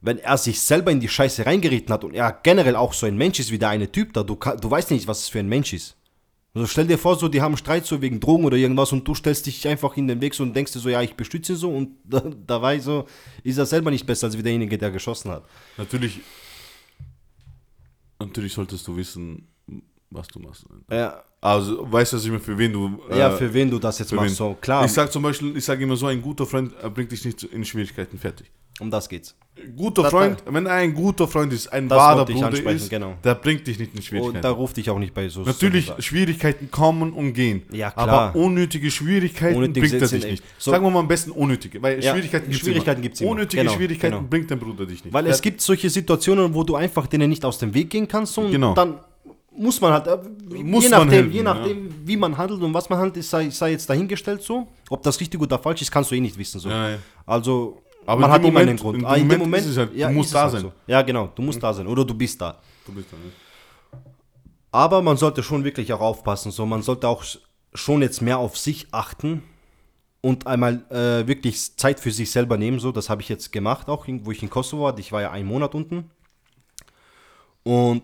wenn 0.00 0.18
er 0.18 0.38
sich 0.38 0.58
selber 0.58 0.90
in 0.90 1.00
die 1.00 1.08
Scheiße 1.08 1.44
reingeritten 1.44 1.92
hat 1.92 2.04
und 2.04 2.14
er 2.14 2.32
generell 2.42 2.74
auch 2.74 2.94
so 2.94 3.04
ein 3.04 3.18
Mensch 3.18 3.38
ist 3.38 3.50
wie 3.50 3.58
der 3.58 3.68
eine 3.68 3.92
Typ 3.92 4.14
da, 4.14 4.22
du, 4.22 4.34
du 4.34 4.70
weißt 4.70 4.90
nicht, 4.92 5.06
was 5.06 5.20
es 5.20 5.28
für 5.28 5.40
ein 5.40 5.48
Mensch 5.48 5.74
ist. 5.74 5.94
Also 6.54 6.66
stell 6.66 6.86
dir 6.86 6.98
vor, 6.98 7.16
so, 7.16 7.28
die 7.28 7.40
haben 7.42 7.56
Streit 7.56 7.86
so 7.86 8.00
wegen 8.00 8.20
Drogen 8.20 8.44
oder 8.44 8.56
irgendwas 8.56 8.90
und 8.92 9.06
du 9.06 9.14
stellst 9.14 9.46
dich 9.46 9.68
einfach 9.68 9.96
in 9.96 10.08
den 10.08 10.20
Weg 10.20 10.34
so 10.34 10.42
und 10.42 10.54
denkst 10.54 10.72
dir 10.72 10.78
so, 10.80 10.88
ja, 10.88 11.02
ich 11.02 11.14
bestütze 11.14 11.54
so 11.56 11.70
und 11.70 11.90
da, 12.04 12.20
dabei 12.46 12.78
so 12.80 13.06
ist 13.44 13.58
er 13.58 13.66
selber 13.66 13.90
nicht 13.90 14.06
besser 14.06 14.26
als 14.26 14.36
wie 14.38 14.42
derjenige, 14.42 14.76
der 14.78 14.90
geschossen 14.90 15.30
hat. 15.30 15.44
Natürlich, 15.76 16.20
natürlich 18.18 18.52
solltest 18.52 18.86
du 18.86 18.96
wissen, 18.96 19.46
was 20.10 20.26
du 20.28 20.40
machst. 20.40 20.64
Ja, 20.90 21.22
Also, 21.40 21.90
weißt 21.92 22.12
du, 22.14 22.16
was 22.16 22.24
ich 22.24 22.42
für 22.42 22.58
wen 22.58 22.72
du. 22.72 22.98
Ja, 23.10 23.32
äh, 23.32 23.36
für 23.36 23.52
wen 23.52 23.70
du 23.70 23.78
das 23.78 23.98
jetzt 23.98 24.12
machst, 24.12 24.30
wen. 24.30 24.34
so 24.34 24.56
klar, 24.60 24.84
Ich 24.84 24.92
sag 24.92 25.12
zum 25.12 25.22
Beispiel, 25.22 25.56
ich 25.56 25.64
sage 25.64 25.84
immer 25.84 25.96
so, 25.96 26.06
ein 26.06 26.22
guter 26.22 26.46
Freund 26.46 26.72
bringt 26.94 27.12
dich 27.12 27.24
nicht 27.24 27.42
in 27.44 27.64
Schwierigkeiten 27.64 28.18
fertig. 28.18 28.50
Um 28.80 28.90
das 28.90 29.08
geht's. 29.08 29.34
Guter 29.76 30.02
Das- 30.04 30.12
Freund, 30.12 30.42
wenn 30.46 30.66
er 30.66 30.74
ein 30.74 30.94
guter 30.94 31.26
Freund 31.26 31.52
ist, 31.52 31.66
ein 31.72 31.90
wahrer 31.90 32.24
Bruder 32.24 32.52
ist, 32.70 32.88
genau. 32.88 33.14
der 33.24 33.34
bringt 33.34 33.66
dich 33.66 33.76
nicht 33.80 33.90
in 33.92 33.98
Und 33.98 34.04
Schwierigkeiten. 34.04 34.40
da 34.42 34.50
ruft 34.50 34.76
dich 34.76 34.88
auch 34.88 35.00
nicht 35.00 35.12
bei 35.12 35.28
so 35.28 35.40
Natürlich, 35.42 35.92
Schwierigkeiten 35.98 36.70
kommen 36.70 37.12
und 37.12 37.32
gehen. 37.32 37.62
Ja, 37.72 37.90
klar. 37.90 38.08
Aber 38.08 38.38
unnötige 38.38 38.88
Schwierigkeiten 38.88 39.56
Unnötige 39.56 39.88
bringt 39.88 40.00
er 40.02 40.08
dich 40.08 40.24
nicht. 40.24 40.44
so- 40.58 40.70
Sagen 40.70 40.84
wir 40.84 40.90
mal 40.90 41.00
am 41.00 41.08
besten 41.08 41.32
unnötige, 41.32 41.82
weil 41.82 42.02
Ja, 42.02 42.12
Schwierigkeiten 42.12 42.44
gibt 42.44 42.54
es 42.54 42.60
Schwierigkeiten 42.60 43.02
gibt's 43.02 43.20
immer. 43.20 43.30
Unnötige 43.32 43.62
Genau, 43.64 43.74
Schwierigkeiten 43.74 44.14
genau. 44.16 44.28
bringt 44.28 44.48
dein 44.48 44.60
Bruder 44.60 44.86
dich 44.86 45.04
nicht. 45.04 45.12
Weil 45.12 45.26
es 45.26 45.42
gibt 45.42 45.60
solche 45.60 45.90
Situationen, 45.90 46.54
wo 46.54 46.62
du 46.62 46.76
einfach 46.76 47.08
denen 47.08 47.28
nicht 47.28 47.44
aus 47.44 47.58
dem 47.58 47.74
Weg 47.74 47.90
gehen 47.90 48.06
kannst 48.06 48.38
und 48.38 48.52
Genau. 48.52 48.74
dann 48.74 49.00
muss 49.56 49.80
man 49.80 49.92
halt, 49.92 50.06
äh, 50.06 50.18
Muss 50.62 50.84
je 50.84 50.90
nachdem, 50.90 51.08
helfen, 51.10 51.32
je 51.32 51.42
nachdem 51.42 51.94
wie 52.04 52.16
man 52.16 52.38
handelt 52.38 52.62
und 52.62 52.72
was 52.72 52.88
man 52.88 53.00
handelt, 53.00 53.24
sei, 53.24 53.50
sei 53.50 53.72
jetzt 53.72 53.90
dahingestellt 53.90 54.40
so. 54.40 54.68
Ob 54.88 55.02
das 55.02 55.18
richtig 55.18 55.40
oder 55.40 55.58
falsch 55.58 55.82
ist, 55.82 55.90
kannst 55.90 56.12
du 56.12 56.14
eh 56.14 56.20
nicht 56.20 56.38
wissen. 56.38 56.60
So. 56.60 56.68
Ja, 56.68 56.90
ja. 56.90 56.96
Also, 57.26 57.82
Aber 58.08 58.20
man 58.22 58.30
hat 58.30 58.42
dem 58.42 58.48
immer 58.48 58.60
Moment- 58.60 58.68
einen 58.70 58.78
Grund. 58.78 58.94
in 58.96 59.00
dem 59.02 59.06
Ah, 59.06 59.14
in 59.16 59.28
dem 59.28 59.38
Moment 59.40 59.64
Moment 59.66 59.78
halt, 59.78 59.92
du 59.92 59.98
ja, 59.98 60.10
musst 60.10 60.34
da 60.34 60.42
halt 60.42 60.52
sein. 60.52 60.60
So. 60.62 60.72
Ja, 60.86 61.02
genau, 61.02 61.30
du 61.34 61.42
musst 61.42 61.62
da 61.62 61.72
sein 61.74 61.86
oder 61.86 62.04
du 62.04 62.14
bist 62.14 62.40
da. 62.40 62.58
Du 62.86 62.92
bist 62.92 63.08
da, 63.12 63.16
ne? 63.16 63.32
Aber 64.72 65.02
man 65.02 65.16
sollte 65.16 65.42
schon 65.42 65.62
wirklich 65.64 65.92
auch 65.92 66.00
aufpassen. 66.00 66.50
So, 66.50 66.64
man 66.66 66.82
sollte 66.82 67.06
auch 67.08 67.22
schon 67.74 68.02
jetzt 68.02 68.20
mehr 68.22 68.38
auf 68.38 68.56
sich 68.56 68.86
achten 68.92 69.42
und 70.20 70.46
einmal 70.46 70.84
äh, 70.90 71.26
wirklich 71.26 71.76
Zeit 71.76 72.00
für 72.00 72.10
sich 72.10 72.30
selber 72.30 72.56
nehmen. 72.56 72.78
So, 72.78 72.92
das 72.92 73.08
habe 73.10 73.20
ich 73.22 73.28
jetzt 73.28 73.52
gemacht, 73.52 73.88
auch 73.88 74.06
wo 74.08 74.30
ich 74.30 74.42
in 74.42 74.50
Kosovo 74.50 74.84
war. 74.84 74.98
Ich 74.98 75.12
war 75.12 75.20
ja 75.22 75.30
einen 75.30 75.46
Monat 75.48 75.74
unten. 75.74 76.10
Und 77.62 78.02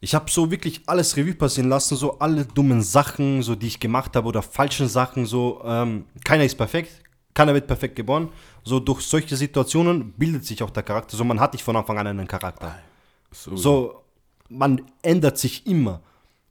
ich 0.00 0.14
habe 0.14 0.30
so 0.30 0.50
wirklich 0.50 0.82
alles 0.86 1.16
Revue 1.16 1.34
passieren 1.34 1.70
lassen, 1.70 1.96
so 1.96 2.18
alle 2.18 2.44
dummen 2.44 2.82
Sachen, 2.82 3.42
so 3.42 3.54
die 3.54 3.68
ich 3.68 3.80
gemacht 3.80 4.14
habe 4.16 4.28
oder 4.28 4.42
falschen 4.42 4.88
Sachen. 4.88 5.24
So, 5.26 5.62
ähm, 5.64 6.04
keiner 6.24 6.44
ist 6.44 6.56
perfekt, 6.56 6.90
keiner 7.32 7.54
wird 7.54 7.66
perfekt 7.66 7.96
geboren. 7.96 8.28
So 8.64 8.80
durch 8.80 9.02
solche 9.02 9.36
Situationen 9.36 10.12
bildet 10.12 10.44
sich 10.46 10.62
auch 10.62 10.70
der 10.70 10.82
Charakter. 10.82 11.16
So, 11.16 11.24
man 11.24 11.38
hat 11.38 11.52
nicht 11.52 11.62
von 11.62 11.76
Anfang 11.76 11.98
an 11.98 12.06
einen 12.06 12.26
Charakter. 12.26 12.78
So, 13.30 13.56
So, 13.56 14.02
man 14.48 14.82
ändert 15.02 15.38
sich 15.38 15.66
immer. 15.66 16.00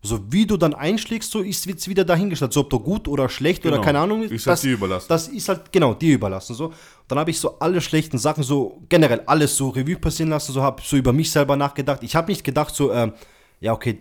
So 0.05 0.19
wie 0.31 0.45
du 0.45 0.57
dann 0.57 0.73
einschlägst, 0.73 1.31
so 1.31 1.39
ist 1.39 1.65
es 1.65 1.87
wieder 1.87 2.03
dahingestellt. 2.03 2.51
So 2.51 2.59
ob 2.61 2.69
du 2.69 2.77
gut 2.79 3.07
oder 3.07 3.29
schlecht 3.29 3.63
Genau. 3.63 3.75
oder 3.75 3.83
keine 3.85 3.99
Ahnung 3.99 4.23
Ist 4.23 4.45
halt 4.45 4.61
dir 4.61 4.73
überlassen. 4.73 5.05
Das 5.07 5.29
ist 5.29 5.47
halt 5.47 5.71
genau 5.71 5.93
dir 5.93 6.15
überlassen. 6.15 6.53
So. 6.55 6.73
Dann 7.07 7.19
habe 7.19 7.31
ich 7.31 7.39
so 7.39 7.57
alle 7.59 7.79
schlechten 7.79 8.17
Sachen, 8.17 8.43
so 8.43 8.81
generell 8.89 9.21
alles 9.25 9.55
so 9.55 9.69
Revue 9.69 9.95
passieren 9.95 10.29
lassen, 10.29 10.51
so 10.51 10.61
habe 10.61 10.81
so 10.85 10.97
über 10.97 11.13
mich 11.13 11.31
selber 11.31 11.55
nachgedacht. 11.55 12.03
Ich 12.03 12.15
habe 12.17 12.29
nicht 12.29 12.43
gedacht, 12.43 12.75
so, 12.75 12.91
ähm, 12.91 13.13
ja, 13.61 13.71
okay, 13.71 13.99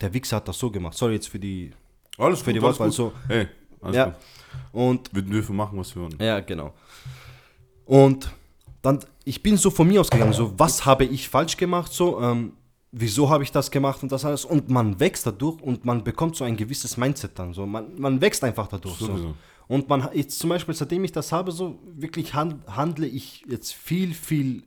der 0.00 0.12
Wichser 0.14 0.36
hat 0.36 0.48
das 0.48 0.58
so 0.58 0.70
gemacht. 0.70 0.96
Sorry 0.96 1.14
jetzt 1.14 1.28
für 1.28 1.38
die. 1.38 1.72
alles 2.16 2.40
für 2.40 2.52
die 2.54 2.58
alles 2.60 2.78
Wortwahl 2.80 2.90
so. 2.90 3.12
Hey, 3.28 3.48
alles 3.82 3.96
ja. 3.96 4.04
gut. 4.06 4.14
Und 4.72 5.14
Wir 5.14 5.22
dürfen 5.22 5.56
machen, 5.56 5.78
was 5.78 5.94
wir 5.94 6.02
wollen. 6.04 6.16
ja, 6.20 6.40
genau. 6.40 6.72
Und 7.86 8.30
dann, 8.82 9.00
ich 9.24 9.42
bin 9.42 9.56
so 9.56 9.70
von 9.70 9.88
mir 9.88 10.00
ausgegangen, 10.00 10.32
so, 10.32 10.52
was 10.58 10.84
habe 10.84 11.04
ich 11.04 11.28
falsch 11.28 11.56
gemacht, 11.56 11.92
so, 11.92 12.20
ähm, 12.20 12.52
wieso 12.92 13.30
habe 13.30 13.42
ich 13.42 13.52
das 13.52 13.70
gemacht 13.70 14.02
und 14.02 14.12
das 14.12 14.24
alles. 14.24 14.44
Und 14.44 14.70
man 14.70 15.00
wächst 15.00 15.26
dadurch 15.26 15.60
und 15.62 15.84
man 15.84 16.04
bekommt 16.04 16.36
so 16.36 16.44
ein 16.44 16.56
gewisses 16.56 16.96
Mindset 16.96 17.38
dann, 17.38 17.52
so, 17.52 17.66
man, 17.66 17.98
man 17.98 18.20
wächst 18.20 18.44
einfach 18.44 18.68
dadurch. 18.68 18.96
So. 18.96 19.34
Und 19.66 19.88
man, 19.88 20.08
jetzt 20.12 20.38
zum 20.38 20.50
Beispiel, 20.50 20.74
seitdem 20.74 21.04
ich 21.04 21.12
das 21.12 21.32
habe, 21.32 21.50
so, 21.52 21.78
wirklich 21.94 22.34
hand, 22.34 22.66
handle 22.68 23.06
ich 23.06 23.44
jetzt 23.48 23.72
viel, 23.72 24.14
viel 24.14 24.64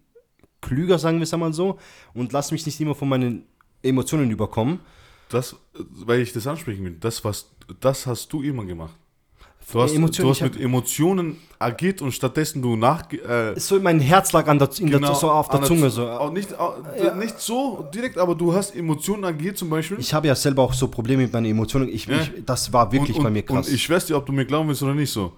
klüger, 0.61 0.97
sagen 0.97 1.17
wir 1.19 1.23
es 1.23 1.33
einmal 1.33 1.53
so, 1.53 1.77
und 2.13 2.33
lasse 2.33 2.53
mich 2.53 2.65
nicht 2.65 2.79
immer 2.81 2.95
von 2.95 3.09
meinen 3.09 3.43
Emotionen 3.83 4.29
überkommen. 4.31 4.79
Das, 5.29 5.55
weil 5.73 6.21
ich 6.21 6.33
das 6.33 6.47
ansprechen 6.47 6.83
will, 6.85 6.97
das, 6.99 7.23
was, 7.23 7.51
das 7.79 8.07
hast 8.07 8.31
du 8.31 8.41
immer 8.41 8.65
gemacht. 8.65 8.95
Du 9.71 9.81
hast, 9.81 9.93
Emotionen, 9.93 10.27
du 10.27 10.29
hast 10.33 10.41
mit 10.41 10.59
Emotionen 10.61 11.37
agiert 11.59 12.01
und 12.01 12.13
stattdessen 12.13 12.61
du 12.61 12.77
nach. 12.77 13.11
Äh, 13.11 13.59
So, 13.59 13.77
mein 13.81 13.99
Herz 13.99 14.31
lag 14.31 14.47
an 14.47 14.59
der, 14.59 14.69
in 14.79 14.89
der, 14.89 15.13
so 15.13 15.29
auf 15.29 15.49
der 15.49 15.61
Zunge, 15.63 15.89
so. 15.89 16.07
Auch 16.07 16.31
nicht, 16.31 16.57
auch, 16.57 16.75
nicht 17.15 17.37
so 17.39 17.85
direkt, 17.93 18.17
aber 18.17 18.33
du 18.33 18.53
hast 18.53 18.75
Emotionen 18.75 19.25
agiert 19.25 19.57
zum 19.57 19.69
Beispiel. 19.69 19.99
Ich 19.99 20.13
habe 20.13 20.27
ja 20.27 20.35
selber 20.35 20.63
auch 20.63 20.73
so 20.73 20.87
Probleme 20.87 21.23
mit 21.23 21.33
meinen 21.33 21.47
Emotionen. 21.47 21.89
Ich, 21.89 22.05
Ja. 22.05 22.21
ich, 22.21 22.45
das 22.45 22.71
war 22.71 22.89
wirklich 22.93 23.17
und, 23.17 23.23
bei 23.23 23.29
mir 23.29 23.43
krass. 23.43 23.67
Und 23.67 23.73
ich 23.73 23.83
schwör's 23.83 24.05
dir, 24.05 24.15
ob 24.15 24.25
du 24.25 24.31
mir 24.31 24.45
glauben 24.45 24.69
willst 24.69 24.83
oder 24.83 24.93
nicht 24.93 25.11
so. 25.11 25.33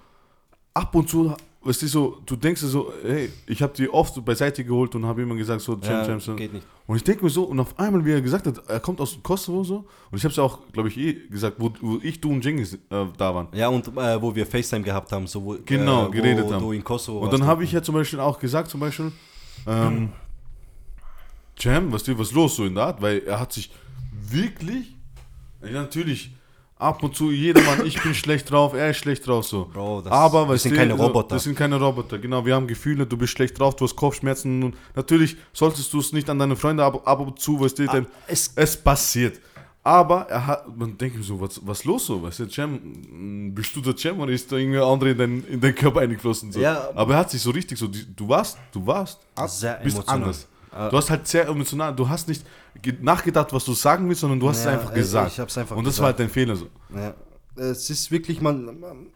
Ab 0.76 0.94
und 0.94 1.10
zu, 1.10 1.34
weißt 1.62 1.82
du, 1.82 1.88
so, 1.88 2.22
du 2.26 2.36
denkst 2.36 2.62
dir 2.62 2.68
so, 2.68 2.94
hey, 3.04 3.30
ich 3.46 3.62
habe 3.62 3.74
die 3.76 3.90
oft 3.90 4.24
beiseite 4.24 4.64
geholt 4.64 4.96
und 4.96 5.06
habe 5.06 5.22
immer 5.22 5.36
gesagt, 5.36 5.62
so, 5.62 5.74
Jam, 5.74 5.82
Ja, 5.84 6.08
Jam, 6.08 6.20
so. 6.20 6.36
geht 6.36 6.54
nicht. 6.54 6.66
Und 6.88 6.96
ich 6.96 7.04
denke 7.04 7.24
mir 7.24 7.30
so, 7.30 7.44
und 7.44 7.60
auf 7.60 7.78
einmal, 7.78 8.04
wie 8.06 8.12
er 8.14 8.22
gesagt 8.22 8.48
hat, 8.48 8.58
er 8.68 8.80
kommt 8.80 9.00
aus 9.02 9.18
Kosovo 9.22 9.64
so, 9.64 9.86
und 10.10 10.18
ich 10.18 10.24
habe 10.24 10.32
es 10.32 10.40
auch, 10.40 10.60
glaube 10.72 10.88
ich, 10.90 10.98
eh 10.98 11.14
gesagt, 11.30 11.58
wo, 11.60 11.72
wo 11.82 12.00
ich, 12.02 12.20
du 12.22 12.32
und 12.32 12.44
Jengis 12.44 12.74
äh, 12.74 12.78
da 12.90 13.36
waren. 13.36 13.48
ja, 13.54 13.68
und 13.68 13.88
äh, 13.90 14.22
wo 14.22 14.34
wir 14.34 14.46
FaceTime 14.46 14.84
gehabt 14.84 15.12
haben, 15.12 15.28
so 15.28 15.44
wo, 15.44 15.58
Genau, 15.66 16.08
äh, 16.08 16.12
geredet 16.12 16.46
wo 16.46 16.54
haben. 16.54 16.62
du 16.64 16.72
in 16.72 16.84
Kosovo 16.84 17.20
Und 17.20 17.34
dann 17.34 17.46
habe 17.46 17.64
ich 17.64 17.72
ja 17.72 17.82
zum 17.84 17.94
Beispiel 17.96 18.20
auch 18.20 18.40
gesagt, 18.40 18.70
zum 18.70 18.80
Beispiel, 18.80 19.12
ähm, 19.68 20.10
Jam, 21.58 21.92
was, 21.92 22.08
was 22.08 22.28
ist 22.30 22.34
los 22.34 22.56
so 22.56 22.66
in 22.66 22.74
der 22.76 22.86
Art? 22.86 23.02
Weil 23.02 23.20
er 23.26 23.40
hat 23.40 23.52
sich 23.52 23.70
wirklich, 24.12 24.96
natürlich, 25.62 26.32
ab 26.80 27.04
und 27.04 27.14
zu, 27.16 27.30
jedermann, 27.30 27.86
ich 27.86 28.02
bin 28.02 28.16
schlecht 28.16 28.50
drauf, 28.50 28.74
er 28.74 28.90
ist 28.90 28.98
schlecht 28.98 29.28
drauf, 29.28 29.46
so. 29.46 29.66
Bro, 29.72 30.02
das- 30.02 30.12
Aber, 30.12 30.46
wir 30.48 30.54
weißt 30.54 30.64
sind 30.64 30.72
du, 30.72 30.78
keine 30.78 30.98
so, 30.98 31.04
Roboter. 31.04 31.36
Das 31.36 31.44
sind 31.44 31.56
keine 31.56 31.76
Roboter, 31.80 32.18
genau. 32.18 32.44
Wir 32.46 32.56
haben 32.56 32.66
Gefühle, 32.68 33.06
du 33.06 33.18
bist 33.18 33.34
schlecht 33.34 33.60
drauf, 33.60 33.76
du 33.76 33.84
hast 33.86 33.96
Kopfschmerzen. 33.96 34.64
Und 34.64 34.76
natürlich 34.96 35.38
solltest 35.54 35.94
du 35.94 36.00
es 36.00 36.14
nicht 36.14 36.30
an 36.30 36.40
deine 36.40 36.56
Freunde 36.56 36.84
ab, 36.84 37.06
ab 37.08 37.20
und 37.20 37.38
zu, 37.40 37.60
weißt 37.60 37.78
du, 37.80 37.86
denn 37.88 38.06
Ah, 38.06 38.24
es- 38.28 38.52
es, 38.56 38.76
passiert. 38.78 39.40
Aber 39.84 40.28
er 40.30 40.46
hat, 40.46 40.78
man 40.78 40.98
denkt 40.98 41.18
mir 41.18 41.24
so, 41.24 41.40
was, 41.40 41.60
was 41.66 41.84
los 41.86 42.06
so? 42.06 42.22
Weißt 42.22 42.40
du, 42.40 42.50
Cem, 42.50 43.54
bist 43.56 43.76
du 43.76 43.82
der 43.82 43.96
Cem 43.98 44.20
oder 44.20 44.32
ist 44.32 44.52
da 44.52 44.58
irgendwer 44.58 44.86
andere 44.86 45.12
in 45.12 45.18
deinen, 45.18 45.48
in 45.48 45.60
deinen 45.62 45.76
Körper 45.76 46.02
eingeflossen? 46.02 46.52
So? 46.52 46.60
Ja. 46.60 46.90
Aber 46.96 47.14
er 47.14 47.20
hat 47.20 47.32
sich 47.32 47.42
so 47.42 47.50
richtig 47.52 47.78
so, 47.78 47.88
du 47.88 48.28
warst, 48.30 48.58
du 48.74 48.86
warst, 48.86 49.20
ab, 49.36 49.50
Sehr 49.50 49.76
bist 49.84 50.08
anders. 50.08 50.48
Ah. 50.72 50.90
Du 50.90 50.98
hast 50.98 51.10
halt 51.10 51.28
sehr 51.28 51.48
emotional, 51.48 51.96
du 51.96 52.08
hast 52.08 52.28
nicht 52.28 52.46
ge- 52.82 52.96
nachgedacht, 53.02 53.52
was 53.54 53.66
du 53.66 53.74
sagen 53.74 54.08
willst, 54.08 54.22
sondern 54.22 54.40
du 54.40 54.50
hast 54.50 54.64
Ja, 54.66 54.72
es 54.74 54.80
einfach 54.80 54.94
gesagt. 54.94 55.32
ich 55.32 55.40
hab's 55.40 55.58
einfach 55.58 55.76
Und 55.76 55.84
das 55.86 55.94
gesagt. 55.96 56.02
war 56.04 56.08
halt 56.10 56.20
dein 56.20 56.30
Fehler 56.30 56.56
so. 56.56 56.68
Ja, 56.96 57.14
es 57.56 57.90
ist 57.90 58.12
wirklich, 58.12 58.40
man, 58.42 58.80
man 58.80 59.08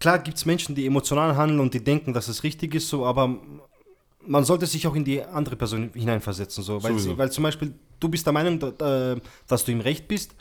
klar 0.00 0.18
gibt 0.18 0.36
es 0.36 0.44
Menschen, 0.46 0.74
die 0.74 0.84
emotional 0.86 1.36
handeln 1.36 1.60
und 1.60 1.72
die 1.74 1.82
denken, 1.82 2.12
dass 2.12 2.28
es 2.28 2.42
richtig 2.42 2.74
ist, 2.74 2.88
so, 2.88 3.06
aber 3.06 3.36
man 4.26 4.44
sollte 4.44 4.66
sich 4.66 4.86
auch 4.86 4.94
in 4.96 5.04
die 5.04 5.22
andere 5.22 5.54
Person 5.56 5.90
hineinversetzen, 5.94 6.64
so, 6.64 6.82
weil, 6.82 6.98
sie, 6.98 7.16
weil 7.16 7.30
zum 7.30 7.44
Beispiel 7.44 7.74
du 8.00 8.08
bist 8.08 8.26
der 8.26 8.32
Meinung, 8.32 8.58
da- 8.58 9.16
dass 9.46 9.64
du 9.64 9.70
im 9.72 9.80
Recht 9.80 10.08
bist, 10.08 10.34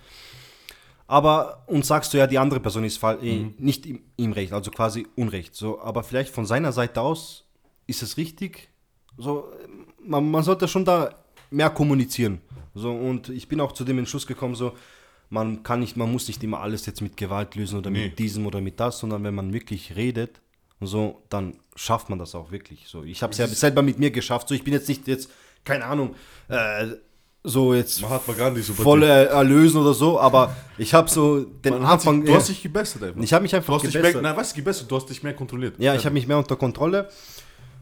aber 1.08 1.64
und 1.68 1.86
sagst 1.86 2.14
du 2.14 2.18
ja, 2.18 2.28
die 2.28 2.38
andere 2.40 2.60
Person 2.60 2.84
ist 2.84 3.02
äh, 3.04 3.16
Mhm. 3.40 3.54
nicht 3.58 3.86
im, 3.86 4.02
im 4.18 4.32
Recht, 4.32 4.54
also 4.54 4.72
quasi 4.72 5.06
Unrecht, 5.16 5.56
so, 5.56 5.80
aber 5.82 6.04
vielleicht 6.04 6.34
von 6.34 6.46
seiner 6.46 6.72
Seite 6.72 7.02
aus 7.02 7.44
ist 7.88 8.02
es 8.02 8.18
richtig, 8.18 8.70
so, 9.18 9.52
man, 10.06 10.30
man 10.30 10.44
sollte 10.44 10.68
schon 10.68 10.86
da 10.86 11.14
mehr 11.52 11.70
kommunizieren. 11.70 12.42
So, 12.76 12.92
und 12.92 13.30
ich 13.30 13.48
bin 13.48 13.60
auch 13.62 13.72
zu 13.72 13.84
dem 13.84 14.00
Entschluss 14.00 14.26
gekommen, 14.26 14.56
so, 14.56 14.74
man 15.30 15.64
kann 15.64 15.80
nicht, 15.80 15.96
man 15.98 16.12
muss 16.12 16.28
nicht 16.28 16.44
immer 16.44 16.60
alles 16.60 16.86
jetzt 16.86 17.02
mit 17.02 17.18
Gewalt 17.18 17.56
lösen 17.56 17.78
oder 17.80 17.90
Nee. 17.90 18.06
mit 18.06 18.20
diesem 18.20 18.46
oder 18.46 18.62
mit 18.62 18.80
das, 18.80 19.00
sondern 19.00 19.24
wenn 19.24 19.36
man 19.36 19.54
wirklich 19.54 19.96
redet, 19.96 20.42
so, 20.82 21.22
dann 21.30 21.56
schafft 21.76 22.10
man 22.10 22.20
das 22.20 22.36
auch 22.36 22.52
wirklich. 22.52 22.88
So, 22.88 23.04
ich 23.04 23.22
habe 23.24 23.32
es 23.32 23.38
ja 23.38 23.48
selber 23.48 23.82
mit 23.82 24.00
mir 24.00 24.12
geschafft. 24.12 24.48
So, 24.50 24.56
ich 24.56 24.64
bin 24.64 24.74
jetzt 24.74 24.90
nicht 24.90 25.08
jetzt, 25.08 25.30
keine 25.64 25.86
Ahnung, 25.86 26.16
äh, 26.50 26.88
so 27.46 27.74
jetzt 27.74 28.02
voll 28.02 29.04
erlösen 29.04 29.82
oder 29.82 29.94
so, 29.94 30.20
aber 30.20 30.56
ich 30.78 30.94
habe 30.94 31.10
so 31.10 31.42
den 31.44 31.74
Man 31.74 31.88
hat 31.88 32.02
sich, 32.02 32.10
Anfang. 32.10 32.26
du 32.26 32.32
ja, 32.32 32.38
hast 32.38 32.50
dich 32.50 32.64
gebessert 32.64 33.04
einfach. 33.04 33.22
ich 33.22 33.34
habe 33.34 33.42
mich 33.44 33.52
du 33.52 33.58
einfach 33.58 33.74
hast 33.76 33.84
dich 33.84 33.94
mehr, 33.94 34.02
gebessert. 34.14 34.38
weißt 34.38 34.52
du, 34.52 34.56
gebessert, 34.56 34.92
du 34.92 34.96
hast 34.96 35.10
dich 35.10 35.24
mehr 35.24 35.34
kontrolliert. 35.34 35.76
Ja, 35.78 35.94
ich 35.96 36.06
habe 36.06 36.14
mich 36.14 36.26
mehr 36.28 36.38
unter 36.38 36.56
Kontrolle 36.56 37.10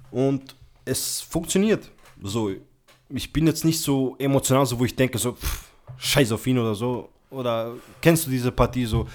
und 0.10 0.56
es 0.86 1.22
funktioniert. 1.22 1.90
So, 2.22 2.52
ich 3.10 3.34
bin 3.34 3.48
jetzt 3.48 3.66
nicht 3.66 3.82
so 3.82 4.16
emotional, 4.20 4.66
so 4.66 4.80
wo 4.80 4.86
ich 4.86 4.96
denke, 4.96 5.18
so, 5.18 5.34
pff, 5.34 5.70
scheiß 5.98 6.32
auf 6.32 6.46
ihn 6.48 6.58
oder 6.60 6.76
so. 6.76 7.10
Oder 7.30 7.74
kennst 8.02 8.26
du 8.28 8.30
diese 8.32 8.52
Partie 8.52 8.86
so? 8.86 9.08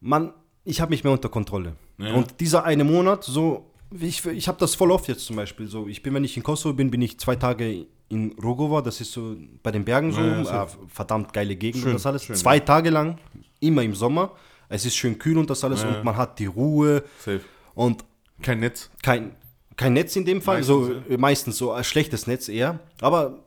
Man, 0.00 0.32
ich 0.64 0.80
habe 0.80 0.90
mich 0.90 1.02
mehr 1.04 1.12
unter 1.12 1.28
Kontrolle. 1.28 1.74
Ja. 1.98 2.14
Und 2.14 2.38
dieser 2.40 2.64
eine 2.64 2.84
Monat, 2.84 3.24
so, 3.24 3.70
ich, 3.98 4.24
ich 4.26 4.46
habe 4.48 4.58
das 4.58 4.74
voll 4.74 4.90
oft 4.90 5.08
jetzt 5.08 5.24
zum 5.24 5.36
Beispiel. 5.36 5.66
So, 5.66 5.86
ich 5.88 6.02
bin, 6.02 6.14
wenn 6.14 6.24
ich 6.24 6.36
in 6.36 6.42
Kosovo 6.42 6.74
bin, 6.74 6.90
bin 6.90 7.02
ich 7.02 7.18
zwei 7.18 7.36
Tage 7.36 7.86
in 8.10 8.32
Rogova, 8.42 8.80
das 8.80 9.00
ist 9.00 9.12
so 9.12 9.36
bei 9.62 9.70
den 9.70 9.84
Bergen 9.84 10.12
so, 10.12 10.20
Ja, 10.20 10.42
ja, 10.42 10.64
äh, 10.64 10.66
verdammt 10.88 11.32
geile 11.32 11.56
Gegend 11.56 11.82
Schön, 11.82 11.90
und 11.90 11.94
das 11.96 12.06
alles. 12.06 12.24
schön, 12.24 12.36
zwei 12.36 12.58
Tage 12.60 12.90
lang, 12.90 13.18
immer 13.60 13.82
im 13.82 13.94
Sommer. 13.94 14.32
Es 14.70 14.84
ist 14.86 14.96
schön 14.96 15.18
kühl 15.18 15.36
und 15.38 15.48
das 15.50 15.64
alles 15.64 15.82
und 15.82 16.04
man 16.04 16.16
hat 16.16 16.38
die 16.38 16.46
Ruhe 16.46 17.02
Safe. 17.18 17.40
und 17.74 18.04
Kein 18.42 18.60
Netz. 18.60 18.90
kein, 19.02 19.34
kein 19.78 19.94
Netz 19.94 20.14
in 20.16 20.26
dem 20.26 20.42
Fall, 20.42 20.58
Meistens, 20.58 20.66
so 20.66 20.92
äh, 21.14 21.16
meistens 21.16 21.56
so 21.56 21.72
ein 21.72 21.84
schlechtes 21.84 22.26
Netz 22.26 22.48
eher, 22.48 22.80
aber 23.00 23.44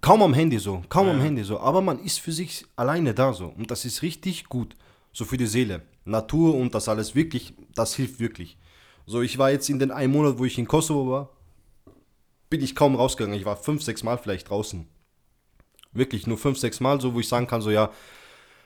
kaum 0.00 0.22
am 0.22 0.34
Handy 0.34 0.58
so, 0.58 0.82
kaum 0.88 1.08
am 1.08 1.18
Ja. 1.18 1.24
Handy 1.24 1.44
so, 1.44 1.60
aber 1.60 1.80
man 1.82 2.00
ist 2.00 2.18
für 2.18 2.32
sich 2.32 2.64
alleine 2.74 3.14
da 3.14 3.32
so 3.32 3.46
und 3.46 3.70
das 3.70 3.84
ist 3.84 4.02
richtig 4.02 4.46
gut, 4.46 4.74
so 5.12 5.24
für 5.24 5.36
die 5.36 5.46
Seele. 5.46 5.82
Natur 6.06 6.54
und 6.54 6.74
das 6.74 6.88
alles 6.88 7.14
wirklich, 7.14 7.52
das 7.74 7.94
hilft 7.94 8.18
wirklich. 8.18 8.56
So, 9.06 9.20
ich 9.20 9.36
war 9.38 9.50
jetzt 9.50 9.68
in 9.68 9.78
den 9.78 9.90
einen 9.90 10.12
Monat, 10.12 10.38
wo 10.38 10.44
ich 10.44 10.58
in 10.58 10.66
Kosovo 10.66 11.10
war, 11.10 11.30
bin 12.48 12.62
ich 12.62 12.74
kaum 12.74 12.96
rausgegangen. 12.96 13.38
Ich 13.38 13.44
war 13.44 13.56
fünf, 13.56 13.82
sechs 13.82 14.02
Mal 14.02 14.16
vielleicht 14.16 14.48
draußen. 14.48 14.86
Wirklich 15.92 16.26
nur 16.26 16.38
fünf, 16.38 16.58
sechs 16.58 16.80
Mal, 16.80 17.00
so 17.00 17.12
wo 17.14 17.20
ich 17.20 17.28
sagen 17.28 17.46
kann, 17.46 17.60
so 17.60 17.70
ja, 17.70 17.90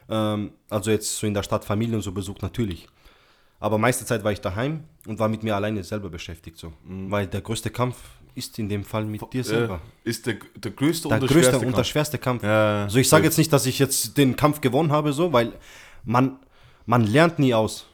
ähm, 0.08 0.52
also 0.70 0.90
jetzt 0.90 1.16
so 1.16 1.26
in 1.26 1.34
der 1.34 1.42
Stadt 1.42 1.64
Familie 1.64 1.96
und 1.96 2.02
so 2.02 2.12
besucht 2.12 2.40
natürlich. 2.42 2.86
Aber 3.60 3.78
meiste 3.78 4.04
Zeit 4.04 4.22
war 4.24 4.32
ich 4.32 4.40
daheim 4.40 4.84
und 5.06 5.18
war 5.18 5.28
mit 5.28 5.42
mir 5.42 5.56
alleine 5.56 5.82
selber 5.84 6.10
beschäftigt. 6.10 6.58
So. 6.58 6.72
Weil 6.84 7.26
der 7.26 7.40
größte 7.40 7.70
Kampf 7.70 7.96
ist 8.34 8.58
in 8.58 8.68
dem 8.68 8.84
Fall 8.84 9.04
mit 9.04 9.22
dir 9.32 9.44
selber. 9.44 9.80
Äh, 10.04 10.08
ist 10.10 10.26
der, 10.26 10.36
der 10.56 10.72
größte 10.72 11.08
der 11.08 11.16
und 11.16 11.22
der 11.22 11.28
größte 11.28 11.42
schwerste 11.42 11.56
und 11.58 11.66
der 11.66 11.72
Kampf. 11.72 11.86
schwerste 11.86 12.18
Kampf. 12.18 12.42
Ja, 12.42 12.82
also 12.84 12.98
ich 12.98 13.08
sage 13.08 13.24
jetzt 13.24 13.38
nicht, 13.38 13.52
dass 13.52 13.64
ich 13.66 13.78
jetzt 13.78 14.18
den 14.18 14.36
Kampf 14.36 14.60
gewonnen 14.60 14.90
habe, 14.92 15.12
so, 15.12 15.32
weil 15.32 15.52
man, 16.04 16.38
man 16.84 17.04
lernt 17.06 17.38
nie 17.38 17.54
aus. 17.54 17.86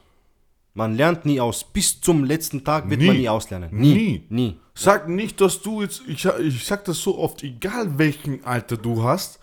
Man 0.73 0.95
lernt 0.95 1.25
nie 1.25 1.39
aus. 1.39 1.63
Bis 1.65 1.99
zum 1.99 2.23
letzten 2.23 2.63
Tag 2.63 2.89
wird 2.89 3.01
Nie. 3.01 3.07
man 3.07 3.17
nie 3.17 3.29
auslernen. 3.29 3.69
Nie. 3.71 4.23
Nie. 4.29 4.57
Sag 4.73 5.09
nicht, 5.09 5.41
dass 5.41 5.61
du 5.61 5.81
jetzt, 5.81 6.01
ich, 6.07 6.25
ich 6.25 6.65
sag 6.65 6.85
das 6.85 6.97
so 6.97 7.17
oft, 7.17 7.43
egal 7.43 7.97
welchen 7.97 8.43
Alter 8.45 8.77
du 8.77 9.03
hast, 9.03 9.39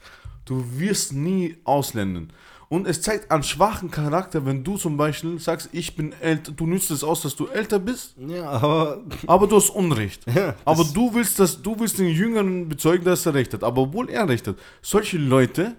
du 0.47 0.65
wirst 0.79 1.13
nie 1.13 1.59
auslernen. 1.65 2.33
Und 2.71 2.87
es 2.87 3.01
zeigt 3.01 3.31
einen 3.31 3.43
schwachen 3.43 3.91
Charakter, 3.91 4.45
wenn 4.45 4.63
du 4.63 4.77
zum 4.77 4.99
Beispiel 4.99 5.39
sagst, 5.39 5.71
ich 5.73 5.97
bin 5.97 6.13
älter, 6.21 6.53
du 6.53 6.67
nützt 6.67 6.91
es 6.91 7.03
aus, 7.03 7.23
dass 7.23 7.35
du 7.35 7.47
älter 7.47 7.79
bist, 7.79 8.15
Ja, 8.19 8.51
aber 8.51 9.01
aber 9.27 9.47
du 9.47 9.57
hast 9.57 9.71
Unrecht. 9.71 10.27
Ja, 10.33 10.55
aber 10.67 10.85
du 10.85 11.15
willst, 11.15 11.39
dass, 11.39 11.63
du 11.63 11.79
willst 11.81 11.99
den 11.99 12.09
Jüngeren 12.09 12.69
bezeugen, 12.69 13.05
dass 13.07 13.25
er 13.25 13.33
recht 13.33 13.55
hat. 13.55 13.65
Aber 13.65 13.83
obwohl 13.83 14.11
er 14.11 14.29
recht 14.29 14.47
hat, 14.47 14.57
solche 14.83 15.17
Leute, 15.17 15.77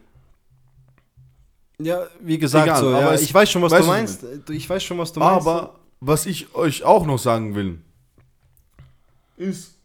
ja, 1.79 2.07
wie 2.21 2.39
gesagt, 2.39 2.65
Egal, 2.65 2.79
so, 2.81 2.87
aber 2.89 3.13
ja, 3.13 3.21
ich 3.21 3.31
weiß 3.33 3.51
schon, 3.51 3.61
was 3.61 3.71
du 3.71 3.79
du, 3.79 3.85
meinst. 3.85 4.25
Ich 4.49 4.67
weiß 4.67 4.83
schon, 4.83 4.97
was 4.97 5.13
du 5.13 5.19
meinst. 5.19 5.47
aber 5.47 5.75
was 5.99 6.25
ich 6.25 6.55
euch 6.55 6.83
auch 6.83 7.05
noch 7.05 7.19
sagen 7.19 7.53
will, 7.53 7.79
ist, 9.37 9.75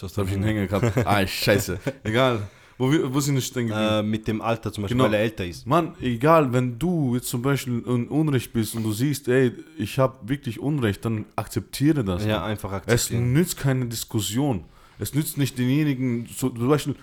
das 0.00 0.16
habe 0.18 0.28
ich 0.28 0.34
einen 0.34 0.44
Hänger 0.44 0.66
gehabt. 0.66 0.96
Ah, 1.06 1.26
scheiße. 1.26 1.78
Egal. 2.04 2.42
Wo, 2.78 2.92
wo 3.14 3.20
sind 3.20 3.40
stehen 3.42 3.68
geblieben? 3.68 3.88
äh, 3.90 4.02
mit 4.02 4.28
dem 4.28 4.42
Alter 4.42 4.70
zum 4.70 4.82
Beispiel, 4.82 4.98
Genau. 4.98 5.08
weil 5.08 5.14
er 5.14 5.20
älter 5.20 5.46
ist. 5.46 5.66
Mann, 5.66 5.94
egal, 6.02 6.52
wenn 6.52 6.78
du 6.78 7.14
jetzt 7.14 7.28
zum 7.28 7.40
Beispiel 7.40 7.82
in 7.86 8.06
Unrecht 8.08 8.52
bist 8.52 8.74
und 8.74 8.82
du 8.82 8.92
siehst, 8.92 9.28
ey, 9.28 9.52
ich 9.78 9.98
habe 9.98 10.16
wirklich 10.28 10.60
Unrecht, 10.60 11.02
dann 11.06 11.24
akzeptiere 11.36 12.04
das. 12.04 12.24
Ja, 12.26 12.44
einfach 12.44 12.70
es 12.72 12.76
akzeptieren. 12.92 13.32
nützt 13.32 13.56
keine 13.58 13.86
Diskussion. 13.86 14.64
Es 14.98 15.14
nützt 15.14 15.38
nicht 15.38 15.58
denjenigen, 15.58 16.26
zum 16.36 16.68
Beispiel, 16.68 16.96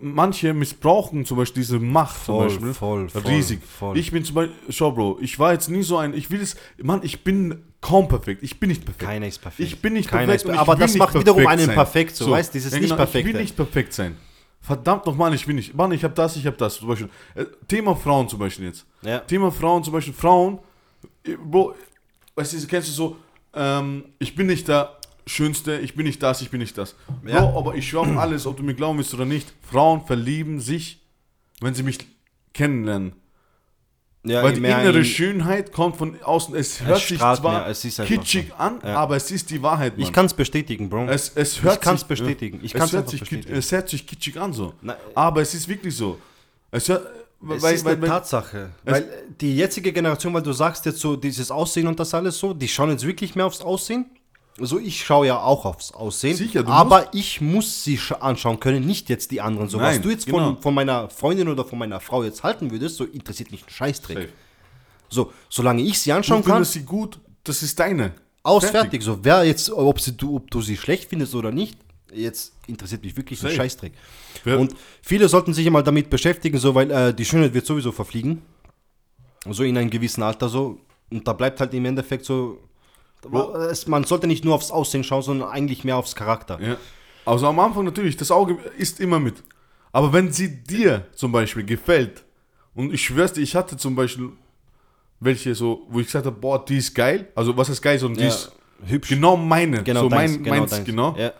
manche 0.00 0.54
missbrauchen 0.54 1.24
zum 1.26 1.36
Beispiel 1.36 1.62
diese 1.62 1.78
Macht 1.78 2.16
Voll, 2.16 2.48
zum 2.48 2.56
Beispiel. 2.58 2.74
voll, 2.74 3.08
voll, 3.08 3.22
riesig. 3.22 3.60
voll. 3.64 3.98
Ich 3.98 4.10
bin 4.10 4.24
zum 4.24 4.34
Beispiel, 4.36 4.56
schau 4.70 4.92
Bro, 4.92 5.18
ich 5.20 5.38
war 5.38 5.52
jetzt 5.52 5.68
nie 5.68 5.82
so 5.82 5.98
ein, 5.98 6.14
ich 6.14 6.30
will 6.30 6.40
es, 6.40 6.56
Mann, 6.82 7.00
ich 7.02 7.22
bin 7.22 7.62
kaum 7.80 8.08
perfekt. 8.08 8.42
Ich 8.42 8.58
bin 8.58 8.68
nicht 8.70 8.84
perfekt. 8.84 9.04
Keiner 9.04 9.26
ist 9.26 9.38
perfekt. 9.40 9.68
Ich 9.68 9.80
bin 9.82 9.92
nicht 9.94 10.08
Keiner 10.08 10.26
perfekt. 10.26 10.42
ist 10.42 10.46
und 10.46 10.52
per- 10.54 10.62
ich 10.62 10.68
aber 10.68 10.76
das 10.76 10.96
macht 10.96 11.14
wiederum 11.14 11.42
perfekt 11.42 11.52
einen 11.60 11.66
sein. 11.66 11.74
perfekt, 11.74 12.16
so, 12.16 12.30
weißt, 12.30 12.54
dieses 12.54 12.72
nicht 12.72 12.90
Ich 12.90 13.24
will 13.24 13.32
nicht 13.34 13.56
perfekt 13.56 13.92
sein. 13.92 14.16
Verdammt 14.62 15.06
nochmal, 15.06 15.32
ich 15.34 15.46
will 15.48 15.54
nicht. 15.54 15.74
Mann, 15.74 15.90
ich 15.92 16.04
habe 16.04 16.12
das, 16.14 16.36
ich 16.36 16.46
habe 16.46 16.56
das. 16.58 16.76
Zum 16.76 16.88
Beispiel. 16.88 17.08
Äh, 17.34 17.46
Thema 17.66 17.96
Frauen 17.96 18.28
zum 18.28 18.38
Beispiel 18.38 18.66
jetzt. 18.66 18.84
Ja. 19.00 19.20
Thema 19.20 19.50
Frauen, 19.50 19.82
zum 19.82 19.94
Beispiel 19.94 20.12
Frauen. 20.12 20.58
äh, 21.24 21.34
Bro, 21.42 21.74
weißt 22.34 22.52
du, 22.52 22.66
kennst 22.66 22.88
du 22.88 22.92
so, 22.92 23.16
ähm, 23.54 24.04
ich 24.18 24.34
bin 24.34 24.46
nicht 24.48 24.68
der 24.68 24.96
Schönste, 25.30 25.78
ich 25.78 25.94
bin 25.94 26.06
nicht 26.06 26.22
das, 26.22 26.42
ich 26.42 26.50
bin 26.50 26.60
nicht 26.60 26.76
das. 26.76 26.96
Ja. 27.26 27.40
Bro, 27.46 27.58
aber 27.58 27.74
ich 27.76 27.88
schwör 27.88 28.00
auf 28.00 28.16
alles, 28.16 28.46
ob 28.46 28.56
du 28.56 28.62
mir 28.64 28.74
glauben 28.74 28.98
willst 28.98 29.14
oder 29.14 29.24
nicht. 29.24 29.52
Frauen 29.62 30.04
verlieben 30.04 30.60
sich, 30.60 31.00
wenn 31.60 31.72
sie 31.74 31.82
mich 31.84 31.98
kennenlernen. 32.52 33.12
Ja, 34.22 34.42
Weil 34.42 34.52
die 34.52 34.58
innere 34.58 34.98
in- 34.98 35.04
Schönheit 35.04 35.72
kommt 35.72 35.96
von 35.96 36.20
außen. 36.22 36.54
Es 36.54 36.82
hört 36.82 36.98
sich 37.00 37.16
strahlt 37.16 37.38
zwar 37.38 37.60
mehr, 37.60 37.66
es 37.68 37.80
kitschig 38.04 38.52
an, 38.58 38.78
Ja. 38.84 38.96
aber 38.96 39.16
es 39.16 39.30
ist 39.30 39.48
die 39.50 39.62
Wahrheit, 39.62 39.96
Mann. 39.96 40.06
Ich 40.06 40.12
kann 40.12 40.26
es 40.26 40.34
bestätigen, 40.34 40.90
Bro. 40.90 41.06
Es, 41.06 41.30
es 41.34 41.62
hört 41.62 41.76
Ich 41.76 41.80
kann's 41.80 42.00
sich, 42.00 42.08
bestätigen. 42.08 42.60
Ich 42.62 42.74
es 42.74 42.92
hört 42.92 43.08
sich, 43.08 43.20
bestätigen. 43.20 43.54
Es 43.54 43.72
hört 43.72 43.88
sich 43.88 44.06
kitschig 44.06 44.36
an 44.38 44.52
so. 44.52 44.74
Na, 44.82 44.96
Aber 45.14 45.40
es 45.40 45.54
ist 45.54 45.66
wirklich 45.68 45.96
so. 45.96 46.18
Es 46.70 46.86
hört, 46.88 47.06
es 47.06 47.62
weil, 47.62 47.74
ist 47.74 47.84
weil, 47.84 47.92
eine 47.94 48.02
weil, 48.02 48.08
Tatsache. 48.10 48.70
Es- 48.84 48.92
Weil 48.92 49.08
die 49.40 49.56
jetzige 49.56 49.90
Generation, 49.92 50.34
weil 50.34 50.42
du 50.42 50.52
sagst 50.52 50.84
jetzt 50.84 50.98
so, 51.00 51.16
dieses 51.16 51.50
Aussehen 51.50 51.86
und 51.86 51.98
das 51.98 52.12
alles 52.12 52.36
so, 52.38 52.52
die 52.52 52.68
schauen 52.68 52.90
jetzt 52.90 53.06
wirklich 53.06 53.34
mehr 53.36 53.46
aufs 53.46 53.62
Aussehen. 53.62 54.04
Also 54.58 54.78
ich 54.78 55.04
schaue 55.04 55.26
ja 55.28 55.38
auch 55.40 55.64
aufs 55.64 55.92
Aussehen. 55.92 56.36
Sicher, 56.36 56.62
du 56.62 56.70
aber 56.70 57.08
ich 57.14 57.40
muss 57.40 57.84
sie 57.84 57.98
sch- 57.98 58.12
anschauen 58.18 58.60
können, 58.60 58.86
nicht 58.86 59.08
jetzt 59.08 59.30
die 59.30 59.40
anderen. 59.40 59.68
So, 59.68 59.78
was 59.78 59.94
Nein, 59.94 60.02
du 60.02 60.10
jetzt 60.10 60.26
genau. 60.26 60.38
von, 60.54 60.60
von 60.62 60.74
meiner 60.74 61.08
Freundin 61.08 61.48
oder 61.48 61.64
von 61.64 61.78
meiner 61.78 62.00
Frau 62.00 62.24
jetzt 62.24 62.42
halten 62.42 62.70
würdest, 62.70 62.96
so 62.96 63.04
interessiert 63.04 63.50
mich 63.52 63.62
ein 63.64 63.70
Scheißdreck. 63.70 64.18
Safe. 64.18 64.28
So, 65.08 65.32
solange 65.48 65.82
ich 65.82 65.98
sie 65.98 66.12
anschauen 66.12 66.40
du 66.42 66.46
kann, 66.46 66.56
findest 66.56 66.72
sie 66.74 66.82
gut, 66.82 67.18
das 67.44 67.62
ist 67.62 67.78
deine. 67.80 68.12
aus, 68.42 68.68
fertig. 68.68 69.02
So, 69.02 69.18
wer 69.22 69.44
jetzt, 69.44 69.70
ob, 69.70 70.00
sie, 70.00 70.12
du, 70.16 70.36
ob 70.36 70.50
du 70.50 70.60
sie 70.60 70.76
schlecht 70.76 71.08
findest 71.08 71.34
oder 71.34 71.50
nicht, 71.52 71.78
jetzt 72.12 72.52
interessiert 72.66 73.02
mich 73.02 73.16
wirklich 73.16 73.38
ein 73.40 73.46
Safe. 73.48 73.54
Scheißdreck. 73.56 73.92
Wer- 74.44 74.58
Und 74.60 74.74
viele 75.00 75.28
sollten 75.28 75.54
sich 75.54 75.68
mal 75.70 75.82
damit 75.82 76.10
beschäftigen, 76.10 76.58
so, 76.58 76.74
weil 76.74 76.90
äh, 76.90 77.14
die 77.14 77.24
Schönheit 77.24 77.54
wird 77.54 77.64
sowieso 77.66 77.92
verfliegen. 77.92 78.42
So 79.48 79.62
in 79.64 79.78
einem 79.78 79.88
gewissen 79.90 80.22
Alter 80.22 80.48
so. 80.50 80.78
Und 81.10 81.26
da 81.26 81.32
bleibt 81.32 81.60
halt 81.60 81.72
im 81.72 81.84
Endeffekt 81.86 82.24
so. 82.26 82.58
Es, 83.70 83.86
man 83.86 84.04
sollte 84.04 84.26
nicht 84.26 84.44
nur 84.44 84.54
aufs 84.54 84.70
Aussehen 84.70 85.04
schauen, 85.04 85.22
sondern 85.22 85.48
eigentlich 85.50 85.84
mehr 85.84 85.96
aufs 85.96 86.14
Charakter. 86.14 86.60
Ja. 86.60 86.76
Also 87.24 87.46
am 87.46 87.58
Anfang 87.60 87.84
natürlich, 87.84 88.16
das 88.16 88.30
Auge 88.30 88.56
ist 88.78 88.98
immer 89.00 89.20
mit. 89.20 89.42
Aber 89.92 90.12
wenn 90.12 90.32
sie 90.32 90.62
dir 90.62 91.06
zum 91.14 91.32
Beispiel 91.32 91.64
gefällt, 91.64 92.24
und 92.74 92.94
ich 92.94 93.02
schwör's 93.04 93.32
dir, 93.32 93.42
ich 93.42 93.54
hatte 93.56 93.76
zum 93.76 93.94
Beispiel 93.94 94.30
welche 95.18 95.54
so, 95.54 95.86
wo 95.90 96.00
ich 96.00 96.06
gesagt 96.06 96.26
habe, 96.26 96.36
boah, 96.36 96.64
die 96.64 96.78
ist 96.78 96.94
geil. 96.94 97.28
Also 97.34 97.56
was 97.56 97.68
ist 97.68 97.82
geil, 97.82 97.98
sondern 97.98 98.18
die 98.18 98.24
Ja, 98.24 98.30
ist 98.30 98.52
hübsch. 98.86 99.08
genau 99.10 99.36
meine. 99.36 99.82
Genau, 99.82 100.02
so 100.04 100.08
deins, 100.08 100.32
mein, 100.32 100.42
genau, 100.44 100.56
meins, 100.56 100.70
deins. 100.70 100.84
genau. 100.86 101.14
Ja. 101.18 101.32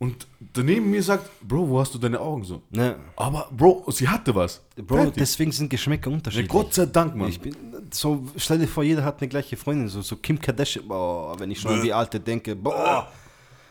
Und 0.00 0.28
daneben 0.52 0.90
mir 0.90 1.02
sagt, 1.02 1.28
Bro, 1.40 1.68
wo 1.68 1.80
hast 1.80 1.92
du 1.92 1.98
deine 1.98 2.20
Augen 2.20 2.44
so? 2.44 2.62
Ja. 2.70 2.96
Aber 3.16 3.48
Bro, 3.50 3.84
sie 3.90 4.08
hatte 4.08 4.32
was. 4.32 4.62
Bro, 4.76 4.96
Fertig. 4.96 5.14
deswegen 5.16 5.50
sind 5.50 5.68
Geschmäcker 5.68 6.08
Ja, 6.10 6.16
unterschiedlich. 6.16 6.48
Gott 6.48 6.72
sei 6.72 6.86
Dank, 6.86 7.16
Mann. 7.16 7.28
Ich 7.28 7.40
bin 7.40 7.56
so, 7.90 8.24
stell 8.36 8.58
dir 8.58 8.68
vor, 8.68 8.84
jeder 8.84 9.04
hat 9.04 9.20
eine 9.20 9.28
gleiche 9.28 9.56
Freundin, 9.56 9.88
so, 9.88 10.00
so 10.02 10.16
Kim 10.16 10.40
Kardashian, 10.40 10.86
boah, 10.86 11.34
wenn 11.38 11.50
ich 11.50 11.60
schon 11.60 11.72
an 11.72 11.82
die 11.82 11.92
alte 11.92 12.20
denke, 12.20 12.54
boah. 12.54 13.08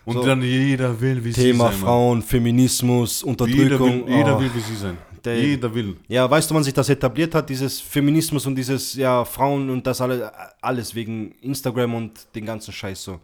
Und 0.03 0.15
so. 0.15 0.23
dann 0.23 0.41
jeder 0.41 0.99
will 0.99 1.23
wie 1.23 1.31
Thema 1.31 1.67
sie 1.67 1.73
sein. 1.73 1.81
Frauen, 1.81 2.21
Feminismus, 2.21 3.25
Mann. 3.25 3.35
Jeder, 3.47 3.63
Unterdrückung. 3.79 4.07
will, 4.07 4.15
jeder 4.15 4.37
oh. 4.37 4.39
will 4.39 4.51
wie 4.53 4.59
sie 4.59 4.75
sein. 4.75 4.97
Der- 5.23 5.39
jeder 5.41 5.73
will. 5.73 5.97
Ja, 6.07 6.29
weißt 6.29 6.49
du, 6.49 6.55
wann 6.55 6.63
sich 6.63 6.73
das 6.73 6.89
etabliert 6.89 7.35
hat, 7.35 7.49
dieses 7.49 7.79
Feminismus 7.81 8.45
und 8.45 8.55
dieses, 8.55 8.93
ja, 8.95 9.25
Frauen 9.25 9.69
und 9.69 9.85
das 9.85 9.99
alle, 9.99 10.31
alles 10.61 10.93
wegen 10.95 11.31
Instagram 11.41 11.95
und 11.95 12.35
den 12.35 12.45
ganzen 12.45 12.71
Scheiß 12.71 13.03
so. 13.03 13.19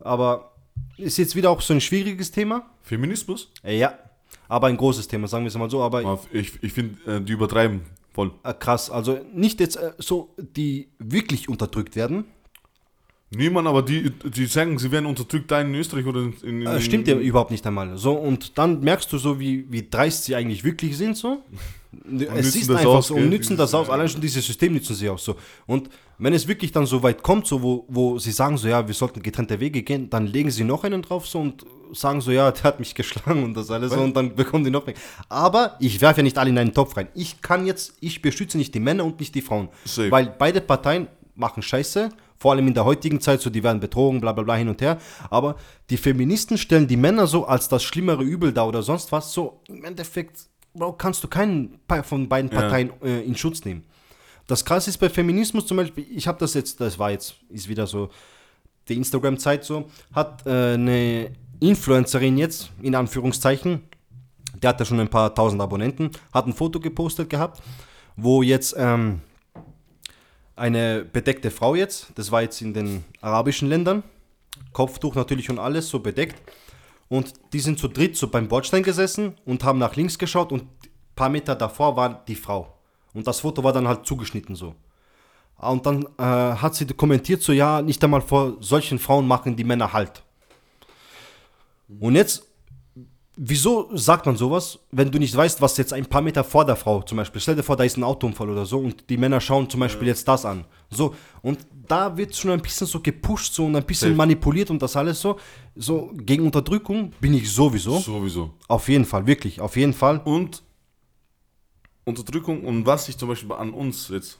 Aber 0.00 0.52
ist 0.96 1.16
jetzt 1.18 1.36
wieder 1.36 1.50
auch 1.50 1.60
so 1.60 1.74
ein 1.74 1.80
schwieriges 1.80 2.30
Thema? 2.30 2.70
Feminismus? 2.82 3.50
Ja, 3.64 3.98
aber 4.48 4.68
ein 4.68 4.76
großes 4.76 5.08
Thema, 5.08 5.26
sagen 5.28 5.44
wir 5.44 5.48
es 5.48 5.56
mal 5.56 5.70
so, 5.70 5.82
aber 5.82 6.20
Ich, 6.32 6.62
ich 6.62 6.72
finde, 6.72 7.16
äh, 7.16 7.20
die 7.20 7.32
übertreiben 7.32 7.82
voll. 8.12 8.32
äh, 8.44 8.54
krass. 8.54 8.90
Also 8.90 9.18
nicht 9.32 9.60
jetzt 9.60 9.76
äh, 9.76 9.92
so, 9.98 10.34
die 10.38 10.88
wirklich 10.98 11.48
unterdrückt 11.48 11.96
werden, 11.96 12.24
Niemand, 13.36 13.68
aber 13.68 13.82
die, 13.82 14.10
die 14.10 14.46
sagen, 14.46 14.78
sie 14.78 14.90
werden 14.90 15.06
unterdrückt 15.06 15.50
da 15.50 15.60
in 15.60 15.74
Österreich 15.74 16.06
oder 16.06 16.20
in, 16.20 16.34
in, 16.42 16.66
Äh, 16.66 16.80
stimmt 16.80 17.08
ja 17.08 17.16
überhaupt 17.16 17.50
nicht 17.50 17.66
einmal. 17.66 17.96
So, 17.96 18.12
und 18.12 18.56
dann 18.58 18.80
merkst 18.80 19.12
du 19.12 19.18
so, 19.18 19.38
wie, 19.38 19.66
wie 19.70 19.88
dreist 19.88 20.24
sie 20.24 20.34
eigentlich 20.34 20.64
wirklich 20.64 20.96
sind, 20.96 21.16
so. 21.16 21.42
es 22.34 22.56
ist 22.56 22.70
einfach 22.70 22.86
aus, 22.86 23.08
so 23.08 23.14
und 23.14 23.28
nützen 23.28 23.56
das 23.56 23.74
aus. 23.74 23.88
Allein 23.88 24.08
schon 24.08 24.20
dieses 24.20 24.44
System 24.44 24.72
nützen 24.72 24.94
sie 24.94 25.08
auch 25.08 25.18
so. 25.18 25.36
Und 25.66 25.90
wenn 26.18 26.32
es 26.32 26.46
wirklich 26.46 26.72
dann 26.72 26.86
so 26.86 27.02
weit 27.02 27.22
kommt, 27.22 27.46
so 27.46 27.62
wo, 27.62 27.84
wo 27.88 28.18
sie 28.18 28.32
sagen 28.32 28.56
so, 28.56 28.68
ja, 28.68 28.86
wir 28.86 28.94
sollten 28.94 29.22
getrennte 29.22 29.58
Wege 29.60 29.82
gehen, 29.82 30.10
dann 30.10 30.26
legen 30.26 30.50
sie 30.50 30.64
noch 30.64 30.84
einen 30.84 31.02
drauf 31.02 31.26
so 31.26 31.40
und 31.40 31.64
sagen 31.92 32.20
so, 32.20 32.30
ja, 32.30 32.50
der 32.50 32.62
hat 32.64 32.78
mich 32.78 32.94
geschlagen 32.94 33.44
und 33.44 33.54
das 33.54 33.70
alles 33.70 33.92
so 33.92 34.00
und 34.00 34.16
dann 34.16 34.34
bekommen 34.34 34.64
die 34.64 34.70
noch 34.70 34.86
mehr. 34.86 34.94
Aber 35.28 35.76
ich 35.80 36.00
werfe 36.00 36.20
ja 36.20 36.22
nicht 36.24 36.38
alle 36.38 36.50
in 36.50 36.58
einen 36.58 36.74
Topf 36.74 36.96
rein. 36.96 37.08
Ich 37.14 37.40
kann 37.40 37.66
jetzt, 37.66 37.94
ich 38.00 38.22
beschütze 38.22 38.58
nicht 38.58 38.74
die 38.74 38.80
Männer 38.80 39.04
und 39.04 39.20
nicht 39.20 39.34
die 39.34 39.42
Frauen. 39.42 39.68
Safe. 39.84 40.10
Weil 40.10 40.34
beide 40.38 40.60
Parteien 40.60 41.08
machen 41.34 41.62
Scheiße, 41.62 42.10
vor 42.36 42.52
allem 42.52 42.68
in 42.68 42.74
der 42.74 42.84
heutigen 42.84 43.20
Zeit, 43.20 43.40
so 43.40 43.50
die 43.50 43.62
werden 43.62 43.80
betrogen, 43.80 44.20
bla 44.20 44.32
bla 44.32 44.44
bla 44.44 44.54
hin 44.54 44.68
und 44.68 44.80
her. 44.80 44.98
Aber 45.30 45.56
die 45.90 45.96
Feministen 45.96 46.58
stellen 46.58 46.86
die 46.86 46.96
Männer 46.96 47.26
so 47.26 47.46
als 47.46 47.68
das 47.68 47.82
schlimmere 47.82 48.22
Übel 48.22 48.52
da 48.52 48.64
oder 48.64 48.82
sonst 48.82 49.12
was. 49.12 49.32
So 49.32 49.60
im 49.68 49.84
Endeffekt, 49.84 50.46
Bro, 50.74 50.94
kannst 50.94 51.22
du 51.24 51.28
keinen 51.28 51.78
von 52.02 52.28
beiden 52.28 52.50
Ja. 52.50 52.60
Parteien 52.60 52.92
äh, 53.02 53.20
in 53.22 53.36
Schutz 53.36 53.64
nehmen. 53.64 53.84
Das 54.46 54.64
krasse 54.64 54.90
ist 54.90 54.98
bei 54.98 55.08
Feminismus 55.08 55.66
zum 55.66 55.78
Beispiel, 55.78 56.06
ich 56.10 56.26
habe 56.28 56.38
das 56.38 56.54
jetzt, 56.54 56.80
das 56.80 56.98
war 56.98 57.10
jetzt, 57.10 57.36
ist 57.48 57.68
wieder 57.68 57.86
so 57.86 58.10
die 58.88 58.96
Instagram-Zeit 58.96 59.64
so, 59.64 59.88
hat 60.12 60.46
äh, 60.46 60.74
eine 60.74 61.30
Influencerin 61.60 62.36
jetzt, 62.36 62.70
in 62.82 62.94
Anführungszeichen, 62.94 63.82
der 64.62 64.70
hat 64.70 64.80
ja 64.80 64.84
schon 64.84 65.00
ein 65.00 65.08
paar 65.08 65.34
tausend 65.34 65.62
Abonnenten, 65.62 66.10
hat 66.32 66.46
ein 66.46 66.52
Foto 66.52 66.78
gepostet 66.78 67.30
gehabt, 67.30 67.62
wo 68.16 68.42
jetzt 68.42 68.74
ähm, 68.76 69.20
eine 70.56 71.04
bedeckte 71.04 71.50
Frau 71.50 71.74
jetzt, 71.74 72.08
das 72.14 72.30
war 72.30 72.42
jetzt 72.42 72.60
in 72.60 72.74
den 72.74 73.04
arabischen 73.20 73.68
Ländern, 73.68 74.02
Kopftuch 74.72 75.14
natürlich 75.14 75.50
und 75.50 75.58
alles 75.58 75.88
so 75.88 75.98
bedeckt. 76.00 76.40
Und 77.08 77.34
die 77.52 77.60
sind 77.60 77.78
zu 77.78 77.88
dritt 77.88 78.16
so 78.16 78.28
beim 78.28 78.48
Bordstein 78.48 78.82
gesessen 78.82 79.34
und 79.44 79.62
haben 79.64 79.78
nach 79.78 79.94
links 79.96 80.18
geschaut 80.18 80.52
und 80.52 80.62
ein 80.62 80.90
paar 81.14 81.28
Meter 81.28 81.54
davor 81.54 81.96
war 81.96 82.24
die 82.26 82.34
Frau. 82.34 82.72
Und 83.12 83.26
das 83.26 83.40
Foto 83.40 83.62
war 83.62 83.72
dann 83.72 83.86
halt 83.86 84.06
zugeschnitten 84.06 84.54
so. 84.56 84.74
Ah, 85.56 85.70
Und 85.70 85.86
dann 85.86 86.06
äh, 86.18 86.56
hat 86.56 86.74
sie 86.74 86.86
kommentiert 86.86 87.42
so, 87.42 87.52
ja, 87.52 87.82
nicht 87.82 88.02
einmal 88.02 88.20
vor 88.20 88.56
solchen 88.60 88.98
Frauen 88.98 89.26
machen 89.26 89.56
die 89.56 89.64
Männer 89.64 89.92
halt. 89.92 90.22
Und 92.00 92.16
jetzt, 92.16 92.46
wieso 93.36 93.90
sagt 93.96 94.26
man 94.26 94.36
sowas, 94.36 94.78
wenn 94.90 95.10
du 95.10 95.18
nicht 95.18 95.34
weißt, 95.34 95.60
was 95.60 95.76
jetzt 95.76 95.92
ein 95.92 96.06
paar 96.06 96.22
Meter 96.22 96.44
vor 96.44 96.64
der 96.64 96.76
Frau 96.76 97.02
zum 97.02 97.18
Beispiel, 97.18 97.40
stell 97.40 97.56
dir 97.56 97.62
vor, 97.62 97.76
da 97.76 97.84
ist 97.84 97.96
ein 97.96 98.04
Autounfall 98.04 98.50
oder 98.50 98.64
so 98.64 98.78
und 98.78 99.08
die 99.10 99.16
Männer 99.16 99.40
schauen 99.40 99.68
zum 99.68 99.80
Beispiel 99.80 100.08
jetzt 100.08 100.26
das 100.28 100.44
an. 100.44 100.64
So, 100.90 101.14
und 101.42 101.58
da 101.88 102.16
wird 102.16 102.34
schon 102.34 102.52
ein 102.52 102.62
bisschen 102.62 102.86
so 102.86 103.00
gepusht 103.00 103.54
so 103.54 103.66
und 103.66 103.76
ein 103.76 103.84
bisschen 103.84 104.10
Safe. 104.10 104.16
manipuliert 104.16 104.70
und 104.70 104.80
das 104.80 104.96
alles 104.96 105.20
so. 105.20 105.38
So, 105.74 106.12
gegen 106.14 106.44
Unterdrückung 106.44 107.10
bin 107.20 107.34
ich 107.34 107.50
sowieso. 107.52 107.98
Sowieso. 107.98 108.54
Auf 108.68 108.88
jeden 108.88 109.04
Fall, 109.04 109.26
wirklich, 109.26 109.60
auf 109.60 109.76
jeden 109.76 109.92
Fall. 109.92 110.20
Und 110.24 110.62
Unterdrückung 112.04 112.64
und 112.64 112.86
was 112.86 113.08
ich 113.08 113.16
zum 113.16 113.28
Beispiel 113.28 113.52
an 113.52 113.72
uns 113.72 114.08
jetzt 114.08 114.38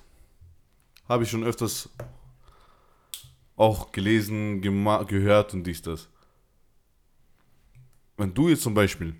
habe 1.08 1.24
ich 1.24 1.30
schon 1.30 1.44
öfters 1.44 1.90
auch 3.56 3.92
gelesen, 3.92 4.60
gehört 4.60 5.54
und 5.54 5.64
dies, 5.64 5.82
das. 5.82 6.08
Wenn 8.16 8.32
du 8.32 8.48
jetzt 8.48 8.62
zum 8.62 8.74
Beispiel, 8.74 9.14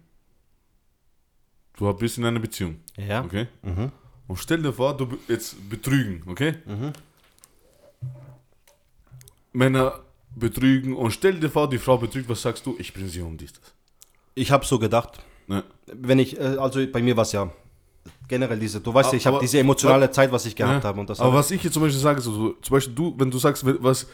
du 1.77 1.93
bist 1.95 2.19
in 2.19 2.25
einer 2.25 2.41
Beziehung, 2.41 2.77
Ja. 2.97 3.25
okay? 3.25 3.49
Und 4.27 4.39
stell 4.39 4.63
dir 4.63 4.73
vor, 4.73 4.97
du 4.97 5.07
be- 5.07 5.19
jetzt 5.29 5.57
betrügen, 5.69 6.23
okay? 6.27 6.55
Männer 9.53 10.01
betrügen 10.35 10.95
und 10.95 11.11
stell 11.13 11.39
dir 11.39 11.49
vor, 11.51 11.69
die 11.69 11.79
Frau 11.79 11.97
betrügt, 11.99 12.29
was 12.29 12.43
sagst 12.43 12.65
du? 12.67 12.75
Ich 12.79 12.93
bringe 12.93 13.09
sie 13.09 13.21
um 13.21 13.37
dies, 13.37 13.53
das. 13.53 13.73
Ich 14.35 14.51
habe 14.51 14.65
so 14.67 14.79
gedacht. 14.79 15.23
Ne? 15.47 15.63
Wenn 15.87 16.19
ich, 16.19 16.39
äh, 16.39 16.57
also 16.59 16.85
bei 16.91 17.01
mir 17.03 17.17
war 17.17 17.23
es 17.23 17.33
ja 17.33 17.53
generell 18.27 18.59
diese, 18.59 18.81
du 18.81 18.93
weißt 18.93 19.13
ja, 19.13 19.17
ich 19.17 19.27
habe 19.27 19.37
Aber- 19.37 19.43
diese 19.45 19.59
emotionale 19.59 20.11
Zeit, 20.11 20.33
was 20.33 20.45
ich 20.47 20.57
gehabt 20.57 20.85
habe 20.85 20.99
und 20.99 21.09
das 21.09 21.21
Aber 21.21 21.35
was 21.35 21.51
ich 21.51 21.63
jetzt 21.63 21.75
zum 21.75 21.83
Beispiel 21.83 22.01
sage, 22.01 22.21
so, 22.21 22.33
so, 22.33 22.53
zum 22.55 22.75
Beispiel 22.75 22.95
du, 22.95 23.15
wenn 23.19 23.31
du 23.31 23.39
sagst, 23.39 23.65
was 23.65 24.09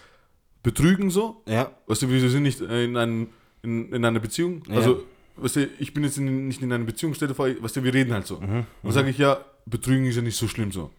betrügen 0.62 1.09
so, 1.11 1.43
Ja, 1.47 1.70
weißt 1.87 2.03
du, 2.03 2.09
wir 2.11 2.28
sind 2.28 2.43
nicht 2.43 2.61
äh, 2.61 2.85
in, 2.85 2.97
einem, 2.99 3.28
in, 3.62 3.92
in 3.92 4.04
einer 4.04 4.20
Beziehung, 4.20 4.62
Ja. 4.68 4.76
also, 4.76 5.04
weißt 5.36 5.56
du, 5.56 5.68
ich 5.78 5.92
bin 5.94 6.04
jetzt 6.04 6.18
in, 6.18 6.48
nicht 6.48 6.62
in 6.62 6.72
einer 6.72 6.84
Beziehung, 6.84 7.14
stell 7.14 7.28
dir 7.28 7.34
vor, 7.34 7.48
weißt 7.48 7.76
du, 7.76 7.84
wir 7.84 7.92
reden 7.94 8.12
halt 8.12 8.26
so. 8.26 8.40
Mhm, 8.40 8.64
Und 8.82 8.92
sage 8.92 9.11
ich, 9.11 9.18
ja, 9.18 9.38
betrügen 9.66 10.06
ist 10.06 10.16
ja 10.16 10.22
nicht 10.22 10.36
so 10.36 10.48
schlimm 10.48 10.72
so. 10.72 10.90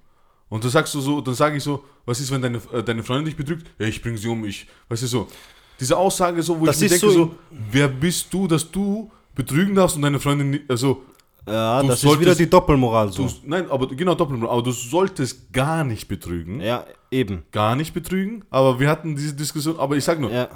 Und 0.50 0.64
dann 0.64 0.72
sagst 0.72 0.94
du 0.94 1.00
so, 1.00 1.22
dann 1.22 1.34
sage 1.34 1.58
ich 1.58 1.64
so, 1.64 1.84
was 2.06 2.20
ist, 2.20 2.30
wenn 2.32 2.42
deine, 2.42 2.60
äh, 2.74 2.84
deine 2.84 3.04
Freundin 3.04 3.26
dich 3.26 3.36
betrügt? 3.38 3.68
Ja, 3.80 3.88
ich 3.88 4.02
bringe 4.02 4.18
sie 4.18 4.28
um, 4.28 4.44
ich, 4.46 4.68
weißt 4.90 5.04
du, 5.04 5.08
so. 5.08 5.28
Diese 5.80 5.98
Aussage 5.98 6.44
so, 6.44 6.60
wo 6.60 6.66
Das 6.66 6.76
ich 6.82 6.92
mir 6.92 7.00
denke 7.00 7.14
so- 7.14 7.26
so, 7.28 7.36
wer 7.72 7.88
bist 7.88 8.34
du, 8.34 8.48
dass 8.48 8.70
du 8.70 9.10
betrügen 9.34 9.74
darfst 9.76 9.96
und 9.96 10.02
deine 10.02 10.20
Freundin, 10.20 10.60
also, 10.68 11.04
ja 11.48 11.82
Du 11.82 11.88
das 11.88 11.96
ist 11.98 12.02
solltest- 12.02 12.22
wieder 12.22 12.36
die 12.36 12.50
Doppelmoral 12.50 13.12
so. 13.12 13.26
du, 13.28 13.34
nein, 13.46 13.70
aber 13.70 13.88
genau 13.88 14.16
doppelt, 14.16 14.44
aber 14.44 14.62
du 14.62 14.72
solltest 14.72 15.52
gar 15.54 15.84
nicht 15.84 16.08
betrügen. 16.08 16.60
Ja, 16.62 16.86
eben. 17.10 17.44
gar 17.52 17.76
nicht 17.76 17.94
betrügen, 17.94 18.44
aber 18.50 18.80
wir 18.80 18.90
hatten 18.90 19.16
diese 19.16 19.34
Diskussion, 19.34 19.80
aber 19.80 19.96
ich 19.98 20.04
sag 20.04 20.20
nur, 20.20 20.32
Ja. 20.32 20.48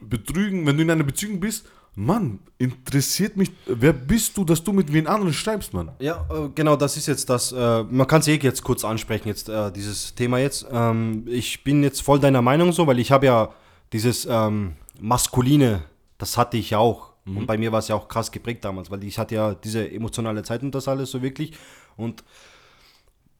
betrügen, 0.00 0.66
wenn 0.66 0.76
du 0.76 0.82
in 0.82 0.90
einer 0.90 1.04
Beziehung 1.04 1.40
bist, 1.40 1.66
Mann, 1.94 2.38
interessiert 2.56 3.36
mich, 3.36 3.50
wer 3.66 3.92
bist 3.92 4.36
du, 4.38 4.44
dass 4.44 4.64
du 4.64 4.72
mit 4.72 4.90
wen 4.94 5.06
anderen 5.06 5.34
schreibst, 5.34 5.74
Mann? 5.74 5.90
Ja, 5.98 6.24
äh, 6.30 6.48
genau, 6.54 6.74
das 6.74 6.96
ist 6.96 7.06
jetzt 7.06 7.28
das. 7.28 7.52
Äh, 7.52 7.82
man 7.84 8.06
kann 8.06 8.20
es 8.20 8.28
eh 8.28 8.36
jetzt 8.36 8.62
kurz 8.64 8.82
ansprechen, 8.82 9.28
jetzt 9.28 9.50
äh, 9.50 9.70
dieses 9.70 10.14
Thema 10.14 10.38
jetzt. 10.38 10.66
Ähm, 10.72 11.24
ich 11.28 11.62
bin 11.64 11.82
jetzt 11.82 12.00
voll 12.00 12.18
deiner 12.18 12.40
Meinung 12.40 12.72
so, 12.72 12.86
weil 12.86 12.98
ich 12.98 13.12
habe 13.12 13.26
ja 13.26 13.50
dieses 13.92 14.24
ähm, 14.30 14.72
Maskuline, 15.00 15.82
das 16.16 16.38
hatte 16.38 16.56
ich 16.56 16.70
ja 16.70 16.78
auch. 16.78 17.11
Und 17.24 17.46
bei 17.46 17.56
mir 17.56 17.70
war 17.70 17.78
es 17.78 17.88
ja 17.88 17.94
auch 17.94 18.08
krass 18.08 18.32
geprägt 18.32 18.64
damals, 18.64 18.90
weil 18.90 19.04
ich 19.04 19.18
hatte 19.18 19.36
ja 19.36 19.54
diese 19.54 19.88
emotionale 19.90 20.42
Zeit 20.42 20.62
und 20.62 20.74
das 20.74 20.88
alles 20.88 21.10
so 21.10 21.22
wirklich. 21.22 21.52
Und 21.96 22.24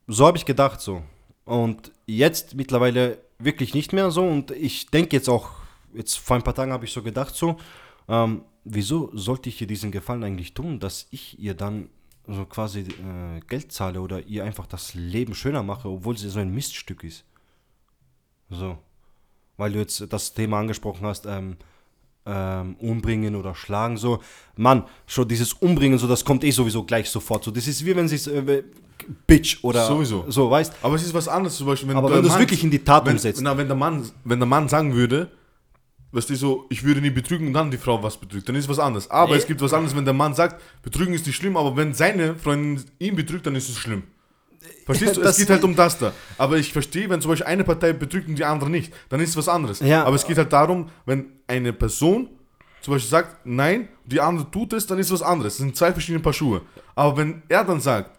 so 0.07 0.27
habe 0.27 0.39
ich 0.39 0.45
gedacht 0.45 0.81
so. 0.81 1.03
Und 1.45 1.91
jetzt 2.07 2.55
mittlerweile 2.55 3.19
wirklich 3.39 3.75
nicht 3.75 3.93
mehr 3.93 4.11
so. 4.11 4.25
Und 4.25 4.53
ich 4.53 4.87
denke 4.87 5.17
jetzt 5.17 5.29
auch, 5.29 5.51
jetzt 5.95 6.17
vor 6.17 6.37
ein 6.37 6.43
paar 6.43 6.55
Tagen 6.55 6.73
habe 6.73 6.85
ich 6.85 6.93
so 6.93 7.03
gedacht 7.03 7.35
so, 7.35 7.57
ähm, 8.09 8.43
wieso 8.65 9.11
sollte 9.15 9.49
ich 9.49 9.61
ihr 9.61 9.67
diesen 9.67 9.91
Gefallen 9.91 10.23
eigentlich 10.23 10.55
tun, 10.55 10.79
dass 10.79 11.09
ich 11.11 11.39
ihr 11.41 11.55
dann 11.55 11.89
so 12.29 12.45
quasi 12.45 12.81
äh, 12.81 13.41
Geld 13.49 13.73
zahle 13.73 14.01
oder 14.01 14.25
ihr 14.27 14.45
einfach 14.45 14.67
das 14.67 14.95
Leben 14.95 15.35
schöner 15.35 15.65
mache, 15.65 15.89
obwohl 15.89 16.17
sie 16.17 16.29
so 16.29 16.39
ein 16.39 16.55
Miststück 16.55 17.03
ist. 17.03 17.25
So. 18.49 18.79
Weil 19.57 19.73
du 19.73 19.81
jetzt 19.81 20.13
das 20.13 20.35
Thema 20.35 20.61
angesprochen 20.61 21.05
hast, 21.05 21.27
ähm, 21.27 21.57
ähm, 22.27 22.77
umbringen 22.79 23.35
oder 23.35 23.55
schlagen, 23.55 23.97
so. 23.97 24.21
Mann, 24.57 24.85
schon 25.07 25.27
dieses 25.29 25.53
Umbringen, 25.55 25.99
so, 25.99 26.07
das 26.07 26.25
kommt 26.25 26.45
eh 26.45 26.51
sowieso 26.51 26.85
gleich 26.85 27.09
sofort. 27.11 27.43
So, 27.45 27.51
das 27.51 27.67
ist 27.67 27.85
wie 27.85 27.97
wenn 27.97 28.07
sie 28.09 28.17
äh, 28.31 28.63
Bitch 29.27 29.59
oder 29.63 29.87
Sowieso. 29.87 30.25
so, 30.29 30.49
weißt 30.51 30.73
Aber 30.83 30.95
es 30.95 31.03
ist 31.03 31.13
was 31.15 31.27
anderes, 31.27 31.57
zum 31.57 31.67
Beispiel, 31.67 31.89
wenn 31.89 31.97
Aber 31.97 32.11
wenn 32.13 32.23
du 32.23 32.29
es 32.29 32.39
wirklich 32.39 32.63
in 32.63 32.71
die 32.71 32.79
Tat 32.85 33.05
wenn, 33.07 33.15
umsetzt. 33.15 33.41
Na, 33.43 33.57
wenn 33.57 33.67
der 33.67 33.77
Mann, 33.77 34.09
wenn 34.25 34.39
der 34.39 34.47
Mann 34.47 34.69
sagen 34.69 34.95
würde, 34.95 35.29
weißt 36.13 36.31
du, 36.31 36.37
so, 36.37 36.67
ich 36.69 36.85
würde 36.85 37.01
nie 37.01 37.11
betrügen 37.11 37.49
und 37.49 37.53
dann 37.55 37.71
die 37.71 37.79
Frau 37.79 38.01
was 38.03 38.17
betrügt, 38.17 38.49
dann 38.49 38.55
ist 38.55 38.69
was 38.69 38.79
anderes. 38.79 39.11
Aber 39.11 39.33
Nee. 39.33 39.39
es 39.39 39.47
gibt 39.47 39.61
was 39.61 39.73
anderes, 39.73 39.97
wenn 39.97 40.05
der 40.05 40.15
Mann 40.15 40.35
sagt, 40.35 40.63
betrügen 40.83 41.15
ist 41.15 41.27
nicht 41.27 41.35
schlimm, 41.37 41.57
aber 41.57 41.77
wenn 41.77 41.95
seine 41.95 42.37
Freundin 42.37 42.85
ihn 43.01 43.17
betrügt, 43.17 43.47
dann 43.47 43.57
ist 43.57 43.69
es 43.69 43.79
schlimm. 43.79 44.05
Verstehst 44.85 45.17
du? 45.17 45.21
Das- 45.21 45.33
es 45.33 45.39
geht 45.39 45.51
halt 45.51 45.65
um 45.65 45.75
das 45.77 45.99
da. 45.99 46.13
Aber 46.39 46.57
ich 46.57 46.73
verstehe, 46.73 47.09
wenn 47.09 47.21
zum 47.21 47.31
Beispiel 47.31 47.47
eine 47.47 47.65
Partei 47.65 47.93
betrügt 47.93 48.29
und 48.29 48.37
die 48.37 48.45
andere 48.45 48.69
nicht, 48.71 48.93
dann 49.09 49.21
ist 49.21 49.31
es 49.31 49.37
was 49.37 49.49
anderes. 49.49 49.81
Ja. 49.81 50.05
Aber 50.05 50.17
es 50.17 50.27
geht 50.27 50.39
halt 50.39 50.53
darum, 50.53 50.91
wenn 51.07 51.27
eine 51.47 51.73
Person 51.73 52.29
zum 52.81 52.95
Beispiel 52.95 53.11
sagt, 53.11 53.47
nein, 53.47 53.89
die 54.05 54.21
andere 54.21 54.51
tut 54.51 54.73
es, 54.73 54.87
dann 54.87 54.99
ist 54.99 55.07
es 55.07 55.13
was 55.21 55.23
anderes. 55.23 55.55
Das 55.55 55.59
sind 55.59 55.77
zwei 55.77 55.93
verschiedene 55.93 56.23
Paar 56.23 56.33
Schuhe. 56.33 56.63
Aber 56.97 57.17
wenn 57.17 57.43
er 57.49 57.65
dann 57.65 57.81
sagt, 57.81 58.19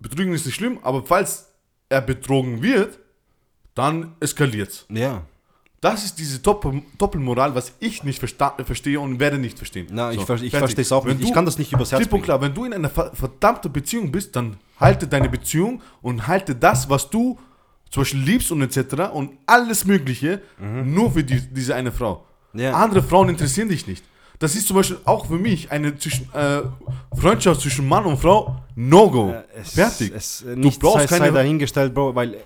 Betrügen 0.00 0.32
ist 0.34 0.44
nicht 0.46 0.56
schlimm, 0.56 0.78
aber 0.82 1.04
falls 1.04 1.48
er 1.88 2.00
betrogen 2.00 2.60
wird, 2.62 2.98
dann 3.74 4.16
eskaliert's. 4.20 4.86
Ja. 4.88 5.22
Das 5.82 6.04
ist 6.04 6.16
diese 6.20 6.38
Doppel 6.38 6.80
Doppelmoral, 6.96 7.56
was 7.56 7.72
ich 7.80 8.04
nicht 8.04 8.20
verstehe 8.20 9.00
und 9.00 9.18
werde 9.18 9.36
nicht 9.36 9.58
verstehen. 9.58 9.88
Na, 9.90 10.12
ich, 10.12 10.20
So, 10.20 10.26
ver 10.26 10.40
ich 10.40 10.56
verstehe 10.56 10.82
es 10.82 10.92
auch 10.92 11.04
Wenn 11.04 11.16
nicht. 11.16 11.26
Ich 11.26 11.34
kann 11.34 11.44
das 11.44 11.58
nicht 11.58 11.72
übers 11.72 11.90
Herz 11.90 12.02
Klipp 12.02 12.12
und 12.12 12.22
klar, 12.22 12.40
wenn 12.40 12.54
du 12.54 12.64
in 12.64 12.72
einer 12.72 12.88
ver 12.88 13.10
verdammten 13.12 13.72
Beziehung 13.72 14.12
bist, 14.12 14.36
dann 14.36 14.56
halte 14.78 15.08
deine 15.08 15.28
Beziehung 15.28 15.82
und 16.00 16.28
halte 16.28 16.54
das, 16.54 16.88
was 16.88 17.10
du 17.10 17.36
zum 17.90 18.02
Beispiel 18.02 18.20
liebst 18.20 18.52
und 18.52 18.62
etc. 18.62 19.10
und 19.12 19.32
alles 19.44 19.84
Mögliche 19.84 20.40
nur 20.84 21.10
für 21.10 21.24
die, 21.24 21.40
diese 21.40 21.74
eine 21.74 21.90
Frau. 21.90 22.24
Mhm. 22.52 22.60
Ja. 22.60 22.72
Andere 22.74 23.02
Frauen 23.02 23.28
interessieren 23.28 23.68
dich 23.68 23.84
nicht. 23.88 24.04
Das 24.38 24.54
ist 24.54 24.68
zum 24.68 24.76
Beispiel 24.76 24.98
auch 25.04 25.26
für 25.26 25.38
mich 25.38 25.70
eine 25.72 25.96
zwischen, 25.98 26.28
äh, 26.32 26.62
Freundschaft 27.16 27.60
zwischen 27.60 27.88
Mann 27.88 28.04
und 28.04 28.18
Frau 28.18 28.56
No-Go. 28.76 29.30
Äh, 29.30 29.64
Fertig. 29.64 30.12
Es, 30.14 30.44
du 30.44 30.70
brauchst 30.78 31.08
sei, 31.08 31.18
sei 31.18 31.18
keine. 31.18 31.32
dahingestellt, 31.32 31.92
Bro, 31.92 32.14
weil 32.14 32.36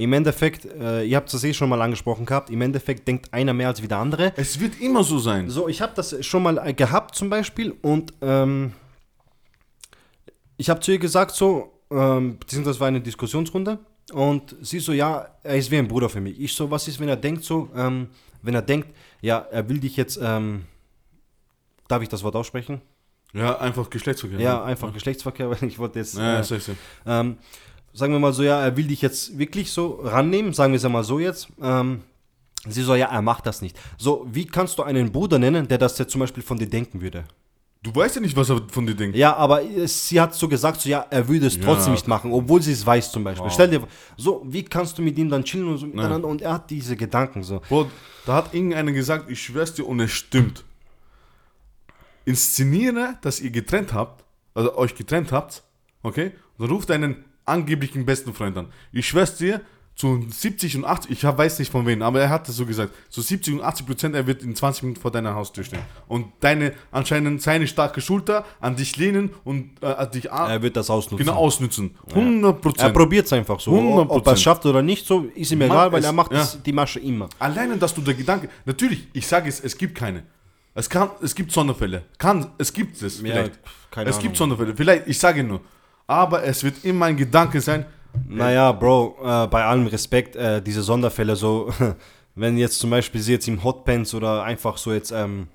im 0.00 0.12
Endeffekt, 0.12 0.64
äh, 0.64 1.04
ihr 1.04 1.16
habt 1.16 1.32
das 1.32 1.44
eh 1.44 1.52
schon 1.52 1.68
mal 1.68 1.80
angesprochen 1.82 2.24
gehabt, 2.24 2.50
im 2.50 2.60
Endeffekt 2.62 3.06
denkt 3.06 3.32
einer 3.32 3.52
mehr 3.52 3.68
als 3.68 3.82
wie 3.82 3.88
der 3.88 3.98
andere. 3.98 4.32
Es 4.36 4.58
wird 4.58 4.80
immer 4.80 5.04
so 5.04 5.18
sein. 5.18 5.50
So, 5.50 5.68
ich 5.68 5.80
habe 5.82 5.92
das 5.94 6.24
schon 6.24 6.42
mal 6.42 6.58
äh, 6.58 6.72
gehabt 6.72 7.14
zum 7.14 7.28
Beispiel 7.28 7.74
und 7.82 8.12
ähm, 8.22 8.72
ich 10.56 10.70
habe 10.70 10.80
zu 10.80 10.92
ihr 10.92 10.98
gesagt 10.98 11.32
so, 11.32 11.72
ähm, 11.90 12.38
beziehungsweise 12.38 12.80
war 12.80 12.88
eine 12.88 13.00
Diskussionsrunde 13.00 13.78
Und 14.12 14.56
sie 14.60 14.78
so, 14.78 14.92
ja, 14.92 15.28
er 15.42 15.56
ist 15.56 15.70
wie 15.70 15.78
ein 15.78 15.88
Bruder 15.88 16.08
für 16.08 16.20
mich. 16.20 16.40
Ich 16.40 16.54
so, 16.54 16.70
was 16.70 16.88
ist, 16.88 16.98
wenn 17.00 17.08
er 17.08 17.16
denkt 17.16 17.44
so, 17.44 17.68
ähm, 17.76 18.08
wenn 18.42 18.54
er 18.54 18.62
denkt, 18.62 18.88
ja, 19.20 19.38
er 19.50 19.68
will 19.68 19.80
dich 19.80 19.96
jetzt, 19.96 20.18
ähm, 20.22 20.64
darf 21.88 22.02
ich 22.02 22.08
das 22.08 22.22
Wort 22.22 22.36
aussprechen? 22.36 22.80
Ja, 23.32 23.58
einfach 23.58 23.88
Geschlechtsverkehr. 23.90 24.40
Ja, 24.40 24.64
einfach 24.64 24.92
Geschlechtsverkehr, 24.92 25.50
weil 25.62 25.68
ich 25.68 25.78
wollte 25.78 25.98
jetzt, 25.98 26.16
Ja, 26.16 26.40
äh, 26.40 26.42
ja, 26.42 27.20
ähm, 27.20 27.38
sagen 27.92 28.12
wir 28.12 28.20
mal 28.20 28.32
so, 28.32 28.42
ja, 28.42 28.60
er 28.62 28.76
will 28.76 28.86
dich 28.86 29.02
jetzt 29.02 29.38
wirklich 29.38 29.70
so 29.72 30.00
rannehmen, 30.02 30.52
sagen 30.52 30.72
wir 30.72 30.76
es 30.78 30.84
einmal 30.84 31.04
so 31.04 31.18
jetzt. 31.18 31.48
Ähm, 31.62 32.02
sie 32.68 32.82
so, 32.82 32.94
ja, 32.94 33.06
er 33.06 33.22
macht 33.22 33.46
das 33.46 33.62
nicht. 33.62 33.78
So, 33.98 34.26
wie 34.30 34.46
kannst 34.46 34.78
du 34.78 34.82
einen 34.82 35.10
Bruder 35.12 35.38
nennen, 35.38 35.66
der 35.68 35.78
das 35.78 35.98
jetzt 35.98 36.12
zum 36.12 36.20
Beispiel 36.20 36.42
von 36.42 36.58
dir 36.58 36.68
denken 36.68 37.00
würde? 37.00 37.24
Du 37.82 37.94
weißt 37.94 38.16
ja 38.16 38.20
nicht, 38.20 38.36
was 38.36 38.50
er 38.50 38.60
von 38.68 38.86
dir 38.86 38.94
denkt. 38.94 39.16
Ja, 39.16 39.34
aber 39.36 39.62
es- 39.64 40.06
sie 40.06 40.20
hat 40.20 40.34
so 40.34 40.46
gesagt, 40.48 40.82
so 40.82 40.88
ja, 40.90 41.06
er 41.08 41.26
würde 41.26 41.46
es 41.46 41.56
Ja. 41.56 41.62
trotzdem 41.64 41.92
nicht 41.94 42.06
machen, 42.06 42.30
obwohl 42.30 42.60
sie 42.60 42.72
es 42.72 42.84
weiß 42.84 43.10
zum 43.10 43.24
Beispiel. 43.24 43.46
Wow. 43.46 43.52
Stell 43.54 43.70
dir, 43.70 43.86
so, 44.18 44.42
wie 44.46 44.62
kannst 44.62 44.98
du 44.98 45.02
mit 45.02 45.16
ihm 45.16 45.30
dann 45.30 45.42
chillen 45.44 45.66
und 45.66 45.78
so 45.78 45.86
miteinander 45.86 46.28
und 46.28 46.42
er 46.42 46.52
hat 46.52 46.68
diese 46.68 46.94
Gedanken 46.94 47.42
so. 47.42 47.60
Bro, 47.70 47.90
da 48.26 48.34
hat 48.34 48.52
irgendeiner 48.52 48.92
gesagt, 48.92 49.30
ich 49.30 49.42
schwör's 49.42 49.72
dir 49.72 49.86
und 49.88 49.98
es 50.00 50.10
stimmt. 50.10 50.62
Inszeniere, 52.26 53.16
dass 53.22 53.40
ihr 53.40 53.50
getrennt 53.50 53.94
habt, 53.94 54.24
also 54.54 54.76
euch 54.76 54.94
getrennt 54.94 55.32
habt, 55.32 55.62
okay? 56.02 56.32
Und 56.58 56.66
dann 56.66 56.70
ruft 56.76 56.90
deinen 56.90 57.24
angeblichen 57.50 58.06
besten 58.06 58.32
Freund 58.34 58.56
an. 58.56 58.68
Ich 58.92 59.06
schwör's 59.08 59.36
dir, 59.36 59.60
zu 59.96 60.24
70 60.30 60.76
und 60.78 60.84
80, 60.86 61.10
ich 61.10 61.22
weiß 61.24 61.58
nicht 61.58 61.70
von 61.70 61.84
wem, 61.84 62.00
aber 62.00 62.22
er 62.22 62.30
hat 62.30 62.48
das 62.48 62.56
so 62.56 62.64
gesagt, 62.64 62.94
zu 63.10 63.20
70 63.20 63.54
und 63.54 63.60
80 63.62 63.86
Prozent, 63.86 64.14
er 64.14 64.26
wird 64.26 64.42
in 64.42 64.56
20 64.56 64.84
Minuten 64.84 65.00
vor 65.02 65.10
deiner 65.10 65.34
Haustür 65.34 65.62
stehen. 65.62 65.82
Und 66.08 66.28
deine, 66.40 66.72
anscheinend 66.90 67.42
seine 67.42 67.66
starke 67.66 68.00
Schulter 68.00 68.46
an 68.62 68.76
dich 68.76 68.96
lehnen 68.96 69.28
und 69.44 69.72
äh, 69.82 69.86
an 69.86 70.10
dich 70.10 70.32
an, 70.32 70.50
Er 70.50 70.62
wird 70.62 70.76
das 70.78 70.88
ausnutzen. 70.88 71.26
genau 71.26 71.36
ausnützen. 71.38 71.90
100% 72.14 72.46
Er 72.46 72.52
Prozent. 72.54 72.94
probiert 72.94 73.26
es 73.26 73.32
einfach 73.34 73.60
so. 73.60 73.72
Ob 73.72 74.10
er 74.10 74.32
100%. 74.32 74.32
es 74.32 74.42
schafft 74.42 74.64
oder 74.64 74.80
nicht, 74.80 75.06
so 75.06 75.26
ist 75.34 75.52
ihm 75.52 75.60
egal, 75.60 75.92
weil 75.92 76.02
er 76.02 76.12
macht 76.12 76.32
ja. 76.32 76.48
die 76.64 76.72
Masche 76.72 77.00
immer. 77.00 77.28
Alleine, 77.38 77.76
dass 77.76 77.92
du 77.92 78.00
der 78.00 78.14
Gedanke, 78.14 78.48
natürlich, 78.64 79.06
ich 79.12 79.26
sage 79.26 79.50
es, 79.50 79.60
es 79.60 79.76
gibt 79.76 79.96
keine. 79.98 80.22
Es 80.74 80.88
kann, 80.88 81.10
es 81.20 81.34
gibt 81.34 81.52
Sonderfälle. 81.52 82.04
Kann, 82.16 82.46
es 82.56 82.72
gibt 82.72 83.02
es 83.02 83.18
vielleicht. 83.18 83.58
keine 83.90 84.08
es 84.08 84.16
Ahnung. 84.16 84.22
gibt 84.22 84.36
Sonderfälle. 84.38 84.74
Vielleicht, 84.74 85.08
ich 85.08 85.18
sage 85.18 85.44
nur. 85.44 85.60
Aber 86.10 86.42
es 86.42 86.64
wird 86.64 86.84
immer 86.84 87.06
ein 87.06 87.16
Gedanke 87.16 87.60
sein. 87.60 87.86
Naja, 88.28 88.72
Bro, 88.72 89.16
äh, 89.22 89.46
bei 89.46 89.64
allem 89.64 89.86
Respekt, 89.86 90.34
äh, 90.34 90.60
diese 90.60 90.82
Sonderfälle, 90.82 91.36
so, 91.36 91.72
wenn 92.34 92.58
jetzt 92.58 92.80
zum 92.80 92.90
Beispiel 92.90 93.20
sie 93.20 93.30
jetzt 93.32 93.46
im 93.46 93.62
Hotpants 93.62 94.12
oder 94.14 94.42
einfach 94.42 94.76
so 94.76 94.92
jetzt 94.92 95.12
ähm, 95.12 95.46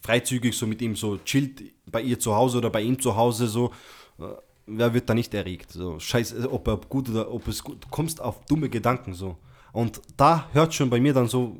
freizügig 0.00 0.56
so 0.56 0.66
mit 0.66 0.80
ihm 0.80 0.96
so 0.96 1.18
chillt 1.18 1.62
bei 1.86 2.00
ihr 2.00 2.18
zu 2.18 2.34
Hause 2.34 2.56
oder 2.58 2.70
bei 2.70 2.80
ihm 2.80 2.98
zu 2.98 3.14
Hause, 3.14 3.46
so, 3.46 3.72
äh, 4.18 4.24
wer 4.66 4.94
wird 4.94 5.06
da 5.10 5.12
nicht 5.12 5.34
erregt? 5.34 5.70
So, 5.72 5.98
scheiße, 5.98 6.50
ob 6.50 6.66
er 6.66 6.78
gut 6.78 7.10
oder 7.10 7.30
ob 7.30 7.46
es 7.48 7.62
gut, 7.62 7.84
du 7.84 7.88
kommst 7.90 8.22
auf 8.22 8.40
dumme 8.46 8.70
Gedanken, 8.70 9.12
so. 9.12 9.36
Und 9.72 10.00
da 10.16 10.48
hört 10.54 10.72
schon 10.72 10.88
bei 10.88 10.98
mir 10.98 11.12
dann 11.12 11.28
so 11.28 11.56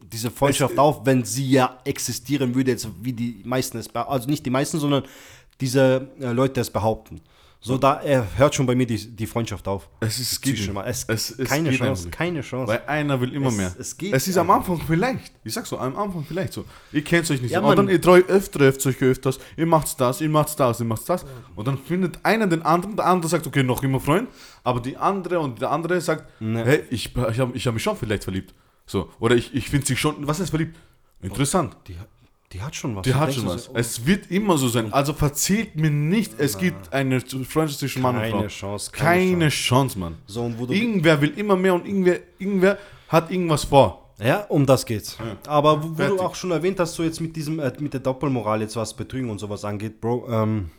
diese 0.00 0.30
Freundschaft 0.30 0.74
Es- 0.74 0.78
auf, 0.78 1.04
wenn 1.04 1.24
sie 1.24 1.50
ja 1.50 1.78
existieren 1.84 2.54
würde, 2.54 2.70
jetzt 2.70 2.86
wie 3.00 3.12
die 3.12 3.42
meisten 3.44 3.78
es, 3.78 3.92
also 3.96 4.30
nicht 4.30 4.46
die 4.46 4.50
meisten, 4.50 4.78
sondern 4.78 5.02
diese 5.60 6.06
äh, 6.20 6.30
Leute 6.32 6.60
es 6.60 6.70
behaupten. 6.70 7.20
So, 7.64 7.78
da 7.78 8.00
er 8.00 8.26
hört 8.36 8.56
schon 8.56 8.66
bei 8.66 8.74
mir 8.74 8.86
die, 8.86 9.14
die 9.14 9.26
Freundschaft 9.26 9.68
auf. 9.68 9.88
Es 10.00 10.18
ist- 10.18 10.32
es 10.32 10.40
geht 10.40 10.54
nicht. 10.58 10.72
mal. 10.72 10.82
Es, 10.84 11.04
Es- 11.06 11.30
es 11.38 11.48
keine 11.48 11.70
Chance, 11.70 12.06
nicht. 12.06 12.12
keine 12.18 12.40
Chance. 12.40 12.72
Weil 12.72 12.82
einer 12.88 13.20
will 13.20 13.32
immer 13.32 13.50
Es- 13.50 13.56
mehr. 13.56 13.72
es 13.78 13.96
geht 13.96 14.12
es 14.12 14.26
ist 14.26 14.36
am 14.36 14.50
Anfang 14.50 14.80
vielleicht. 14.84 15.32
Ich 15.44 15.54
sag's 15.54 15.68
so, 15.68 15.78
am 15.78 15.96
Anfang 15.96 16.24
vielleicht 16.26 16.52
so. 16.54 16.64
Ihr 16.90 17.04
kennt 17.04 17.30
euch 17.30 17.40
nicht 17.40 17.52
Ja, 17.52 17.60
so. 17.60 17.66
Und 17.68 17.76
dann 17.76 17.88
ihr 17.88 18.00
treu 18.00 18.20
öfter, 18.26 18.58
trefft 18.58 18.84
euch 18.84 19.00
öfters. 19.00 19.38
Ihr 19.56 19.66
macht's 19.66 19.96
das, 19.96 20.20
ihr 20.20 20.28
macht's 20.28 20.56
das, 20.56 20.80
ihr 20.80 20.86
macht's 20.86 21.04
das. 21.04 21.24
Und 21.54 21.68
dann 21.68 21.78
findet 21.78 22.18
einer 22.24 22.48
den 22.48 22.62
anderen. 22.62 22.96
Der 22.96 23.06
andere 23.06 23.30
sagt, 23.30 23.46
okay, 23.46 23.62
noch 23.62 23.80
immer 23.84 24.00
Freund. 24.00 24.28
Aber 24.64 24.80
die 24.80 24.96
andere 24.96 25.38
und 25.38 25.60
der 25.62 25.70
andere 25.70 26.00
sagt, 26.00 26.40
Ne. 26.40 26.64
hey, 26.64 26.82
ich, 26.90 27.14
ich 27.16 27.38
habe 27.38 27.56
ich 27.56 27.64
hab 27.66 27.74
mich 27.74 27.82
schon 27.84 27.96
vielleicht 27.96 28.24
verliebt. 28.24 28.52
So. 28.86 29.08
Oder 29.20 29.36
ich, 29.36 29.54
ich 29.54 29.70
finde 29.70 29.86
sie 29.86 29.94
schon, 29.96 30.26
was 30.26 30.40
ist 30.40 30.50
verliebt? 30.50 30.76
Interessant. 31.22 31.76
die, 31.86 31.94
die 32.52 32.60
hat 32.60 32.74
schon 32.76 32.94
was. 32.96 33.02
Die 33.02 33.14
hat 33.14 33.32
schon 33.32 33.46
was. 33.46 33.64
so, 33.64 33.72
Es 33.74 34.04
wird 34.06 34.30
immer 34.30 34.58
so 34.58 34.68
sein. 34.68 34.92
Also 34.92 35.12
verzählt 35.12 35.76
mir 35.76 35.90
nicht, 35.90 36.38
es 36.38 36.58
gibt 36.58 36.92
eine 36.92 37.20
Freundschaft 37.20 37.78
zwischen 37.80 38.02
Mann 38.02 38.16
und 38.16 38.22
Frau. 38.26 38.36
Keine 38.38 38.48
Chance, 38.48 38.90
keine 38.92 39.30
Keine 39.32 39.48
Chance, 39.48 39.98
Mann. 39.98 40.18
So, 40.26 40.42
und 40.44 40.58
wo 40.58 40.66
du, 40.66 40.72
Irgendwer 40.74 41.20
will 41.20 41.32
immer 41.38 41.56
mehr 41.56 41.74
und 41.74 41.86
irgendwer, 41.86 42.18
irgendwer 42.38 42.78
hat 43.08 43.30
irgendwas 43.30 43.64
vor. 43.64 44.12
ja, 44.18 44.40
um 44.48 44.66
das 44.66 44.84
geht's. 44.86 45.16
Aber 45.46 45.82
wo, 45.82 45.88
wo 45.98 46.16
du 46.16 46.20
auch 46.20 46.34
schon 46.34 46.50
erwähnt 46.50 46.78
hast, 46.78 46.94
so 46.94 47.02
jetzt 47.02 47.20
mit 47.20 47.34
diesem, 47.34 47.58
äh, 47.58 47.72
mit 47.78 47.92
der 47.92 48.00
Doppelmoral 48.00 48.60
jetzt 48.60 48.76
was 48.76 48.94
Betrügen 48.94 49.30
und 49.30 49.38
sowas 49.38 49.64
angeht, 49.64 50.00
Bro, 50.00 50.28
ähm, 50.30 50.70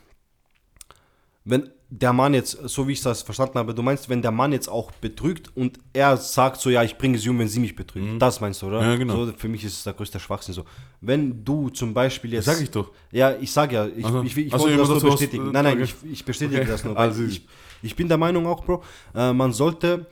wenn 1.45 1.69
der 1.95 2.11
Mann 2.11 2.33
jetzt, 2.33 2.57
so 2.69 2.87
wie 2.87 2.93
ich 2.93 3.01
das 3.01 3.21
verstanden 3.21 3.59
habe, 3.59 3.75
du 3.75 3.83
meinst, 3.83 4.09
wenn 4.09 4.23
der 4.23 4.31
Mann 4.31 4.51
jetzt 4.51 4.67
auch 4.67 4.89
betrügt 4.93 5.55
und 5.55 5.77
er 5.93 6.17
sagt 6.17 6.59
so, 6.59 6.71
ja, 6.71 6.81
ich 6.81 6.97
bringe 6.97 7.19
sie 7.19 7.29
um, 7.29 7.37
wenn 7.37 7.47
sie 7.47 7.59
mich 7.59 7.75
betrügt. 7.75 8.19
Das 8.19 8.41
meinst 8.41 8.63
du, 8.63 8.67
oder? 8.67 8.81
Mhm. 8.81 8.87
Ja, 8.89 8.95
genau. 8.95 9.25
So, 9.27 9.33
für 9.37 9.47
mich 9.47 9.63
ist 9.63 9.73
es 9.73 9.83
der 9.83 9.93
größte 9.93 10.19
Schwachsinn 10.19 10.55
so. 10.55 10.65
Wenn 11.01 11.45
du 11.45 11.69
zum 11.69 11.93
Beispiel 11.93 12.33
jetzt... 12.33 12.45
Sag 12.45 12.59
ich 12.61 12.71
doch. 12.71 12.89
Ja, 13.11 13.35
ich 13.39 13.51
sag 13.51 13.71
ja, 13.71 13.85
ich, 13.85 14.03
Also- 14.03 14.23
ich, 14.23 14.35
ich, 14.35 14.47
ich 14.47 14.53
also 14.53 14.65
wollte 14.65 14.77
das 14.79 14.89
nur 15.03 15.11
bestätigen. 15.11 15.49
äh, 15.49 15.51
Nein, 15.51 15.63
nein, 15.65 15.73
okay. 15.83 15.93
ich, 16.05 16.11
ich 16.13 16.25
bestätige 16.25 16.61
Okay. 16.61 16.69
das 16.71 16.83
nur. 16.83 16.95
Weil 16.95 17.01
Also- 17.09 17.23
ich, 17.25 17.45
ich 17.83 17.95
bin 17.95 18.07
der 18.07 18.17
Meinung 18.17 18.47
auch, 18.47 18.63
Bro, 18.65 18.81
äh, 19.13 19.31
man 19.31 19.53
sollte, 19.53 20.07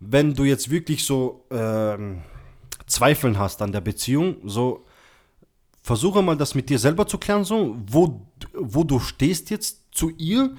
wenn 0.00 0.32
du 0.32 0.44
jetzt 0.44 0.70
wirklich 0.70 1.04
so 1.04 1.44
ähm, 1.50 2.22
Zweifeln 2.86 3.38
hast 3.38 3.60
an 3.60 3.70
der 3.72 3.82
Beziehung, 3.82 4.36
so 4.46 4.86
versuche 5.82 6.22
mal 6.22 6.36
das 6.38 6.54
mit 6.54 6.70
dir 6.70 6.78
selber 6.78 7.06
zu 7.06 7.18
klären, 7.18 7.44
so, 7.44 7.76
wo, 7.86 8.26
wo 8.54 8.82
du 8.84 8.98
stehst 8.98 9.50
jetzt 9.50 9.82
zu 9.92 10.10
ihr 10.16 10.54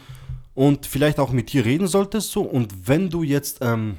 und 0.65 0.85
vielleicht 0.85 1.19
auch 1.19 1.31
mit 1.31 1.53
ihr 1.53 1.63
reden 1.63 1.87
solltest, 1.87 2.31
so, 2.31 2.41
und 2.41 2.87
wenn 2.89 3.09
du 3.09 3.23
jetzt, 3.23 3.59
ähm, 3.61 3.95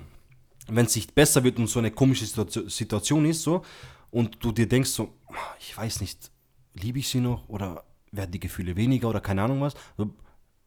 wenn 0.68 0.84
es 0.84 0.94
nicht 0.94 1.14
besser 1.14 1.42
wird 1.42 1.58
und 1.58 1.68
so 1.68 1.78
eine 1.78 1.90
komische 1.90 2.26
Situa- 2.26 2.68
Situation 2.68 3.24
ist, 3.24 3.42
so, 3.42 3.62
und 4.10 4.36
du 4.40 4.52
dir 4.52 4.68
denkst, 4.68 4.90
so, 4.90 5.08
ich 5.58 5.74
weiß 5.74 6.02
nicht, 6.02 6.30
liebe 6.74 6.98
ich 6.98 7.08
sie 7.08 7.20
noch 7.20 7.48
oder 7.48 7.84
werden 8.12 8.32
die 8.32 8.40
Gefühle 8.40 8.76
weniger 8.76 9.08
oder 9.08 9.20
keine 9.22 9.42
Ahnung 9.42 9.62
was, 9.62 9.72
so, 9.96 10.10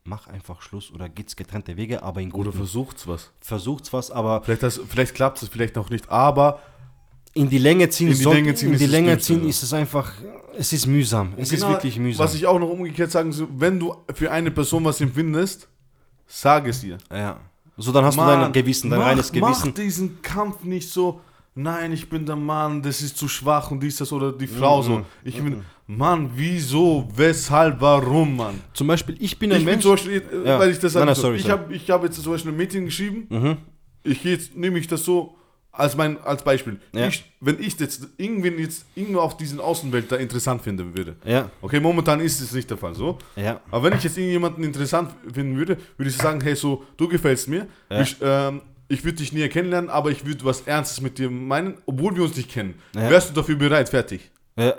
mach 0.04 0.26
einfach 0.28 0.64
Schluss 0.64 0.92
oder 0.92 1.10
geht's 1.10 1.36
getrennte 1.36 1.78
Wege, 1.78 2.02
aber 2.02 2.22
in 2.22 2.32
Oder 2.32 2.46
guten, 2.46 2.58
versucht's 2.58 3.08
was. 3.08 3.30
versucht's 3.40 3.94
was, 3.94 4.10
aber 4.10 4.42
Vielleicht, 4.44 4.64
das, 4.64 4.82
vielleicht 4.90 5.14
klappt 5.14 5.44
es, 5.44 5.50
vielleicht 5.50 5.78
auch 5.78 5.92
nicht. 5.92 6.10
Aber 6.10 6.60
in 7.36 7.50
die 7.50 7.60
Länge 7.60 7.88
ziehen, 7.90 8.08
In 8.10 8.18
die 8.18 8.24
soll- 8.24 8.34
Länge 8.34 8.56
ziehen 8.56 8.70
in 8.70 8.74
ist 8.74 8.80
die 8.80 8.86
es 8.86 8.92
Länge 8.92 9.12
Dümmste, 9.12 9.26
ziehen 9.34 9.48
ist 9.48 9.62
es 9.62 9.74
einfach, 9.74 10.12
es 10.58 10.74
ist 10.74 10.88
mühsam, 10.88 11.34
es 11.38 11.52
ist 11.52 11.60
genau, 11.62 11.74
wirklich 11.74 11.98
mühsam. 12.00 12.26
Was 12.26 12.34
ich 12.34 12.48
auch 12.48 12.58
noch 12.60 12.70
umgekehrt 12.70 13.12
sagen 13.12 13.32
soll, 13.32 13.48
wenn 13.58 13.80
du 13.80 13.96
für 14.16 14.32
eine 14.32 14.50
Person 14.52 14.84
was 14.86 15.00
empfindest, 15.00 15.70
sag 16.42 16.68
es 16.68 16.84
ihr. 16.84 16.98
ja. 17.12 17.38
So, 17.76 17.92
dann 17.92 18.06
hast 18.06 18.16
du 18.18 18.22
dein 18.22 18.52
Gewissen, 18.52 18.90
dein 18.92 19.00
mach, 19.00 19.08
reines 19.08 19.32
Gewissen. 19.32 19.70
Mach 19.70 19.74
diesen 19.74 20.22
Kampf 20.22 20.64
nicht 20.64 20.88
so, 20.90 21.22
nein, 21.56 21.92
ich 21.92 22.08
bin 22.08 22.24
der 22.24 22.36
Mann, 22.36 22.84
das 22.84 23.02
ist 23.02 23.18
zu 23.18 23.28
schwach 23.28 23.72
und 23.72 23.82
dies, 23.82 23.98
das 23.98 24.12
oder 24.14 24.32
die 24.32 24.46
Frau 24.46 24.78
Mhm. 24.82 24.86
so. 24.86 25.06
Ich 25.24 25.42
bin, 25.42 25.62
Mann, 25.88 26.30
wieso, 26.36 27.08
weshalb, 27.16 27.82
warum, 27.82 28.38
Mann? 28.38 28.60
Zum 28.74 28.86
Beispiel, 28.88 29.16
ich 29.20 29.40
bin 29.40 29.52
ein 29.52 29.58
Ich 29.58 29.66
bin 29.66 29.72
Mensch. 29.74 29.84
zum 29.84 29.94
Beispiel, 29.94 30.22
Ja. 30.46 30.60
weil 30.60 30.70
ich 30.70 30.78
das 30.80 30.94
Nein, 30.94 31.00
sage, 31.02 31.06
nein, 31.08 31.16
so, 31.16 31.22
sorry, 31.24 31.38
ich 31.38 31.50
habe 31.50 31.74
ich 31.74 31.90
hab 31.90 32.04
jetzt 32.04 32.22
zum 32.22 32.32
Beispiel 32.32 32.52
ein 32.52 32.58
Mädchen 32.58 32.86
geschrieben, 32.86 33.58
ich 34.04 34.22
gehe 34.22 34.34
jetzt, 34.34 34.56
nehme 34.56 34.78
ich 34.78 34.86
das 34.88 35.04
so 35.04 35.36
als 35.74 35.98
mein 35.98 36.22
als 36.24 36.44
Beispiel. 36.44 36.80
Ja. 36.94 37.08
Ich, 37.08 37.26
wenn 37.42 37.60
ich 37.60 37.78
jetzt 37.80 38.08
irgendwen 38.18 38.60
jetzt 38.60 38.86
irgendwo 38.96 39.20
auf 39.20 39.36
diesen 39.36 39.60
Außenwelt 39.60 40.12
da 40.12 40.16
interessant 40.18 40.62
finden 40.62 40.96
würde. 40.96 41.16
Ja. 41.26 41.50
Okay, 41.62 41.80
momentan 41.80 42.20
ist 42.22 42.40
es 42.40 42.54
nicht 42.54 42.70
der 42.70 42.78
Fall 42.78 42.94
so. 42.94 43.18
Ja. 43.36 43.60
Aber 43.72 43.90
wenn 43.90 43.98
ich 43.98 44.04
jetzt 44.04 44.18
irgendjemanden 44.18 44.64
interessant 44.64 45.12
finden 45.34 45.58
würde, 45.58 45.78
würde 45.98 46.10
ich 46.10 46.16
sagen, 46.16 46.40
hey, 46.42 46.56
so, 46.56 46.84
du 46.96 47.08
gefällst 47.08 47.48
mir. 47.48 47.68
Ja. 47.90 48.02
Ich, 48.02 48.18
ähm, 48.22 48.62
ich 48.88 49.04
würde 49.04 49.18
dich 49.18 49.34
näher 49.34 49.50
kennenlernen, 49.50 49.90
aber 49.90 50.12
ich 50.12 50.26
würde 50.26 50.46
was 50.46 50.62
Ernstes 50.62 51.02
mit 51.02 51.18
dir 51.18 51.32
meinen, 51.32 51.80
obwohl 51.88 52.16
wir 52.16 52.24
uns 52.24 52.38
nicht 52.38 52.52
kennen. 52.52 52.76
Ja. 52.96 53.10
Wärst 53.10 53.32
du 53.32 53.34
dafür 53.34 53.56
bereit? 53.56 53.90
Fertig. 53.90 54.30
Ja. 54.56 54.76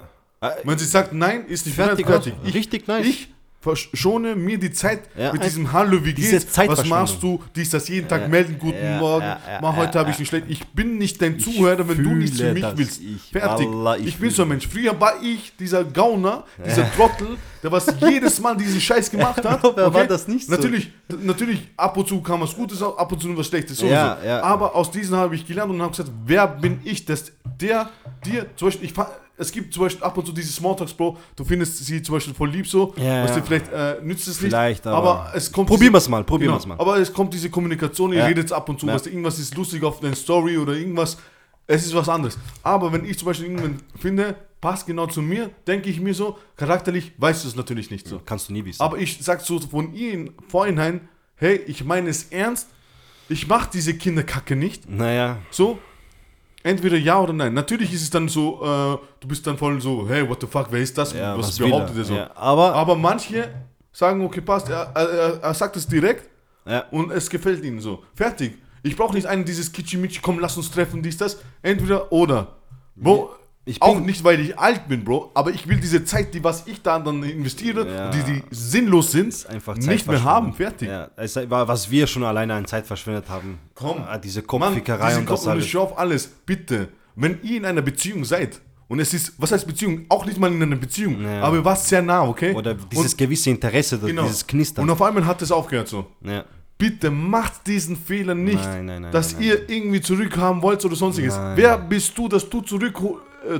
Wenn 0.62 0.79
sie 0.79 0.85
sagt, 0.85 1.12
nein, 1.12 1.47
ist 1.47 1.66
nicht 1.66 1.75
Fertig, 1.75 2.07
fertig. 2.07 2.35
Ich, 2.45 2.55
richtig 2.55 2.87
nice. 2.87 3.07
Ich 3.07 3.34
verschone 3.65 4.36
mir 4.36 4.59
die 4.59 4.70
Zeit 4.73 5.01
Ja, 5.16 5.32
mit 5.32 5.43
diesem 5.43 5.73
Hallo, 5.73 6.05
wie 6.05 6.12
geht's? 6.12 6.47
Was 6.69 6.85
machst 6.86 7.23
du? 7.23 7.43
Dies, 7.57 7.70
das 7.70 7.89
jeden 7.89 8.07
Tag 8.07 8.20
Ja, 8.23 8.28
melden, 8.28 8.57
guten 8.59 8.77
ja, 8.85 8.99
Morgen. 8.99 9.27
Mach, 9.62 9.74
heute 9.77 9.99
habe 9.99 10.11
ich 10.11 10.19
nicht 10.19 10.28
schlecht. 10.28 10.47
Ich 10.49 10.66
bin 10.69 10.99
nicht 10.99 11.20
dein 11.23 11.39
Zuhörer, 11.41 11.89
wenn 11.89 12.03
du 12.05 12.11
nichts 12.15 12.39
für 12.39 12.53
mich 12.53 12.65
willst. 12.77 13.01
ich- 13.01 13.31
Fertig. 13.32 13.66
Wallah, 13.69 13.97
ich 13.97 14.07
ich 14.09 14.16
bin 14.19 14.31
so 14.31 14.43
ein 14.43 14.49
Mensch. 14.49 14.69
Früher 14.69 14.99
war 15.01 15.15
ich 15.23 15.53
dieser 15.59 15.82
Gauner, 15.82 16.45
dieser 16.65 16.91
Trottel, 16.95 17.36
der 17.62 17.73
was 17.73 17.86
jedes 18.01 18.39
Mal 18.41 18.55
diesen 18.57 18.81
Scheiß 18.81 19.11
gemacht 19.11 19.43
hat. 19.45 19.65
Aber 19.65 19.95
war 19.95 20.07
das 20.07 20.28
nicht 20.28 20.47
so? 20.47 20.53
Natürlich, 20.53 20.91
natürlich, 21.23 21.61
ab 21.77 21.97
und 21.97 22.07
zu 22.07 22.20
kam 22.20 22.43
was 22.43 22.55
Gutes, 22.55 22.82
ab 22.82 23.11
und 23.11 23.20
zu 23.20 23.35
was 23.36 23.47
Schlechtes. 23.47 23.78
So. 23.78 23.89
Aber 23.91 24.74
aus 24.74 24.91
diesen 24.91 25.16
habe 25.16 25.35
ich 25.35 25.47
gelernt 25.47 25.70
und 25.70 25.81
habe 25.81 25.91
gesagt, 25.91 26.11
wer 26.27 26.47
bin 26.47 26.81
ich, 26.85 27.05
dass 27.07 27.32
der 27.61 27.89
dir, 28.27 28.47
zum 28.57 28.69
Beispiel, 28.69 28.86
ich 28.89 28.93
fa- 28.93 29.11
es 29.36 29.51
gibt 29.51 29.73
zum 29.74 29.82
Beispiel 29.85 30.05
ab 30.05 30.16
und 30.16 30.27
zu 30.27 30.32
diese 30.32 30.52
Smalltalks, 30.52 30.93
Bro, 30.94 31.16
du 31.36 31.44
findest 31.44 31.85
sie 31.85 32.02
zum 32.02 32.15
Beispiel 32.15 32.35
voll 32.35 32.51
lieb 32.51 32.66
so, 32.66 32.94
Ja, 32.97 33.24
was 33.24 33.36
ja. 33.36 33.43
vielleicht 33.43 33.73
äh, 33.73 33.97
nützt 34.02 34.28
es 34.28 34.39
Vielleicht, 34.39 34.85
nicht, 34.85 34.94
aber- 34.94 35.32
es 35.35 35.51
kommt 35.51 35.69
Probieren 35.69 35.93
diese- 35.93 36.05
wir's 36.05 36.09
mal, 36.09 36.24
probieren 36.24 36.48
genau, 36.52 36.59
wir's 36.61 36.66
mal. 36.66 36.78
Aber 36.78 36.98
es 36.98 37.12
kommt 37.12 37.35
diese 37.35 37.51
Kommunikation, 37.51 38.12
ihr 38.12 38.20
Ja. 38.20 38.27
redet 38.27 38.51
ab 38.52 38.69
und 38.69 38.78
zu, 38.81 38.86
Ja. 38.86 38.94
was, 38.94 39.06
irgendwas 39.06 39.39
ist 39.39 39.56
lustig 39.56 39.82
auf 39.82 40.01
deine 40.01 40.15
Story 40.16 40.56
oder 40.59 40.74
irgendwas, 40.74 41.16
es 41.66 41.86
ist 41.86 41.94
was 41.94 42.09
anderes. 42.09 42.39
Aber 42.62 42.93
wenn 42.93 43.05
ich 43.05 43.19
zum 43.19 43.27
Beispiel 43.27 43.47
irgendwann 43.47 43.78
finde, 43.98 44.36
passt 44.61 44.86
genau 44.86 45.06
zu 45.06 45.20
mir, 45.23 45.51
denke 45.66 45.90
ich 45.90 46.01
mir 46.01 46.15
so, 46.15 46.39
charakterlich 46.56 47.12
weißt 47.19 47.44
du 47.44 47.48
es 47.48 47.56
natürlich 47.56 47.90
nicht 47.90 48.06
so. 48.09 48.20
Kannst 48.24 48.48
du 48.48 48.52
nie 48.52 48.65
wissen. 48.65 48.81
Aber 48.82 48.98
ich 48.98 49.19
sag 49.23 49.40
so 49.40 49.59
von 49.61 49.94
ihnen 49.94 50.31
vorhinein, 50.48 51.09
hey, 51.36 51.56
ich 51.66 51.85
meine 51.85 52.09
es 52.11 52.24
ernst, 52.31 52.69
ich 53.28 53.47
mach 53.48 53.66
diese 53.66 53.94
Kinderkacke 53.94 54.55
nicht. 54.56 54.89
Naja, 54.89 55.39
So, 55.51 55.78
entweder 56.65 56.97
ja 56.97 57.20
oder 57.20 57.32
nein. 57.32 57.55
Natürlich 57.55 57.93
ist 57.93 58.03
es 58.03 58.11
dann 58.11 58.28
so, 58.28 58.61
äh, 58.65 58.99
du 59.20 59.28
bist 59.28 59.47
dann 59.47 59.57
voll 59.57 59.81
so, 59.81 60.09
hey, 60.09 60.28
what 60.28 60.41
the 60.41 60.49
fuck, 60.49 60.66
wer 60.70 60.81
ist 60.81 60.99
das? 60.99 61.12
ja, 61.12 61.39
was, 61.39 61.61
will 61.61 61.69
behauptet 61.69 61.99
er? 61.99 62.05
so? 62.05 62.15
Ja, 62.15 62.31
aber, 62.35 62.74
Aber 62.74 62.97
manche 62.97 63.49
sagen, 63.93 64.24
okay, 64.24 64.41
passt, 64.41 64.69
er, 64.69 64.91
er, 64.95 65.41
er, 65.41 65.55
sagt 65.55 65.77
es 65.77 65.86
direkt 65.86 66.28
ja, 66.66 66.85
und 66.91 67.12
es 67.12 67.31
gefällt 67.31 67.62
ihnen 67.65 67.81
so. 67.81 68.03
Fertig. 68.15 68.59
Ich 68.82 68.97
brauche 68.97 69.15
nicht 69.15 69.27
einen 69.27 69.45
dieses 69.45 69.73
Kitschi-Michi, 69.73 70.20
komm, 70.20 70.41
lass 70.41 70.57
uns 70.57 70.70
treffen, 70.70 71.03
dies, 71.03 71.16
das. 71.16 71.39
Entweder 71.62 72.11
oder. 72.12 72.57
Bro, 72.97 73.31
Ich 73.66 73.81
auch 73.81 73.99
nicht, 73.99 74.23
weil 74.24 74.41
ich 74.41 74.59
alt 74.59 74.89
bin, 74.89 75.05
Bro, 75.05 75.31
aber 75.32 75.51
ich 75.51 75.66
will 75.66 75.78
diese 75.78 76.05
Zeit, 76.05 76.35
die 76.35 76.45
was 76.45 76.66
ich 76.66 76.82
da 76.82 76.99
dann 76.99 77.23
investiere, 77.23 77.89
Ja. 77.91 78.11
die, 78.11 78.23
die 78.23 78.43
sinnlos 78.51 79.11
sind, 79.12 79.47
einfach 79.49 79.74
nicht 79.77 80.07
mehr 80.07 80.23
haben. 80.23 80.53
Fertig. 80.53 80.89
Ja, 80.89 81.09
es 81.16 81.35
war, 81.49 81.66
was 81.66 81.91
wir 81.91 82.07
schon 82.07 82.24
alleine 82.24 82.53
an 82.55 82.66
Zeit 82.66 82.86
verschwendet 82.86 83.24
haben. 83.31 83.59
Komm. 83.74 84.03
Ah, 84.07 84.19
diese 84.19 84.41
Mann, 84.41 84.47
Kopffickerei 84.47 85.09
diese 85.09 85.20
und 85.20 85.31
das 85.31 85.47
alles. 85.49 85.77
auf 85.77 85.99
alles. 85.99 86.27
Bitte, 86.27 86.89
wenn 87.16 87.39
ihr 87.43 87.57
in 87.57 87.65
einer 87.65 87.81
Beziehung 87.82 88.24
seid, 88.27 88.61
und 88.86 89.01
es 89.01 89.15
ist, 89.15 89.32
was 89.39 89.51
heißt 89.51 89.66
Beziehung? 89.66 90.05
Auch 90.11 90.27
nicht 90.27 90.39
mal 90.39 90.53
in 90.53 90.62
einer 90.62 90.77
Beziehung, 90.77 91.23
Ja. 91.24 91.41
aber 91.41 91.57
ihr 91.57 91.65
wart 91.65 91.81
sehr 91.81 92.03
nah, 92.03 92.23
okay? 92.23 92.53
Oder 92.55 92.74
dieses 92.74 93.12
und, 93.12 93.19
gewisse 93.19 93.49
Interesse, 93.49 93.97
das- 93.97 94.07
genau. 94.07 94.24
dieses 94.24 94.47
Knistern. 94.47 94.85
Und 94.85 94.91
auf 94.91 95.01
einmal 95.01 95.24
hat 95.24 95.41
es 95.41 95.51
aufgehört 95.51 95.89
so. 95.89 96.07
ja. 96.23 96.45
Bitte 96.77 97.09
macht 97.09 97.66
diesen 97.69 97.97
Fehler 97.97 98.35
nicht, 98.35 98.57
Nein, 98.62 98.85
nein, 98.85 99.03
nein, 99.03 99.12
dass 99.12 99.39
ihr 99.39 99.70
irgendwie 99.70 100.01
zurückhaben 100.01 100.61
wollt 100.61 100.85
oder 100.85 100.97
sonstiges. 100.97 101.39
Wer 101.55 101.78
bist 101.78 102.19
du, 102.19 102.27
dass 102.28 102.47
du 102.51 102.61
zurück, 102.62 103.01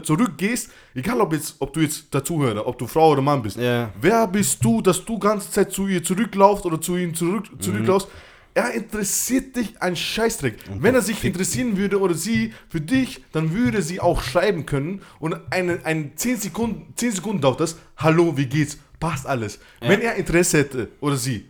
zurückgehst, 0.02 0.70
egal 0.94 1.20
ob, 1.20 1.32
jetzt, 1.32 1.56
ob 1.59 1.73
du 1.73 1.81
jetzt 1.81 2.06
dazuhörer, 2.15 2.66
ob 2.66 2.78
du 2.78 2.86
Frau 2.86 3.11
oder 3.12 3.23
Mann 3.23 3.43
bist. 3.43 3.56
Ja. 3.56 3.90
Wer 4.01 4.27
bist 4.27 4.65
du, 4.65 4.81
dass 4.81 5.05
du 5.05 5.19
ganze 5.19 5.51
Zeit 5.51 5.73
zu 5.73 5.86
ihr 5.86 6.02
zurücklaufst 6.02 6.65
oder 6.66 6.81
zu 6.81 6.97
ihm 6.97 7.15
zurück, 7.15 7.44
Mhm. 7.52 7.61
zurücklaufst? 7.61 8.09
Er 8.56 8.73
interessiert 8.73 9.56
dich 9.56 9.82
ein 9.82 9.97
Scheißdreck. 9.97 10.59
Wenn 10.78 10.94
er 10.94 11.02
sich 11.02 11.24
interessieren 11.24 11.77
würde 11.77 11.98
oder 11.98 12.15
sie 12.15 12.52
für 12.69 12.81
dich, 12.81 13.24
dann 13.32 13.52
würde 13.52 13.82
sie 13.82 13.98
auch 14.01 14.23
schreiben 14.23 14.65
können 14.65 15.02
und 15.19 15.35
eine, 15.51 15.81
ein 15.85 16.12
10 16.15 16.36
Sekunden, 16.36 16.93
10 16.94 17.12
Sekunden 17.12 17.40
dauert 17.40 17.59
das. 17.59 17.77
Hallo, 17.97 18.36
wie 18.36 18.47
geht's? 18.47 18.78
Passt 19.01 19.27
alles. 19.27 19.59
Wenn 19.81 20.01
er 20.01 20.15
Interesse 20.15 20.59
hätte 20.59 20.89
oder 21.01 21.16
sie. 21.16 21.47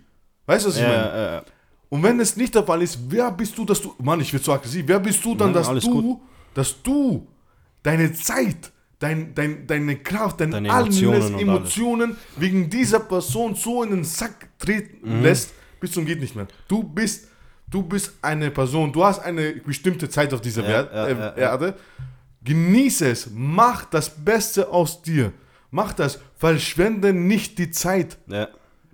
Weißt 0.46 0.64
du, 0.64 0.70
was 0.70 0.76
ich 0.76 0.82
meine? 0.82 0.94
Ja, 0.94 1.38
äh, 1.38 1.42
Und 1.90 2.02
wenn 2.02 2.18
es 2.20 2.36
nicht 2.38 2.54
der 2.54 2.64
Fall 2.64 2.80
ist, 2.82 2.98
wer 3.08 3.30
bist 3.30 3.56
du, 3.58 3.66
dass 3.66 3.80
du. 3.82 3.94
Mann, 4.02 4.20
ich 4.20 4.32
werde 4.32 4.44
so 4.44 4.52
aggressiv. 4.54 4.84
Wer 4.86 4.98
bist 4.98 5.22
du 5.24 5.34
dann, 5.34 5.52
Nein, 5.52 5.62
dass 5.62 5.84
du, 5.84 6.02
gut. 6.02 6.20
dass 6.54 6.82
du 6.82 7.26
deine 7.84 8.12
Zeit, 8.12 8.72
dein, 8.98 9.32
dein, 9.36 9.66
deine 9.68 9.96
Kraft, 9.98 10.40
deine, 10.40 10.50
Deine 10.52 10.72
alles, 10.72 10.96
Emotionen 11.00 11.38
Emotionen, 11.38 12.16
wegen 12.36 12.68
dieser 12.68 12.98
Person 12.98 13.54
so 13.54 13.84
in 13.84 13.90
den 13.90 14.04
Sack 14.04 14.48
treten 14.58 15.22
lässt, 15.22 15.54
bis 15.78 15.92
zum 15.92 16.04
geht 16.04 16.20
nicht 16.20 16.34
mehr. 16.34 16.48
Du 16.66 16.82
bist, 16.82 17.28
du 17.70 17.82
bist 17.82 18.14
eine 18.22 18.50
Person, 18.50 18.92
du 18.92 19.04
hast 19.04 19.20
eine 19.20 19.52
bestimmte 19.52 20.08
Zeit 20.08 20.34
auf 20.34 20.40
dieser 20.40 20.62
Ja, 20.62 20.68
Wer- 20.68 20.90
ja, 20.92 21.06
äh, 21.06 21.10
ja, 21.12 21.18
ja. 21.20 21.32
Erde. 21.52 21.74
Genieße 22.42 23.08
es, 23.08 23.28
mach 23.32 23.84
das 23.86 24.10
Beste 24.10 24.68
aus 24.68 25.00
dir. 25.02 25.32
Mach 25.70 25.92
das, 25.92 26.20
verschwende 26.36 27.12
nicht 27.12 27.58
die 27.58 27.70
Zeit. 27.70 28.18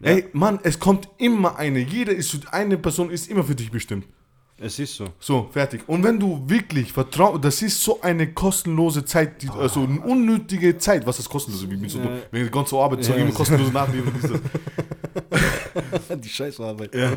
Ey, 0.02 0.26
Mann, 0.32 0.60
es 0.62 0.78
kommt 0.78 1.08
immer 1.18 1.58
eine. 1.58 1.78
Jeder 1.80 2.12
ist, 2.14 2.34
eine 2.52 2.78
Person 2.78 3.10
ist 3.10 3.28
immer 3.28 3.44
für 3.44 3.54
dich 3.54 3.70
bestimmt. 3.70 4.06
Es 4.62 4.78
ist 4.78 4.94
so. 4.94 5.06
So, 5.18 5.48
fertig. 5.50 5.82
Und 5.86 6.04
wenn 6.04 6.20
du 6.20 6.42
wirklich 6.46 6.92
vertraust, 6.92 7.42
das 7.42 7.62
ist 7.62 7.82
so 7.82 8.00
eine 8.02 8.32
kostenlose 8.34 9.04
Zeit, 9.06 9.40
die, 9.42 9.48
also 9.48 9.84
eine 9.84 10.00
unnötige 10.00 10.76
Zeit. 10.76 11.06
Was 11.06 11.18
ist 11.18 11.30
kostenlos? 11.30 11.68
Wie 11.70 11.76
mit 11.76 11.90
so, 11.90 11.98
Ja. 11.98 12.10
wenn 12.30 12.44
die 12.44 12.50
ganze 12.50 12.76
Arbeit 12.76 13.02
so 13.02 13.12
Ja. 13.12 13.18
immer 13.18 13.32
kostenlose 13.32 13.72
Nachleben 13.72 14.12
ist 14.22 14.30
Die 16.24 16.28
Scheißarbeit. 16.28 16.94
das. 16.94 17.12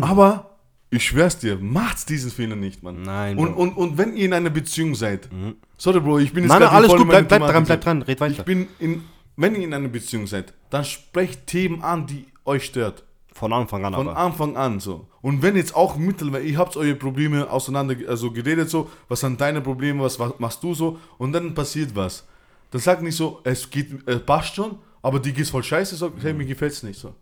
Aber 0.00 0.58
ich 0.90 1.04
schwör's 1.06 1.38
dir, 1.38 1.56
macht's 1.56 2.04
diesen 2.04 2.30
Fehler 2.32 2.56
nicht, 2.56 2.82
Mann. 2.82 3.02
Nein, 3.02 3.38
Und, 3.38 3.54
und, 3.54 3.76
und 3.76 3.96
wenn 3.98 4.16
ihr 4.16 4.24
in 4.24 4.32
einer 4.32 4.50
Beziehung 4.50 4.94
seid, 4.96 5.28
sorry, 5.76 6.00
Bro, 6.00 6.18
ich 6.18 6.32
bin 6.32 6.44
jetzt 6.44 6.48
Nein, 6.50 6.62
nein, 6.62 6.68
alles 6.70 6.88
voll 6.90 6.98
gut, 6.98 7.08
bleib, 7.10 7.28
bleib 7.28 7.42
dran, 7.46 7.64
bleib 7.64 7.80
dran, 7.80 8.02
red 8.02 8.20
weiter. 8.20 8.38
Ich 8.40 8.44
bin 8.44 8.66
in, 8.80 9.04
wenn 9.36 9.54
ihr 9.54 9.62
in 9.64 9.72
einer 9.74 9.88
Beziehung 9.88 10.26
seid, 10.26 10.52
dann 10.70 10.84
sprecht 10.84 11.46
Themen 11.46 11.82
an, 11.82 12.06
die 12.08 12.26
euch 12.44 12.64
stört. 12.64 13.04
Von 13.32 13.52
Anfang 13.52 13.84
an 13.84 13.94
Von 13.94 14.08
aber. 14.08 14.18
Anfang 14.18 14.56
an 14.56 14.80
so. 14.80 15.06
Und 15.22 15.42
wenn 15.42 15.56
jetzt 15.56 15.74
auch 15.74 15.96
mittlerweile, 15.96 16.44
ihr 16.44 16.58
habt 16.58 16.76
eure 16.76 16.94
Probleme 16.94 17.48
auseinander, 17.50 17.94
also 18.08 18.30
geredet 18.30 18.68
so, 18.68 18.90
was 19.08 19.20
sind 19.20 19.40
deine 19.40 19.60
Probleme, 19.60 20.02
was, 20.02 20.18
was 20.18 20.38
machst 20.38 20.62
du 20.62 20.74
so, 20.74 20.98
und 21.18 21.32
dann 21.32 21.54
passiert 21.54 21.94
was. 21.94 22.26
Dann 22.70 22.80
sagt 22.80 23.02
nicht 23.02 23.16
so, 23.16 23.40
es 23.44 23.68
geht, 23.70 24.06
es 24.06 24.20
passt 24.20 24.54
schon, 24.56 24.78
aber 25.02 25.18
die 25.20 25.32
geht's 25.32 25.50
voll 25.50 25.62
scheiße, 25.62 25.96
so, 25.96 26.12
hey, 26.20 26.32
mir 26.32 26.44
gefällt's 26.44 26.82
nicht 26.82 26.98
so. 26.98 27.14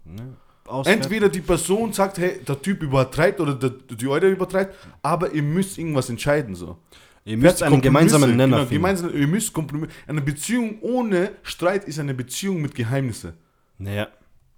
Aus- 0.67 0.87
Entweder 0.87 1.29
die 1.29 1.41
Person 1.41 1.93
sagt, 1.93 2.19
hey, 2.19 2.41
der 2.47 2.61
Typ 2.61 2.83
übertreibt 2.83 3.41
oder 3.41 3.55
der, 3.55 3.71
die 3.71 4.07
eure 4.09 4.29
übertreibt, 4.29 4.75
aber 5.03 5.33
ihr 5.33 5.43
müsst 5.43 5.79
irgendwas 5.79 6.11
entscheiden 6.11 6.55
so. 6.55 6.77
Ihr 7.25 7.37
müsst 7.37 7.63
einen 7.63 7.81
gemeinsamen 7.83 8.31
Nenner 8.31 8.45
genau, 8.47 8.57
finden. 8.61 8.75
gemeinsam, 8.75 9.15
ihr 9.15 9.27
müsst 9.27 9.53
Kompromisse. 9.53 9.93
Eine 10.07 10.21
Beziehung 10.23 10.79
ohne 10.81 11.33
Streit 11.43 11.85
ist 11.85 11.99
eine 11.99 12.15
Beziehung 12.15 12.61
mit 12.63 12.75
Geheimnissen. 12.75 13.35
Ja. 13.79 14.09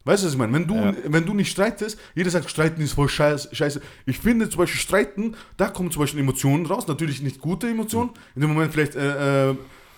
Weißt 0.05 0.23
du, 0.23 0.27
was 0.27 0.33
ich 0.33 0.39
meine? 0.39 0.53
Wenn 0.53 0.67
du, 0.67 0.75
Ja. 0.75 0.95
wenn 1.09 1.27
du 1.27 1.35
nicht 1.35 1.51
streitest, 1.51 1.99
jeder 2.15 2.31
sagt, 2.31 2.49
streiten 2.51 2.81
ist 2.81 2.93
voll 2.93 3.09
scheiße, 3.09 3.55
scheiße. 3.55 3.81
Ich 4.07 4.19
finde 4.19 4.49
zum 4.49 4.59
Beispiel, 4.59 4.81
streiten, 4.81 5.35
da 5.59 5.69
kommen 5.69 5.91
zum 5.91 6.01
Beispiel 6.01 6.21
Emotionen 6.21 6.65
raus. 6.67 6.87
Natürlich 6.89 7.21
nicht 7.23 7.39
gute 7.41 7.69
Emotionen. 7.69 8.11
In 8.35 8.41
dem 8.41 8.51
Moment 8.53 8.73
vielleicht 8.73 8.95
äh, 8.97 9.51
äh, 9.51 9.57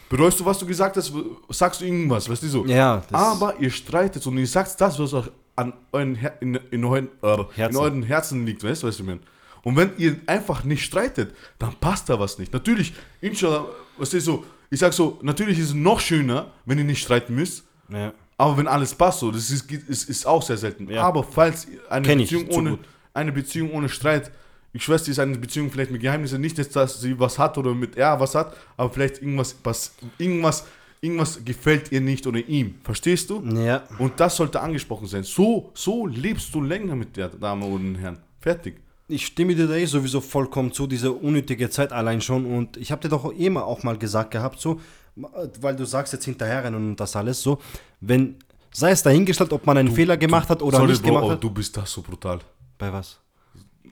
bereust 0.08 0.40
du, 0.40 0.44
was 0.44 0.58
du 0.58 0.66
gesagt 0.66 0.96
hast, 0.96 1.12
sagst 1.50 1.80
du 1.80 1.84
irgendwas, 1.84 2.28
weißt 2.28 2.42
du 2.42 2.48
so. 2.48 2.66
Ja, 2.66 3.02
Aber 3.12 3.58
ihr 3.60 3.70
streitet 3.70 4.26
und 4.26 4.36
ihr 4.38 4.46
sagt 4.46 4.80
das, 4.80 4.98
was 4.98 5.14
auch 5.14 5.28
an 5.54 5.72
euren 5.92 6.14
Her 6.16 6.34
in, 6.40 6.58
in, 6.72 6.84
euren, 6.84 7.08
äh, 7.22 7.34
in 7.34 7.46
Herzen. 7.54 7.76
euren 7.78 8.02
Herzen 8.02 8.44
liegt, 8.46 8.64
weißt 8.64 8.82
du, 8.82 8.88
was 8.88 8.98
ich 8.98 9.04
meine? 9.06 9.20
Und 9.62 9.76
wenn 9.76 9.92
ihr 9.98 10.16
einfach 10.26 10.64
nicht 10.64 10.82
streitet, 10.84 11.32
dann 11.60 11.74
passt 11.78 12.08
da 12.08 12.18
was 12.18 12.38
nicht. 12.38 12.52
Natürlich, 12.52 12.92
inshallah, 13.20 13.66
was 13.96 14.12
ist 14.12 14.24
so, 14.24 14.44
ich 14.70 14.80
sag 14.80 14.92
so, 14.92 15.20
natürlich 15.22 15.58
ist 15.60 15.66
es 15.66 15.74
noch 15.74 16.00
schöner, 16.00 16.50
wenn 16.64 16.78
ihr 16.78 16.84
nicht 16.84 17.02
streiten 17.02 17.34
müsst. 17.36 17.62
Ja. 17.88 18.12
Aber 18.42 18.56
wenn 18.56 18.66
alles 18.66 18.92
passt 18.92 19.20
so, 19.20 19.30
das 19.30 19.50
ist, 19.50 19.70
ist, 19.70 20.10
ist 20.10 20.26
auch 20.26 20.42
sehr 20.42 20.56
selten. 20.56 20.90
Ja. 20.90 21.04
Aber 21.04 21.22
falls 21.22 21.68
eine 21.88 22.04
Kenn 22.04 22.18
Beziehung, 22.18 22.48
ohne, 22.48 22.70
gut. 22.70 22.80
eine 23.14 23.30
Beziehung 23.30 23.70
ohne 23.70 23.88
Streit, 23.88 24.32
ich 24.72 24.82
schwöre, 24.82 25.00
ist 25.00 25.18
eine 25.20 25.38
Beziehung 25.38 25.70
vielleicht 25.70 25.92
mit 25.92 26.02
Geheimnissen, 26.02 26.40
nicht 26.40 26.58
dass 26.74 27.00
sie 27.00 27.16
was 27.20 27.38
hat 27.38 27.56
oder 27.56 27.72
mit 27.72 27.96
er 27.96 28.18
was 28.18 28.34
hat, 28.34 28.56
aber 28.76 28.90
vielleicht 28.90 29.22
irgendwas, 29.22 29.54
was, 29.62 29.94
irgendwas, 30.18 30.66
irgendwas 31.00 31.44
gefällt 31.44 31.92
ihr 31.92 32.00
nicht 32.00 32.26
oder 32.26 32.40
ihm. 32.40 32.74
Verstehst 32.82 33.30
du? 33.30 33.44
Ja. 33.44 33.84
Und 34.00 34.18
das 34.18 34.34
sollte 34.34 34.60
angesprochen 34.60 35.06
sein. 35.06 35.22
So, 35.22 35.70
so 35.74 36.08
lebst 36.08 36.52
du 36.52 36.62
länger 36.62 36.96
mit 36.96 37.16
der 37.16 37.28
Dame 37.28 37.64
oder 37.64 37.96
Herrn. 38.00 38.18
Fertig. 38.40 38.80
Ich 39.06 39.24
stimme 39.24 39.54
dir 39.54 39.68
da 39.68 39.76
eh 39.76 39.84
sowieso 39.84 40.20
vollkommen 40.20 40.72
zu, 40.72 40.88
diese 40.88 41.12
unnötige 41.12 41.70
Zeit 41.70 41.92
allein 41.92 42.20
schon. 42.20 42.44
Und 42.44 42.76
ich 42.76 42.90
habe 42.90 43.02
dir 43.02 43.08
doch 43.08 43.32
eh 43.32 43.50
mal 43.50 43.62
auch 43.62 43.84
mal 43.84 43.96
gesagt 43.96 44.32
gehabt, 44.32 44.58
so, 44.60 44.80
weil 45.16 45.76
du 45.76 45.84
sagst 45.84 46.12
jetzt 46.12 46.24
hinterherrennen 46.24 46.90
und 46.90 46.96
das 46.96 47.14
alles 47.16 47.42
so, 47.42 47.58
wenn, 48.00 48.36
sei 48.72 48.90
es 48.92 49.02
dahingestellt, 49.02 49.52
ob 49.52 49.66
man 49.66 49.76
einen 49.78 49.90
Fehler 49.92 50.16
gemacht 50.16 50.48
hat 50.48 50.62
oder 50.62 50.78
Sorry, 50.78 50.90
nicht 50.92 51.02
Bro, 51.02 51.08
gemacht 51.08 51.24
aber 51.24 51.32
hat. 51.34 51.44
du 51.44 51.50
bist 51.50 51.76
das 51.76 51.90
so 51.92 52.02
brutal. 52.02 52.40
Bei 52.78 52.92
was? 52.92 53.18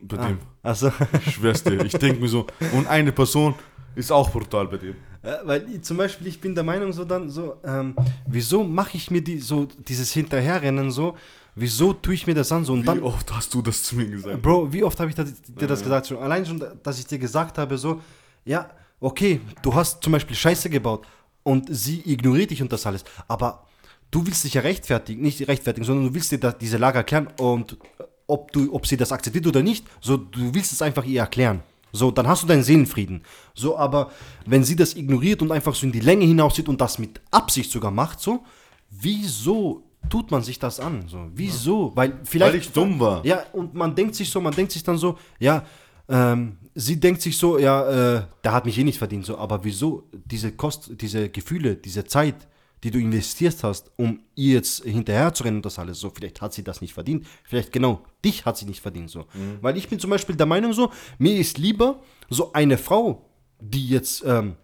Bei 0.03 0.17
Ah, 0.17 0.27
dem. 0.29 0.39
also, 0.63 0.89
dir. 0.89 1.85
Ich 1.85 1.93
denke 1.93 2.19
mir 2.19 2.27
so, 2.27 2.47
und 2.73 2.87
eine 2.87 3.11
Person 3.11 3.53
ist 3.95 4.11
auch 4.11 4.29
brutal 4.31 4.67
bei 4.67 4.77
dem. 4.77 4.95
äh, 5.21 5.35
weil 5.43 5.81
zum 5.81 5.97
Beispiel, 5.97 6.25
ich 6.27 6.41
bin 6.41 6.55
der 6.55 6.63
Meinung 6.63 6.91
so 6.91 7.05
dann 7.05 7.29
so, 7.29 7.57
ähm, 7.63 7.95
wieso 8.25 8.63
mache 8.63 8.97
ich 8.97 9.11
mir 9.11 9.21
die, 9.21 9.37
so 9.39 9.67
dieses 9.87 10.11
Hinterherrennen 10.13 10.89
so, 10.89 11.15
wieso 11.53 11.93
tue 11.93 12.15
ich 12.15 12.25
mir 12.25 12.33
das 12.33 12.51
an 12.51 12.65
so 12.65 12.73
und 12.73 12.81
Wie 12.81 12.85
dann, 12.85 13.03
oft 13.03 13.31
hast 13.31 13.53
du 13.53 13.61
das 13.61 13.83
zu 13.83 13.95
mir 13.97 14.07
gesagt? 14.07 14.41
Bro, 14.41 14.73
wie 14.73 14.83
oft 14.83 14.99
habe 14.99 15.09
ich 15.09 15.15
das, 15.15 15.33
dir 15.43 15.67
das 15.67 15.83
gesagt? 15.83 16.07
Schon 16.07 16.17
allein 16.17 16.45
schon, 16.45 16.63
dass 16.81 16.97
ich 16.97 17.05
dir 17.05 17.19
gesagt 17.19 17.57
habe, 17.59 17.77
so, 17.77 18.01
ja, 18.45 18.69
okay, 19.01 19.41
du 19.61 19.73
hast 19.73 20.01
zum 20.01 20.13
Beispiel 20.13 20.35
Scheiße 20.35 20.69
gebaut 20.69 21.05
und 21.43 21.67
sie 21.69 22.01
ignoriert 22.05 22.51
dich 22.51 22.61
und 22.61 22.71
das 22.71 22.85
alles, 22.85 23.03
aber 23.27 23.65
du 24.11 24.25
willst 24.25 24.43
dich 24.43 24.53
ja 24.53 24.61
rechtfertigen, 24.61 25.21
nicht 25.21 25.45
rechtfertigen, 25.47 25.85
sondern 25.85 26.07
du 26.07 26.13
willst 26.13 26.31
dir 26.31 26.39
da, 26.39 26.51
diese 26.51 26.77
Lage 26.77 26.99
erklären 26.99 27.27
und 27.39 27.73
äh, 27.73 28.03
ob, 28.27 28.51
du, 28.53 28.73
ob 28.73 28.87
sie 28.87 28.95
das 28.95 29.11
akzeptiert 29.11 29.47
oder 29.47 29.61
nicht, 29.61 29.85
so, 29.99 30.15
du 30.15 30.53
willst 30.53 30.71
es 30.71 30.81
einfach 30.81 31.03
ihr 31.03 31.19
erklären. 31.19 31.61
So, 31.91 32.09
dann 32.09 32.25
hast 32.25 32.43
du 32.43 32.47
deinen 32.47 32.63
Seelenfrieden. 32.63 33.21
So, 33.53 33.77
aber 33.77 34.11
wenn 34.45 34.63
sie 34.63 34.77
das 34.77 34.95
ignoriert 34.95 35.41
und 35.41 35.51
einfach 35.51 35.75
so 35.75 35.85
in 35.85 35.91
die 35.91 35.99
Länge 35.99 36.25
hinauszieht 36.25 36.69
und 36.69 36.79
das 36.79 36.97
mit 36.97 37.19
Absicht 37.31 37.69
sogar 37.69 37.91
macht, 37.91 38.21
so, 38.21 38.45
wieso 38.89 39.83
tut 40.09 40.31
man 40.31 40.41
sich 40.41 40.57
das 40.57 40.79
an? 40.79 41.03
So, 41.07 41.27
wieso? 41.35 41.91
Weil 41.93 42.19
vielleicht. 42.23 42.53
Weil 42.53 42.59
ich 42.61 42.71
dumm 42.71 42.97
war. 42.99 43.25
Ja, 43.25 43.43
und 43.51 43.73
man 43.73 43.93
denkt 43.93 44.15
sich 44.15 44.29
so, 44.29 44.39
man 44.39 44.53
denkt 44.53 44.71
sich 44.71 44.83
dann 44.83 44.97
so, 44.97 45.17
ja, 45.39 45.65
ähm, 46.07 46.57
sie 46.75 46.99
denkt 46.99 47.21
sich 47.21 47.37
so, 47.37 47.57
ja, 47.57 48.17
äh, 48.17 48.23
der 48.43 48.51
hat 48.53 48.65
mich 48.65 48.77
eh 48.77 48.83
nicht 48.83 48.97
verdient, 48.97 49.25
so, 49.25 49.37
aber 49.37 49.63
wieso 49.63 50.03
diese 50.11 50.51
Kost, 50.51 50.91
diese 51.01 51.29
Gefühle, 51.29 51.75
diese 51.75 52.05
Zeit, 52.05 52.47
die 52.83 52.91
du 52.91 52.99
investiert 52.99 53.63
hast, 53.63 53.91
um 53.97 54.21
ihr 54.35 54.55
jetzt 54.55 54.83
hinterher 54.83 55.33
zu 55.33 55.43
rennen 55.43 55.57
und 55.57 55.65
das 55.65 55.77
alles, 55.77 55.99
so, 55.99 56.09
vielleicht 56.09 56.41
hat 56.41 56.53
sie 56.53 56.63
das 56.63 56.81
nicht 56.81 56.93
verdient, 56.93 57.27
vielleicht 57.43 57.71
genau 57.71 58.01
dich 58.25 58.45
hat 58.45 58.57
sie 58.57 58.65
nicht 58.65 58.81
verdient, 58.81 59.09
so. 59.09 59.25
Weil 59.61 59.77
ich 59.77 59.87
bin 59.87 59.99
zum 59.99 60.09
Beispiel 60.09 60.35
der 60.35 60.47
Meinung 60.47 60.73
so, 60.73 60.91
mir 61.19 61.35
ist 61.37 61.57
lieber 61.57 62.01
so 62.29 62.53
eine 62.53 62.77
Frau, 62.77 63.25
die 63.59 63.89
jetzt, 63.89 64.23
ähm, 64.25 64.55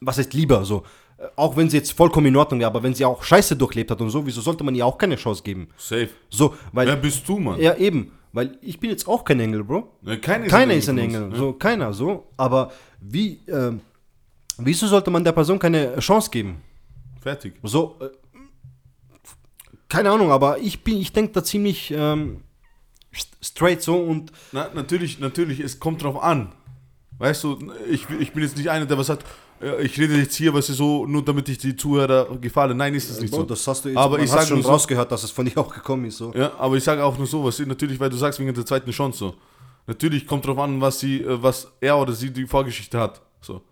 was 0.00 0.18
heißt 0.18 0.34
lieber, 0.34 0.64
so, 0.64 0.82
äh, 1.18 1.26
auch 1.36 1.56
wenn 1.56 1.70
sie 1.70 1.76
jetzt 1.76 1.92
vollkommen 1.92 2.26
in 2.26 2.36
Ordnung 2.36 2.60
wäre, 2.60 2.68
aber 2.68 2.82
wenn 2.82 2.94
sie 2.94 3.04
auch 3.04 3.22
Scheiße 3.22 3.54
durchlebt 3.56 3.90
hat 3.92 4.00
und 4.00 4.10
so, 4.10 4.26
wieso 4.26 4.40
sollte 4.40 4.64
man 4.64 4.74
ihr 4.74 4.84
auch 4.84 4.98
keine 4.98 5.16
Chance 5.16 5.42
geben? 5.44 5.68
Safe. 5.76 6.08
So, 6.28 6.56
weil 6.72 6.88
Wer 6.88 6.96
bist 6.96 7.28
du, 7.28 7.38
Mann? 7.38 7.60
ja, 7.60 7.76
eben. 7.76 8.12
Weil 8.36 8.58
ich 8.60 8.78
bin 8.78 8.90
jetzt 8.90 9.08
auch 9.08 9.24
kein 9.24 9.40
Engel, 9.40 9.64
Bro. 9.64 9.90
Ne, 10.02 10.18
keiner 10.20 10.46
Keiner 10.46 10.74
ist 10.74 10.90
ein 10.90 10.96
von 10.98 11.04
uns, 11.06 11.14
Engel, 11.14 11.28
ne? 11.30 11.36
so 11.36 11.52
keiner, 11.54 11.92
so. 11.94 12.26
Aber 12.36 12.70
wie, 13.00 13.40
ähm, 13.48 13.80
wieso 14.58 14.86
sollte 14.86 15.10
man 15.10 15.24
der 15.24 15.32
Person 15.32 15.58
keine 15.58 15.96
Chance 16.00 16.28
geben? 16.30 16.60
Fertig. 17.22 17.54
So, 17.62 17.96
äh, 17.98 18.10
keine 19.88 20.10
Ahnung, 20.10 20.30
aber 20.30 20.58
ich 20.58 20.84
bin, 20.84 20.98
ich 20.98 21.12
denke 21.14 21.32
da 21.32 21.42
ziemlich 21.42 21.90
ähm, 21.92 22.42
st- 23.14 23.28
straight 23.42 23.80
so 23.80 23.96
und 23.96 24.32
Na, 24.52 24.68
natürlich, 24.74 25.18
natürlich, 25.18 25.60
es 25.60 25.80
kommt 25.80 26.02
drauf 26.02 26.22
an. 26.22 26.52
Weißt 27.18 27.42
du, 27.44 27.72
ich, 27.88 28.06
ich 28.20 28.32
bin 28.32 28.42
jetzt 28.42 28.58
nicht 28.58 28.68
einer, 28.68 28.84
der 28.84 28.98
was 28.98 29.06
sagt, 29.06 29.22
äh, 29.22 29.26
ich 29.82 29.98
rede 29.98 30.16
jetzt 30.16 30.36
hier, 30.36 30.52
was 30.52 30.68
ist 30.68 30.76
so, 30.76 31.06
nur 31.06 31.24
damit 31.24 31.48
ich 31.48 31.58
die 31.58 31.74
Zuhörer 31.76 32.36
gefalle. 32.38 32.74
Nein, 32.74 32.94
ist 32.94 33.10
es 33.10 33.20
nicht 33.20 33.32
so. 33.34 33.42
das 33.42 33.66
hast 33.66 33.84
du 33.84 33.88
jetzt, 33.90 33.98
aber 33.98 34.18
ich 34.18 34.30
sage 34.30 34.46
schon 34.46 34.62
so, 34.62 34.68
rausgehört, 34.70 35.10
dass 35.10 35.24
es 35.24 35.30
von 35.30 35.46
dir 35.46 35.56
auch 35.58 35.72
gekommen 35.72 36.04
ist, 36.06 36.18
so. 36.18 36.32
ja, 36.34 36.52
aber 36.58 36.76
ich 36.76 36.84
sage 36.84 37.02
auch 37.04 37.16
nur 37.16 37.26
so, 37.26 37.44
was 37.44 37.58
natürlich, 37.60 37.98
weil 37.98 38.10
du 38.10 38.16
sagst 38.16 38.38
wegen 38.40 38.52
der 38.52 38.66
zweiten 38.66 38.90
Chance 38.90 39.18
so. 39.18 39.34
Natürlich 39.86 40.26
kommt 40.26 40.44
drauf 40.46 40.58
an, 40.58 40.80
was 40.80 40.98
sie, 41.00 41.20
äh, 41.22 41.40
was 41.42 41.68
er 41.80 41.96
oder 41.98 42.12
sie 42.12 42.30
die 42.32 42.46
Vorgeschichte 42.46 42.98
hat. 42.98 43.22
So. 43.40 43.62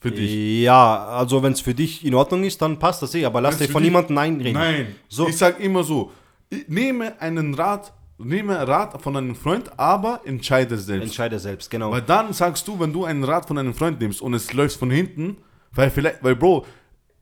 Für 0.00 0.10
dich. 0.10 0.62
Ja, 0.62 1.04
also 1.08 1.42
wenn 1.42 1.52
es 1.52 1.60
für 1.60 1.74
dich 1.74 2.04
in 2.06 2.14
Ordnung 2.14 2.42
ist, 2.44 2.60
dann 2.62 2.78
passt 2.78 3.02
das 3.02 3.14
eh, 3.14 3.24
aber 3.26 3.40
lass 3.42 3.52
Wenn's 3.52 3.58
dir 3.60 3.66
für 3.66 3.72
von 3.72 3.82
dich- 3.82 3.90
niemandem 3.90 4.16
einreden. 4.16 4.54
Nein. 4.54 4.96
So. 5.08 5.28
Ich 5.28 5.36
sag 5.36 5.60
immer 5.60 5.84
so, 5.84 6.10
ich 6.48 6.66
nehme 6.68 7.20
einen 7.20 7.52
Rat, 7.54 7.92
nehme 8.24 8.66
Rat 8.66 9.00
von 9.02 9.16
einem 9.16 9.34
Freund, 9.34 9.70
aber 9.78 10.20
entscheide 10.24 10.76
selbst. 10.78 11.04
Entscheide 11.04 11.38
selbst, 11.38 11.70
genau. 11.70 11.90
Weil 11.90 12.02
dann 12.02 12.32
sagst 12.32 12.66
du, 12.68 12.78
wenn 12.78 12.92
du 12.92 13.04
einen 13.04 13.24
Rat 13.24 13.46
von 13.48 13.58
einem 13.58 13.74
Freund 13.74 14.00
nimmst 14.00 14.20
und 14.22 14.34
es 14.34 14.52
läuft 14.52 14.76
von 14.78 14.90
hinten, 14.90 15.36
weil 15.72 15.90
vielleicht, 15.90 16.22
weil 16.22 16.36
Bro, 16.36 16.66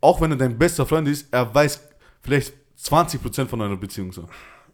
auch 0.00 0.20
wenn 0.20 0.30
er 0.32 0.36
dein 0.36 0.56
bester 0.58 0.86
Freund 0.86 1.08
ist, 1.08 1.26
er 1.32 1.52
weiß 1.54 1.80
vielleicht 2.22 2.52
20% 2.82 3.46
von 3.46 3.60
einer 3.62 3.76
Beziehung 3.76 4.12
so. 4.12 4.22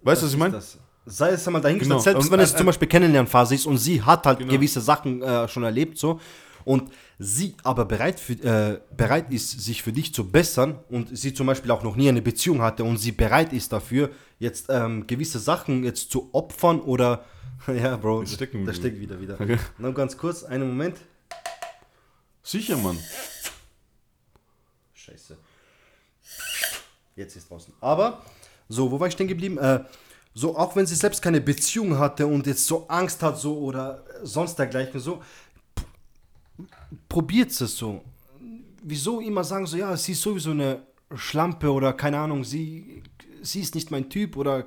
Weißt 0.03 0.23
du, 0.23 0.27
was 0.27 0.33
ich 0.33 0.39
meine? 0.39 0.61
Sei 1.07 1.31
es 1.31 1.47
einmal 1.47 1.61
dahingestellt, 1.63 1.91
Genau. 1.99 2.03
selbst 2.03 2.25
Und 2.25 2.31
wenn 2.33 2.41
es 2.41 2.53
ein- 2.53 2.59
zum 2.59 2.67
Beispiel 2.67 2.89
Kennenlernphase 2.89 3.55
ist 3.55 3.67
und 3.67 3.77
sie 3.79 4.01
hat 4.03 4.25
halt 4.27 4.39
Genau. 4.39 4.51
gewisse 4.53 4.81
Sachen 4.81 5.21
äh, 5.23 5.47
schon 5.49 5.63
erlebt, 5.65 5.99
so, 5.99 6.19
und 6.65 6.91
sie 7.19 7.55
aber 7.63 7.85
bereit, 7.85 8.19
für, 8.19 8.33
äh, 8.33 8.81
bereit 8.97 9.33
ist, 9.33 9.61
sich 9.61 9.83
für 9.83 9.93
dich 9.93 10.13
zu 10.13 10.31
bessern 10.31 10.79
und 10.89 11.17
sie 11.17 11.33
zum 11.35 11.47
Beispiel 11.47 11.71
auch 11.71 11.83
noch 11.83 11.97
nie 11.97 12.09
eine 12.09 12.23
Beziehung 12.23 12.61
hatte 12.63 12.85
und 12.85 12.99
sie 12.99 13.13
bereit 13.13 13.53
ist 13.53 13.73
dafür, 13.73 14.11
jetzt 14.39 14.67
ähm, 14.69 15.07
gewisse 15.07 15.39
Sachen 15.39 15.85
jetzt 15.85 16.11
zu 16.11 16.31
opfern 16.33 16.81
oder, 16.81 17.25
ja, 17.67 17.97
Bro, 17.97 18.25
da 18.25 18.75
steckt 18.75 19.01
wieder 19.01 19.21
wieder. 19.21 19.41
Okay. 19.41 19.59
Nur 19.79 19.95
ganz 19.95 20.17
kurz, 20.17 20.43
einen 20.43 20.69
Moment. 20.69 20.99
Sicher, 22.43 22.77
Mann. 22.77 22.99
Scheiße. 24.93 25.39
Jetzt 27.17 27.37
ist 27.37 27.49
draußen. 27.49 27.73
Aber, 27.81 28.23
so, 28.69 28.91
wo 28.91 28.99
war 28.99 29.07
ich 29.07 29.15
stehen 29.15 29.29
geblieben? 29.29 29.57
Äh, 29.59 29.85
so, 30.37 30.57
auch 30.57 30.75
wenn 30.75 30.85
sie 30.85 30.97
selbst 30.97 31.23
keine 31.23 31.41
Beziehung 31.41 31.97
hatte 31.99 32.27
und 32.27 32.47
jetzt 32.47 32.67
so 32.67 32.89
Angst 32.89 33.23
hat, 33.23 33.39
so 33.39 33.57
oder 33.59 34.05
sonst 34.25 34.57
dergleichen, 34.57 34.99
so, 34.99 35.23
probiert 37.09 37.51
es 37.51 37.77
so. 37.77 38.03
Wieso 38.83 39.21
immer 39.21 39.45
sagen, 39.45 39.67
so, 39.67 39.77
ja, 39.77 39.97
sie 39.97 40.13
ist 40.13 40.23
sowieso 40.23 40.51
eine 40.51 40.83
Schlampe 41.15 41.71
oder 41.71 41.93
keine 41.93 42.19
Ahnung, 42.19 42.45
sie, 42.45 43.03
sie 43.43 43.61
ist 43.61 43.75
nicht 43.75 43.91
mein 43.91 44.09
Typ 44.09 44.37
oder 44.37 44.67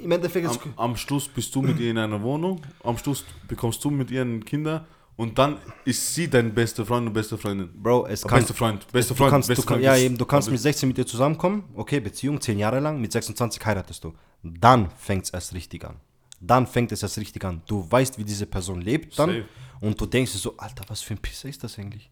im 0.00 0.10
Endeffekt 0.10 0.48
Am, 0.48 0.58
am 0.76 0.96
Schluss 0.96 1.28
bist 1.28 1.54
du 1.54 1.62
mit 1.62 1.78
ihr 1.78 1.90
in 1.90 1.98
einer 1.98 2.20
Wohnung, 2.22 2.60
am 2.82 2.96
Schluss 2.98 3.24
bekommst 3.46 3.84
du 3.84 3.90
mit 3.90 4.10
ihren 4.10 4.44
Kinder 4.44 4.86
und 5.16 5.38
dann 5.38 5.58
ist 5.84 6.14
sie 6.14 6.28
dein 6.28 6.54
bester 6.54 6.86
Freund 6.86 7.06
und 7.06 7.12
beste 7.12 7.36
Freundin. 7.36 7.70
Bro, 7.74 8.06
es 8.06 8.22
kann. 8.22 8.38
bester 8.38 8.54
Freund, 8.54 8.86
bester 8.90 9.14
Du 9.14 9.18
Freund, 9.18 9.30
kannst, 9.30 9.48
du 9.48 9.52
bester 9.52 9.66
kann, 9.66 9.74
Freund 9.74 9.84
ja, 9.84 9.96
eben, 9.96 10.16
du 10.16 10.24
kannst 10.24 10.50
mit 10.50 10.60
16 10.60 10.88
mit 10.88 10.98
ihr 10.98 11.06
zusammenkommen, 11.06 11.64
okay, 11.74 12.00
Beziehung 12.00 12.40
10 12.40 12.58
Jahre 12.58 12.80
lang, 12.80 13.00
mit 13.00 13.12
26 13.12 13.64
heiratest 13.64 14.02
du. 14.04 14.14
Dann 14.42 14.90
fängt 14.96 15.24
es 15.24 15.30
erst 15.30 15.54
richtig 15.54 15.84
an. 15.84 15.96
Dann 16.44 16.66
fängt 16.66 16.90
es 16.90 17.02
erst 17.02 17.18
richtig 17.18 17.44
an. 17.44 17.62
Du 17.66 17.86
weißt, 17.88 18.18
wie 18.18 18.24
diese 18.24 18.46
Person 18.46 18.80
lebt 18.80 19.16
dann 19.18 19.30
Safe. 19.30 19.44
und 19.80 20.00
du 20.00 20.06
denkst 20.06 20.32
dir 20.32 20.38
so, 20.38 20.56
Alter, 20.56 20.84
was 20.88 21.00
für 21.00 21.14
ein 21.14 21.18
Pisser 21.18 21.48
ist 21.48 21.62
das 21.62 21.78
eigentlich? 21.78 22.10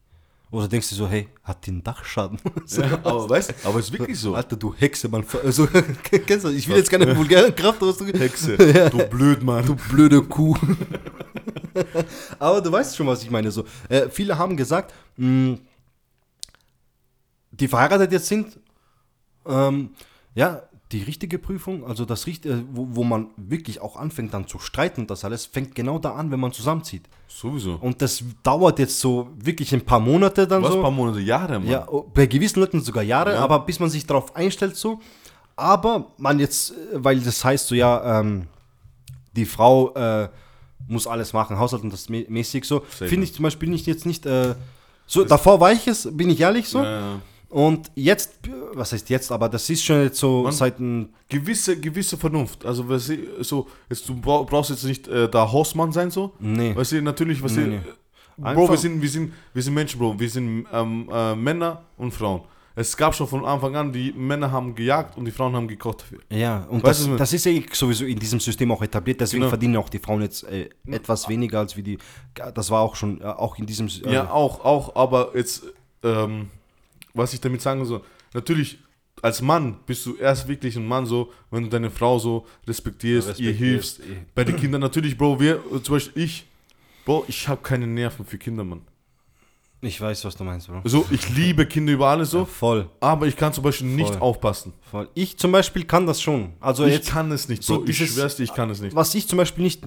Oder 0.53 0.67
denkst 0.69 0.89
du 0.89 0.95
so, 0.95 1.09
hey, 1.09 1.29
hat 1.45 1.65
die 1.67 1.71
einen 1.71 1.83
Dachschaden? 1.83 2.39
so, 2.65 2.83
Ja, 2.83 2.95
aber 3.05 3.29
weißt 3.29 3.55
aber 3.65 3.79
es 3.81 3.87
ist 3.87 3.93
wirklich 3.93 4.19
so. 4.19 4.35
Alter, 4.35 4.57
du 4.57 4.73
Hexe, 4.75 5.09
Mann. 5.09 5.25
Also, 5.45 5.67
kennst 6.27 6.45
du, 6.45 6.49
ich 6.51 6.69
will 6.69 6.77
jetzt 6.77 6.91
keine 6.91 7.17
vulgäre 7.17 7.53
Kraft 7.53 7.83
ausdrücken. 7.83 8.19
Hexe, 8.19 8.57
du 8.57 8.99
blöd, 9.09 9.43
Mann. 9.43 9.67
Du 9.67 9.75
blöde 9.75 10.23
Kuh. 10.23 10.57
Aber 12.39 12.61
du 12.61 12.71
weißt 12.71 12.97
schon, 12.97 13.07
was 13.07 13.23
ich 13.23 13.31
meine. 13.31 13.51
So, 13.51 13.65
äh, 13.89 14.09
viele 14.09 14.37
haben 14.37 14.57
gesagt, 14.57 14.93
mh, 15.17 15.59
die 17.53 17.69
verheiratet 17.69 18.11
jetzt 18.13 18.27
sind, 18.27 18.59
ähm, 19.47 19.91
ja, 20.35 20.63
die 20.93 21.03
richtige 21.05 21.39
Prüfung, 21.39 21.87
also 21.87 22.05
das 22.05 22.27
richtige, 22.27 22.65
wo, 22.73 22.89
wo 22.91 23.05
man 23.05 23.29
wirklich 23.37 23.81
auch 23.81 23.95
anfängt 23.97 24.35
dann 24.35 24.49
zu 24.49 24.59
streiten 24.59 25.03
und 25.03 25.11
das 25.11 25.25
alles, 25.25 25.47
fängt 25.47 25.75
genau 25.77 25.99
da 26.01 26.15
an, 26.15 26.31
wenn 26.33 26.41
man 26.41 26.53
zusammenzieht. 26.53 27.03
Sowieso. 27.29 27.75
Und 27.81 28.03
das 28.03 28.25
dauert 28.43 28.79
jetzt 28.81 28.99
so 28.99 29.29
wirklich 29.37 29.73
ein 29.73 29.83
paar 29.85 30.01
Monate 30.01 30.49
dann 30.49 30.63
Was, 30.63 30.73
so. 30.73 30.79
ein 30.79 30.83
paar 30.83 30.91
Monate, 30.91 31.21
Jahre, 31.21 31.61
Mann. 31.61 31.69
Ja, 31.69 31.87
oh, 31.89 32.11
bei 32.13 32.27
gewissen 32.27 32.59
Leuten 32.61 32.81
sogar 32.81 33.05
Jahre, 33.05 33.35
Ja. 33.35 33.39
aber 33.41 33.61
bis 33.61 33.79
man 33.79 33.89
sich 33.89 34.05
darauf 34.05 34.35
einstellt 34.35 34.77
so. 34.77 34.99
Aber 35.55 36.07
man 36.19 36.39
jetzt, 36.41 36.73
äh, 36.73 36.75
weil 36.95 37.21
das 37.21 37.45
heißt 37.45 37.69
so, 37.69 37.75
ja, 37.77 38.21
ähm, 38.21 38.49
die 39.37 39.45
Frau 39.47 39.95
äh, 39.95 40.29
muss 40.89 41.07
alles 41.07 41.33
machen, 41.33 41.57
Haushalt 41.57 41.85
und 41.85 41.93
das 41.93 42.09
mä- 42.09 42.29
mäßig 42.29 42.65
so. 42.65 42.81
Finde 42.89 43.23
ich 43.25 43.33
zum 43.35 43.45
Beispiel 43.45 43.69
nicht 43.69 43.87
jetzt 43.87 44.07
nicht, 44.07 44.27
äh, 44.27 44.57
so, 45.07 45.25
davor 45.25 45.61
war 45.61 45.73
ich 45.73 45.87
es, 45.87 46.09
bin 46.11 46.31
ich 46.31 46.41
ehrlich 46.41 46.69
so. 46.69 46.83
Ja, 46.83 47.01
ja. 47.01 47.21
Und 47.51 47.91
jetzt, 47.97 48.39
was 48.75 48.93
heißt 48.93 49.11
jetzt, 49.11 49.31
aber 49.33 49.49
das 49.49 49.69
ist 49.69 49.85
schon 49.85 50.03
jetzt 50.05 50.19
so 50.19 50.45
Man- 50.45 50.53
seit 50.53 50.79
ein, 50.79 51.13
gewisse, 51.29 51.79
gewisse 51.79 52.17
Vernunft. 52.17 52.65
Also, 52.65 52.89
was 52.89 53.09
ich, 53.09 53.21
so, 53.41 53.67
jetzt, 53.89 54.09
du 54.09 54.15
brauch- 54.21 54.47
brauchst 54.47 54.71
jetzt 54.71 54.85
nicht 54.85 55.09
äh, 55.09 55.29
der 55.29 55.51
Hausmann 55.51 55.91
sein, 55.93 56.11
so. 56.13 56.33
Nee. 56.39 56.75
Weißt 56.77 56.93
du, 56.93 57.03
natürlich, 57.03 57.43
was 57.43 57.53
Nee, 57.57 57.63
ich, 57.63 57.69
nee. 57.69 57.81
Bro, 58.37 58.49
Einfach- 58.49 58.71
wir 58.71 58.79
sind, 58.79 59.03
wir, 59.03 59.09
sind, 59.09 59.33
wir 59.53 59.63
sind 59.63 59.75
Menschen, 59.75 59.99
Bro. 59.99 60.19
Wir 60.19 60.31
sind 60.31 60.67
ähm, 60.73 61.09
äh, 61.13 61.35
Männer 61.35 61.83
und 61.99 62.13
Frauen. 62.15 62.43
Es 62.77 62.97
gab 62.97 63.15
schon 63.15 63.27
von 63.27 63.45
Anfang 63.45 63.75
an, 63.75 63.93
die 63.93 64.13
Männer 64.13 64.51
haben 64.51 64.73
gejagt 64.75 65.19
und 65.19 65.25
die 65.25 65.33
Frauen 65.33 65.55
haben 65.57 65.67
gekocht 65.67 66.03
dafür. 66.03 66.21
Ja, 66.31 66.65
und 66.71 66.83
Weißt 66.85 67.01
das, 67.01 67.07
du, 67.09 67.17
das 67.17 67.33
ist 67.33 67.45
ja 67.45 67.53
sowieso 67.73 68.05
in 68.05 68.19
diesem 68.19 68.39
System 68.39 68.71
auch 68.71 68.81
etabliert, 68.81 69.21
deswegen 69.21 69.41
Genau. 69.41 69.49
verdienen 69.51 69.77
auch 69.77 69.89
die 69.89 69.99
Frauen 69.99 70.23
jetzt 70.23 70.45
äh, 70.45 70.71
etwas 70.87 71.29
weniger 71.29 71.59
als 71.59 71.77
wie 71.77 71.83
die, 71.83 71.99
das 72.55 72.71
war 72.71 72.81
auch 72.81 72.95
schon, 72.95 73.21
äh, 73.21 73.25
auch 73.25 73.59
in 73.59 73.67
diesem, 73.67 73.89
äh, 73.89 74.15
Ja, 74.15 74.31
auch, 74.31 74.65
auch, 74.65 74.95
aber 74.95 75.33
jetzt, 75.35 75.65
ähm, 76.05 76.49
was 77.15 77.33
ich 77.35 77.41
damit 77.41 77.61
sagen 77.63 77.85
soll, 77.85 78.03
natürlich, 78.35 78.79
als 79.23 79.43
Mann 79.43 79.77
bist 79.87 80.07
du 80.07 80.17
erst 80.17 80.49
wirklich 80.49 80.77
ein 80.77 80.87
Mann 80.87 81.05
so, 81.07 81.33
wenn 81.51 81.65
du 81.65 81.69
deine 81.69 81.91
Frau 81.91 82.19
so 82.19 82.47
respektierst, 82.67 83.39
ihr 83.41 83.51
Respektierst, 83.51 83.97
hilfst. 83.97 84.01
eh. 84.01 84.25
Bei 84.35 84.45
den 84.45 84.57
Kindern 84.57 84.81
natürlich, 84.81 85.17
Bro, 85.19 85.39
wir, 85.41 85.61
zum 85.83 85.97
Beispiel 85.97 86.23
ich, 86.25 86.47
Bro, 87.05 87.25
ich 87.29 87.47
habe 87.49 87.61
keine 87.63 87.87
Nerven 87.87 88.25
für 88.25 88.39
Kinder, 88.39 88.65
Mann. 88.65 88.83
ich 89.83 90.01
weiß, 90.01 90.25
was 90.25 90.37
du 90.37 90.45
meinst, 90.45 90.69
Bro. 90.69 90.81
So, 90.85 91.05
ich 91.11 91.29
liebe 91.31 91.67
Kinder 91.67 91.93
über 91.93 92.09
alles 92.09 92.31
so, 92.31 92.45
Voll. 92.47 92.89
aber 93.01 93.27
ich 93.27 93.37
kann 93.37 93.53
zum 93.53 93.65
Beispiel 93.65 93.89
nicht 93.89 94.09
Voll. 94.15 94.21
aufpassen. 94.23 94.73
Voll. 94.91 95.09
Ich 95.15 95.37
zum 95.39 95.53
Beispiel 95.53 95.85
kann 95.85 96.07
das 96.07 96.21
schon. 96.23 96.53
Also 96.61 96.85
Ich 96.87 96.95
jetzt, 96.95 97.11
kann 97.11 97.31
es 97.33 97.49
nicht 97.49 97.63
so 97.63 97.75
so, 97.77 97.81
ich 97.85 97.97
dieses- 97.99 98.15
schwör's 98.15 98.37
dir, 98.37 98.45
ich 98.45 98.55
kann 98.55 98.71
es 98.71 98.81
nicht. 98.81 98.95
was 98.97 99.15
ich 99.15 99.27
zum 99.29 99.37
Beispiel 99.39 99.65
nicht 99.65 99.83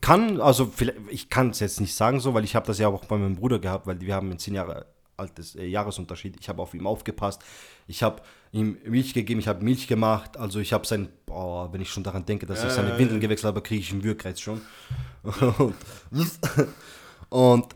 kann, 0.00 0.40
also 0.40 0.70
vielleicht, 0.74 0.98
ich 1.10 1.28
kann 1.28 1.50
es 1.50 1.60
jetzt 1.60 1.80
nicht 1.80 1.94
sagen 1.94 2.18
so, 2.20 2.34
weil 2.34 2.44
ich 2.44 2.54
habe 2.56 2.66
das 2.66 2.78
ja 2.78 2.88
auch 2.88 3.04
bei 3.04 3.16
meinem 3.16 3.36
Bruder 3.36 3.58
gehabt, 3.60 3.86
weil 3.86 4.00
wir 4.00 4.14
haben 4.14 4.30
einen 4.30 4.38
zehn 4.40 4.54
Jahre 4.54 4.86
altes 5.16 5.54
äh, 5.54 5.66
Jahresunterschied. 5.66 6.36
Ich 6.40 6.48
habe 6.48 6.62
auf 6.62 6.74
ihm 6.74 6.86
aufgepasst. 6.86 7.42
Ich 7.86 8.02
habe 8.02 8.22
ihm 8.52 8.78
Milch 8.84 9.14
gegeben, 9.14 9.40
ich 9.40 9.48
habe 9.48 9.64
Milch 9.64 9.86
gemacht. 9.86 10.36
Also 10.36 10.60
ich 10.60 10.72
habe 10.72 10.86
sein, 10.86 11.08
boah, 11.26 11.72
wenn 11.72 11.80
ich 11.80 11.90
schon 11.90 12.02
daran 12.04 12.24
denke, 12.24 12.46
dass 12.46 12.64
ich 12.64 12.70
seine 12.70 12.98
Windeln 12.98 13.20
gewechselt 13.20 13.48
habe, 13.48 13.62
kriege 13.62 13.80
ich 13.80 13.92
einen 13.92 14.04
Würgreiz 14.04 14.40
schon. 14.40 14.60
und, 15.58 15.74
und 17.30 17.66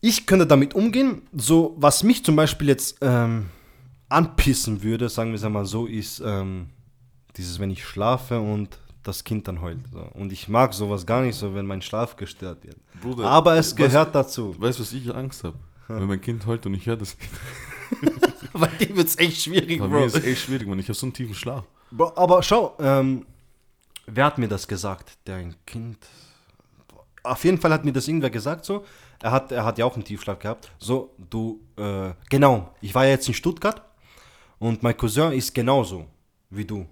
ich 0.00 0.26
könnte 0.26 0.46
damit 0.46 0.74
umgehen. 0.74 1.22
So, 1.32 1.74
was 1.78 2.02
mich 2.02 2.24
zum 2.24 2.36
Beispiel 2.36 2.68
jetzt 2.68 2.98
ähm, 3.00 3.50
anpissen 4.08 4.82
würde, 4.82 5.08
sagen 5.08 5.30
wir 5.30 5.36
es 5.36 5.44
einmal 5.44 5.66
so, 5.66 5.86
ist 5.86 6.22
ähm, 6.24 6.68
dieses, 7.36 7.58
wenn 7.58 7.70
ich 7.70 7.84
schlafe 7.84 8.40
und 8.40 8.78
das 9.02 9.24
Kind 9.24 9.48
dann 9.48 9.60
heult. 9.60 9.80
So. 9.92 10.00
Und 10.14 10.32
ich 10.32 10.48
mag 10.48 10.74
sowas 10.74 11.06
gar 11.06 11.22
nicht 11.22 11.36
so, 11.36 11.54
wenn 11.54 11.66
mein 11.66 11.82
Schlaf 11.82 12.16
gestört 12.16 12.64
wird. 12.64 12.76
Bruder, 13.00 13.24
Aber 13.24 13.56
es 13.56 13.72
weißt- 13.72 13.76
gehört 13.76 14.14
dazu. 14.14 14.54
Weißt 14.58 14.78
du, 14.78 14.82
was 14.82 14.92
ich 14.92 15.14
Angst 15.14 15.44
habe? 15.44 15.58
Wenn 15.98 16.08
mein 16.08 16.20
Kind 16.20 16.46
heult 16.46 16.66
und 16.66 16.74
ich 16.74 16.86
höre 16.86 16.96
das 16.96 17.16
nicht. 17.18 18.20
Bei 18.52 18.66
dir 18.68 18.96
wird 18.96 19.08
es 19.08 19.18
echt 19.18 19.42
schwierig, 19.42 19.78
Bei 19.78 19.86
Bro. 19.86 20.00
mir 20.00 20.04
ist 20.06 20.16
es 20.16 20.24
echt 20.24 20.42
schwierig, 20.42 20.66
man. 20.68 20.78
Ich 20.78 20.86
habe 20.86 20.94
so 20.94 21.06
einen 21.06 21.12
tiefen 21.12 21.34
Schlaf. 21.34 21.64
Bro, 21.90 22.12
aber 22.16 22.42
schau, 22.42 22.76
ähm, 22.80 23.26
wer 24.06 24.24
hat 24.26 24.38
mir 24.38 24.48
das 24.48 24.66
gesagt? 24.68 25.18
Dein 25.24 25.54
Kind. 25.66 25.98
Auf 27.22 27.44
jeden 27.44 27.58
Fall 27.58 27.72
hat 27.72 27.84
mir 27.84 27.92
das 27.92 28.08
irgendwer 28.08 28.30
gesagt 28.30 28.64
so. 28.64 28.84
Er 29.22 29.32
hat, 29.32 29.52
er 29.52 29.64
hat 29.64 29.76
ja 29.78 29.84
auch 29.84 29.94
einen 29.94 30.04
Tiefschlaf 30.04 30.38
gehabt. 30.38 30.70
So, 30.78 31.14
du, 31.18 31.60
äh, 31.76 32.12
genau. 32.30 32.74
Ich 32.80 32.94
war 32.94 33.04
ja 33.04 33.10
jetzt 33.10 33.28
in 33.28 33.34
Stuttgart 33.34 33.82
und 34.58 34.82
mein 34.82 34.96
Cousin 34.96 35.32
ist 35.32 35.54
genauso 35.54 36.06
wie 36.48 36.64
du. 36.64 36.86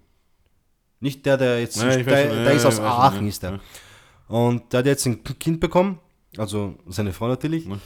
Nicht 1.01 1.25
der, 1.25 1.37
der 1.37 1.61
jetzt, 1.61 1.77
Ja, 1.77 1.89
der, 1.89 2.05
der 2.05 2.43
ja, 2.45 2.51
ist 2.51 2.67
aus 2.67 2.81
Aachen, 2.81 3.23
ja. 3.23 3.29
ist 3.29 3.43
der. 3.43 3.53
Ja. 3.53 3.61
Und 4.29 4.73
der 4.73 4.81
hat 4.81 4.87
jetzt 4.87 5.07
ein 5.07 5.23
Kind 5.25 5.61
bekommen, 5.61 5.99
also 6.37 6.75
seine 6.89 7.13
Frau 7.13 7.29
natürlich. 7.29 7.65
Ja. 7.67 7.79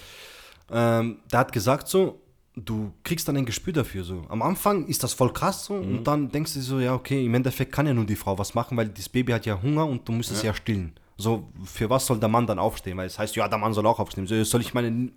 Ähm, 0.72 1.18
der 1.30 1.38
hat 1.40 1.52
gesagt 1.52 1.88
so, 1.88 2.20
du 2.56 2.92
kriegst 3.04 3.26
dann 3.28 3.36
ein 3.36 3.44
Gespür 3.46 3.72
dafür. 3.72 4.04
So. 4.04 4.22
Am 4.28 4.42
Anfang 4.42 4.86
ist 4.86 5.02
das 5.02 5.12
voll 5.14 5.32
krass 5.32 5.64
so 5.66 5.74
und 5.74 6.04
dann 6.04 6.30
denkst 6.30 6.54
du 6.54 6.60
so, 6.60 6.80
ja, 6.80 6.94
okay, 6.94 7.24
im 7.24 7.34
Endeffekt 7.34 7.72
kann 7.72 7.86
ja 7.86 7.94
nur 7.94 8.04
die 8.04 8.16
Frau 8.16 8.38
was 8.38 8.54
machen, 8.54 8.76
weil 8.76 8.88
das 8.88 9.08
Baby 9.08 9.32
hat 9.32 9.46
ja 9.46 9.60
Hunger 9.62 9.86
und 9.86 10.06
du 10.06 10.12
musst 10.12 10.30
es 10.30 10.42
ja 10.42 10.52
stillen. 10.54 10.92
So, 11.16 11.48
für 11.64 11.88
was 11.88 12.06
soll 12.06 12.18
der 12.18 12.28
Mann 12.28 12.46
dann 12.46 12.58
aufstehen? 12.58 12.96
Weil 12.96 13.06
es 13.06 13.18
heißt, 13.18 13.36
ja, 13.36 13.46
der 13.48 13.58
Mann 13.58 13.72
soll 13.72 13.86
auch 13.86 13.98
aufstehen. 14.00 14.26
So, 14.26 14.42
soll 14.44 14.60
ich 14.62 14.74
meine. 14.74 15.10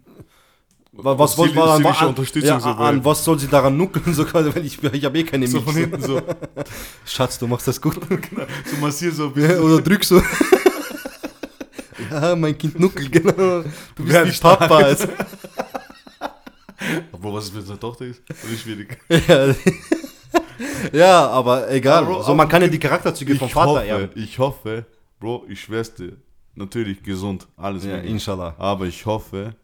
Wa- 0.91 1.17
Was, 1.17 1.37
was, 1.37 1.49
Zivi- 1.49 1.55
was, 1.57 1.77
zivilische 1.77 2.05
an, 2.05 2.41
ja, 2.41 2.59
so, 2.61 2.69
an 2.69 3.03
was 3.03 3.23
soll 3.25 3.37
sie 3.39 3.47
daran 3.47 3.75
nuckeln? 3.75 4.05
So, 4.13 4.25
weil 4.33 4.65
ich, 4.65 4.81
ich 4.81 5.03
habe 5.05 5.17
eh 5.19 5.23
keine 5.23 5.45
So 5.47 5.57
Milch. 5.57 5.65
von 5.65 5.75
hinten 5.75 6.01
so. 6.01 6.21
Schatz, 7.05 7.37
du 7.39 7.47
machst 7.47 7.67
das 7.67 7.81
gut. 7.81 7.95
So 8.65 8.77
massier 8.79 9.11
so. 9.11 9.31
Ja, 9.35 9.59
oder 9.59 9.81
drück 9.81 10.03
so. 10.05 10.21
Ja, 12.11 12.35
mein 12.35 12.57
Kind 12.57 12.79
nuckelt, 12.79 13.11
genau. 13.11 13.63
Du 13.95 14.03
bist 14.03 14.25
wie 14.25 14.31
stark. 14.31 14.59
Papa. 14.59 14.77
Also. 14.77 15.07
Obwohl, 17.11 17.33
was 17.33 17.45
ist, 17.45 17.53
wenn 17.55 17.63
es 17.63 17.69
eine 17.69 17.79
Tochter 17.79 18.05
ist? 18.05 18.21
Das 18.27 18.43
ist 18.43 18.61
schwierig. 18.61 18.97
ja. 19.09 19.55
ja, 20.93 21.27
aber 21.29 21.71
egal. 21.71 22.03
Aber, 22.03 22.13
Bro, 22.15 22.23
so, 22.23 22.29
man 22.35 22.41
aber 22.41 22.49
kann 22.51 22.61
ja 22.61 22.67
die 22.67 22.79
Charakterzüge 22.79 23.35
vom 23.35 23.49
Vater 23.49 23.71
hoffe, 23.71 23.85
erben. 23.85 24.11
ich 24.15 24.37
hoffe, 24.39 24.85
Bro, 25.19 25.45
ich 25.47 25.61
schwör's 25.61 25.93
dir, 25.93 26.17
natürlich 26.53 27.01
gesund, 27.01 27.47
alles 27.57 27.85
Ja, 27.85 27.93
möglich. 27.95 28.11
inshallah. 28.11 28.55
Aber 28.57 28.85
ich 28.85 29.05
hoffe, 29.05 29.55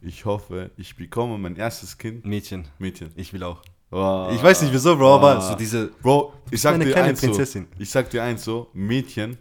ich 0.00 0.24
hoffe, 0.24 0.70
ich 0.76 0.96
bekomme 0.96 1.38
mein 1.38 1.56
erstes 1.56 1.96
Kind, 1.96 2.24
Mädchen. 2.24 2.68
Mädchen. 2.78 3.10
Ich 3.16 3.32
will 3.32 3.42
auch. 3.42 3.62
Wow. 3.90 4.32
Ich 4.34 4.42
weiß 4.42 4.62
nicht 4.62 4.74
wieso, 4.74 4.96
Bro, 4.96 5.14
aber 5.14 5.40
so 5.40 5.54
diese. 5.54 5.88
Bro, 6.02 6.32
ich 6.50 6.60
sag 6.60 6.78
dir 6.80 6.90
kleine 6.90 7.08
eins 7.10 7.20
Prinzessin. 7.20 7.68
so, 7.72 7.82
ich 7.82 7.88
sag 7.88 8.10
dir 8.10 8.22
eins 8.24 8.44
so, 8.44 8.68
Mädchen, 8.74 9.38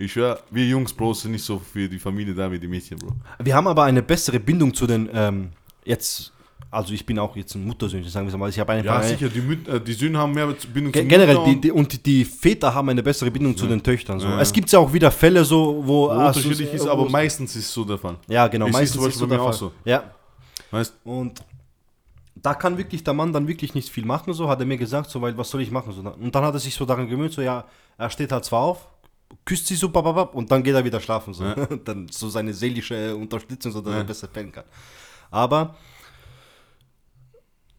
ich 0.00 0.12
schwör, 0.12 0.40
wir 0.50 0.64
Jungs, 0.66 0.92
Bro, 0.92 1.14
sind 1.14 1.32
nicht 1.32 1.44
so 1.44 1.58
für 1.58 1.88
die 1.88 1.98
Familie 1.98 2.34
da 2.34 2.50
wie 2.50 2.58
die 2.58 2.66
Mädchen, 2.66 2.98
Bro. 2.98 3.12
Wir 3.38 3.54
haben 3.54 3.66
aber 3.66 3.84
eine 3.84 4.02
bessere 4.02 4.40
Bindung 4.40 4.72
zu 4.72 4.86
den, 4.86 5.08
ähm, 5.12 5.50
jetzt, 5.84 6.32
also 6.70 6.94
ich 6.94 7.04
bin 7.04 7.18
auch 7.18 7.36
jetzt 7.36 7.54
ein 7.54 7.64
Muttersöhnchen, 7.64 8.10
sagen 8.10 8.30
wir 8.30 8.38
mal. 8.38 8.48
Ich 8.48 8.58
habe 8.58 8.72
eine, 8.72 8.84
Ja, 8.84 9.02
sicher, 9.02 9.28
die, 9.28 9.40
Müt 9.40 9.68
äh, 9.68 9.80
die 9.80 9.92
Söhne 9.92 10.18
haben 10.18 10.32
mehr 10.32 10.46
Bindung 10.72 10.92
zu 10.92 11.04
generell, 11.04 11.34
Mutter 11.34 11.50
die, 11.50 11.60
die, 11.60 11.70
und 11.70 12.06
die 12.06 12.24
Väter 12.24 12.74
haben 12.74 12.88
eine 12.88 13.02
bessere 13.02 13.30
Bindung 13.30 13.56
zu 13.56 13.66
den 13.66 13.82
Töchtern. 13.82 14.18
So. 14.20 14.26
Ja. 14.26 14.40
Es 14.40 14.52
gibt 14.52 14.70
ja 14.70 14.78
auch 14.78 14.92
wieder 14.92 15.10
Fälle, 15.10 15.44
so, 15.44 15.82
wo. 15.84 16.08
wo 16.08 16.08
ah, 16.08 16.28
unterschiedlich 16.28 16.72
ist, 16.72 16.86
aber 16.86 17.08
meistens 17.08 17.54
ist 17.56 17.66
es 17.66 17.72
so 17.72 17.84
der 17.84 17.98
Fall. 17.98 18.16
Ja, 18.28 18.48
genau, 18.48 18.66
Ich 18.66 18.72
meistens 18.72 19.06
ist 19.06 19.18
so 19.18 19.26
der 19.26 19.38
Fall. 19.38 19.52
so. 19.52 19.72
Ja, 19.84 20.04
Weißt 20.70 20.94
und 21.04 21.42
da 22.36 22.54
kann 22.54 22.78
wirklich 22.78 23.04
der 23.04 23.12
Mann 23.12 23.32
dann 23.32 23.46
wirklich 23.46 23.74
nicht 23.74 23.90
viel 23.90 24.04
machen, 24.04 24.32
so 24.32 24.48
hat 24.48 24.60
er 24.60 24.66
mir 24.66 24.78
gesagt, 24.78 25.10
so, 25.10 25.20
weil 25.20 25.36
was 25.36 25.50
soll 25.50 25.60
ich 25.60 25.70
machen? 25.70 25.92
So, 25.92 26.00
und 26.00 26.34
dann 26.34 26.44
hat 26.44 26.54
er 26.54 26.60
sich 26.60 26.74
so 26.74 26.86
daran 26.86 27.08
gewöhnt, 27.08 27.32
so, 27.32 27.42
ja, 27.42 27.64
er 27.98 28.10
steht 28.10 28.32
halt 28.32 28.44
zwar 28.44 28.62
auf, 28.62 28.88
küsst 29.44 29.66
sie 29.66 29.76
so, 29.76 29.88
bababab, 29.88 30.34
und 30.34 30.50
dann 30.50 30.62
geht 30.62 30.74
er 30.74 30.84
wieder 30.84 31.00
schlafen, 31.00 31.34
so. 31.34 31.44
dann 31.84 32.08
so 32.08 32.28
seine 32.28 32.52
seelische 32.52 33.14
Unterstützung, 33.16 33.72
so 33.72 33.80
dass 33.80 33.94
er 33.94 34.04
besser 34.04 34.28
pennen 34.28 34.52
kann. 34.52 34.64
Aber 35.30 35.76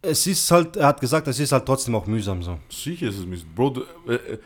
es 0.01 0.25
ist 0.25 0.49
halt, 0.49 0.77
er 0.77 0.87
hat 0.87 0.99
gesagt, 0.99 1.27
es 1.27 1.39
ist 1.39 1.51
halt 1.51 1.65
trotzdem 1.65 1.95
auch 1.95 2.05
mühsam, 2.07 2.41
so. 2.41 2.57
Sicher 2.69 3.07
ist 3.09 3.19
es 3.19 3.25
Mist. 3.25 3.45
Bro, 3.53 3.69
du, 3.71 3.81
äh, 4.07 4.15
äh, 4.15 4.39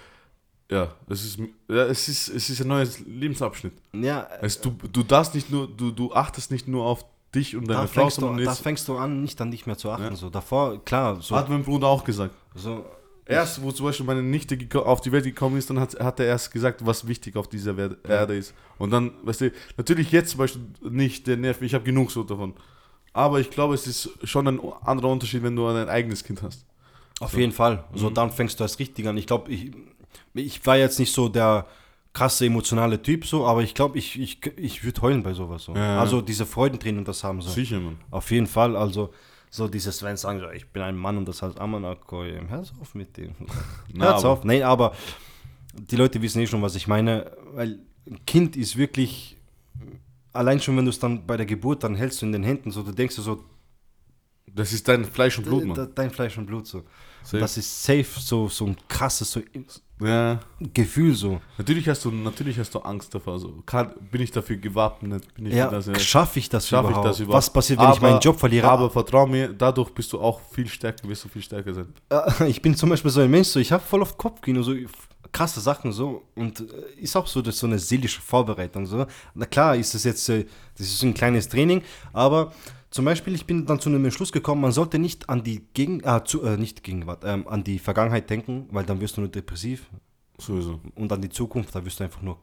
ja, 0.70 0.94
es 1.08 1.24
ist, 1.24 1.40
ja, 1.70 1.84
es 1.86 2.08
ist, 2.08 2.28
es 2.30 2.50
ist 2.50 2.62
ein 2.62 2.68
neues 2.68 3.00
Lebensabschnitt. 3.00 3.74
Ja, 3.94 4.28
Es, 4.42 4.60
du, 4.60 4.72
du 4.92 5.04
darfst 5.04 5.36
nicht 5.36 5.52
nur, 5.52 5.68
du, 5.68 5.92
du 5.92 6.12
achtest 6.12 6.52
nicht 6.52 6.68
nur 6.68 6.86
auf 6.86 7.06
dich 7.34 7.56
und 7.56 7.68
da 7.68 7.76
deine 7.76 7.88
Frau, 7.88 8.02
fängst, 8.02 8.18
du, 8.18 8.22
sondern 8.22 8.46
da 8.46 8.56
fängst 8.56 8.88
du 8.88 8.98
an, 8.98 9.22
nicht 9.22 9.40
an 9.42 9.52
dich 9.52 9.66
mehr 9.66 9.78
zu 9.78 9.92
achten, 9.92 10.16
so. 10.16 10.30
Davor, 10.30 10.84
klar, 10.84 11.22
so. 11.22 11.36
hat 11.36 11.50
mein 11.50 11.64
Bruder 11.64 11.88
auch 11.88 12.04
gesagt. 12.04 12.34
so 12.56 12.86
Erst, 13.28 13.62
wo 13.64 13.72
zum 13.72 13.88
Beispiel 13.88 14.06
meine 14.06 14.22
Nichte 14.22 14.58
auf 14.86 15.02
die 15.02 15.12
Welt 15.12 15.24
gekommen 15.26 15.58
ist, 15.58 15.70
dann 15.70 15.80
hat, 15.80 16.00
hat 16.00 16.20
er 16.20 16.28
erst 16.28 16.52
gesagt, 16.52 16.86
was 16.86 17.08
wichtig 17.08 17.36
auf 17.36 17.48
dieser 17.48 17.76
Wer- 17.76 17.96
Erde 18.08 18.36
ist. 18.38 18.54
Und 18.78 18.92
dann, 18.92 19.12
weißt 19.24 19.42
du, 19.42 19.52
natürlich 19.78 20.12
jetzt 20.12 20.30
zum 20.32 20.38
Beispiel 20.40 20.62
nicht 20.90 21.26
der 21.26 21.38
Nerv, 21.38 21.60
ich 21.64 21.74
habe 21.74 21.84
genug 21.84 22.12
so 22.12 22.24
davon. 22.24 22.54
Aber 23.14 23.40
ich 23.40 23.50
glaube, 23.50 23.74
es 23.74 23.88
ist 23.88 24.10
schon 24.24 24.48
ein 24.48 24.60
anderer 24.84 25.10
Unterschied, 25.10 25.42
wenn 25.42 25.56
du 25.56 25.66
ein 25.68 25.90
eigenes 25.90 26.24
Kind 26.24 26.44
hast. 26.44 26.66
Auf 27.20 27.36
jeden 27.36 27.52
Fall. 27.54 27.84
So, 27.96 28.10
Mhm. 28.10 28.14
dann 28.14 28.32
fängst 28.32 28.60
du 28.60 28.64
erst 28.64 28.78
richtig 28.78 29.08
an. 29.08 29.18
Ich 29.18 29.26
glaube, 29.26 29.50
ich, 29.52 29.72
ich 30.34 30.64
war 30.66 30.78
jetzt 30.78 31.00
nicht 31.00 31.14
so 31.14 31.28
der 31.30 31.66
krasse 32.14 32.46
emotionale 32.46 33.02
Typ, 33.02 33.26
so, 33.26 33.46
aber 33.48 33.64
ich 33.64 33.74
glaube, 33.74 33.98
ich, 33.98 34.20
ich, 34.20 34.40
ich 34.58 34.84
würde 34.84 35.02
heulen 35.02 35.24
bei 35.24 35.34
sowas. 35.34 35.64
So. 35.64 35.74
Ja. 35.76 36.00
Also 36.00 36.22
diese 36.22 36.46
Freudentränen 36.46 37.00
und 37.00 37.08
das 37.08 37.24
haben 37.24 37.42
so. 37.42 37.50
Sicher, 37.50 37.80
Mann. 37.80 37.98
Auf 38.12 38.30
jeden 38.32 38.48
Fall. 38.48 38.76
Also 38.76 39.12
so 39.56 39.68
dieses, 39.68 40.02
wenn 40.04 40.18
sagen, 40.18 40.40
so, 40.40 40.50
ich 40.50 40.68
bin 40.70 40.82
ein 40.84 40.96
Mann 40.98 41.18
und 41.18 41.28
das 41.28 41.42
heißt 41.42 41.60
Amanakoi, 41.60 42.40
hör 42.48 42.60
auf 42.82 42.94
mit 42.96 43.16
dem. 43.18 43.32
Hör 43.98 44.16
auf. 44.26 44.44
Nein, 44.44 44.64
aber 44.64 44.94
die 45.74 45.96
Leute 45.96 46.22
wissen 46.22 46.42
eh 46.42 46.48
schon, 46.48 46.62
was 46.62 46.76
ich 46.76 46.88
meine, 46.88 47.32
weil 47.54 47.80
ein 48.10 48.26
Kind 48.26 48.56
ist 48.56 48.76
wirklich, 48.78 49.38
allein 50.34 50.60
schon, 50.60 50.76
wenn 50.78 50.86
du 50.86 50.90
es 50.92 51.00
dann 51.00 51.26
bei 51.26 51.38
der 51.38 51.46
Geburt 51.46 51.84
dann 51.84 51.96
hältst 51.96 52.22
du 52.22 52.26
in 52.26 52.32
den 52.32 52.44
Händen, 52.44 52.72
so, 52.72 52.84
du 52.84 52.92
denkst 52.92 53.16
dir 53.16 53.22
so, 53.22 53.44
Das 54.54 54.72
ist 54.74 54.88
dein 54.88 55.04
Fleisch 55.06 55.38
und 55.38 55.46
Blut, 55.46 55.66
Mann. 55.66 55.76
de- 55.76 55.90
dein 55.94 56.12
Fleisch 56.12 56.38
und 56.38 56.46
Blut 56.46 56.68
so. 56.68 56.84
Safe. 57.26 57.40
Das 57.40 57.58
ist 57.58 57.84
safe, 57.84 58.06
so, 58.20 58.48
so 58.48 58.66
ein 58.68 58.78
krasses 58.88 59.32
so 59.32 59.42
Ja. 60.00 60.40
Gefühl 60.74 61.16
so. 61.16 61.42
Natürlich 61.58 61.90
hast 61.90 62.06
du, 62.06 62.12
natürlich 62.12 62.60
hast 62.60 62.74
du 62.76 62.80
Angst 62.80 63.14
davor. 63.16 63.40
So, 63.40 63.64
kann, 63.66 63.94
bin 64.12 64.22
ich 64.22 64.32
dafür 64.32 64.58
gewappnet? 64.58 65.34
Bin 65.34 65.48
ich 65.48 65.54
Ja, 65.56 65.70
das, 65.70 65.88
ja. 65.88 65.98
schaffe 65.98 66.40
ich 66.40 66.50
das 66.50 66.68
Schaffe 66.68 66.86
ich 66.88 66.92
überhaupt? 66.92 67.08
das 67.10 67.20
überhaupt? 67.20 67.38
Was 67.38 67.50
passiert, 67.52 67.80
wenn 67.80 67.92
ich 67.92 68.02
meinen 68.02 68.20
Job 68.20 68.40
verliere? 68.40 68.70
Aber 68.70 68.90
vertrau 68.90 69.26
mir, 69.26 69.52
dadurch 69.54 69.90
bist 69.90 70.14
du 70.14 70.20
auch 70.20 70.40
viel 70.52 70.68
stärker, 70.68 71.08
wirst 71.10 71.24
du 71.26 71.30
viel 71.30 71.42
stärker 71.42 71.74
sein. 71.74 71.94
Ich 72.48 72.62
bin 72.62 72.76
zum 72.76 72.90
Beispiel 72.90 73.12
so 73.12 73.22
ein 73.22 73.32
Mensch, 73.32 73.48
so, 73.48 73.60
ich 73.60 73.72
habe 73.72 73.84
voll 73.84 74.02
oft 74.02 74.18
Kopfkino, 74.18 74.62
so 74.62 74.76
krasse 75.32 75.60
Sachen 75.60 75.92
so 75.92 76.24
und 76.36 76.62
äh, 76.62 77.02
ist 77.02 77.16
auch 77.18 77.28
so, 77.28 77.42
das 77.42 77.58
so 77.58 77.68
eine 77.68 77.78
seelische 77.80 78.22
Vorbereitung 78.22 78.86
so. 78.86 79.06
Na 79.34 79.46
klar, 79.46 79.76
ist 79.76 79.94
das 79.94 80.04
jetzt, 80.06 80.30
äh, 80.30 80.46
das 80.78 80.88
ist 80.88 81.04
ein 81.04 81.14
kleines 81.14 81.50
Training, 81.50 81.82
aber 82.14 82.54
zum 82.96 83.04
Beispiel, 83.04 83.36
ich 83.36 83.46
bin 83.46 83.66
dann 83.66 83.82
zu 83.82 83.90
einem 83.90 84.06
Entschluss 84.06 84.32
gekommen, 84.32 84.62
man 84.62 84.72
sollte 84.72 85.00
nicht 85.00 85.30
an 85.30 85.44
die 85.44 85.66
Gegen, 85.74 86.00
äh, 86.00 86.24
zu, 86.24 86.44
äh, 86.44 86.56
nicht 86.56 86.82
Gegenwart, 86.82 87.24
ähm, 87.26 87.46
an 87.46 87.62
die 87.62 87.78
Vergangenheit 87.78 88.30
denken, 88.30 88.70
weil 88.72 88.86
dann 88.86 89.02
wirst 89.02 89.18
du 89.18 89.22
nur 89.22 89.30
depressiv 89.30 89.90
Sowieso. 90.38 90.80
und 90.96 91.12
an 91.12 91.22
die 91.22 91.28
Zukunft, 91.28 91.76
da 91.76 91.84
wirst 91.84 92.00
du 92.00 92.06
einfach 92.06 92.22
nur 92.22 92.38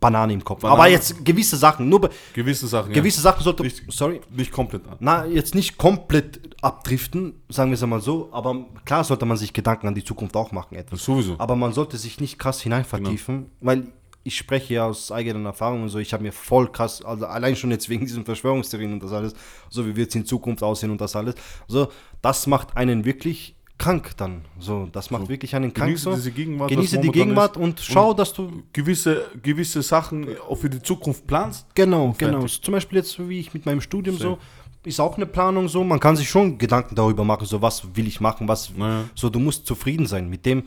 Banane 0.00 0.32
im 0.32 0.42
Kopf. 0.42 0.62
Banane. 0.62 0.80
Aber 0.80 0.88
jetzt 0.88 1.22
gewisse 1.22 1.58
Sachen, 1.58 1.90
nur 1.90 2.08
Gewisse 2.32 2.66
Sachen, 2.66 2.90
gewisse 2.90 3.20
Sachen 3.20 3.44
sollte, 3.44 3.64
Nicht- 3.64 3.82
sorry, 3.92 4.14
ja. 4.14 4.20
Nicht 4.34 4.50
komplett 4.50 4.82
na, 4.98 5.26
jetzt 5.26 5.54
nicht 5.54 5.76
komplett 5.76 6.56
abdriften, 6.62 7.34
sagen 7.50 7.70
wir 7.70 7.74
es 7.74 7.82
einmal 7.82 8.00
so, 8.00 8.30
aber 8.32 8.64
klar 8.86 9.04
sollte 9.04 9.26
man 9.26 9.36
sich 9.36 9.52
Gedanken 9.52 9.88
an 9.88 9.94
die 9.94 10.04
Zukunft 10.04 10.36
auch 10.36 10.52
machen, 10.52 10.74
etwas. 10.74 11.04
Sowieso. 11.04 11.34
Aber 11.36 11.54
man 11.54 11.74
sollte 11.74 11.98
sich 11.98 12.18
nicht 12.18 12.38
krass 12.38 12.62
hinein 12.62 12.86
vertiefen, 12.86 13.50
weil 13.60 13.92
ich 14.24 14.36
spreche 14.36 14.74
ja 14.74 14.86
aus 14.86 15.10
eigenen 15.10 15.46
Erfahrungen 15.46 15.84
und 15.84 15.88
so, 15.88 15.98
ich 15.98 16.12
habe 16.12 16.22
mir 16.22 16.32
voll 16.32 16.70
krass, 16.70 17.02
also 17.02 17.26
allein 17.26 17.56
schon 17.56 17.70
jetzt 17.70 17.88
wegen 17.88 18.04
diesen 18.04 18.24
Verschwörungstheorien 18.24 18.92
und 18.92 19.02
das 19.02 19.12
alles, 19.12 19.34
so 19.70 19.86
wie 19.86 19.96
wird 19.96 20.10
es 20.10 20.14
in 20.16 20.26
Zukunft 20.26 20.62
aussehen 20.62 20.90
und 20.90 21.00
das 21.00 21.16
alles, 21.16 21.34
so, 21.66 21.88
das 22.20 22.46
macht 22.46 22.76
einen 22.76 23.04
wirklich 23.04 23.56
krank 23.78 24.16
dann, 24.16 24.44
so, 24.58 24.88
das 24.90 25.10
macht 25.10 25.28
wirklich 25.28 25.54
einen 25.54 25.72
krank 25.72 25.88
Genieße 25.90 26.04
so. 26.04 26.14
diese 26.14 26.32
Gegenwart, 26.32 26.70
Genieße 26.70 26.98
die 26.98 27.10
Gegenwart 27.10 27.56
und 27.56 27.80
schau, 27.80 28.12
dass 28.12 28.32
du 28.32 28.64
Gewisse, 28.72 29.26
gewisse 29.42 29.82
Sachen 29.82 30.26
auch 30.48 30.56
für 30.56 30.68
die 30.68 30.82
Zukunft 30.82 31.26
planst. 31.26 31.66
Genau, 31.74 32.14
genau. 32.18 32.44
Zum 32.46 32.72
Beispiel 32.72 32.98
jetzt, 32.98 33.12
so 33.12 33.28
wie 33.28 33.38
ich 33.38 33.54
mit 33.54 33.66
meinem 33.66 33.80
Studium 33.80 34.18
so, 34.18 34.38
ist 34.84 35.00
auch 35.00 35.16
eine 35.16 35.26
Planung 35.26 35.68
so. 35.68 35.84
Man 35.84 36.00
kann 36.00 36.16
sich 36.16 36.28
schon 36.28 36.58
Gedanken 36.58 36.94
darüber 36.94 37.24
machen, 37.24 37.46
so 37.46 37.62
was 37.62 37.94
will 37.94 38.06
ich 38.06 38.20
machen, 38.20 38.48
was. 38.48 38.74
Naja. 38.76 39.04
So, 39.14 39.28
du 39.28 39.38
musst 39.38 39.66
zufrieden 39.66 40.06
sein 40.06 40.28
mit 40.28 40.44
dem. 40.46 40.64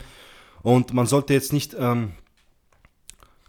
Und 0.62 0.94
man 0.94 1.08
sollte 1.08 1.34
jetzt 1.34 1.54
nicht 1.54 1.76
ähm, 1.78 2.12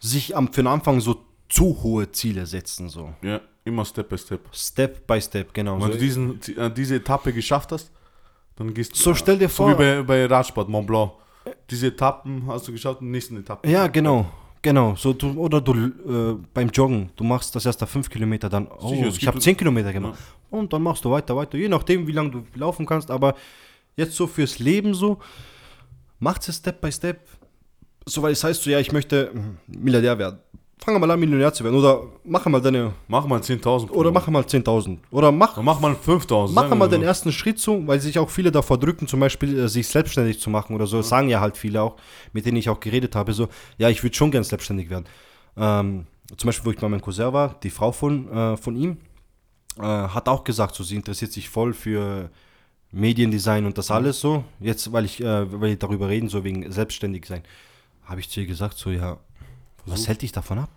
sich 0.03 0.37
am, 0.37 0.49
für 0.53 0.63
den 0.63 0.67
Anfang 0.69 1.01
so 1.01 1.17
zu 1.49 1.79
hohe 1.83 2.11
Ziele 2.11 2.47
setzen, 2.47 2.89
so. 2.89 3.13
Ja, 3.23 3.41
immer 3.65 3.85
Step 3.85 4.09
by 4.09 4.19
Step. 4.19 4.41
Step 4.53 5.07
by 5.07 5.21
Step, 5.21 5.53
genau. 5.55 5.75
Wenn 5.77 5.83
So, 5.87 5.93
du 5.93 5.99
diesen, 5.99 6.41
äh, 6.57 6.71
diese 6.73 6.97
Etappe 6.97 7.33
geschafft 7.33 7.73
hast, 7.73 7.91
dann 8.57 8.73
gehst 8.75 8.93
du. 8.93 8.97
So, 9.03 9.15
stell 9.15 9.39
dir 9.39 9.49
So 9.49 9.65
vor- 9.65 9.71
wie 9.73 9.75
bei, 9.75 10.03
bei 10.03 10.27
Radsport, 10.27 10.69
Mont 10.69 10.87
Blanc. 10.87 11.13
Diese 11.71 11.89
Etappen 11.89 12.45
hast 12.47 12.69
du 12.69 12.73
geschafft 12.73 13.01
die 13.01 13.05
nächsten 13.07 13.37
Etappen. 13.39 13.69
ja, 13.71 13.87
genau. 13.87 14.27
Genau, 14.65 14.95
so 14.95 15.13
du, 15.13 15.33
oder 15.33 15.61
du 15.61 15.73
äh, 15.75 16.37
beim 16.55 16.69
Joggen, 16.69 17.11
du 17.17 17.25
machst 17.25 17.53
das 17.57 17.67
erste 17.67 17.85
fünf 17.85 18.09
Kilometer, 18.09 18.49
dann, 18.49 18.69
oh, 18.69 18.91
Sicher, 18.91 19.09
ich 19.09 19.27
habe 19.27 19.41
zehn 19.41 19.57
Kilometer 19.57 19.93
gemacht. 19.93 20.21
Und 20.51 20.73
dann 20.73 20.83
machst 20.85 21.05
du 21.05 21.11
weiter, 21.11 21.35
weiter, 21.35 21.59
je 21.59 21.69
nachdem, 21.69 22.07
wie 22.07 22.13
lange 22.13 22.31
du 22.31 22.45
laufen 22.55 22.87
kannst. 22.87 23.11
Aber 23.11 23.35
jetzt 23.97 24.15
so 24.15 24.29
fürs 24.29 24.61
Leben 24.61 24.95
so, 24.95 25.19
macht 26.21 26.49
es 26.49 26.57
Step 26.59 26.81
by 26.81 26.93
Step. 26.93 27.27
So, 28.07 28.23
weil 28.23 28.33
es 28.33 28.43
heißt 28.43 28.63
so, 28.63 28.71
ja, 28.71 28.81
ich 28.81 28.93
möchte 28.93 29.31
mm, 29.33 29.83
Milliardär 29.85 30.19
werden. 30.19 30.39
Fang 30.85 30.99
mal 30.99 31.09
an, 31.13 31.21
Millionär 31.21 31.53
zu 31.53 31.63
werden. 31.63 31.77
Oder 31.77 32.03
mach 32.25 32.45
mal 32.47 32.61
deine, 32.61 32.93
Mach 33.07 33.25
mal 33.27 33.39
10.000. 33.41 33.91
oder 33.91 34.11
mach 34.11 34.27
mal 34.27 34.43
10.000. 34.43 34.99
Oder 35.13 35.31
mach, 35.31 35.55
Dann 35.55 35.65
mach 35.65 35.79
mal 35.79 35.93
5.000. 35.93 36.51
mach 36.53 36.69
mal 36.71 36.81
wir 36.81 36.89
den 36.89 37.03
so. 37.03 37.07
ersten 37.07 37.31
Schritt 37.33 37.61
so, 37.61 37.87
weil 37.87 38.01
sich 38.01 38.19
auch 38.19 38.29
viele 38.29 38.51
davor 38.51 38.79
drücken, 38.79 39.07
zum 39.07 39.21
Beispiel 39.21 39.57
äh, 39.61 39.69
sich 39.69 39.87
selbstständig 39.87 40.41
zu 40.41 40.51
machen 40.51 40.75
oder 40.75 40.89
so. 40.89 40.97
Das 40.97 41.09
sagen 41.09 41.29
ja 41.29 41.41
halt 41.41 41.57
viele 41.57 41.81
auch, 41.83 41.97
mit 42.33 42.47
denen 42.47 42.57
ich 42.57 42.69
auch 42.69 42.81
geredet 42.81 43.15
habe, 43.15 43.33
so, 43.33 43.49
ja, 43.79 43.91
ich 43.91 44.03
würde 44.03 44.17
schon 44.17 44.33
gern 44.33 44.43
selbstständig 44.43 44.91
werden. 44.91 45.05
Ähm, 45.57 46.07
zum 46.37 46.49
Beispiel, 46.49 46.67
wo 46.67 46.71
ich 46.73 46.79
bei 46.81 46.89
meinem 46.89 47.01
Cousin 47.01 47.33
war, 47.33 47.55
die 47.63 47.71
Frau 47.71 47.93
von, 47.93 48.29
äh, 48.33 48.57
von 48.57 48.75
ihm, 48.75 48.97
äh, 49.79 49.83
hat 49.83 50.29
auch 50.29 50.43
gesagt, 50.43 50.75
so, 50.75 50.83
sie 50.83 50.97
interessiert 50.97 51.31
sich 51.31 51.49
voll 51.49 51.75
für 51.75 52.29
Mediendesign 52.91 53.67
und 53.67 53.79
das 53.79 53.91
alles 53.93 54.21
so. 54.21 54.43
Jetzt, 54.59 54.93
weil 54.93 55.05
ich, 55.05 55.21
äh, 55.21 55.53
weil 55.53 55.71
wir 55.71 55.77
darüber 55.77 56.09
reden, 56.09 56.29
so 56.29 56.43
wegen 56.43 56.71
selbstständig 56.73 57.27
sein, 57.27 57.43
habe 58.05 58.21
ich 58.21 58.29
zu 58.29 58.41
ihr 58.41 58.47
gesagt, 58.47 58.79
so, 58.79 58.91
ja, 58.91 59.19
was 59.87 60.09
hält 60.09 60.23
dich 60.23 60.33
davon 60.33 60.59
ab? 60.59 60.71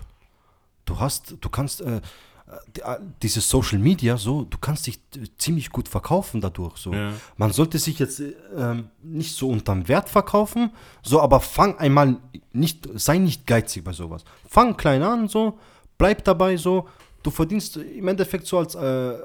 Du 0.86 1.00
hast, 1.00 1.36
du 1.42 1.50
kannst, 1.50 1.82
äh, 1.82 2.02
äh, 2.48 2.98
dieses 3.24 3.50
Social 3.50 3.80
Media, 3.80 4.18
so, 4.18 4.44
du 4.44 4.58
kannst 4.60 4.86
dich 4.86 5.00
äh, 5.16 5.28
ziemlich 5.38 5.72
gut 5.72 5.88
verkaufen 5.88 6.42
dadurch. 6.42 6.78
So. 6.78 6.94
Ja. 6.94 7.14
Man 7.38 7.52
sollte 7.52 7.80
sich 7.80 7.98
jetzt 7.98 8.20
äh, 8.20 8.36
ähm, 8.56 8.90
nicht 9.02 9.36
so 9.36 9.50
unterm 9.50 9.88
Wert 9.88 10.10
verkaufen, 10.10 10.72
so, 11.02 11.22
aber 11.22 11.40
fang 11.40 11.78
einmal 11.80 12.18
nicht, 12.54 12.88
sei 12.94 13.18
nicht 13.18 13.48
geizig 13.48 13.84
bei 13.84 13.94
sowas. 13.94 14.24
Fang 14.48 14.78
klein 14.78 15.02
an, 15.02 15.28
so, 15.28 15.58
bleib 15.98 16.24
dabei, 16.24 16.56
so. 16.58 16.88
Du 17.24 17.32
verdienst 17.32 17.78
im 17.78 18.08
Endeffekt 18.08 18.46
so 18.46 18.60
als 18.60 18.76
äh, 18.76 19.16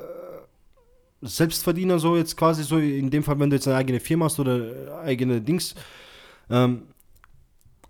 Selbstverdiener, 1.20 1.98
so 1.98 2.16
jetzt 2.16 2.34
quasi 2.34 2.62
so, 2.64 2.78
in 2.78 3.10
dem 3.10 3.22
Fall, 3.22 3.38
wenn 3.38 3.50
du 3.50 3.56
jetzt 3.56 3.68
eine 3.68 3.76
eigene 3.76 4.00
Firma 4.00 4.24
hast 4.24 4.40
oder 4.40 5.02
eigene 5.04 5.42
Dings, 5.42 5.74
ähm, 6.48 6.84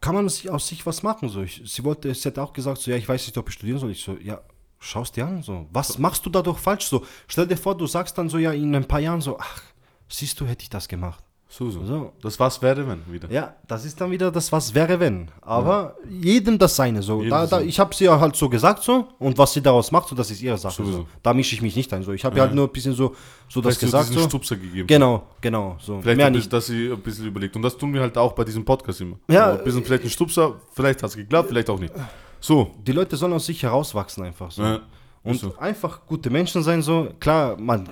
kann 0.00 0.14
man 0.14 0.28
sich 0.28 0.50
aus 0.50 0.66
sich 0.66 0.84
was 0.86 1.02
machen. 1.02 1.28
So. 1.28 1.42
Ich, 1.42 1.62
sie 1.64 1.84
wollte, 1.84 2.12
sie 2.14 2.28
hat 2.28 2.38
auch 2.38 2.52
gesagt, 2.52 2.78
so, 2.78 2.90
ja, 2.90 2.96
ich 2.96 3.08
weiß 3.08 3.26
nicht, 3.26 3.36
ob 3.38 3.48
ich 3.48 3.54
studieren 3.54 3.78
soll. 3.78 3.90
Ich 3.90 4.02
so, 4.02 4.16
ja, 4.16 4.40
schaust 4.78 5.16
dir 5.16 5.26
an, 5.26 5.42
so. 5.42 5.66
Was 5.72 5.98
machst 5.98 6.24
du 6.24 6.30
dadurch 6.30 6.58
falsch? 6.58 6.86
So, 6.86 7.04
stell 7.28 7.46
dir 7.46 7.56
vor, 7.56 7.76
du 7.76 7.86
sagst 7.86 8.16
dann 8.18 8.28
so, 8.28 8.38
ja, 8.38 8.52
in 8.52 8.74
ein 8.74 8.88
paar 8.88 9.00
Jahren 9.00 9.20
so, 9.20 9.38
ach, 9.38 9.62
siehst 10.08 10.40
du, 10.40 10.46
hätte 10.46 10.62
ich 10.62 10.70
das 10.70 10.88
gemacht. 10.88 11.24
So, 11.52 11.68
so. 11.68 12.12
Das 12.22 12.38
was 12.38 12.62
wäre, 12.62 12.86
wenn 12.86 13.02
wieder. 13.12 13.28
Ja, 13.28 13.56
das 13.66 13.84
ist 13.84 14.00
dann 14.00 14.12
wieder 14.12 14.30
das, 14.30 14.52
was 14.52 14.72
wäre, 14.72 15.00
wenn. 15.00 15.28
Aber 15.40 15.96
jedem 16.08 16.56
das 16.56 16.76
seine, 16.76 17.02
so. 17.02 17.24
Da, 17.24 17.44
da, 17.44 17.60
ich 17.60 17.80
habe 17.80 17.92
sie 17.92 18.04
ja 18.04 18.20
halt 18.20 18.36
so 18.36 18.48
gesagt, 18.48 18.84
so. 18.84 19.08
Und 19.18 19.36
was 19.36 19.52
sie 19.52 19.60
daraus 19.60 19.90
macht, 19.90 20.08
so, 20.08 20.14
das 20.14 20.30
ist 20.30 20.40
ihre 20.42 20.56
Sache. 20.56 20.84
So. 20.84 21.08
Da 21.24 21.34
mische 21.34 21.56
ich 21.56 21.60
mich 21.60 21.74
nicht 21.74 21.92
ein, 21.92 22.04
so. 22.04 22.12
Ich 22.12 22.24
habe 22.24 22.36
ja. 22.36 22.44
halt 22.44 22.54
nur 22.54 22.68
ein 22.68 22.72
bisschen 22.72 22.94
so, 22.94 23.16
so 23.48 23.60
das 23.60 23.78
Vielleicht 23.78 23.80
so 23.80 23.98
gesagt, 23.98 24.12
so. 24.12 24.28
Stupser 24.28 24.54
gegeben. 24.54 24.86
Genau, 24.86 25.24
genau, 25.40 25.76
so. 25.80 26.00
Vielleicht 26.00 26.18
Mehr 26.18 26.30
nicht. 26.30 26.52
dass 26.52 26.66
sie 26.66 26.92
ein 26.92 27.00
bisschen 27.00 27.26
überlegt. 27.26 27.56
Und 27.56 27.62
das 27.62 27.76
tun 27.76 27.92
wir 27.92 28.00
halt 28.00 28.16
auch 28.16 28.32
bei 28.32 28.44
diesem 28.44 28.64
Podcast 28.64 29.00
immer. 29.00 29.16
Ja, 29.28 29.52
So, 29.52 29.58
ein 29.58 29.64
bisschen 29.64 29.84
vielleicht 29.84 30.04
ein 30.04 30.10
Stupser, 30.10 30.54
vielleicht 30.72 31.02
hat 31.02 31.10
es 31.10 31.16
geklappt, 31.16 31.48
vielleicht 31.48 31.68
auch 31.68 31.80
nicht. 31.80 31.92
So. 32.38 32.70
Die 32.86 32.92
Leute 32.92 33.16
sollen 33.16 33.32
aus 33.32 33.46
sich 33.46 33.60
herauswachsen 33.60 34.22
einfach, 34.22 34.52
so. 34.52 34.62
Ja, 34.62 34.80
Und 35.22 35.38
so. 35.38 35.56
einfach 35.58 36.06
gute 36.06 36.30
Menschen 36.30 36.62
sein, 36.62 36.82
so. 36.82 37.12
Klar, 37.20 37.56
man, 37.58 37.88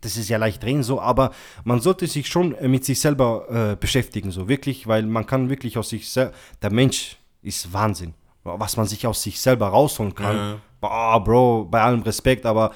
das 0.00 0.16
ist 0.16 0.28
ja 0.28 0.38
leicht 0.38 0.64
reden, 0.64 0.82
so, 0.82 1.00
aber 1.00 1.32
man 1.64 1.80
sollte 1.80 2.06
sich 2.06 2.26
schon 2.28 2.54
äh, 2.54 2.68
mit 2.68 2.84
sich 2.84 3.00
selber 3.00 3.72
äh, 3.72 3.76
beschäftigen, 3.76 4.30
so 4.30 4.48
wirklich, 4.48 4.86
weil 4.86 5.02
man 5.04 5.26
kann 5.26 5.50
wirklich 5.50 5.76
aus 5.76 5.90
sich 5.90 6.08
selber, 6.08 6.32
der 6.62 6.72
Mensch 6.72 7.16
ist 7.42 7.72
Wahnsinn, 7.72 8.14
was 8.42 8.76
man 8.76 8.86
sich 8.86 9.06
aus 9.06 9.22
sich 9.22 9.38
selber 9.40 9.68
rausholen 9.68 10.14
kann. 10.14 10.36
Ja. 10.36 10.58
Boah, 10.80 11.22
Bro, 11.22 11.68
bei 11.70 11.82
allem 11.82 12.02
Respekt, 12.02 12.46
aber 12.46 12.72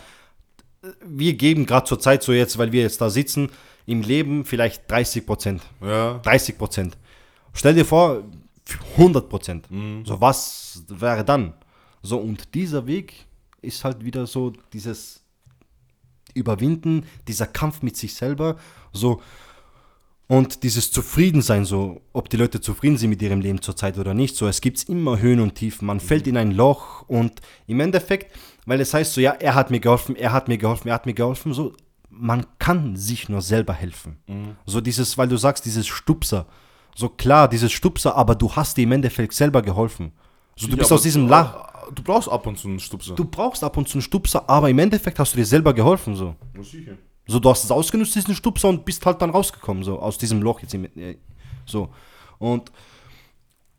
äh, 0.82 0.88
wir 1.04 1.34
geben 1.34 1.64
gerade 1.64 1.86
zur 1.86 2.00
Zeit 2.00 2.22
so 2.22 2.32
jetzt, 2.32 2.58
weil 2.58 2.72
wir 2.72 2.82
jetzt 2.82 3.00
da 3.00 3.08
sitzen, 3.08 3.50
im 3.86 4.02
Leben 4.02 4.44
vielleicht 4.44 4.90
30 4.90 5.24
Prozent. 5.24 5.62
Ja. 5.80 6.18
30 6.18 6.58
Prozent. 6.58 6.98
Stell 7.54 7.74
dir 7.74 7.84
vor, 7.84 8.22
100 8.96 9.28
Prozent. 9.28 9.66
So, 10.04 10.20
was 10.20 10.84
wäre 10.88 11.24
dann? 11.24 11.54
So, 12.02 12.18
und 12.18 12.54
dieser 12.54 12.86
Weg 12.86 13.26
ist 13.62 13.84
halt 13.84 14.04
wieder 14.04 14.26
so 14.26 14.52
dieses 14.72 15.22
Überwinden, 16.34 17.06
dieser 17.28 17.46
Kampf 17.46 17.82
mit 17.82 17.96
sich 17.96 18.14
selber, 18.14 18.56
so, 18.92 19.20
und 20.28 20.62
dieses 20.62 20.92
Zufriedensein, 20.92 21.64
so, 21.64 22.02
ob 22.12 22.28
die 22.30 22.36
Leute 22.36 22.60
zufrieden 22.60 22.96
sind 22.96 23.10
mit 23.10 23.20
ihrem 23.20 23.40
Leben 23.40 23.60
zurzeit 23.62 23.98
oder 23.98 24.14
nicht, 24.14 24.36
so, 24.36 24.46
es 24.46 24.60
gibt 24.60 24.88
immer 24.88 25.18
Höhen 25.18 25.40
und 25.40 25.56
Tiefen, 25.56 25.86
man 25.86 25.98
fällt 25.98 26.28
in 26.28 26.36
ein 26.36 26.52
Loch 26.52 27.02
und 27.08 27.40
im 27.66 27.80
Endeffekt, 27.80 28.32
weil 28.64 28.80
es 28.80 28.94
heißt 28.94 29.14
so, 29.14 29.20
ja, 29.20 29.32
er 29.32 29.56
hat 29.56 29.72
mir 29.72 29.80
geholfen, 29.80 30.14
er 30.14 30.32
hat 30.32 30.46
mir 30.46 30.56
geholfen, 30.56 30.86
er 30.88 30.94
hat 30.94 31.06
mir 31.06 31.14
geholfen, 31.14 31.52
so, 31.52 31.74
man 32.10 32.46
kann 32.58 32.94
sich 32.96 33.28
nur 33.28 33.42
selber 33.42 33.72
helfen. 33.72 34.18
So 34.66 34.80
dieses, 34.80 35.18
weil 35.18 35.28
du 35.28 35.36
sagst, 35.36 35.64
dieses 35.64 35.88
Stupser, 35.88 36.46
so 36.94 37.08
klar, 37.08 37.48
dieses 37.48 37.72
Stupser, 37.72 38.14
aber 38.14 38.34
du 38.36 38.54
hast 38.54 38.76
dir 38.76 38.82
im 38.82 38.92
Endeffekt 38.92 39.32
selber 39.32 39.62
geholfen. 39.62 40.12
So, 40.56 40.66
du 40.66 40.72
Ja, 40.72 40.78
bist 40.78 40.92
aus 40.92 41.02
diesem 41.02 41.26
Lach. 41.28 41.68
Du 41.94 42.02
brauchst 42.02 42.28
ab 42.28 42.46
und 42.46 42.58
zu 42.58 42.68
einen 42.68 42.80
Stupser. 42.80 43.14
Du 43.14 43.24
brauchst 43.24 43.62
ab 43.64 43.76
und 43.76 43.88
zu 43.88 43.94
einen 43.98 44.02
Stupser, 44.02 44.48
aber 44.48 44.68
im 44.70 44.78
Endeffekt 44.78 45.18
hast 45.18 45.32
du 45.34 45.36
dir 45.38 45.46
selber 45.46 45.72
geholfen, 45.74 46.14
so. 46.14 46.34
Ja, 46.56 46.62
sicher. 46.62 46.92
So, 47.26 47.38
du 47.38 47.48
hast 47.50 47.64
es 47.64 47.70
ausgenutzt, 47.70 48.14
diesen 48.14 48.34
Stupser, 48.34 48.68
und 48.68 48.84
bist 48.84 49.04
halt 49.06 49.22
dann 49.22 49.30
rausgekommen, 49.30 49.82
so, 49.84 49.98
aus 49.98 50.18
diesem 50.18 50.42
Loch 50.42 50.60
jetzt. 50.60 50.74
Im, 50.74 50.84
äh, 50.84 51.16
so. 51.66 51.90
Und 52.38 52.72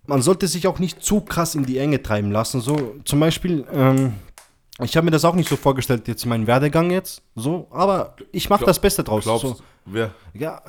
man 0.07 0.21
sollte 0.21 0.47
sich 0.47 0.67
auch 0.67 0.79
nicht 0.79 1.03
zu 1.03 1.21
krass 1.21 1.55
in 1.55 1.65
die 1.65 1.77
Enge 1.77 2.01
treiben 2.01 2.31
lassen. 2.31 2.61
So, 2.61 2.95
zum 3.03 3.19
Beispiel, 3.19 3.65
ähm, 3.71 4.13
ich 4.81 4.95
habe 4.95 5.05
mir 5.05 5.11
das 5.11 5.25
auch 5.25 5.35
nicht 5.35 5.49
so 5.49 5.55
vorgestellt, 5.57 6.07
jetzt 6.07 6.25
meinen 6.25 6.47
Werdegang 6.47 6.91
jetzt, 6.91 7.21
so, 7.35 7.67
aber 7.71 8.15
ich 8.31 8.49
mache 8.49 8.65
das 8.65 8.79
Beste 8.79 9.03
draus. 9.03 9.23
Glaubst 9.23 9.45
so. 9.45 9.57
wer? 9.85 10.11
Ja, 10.33 10.61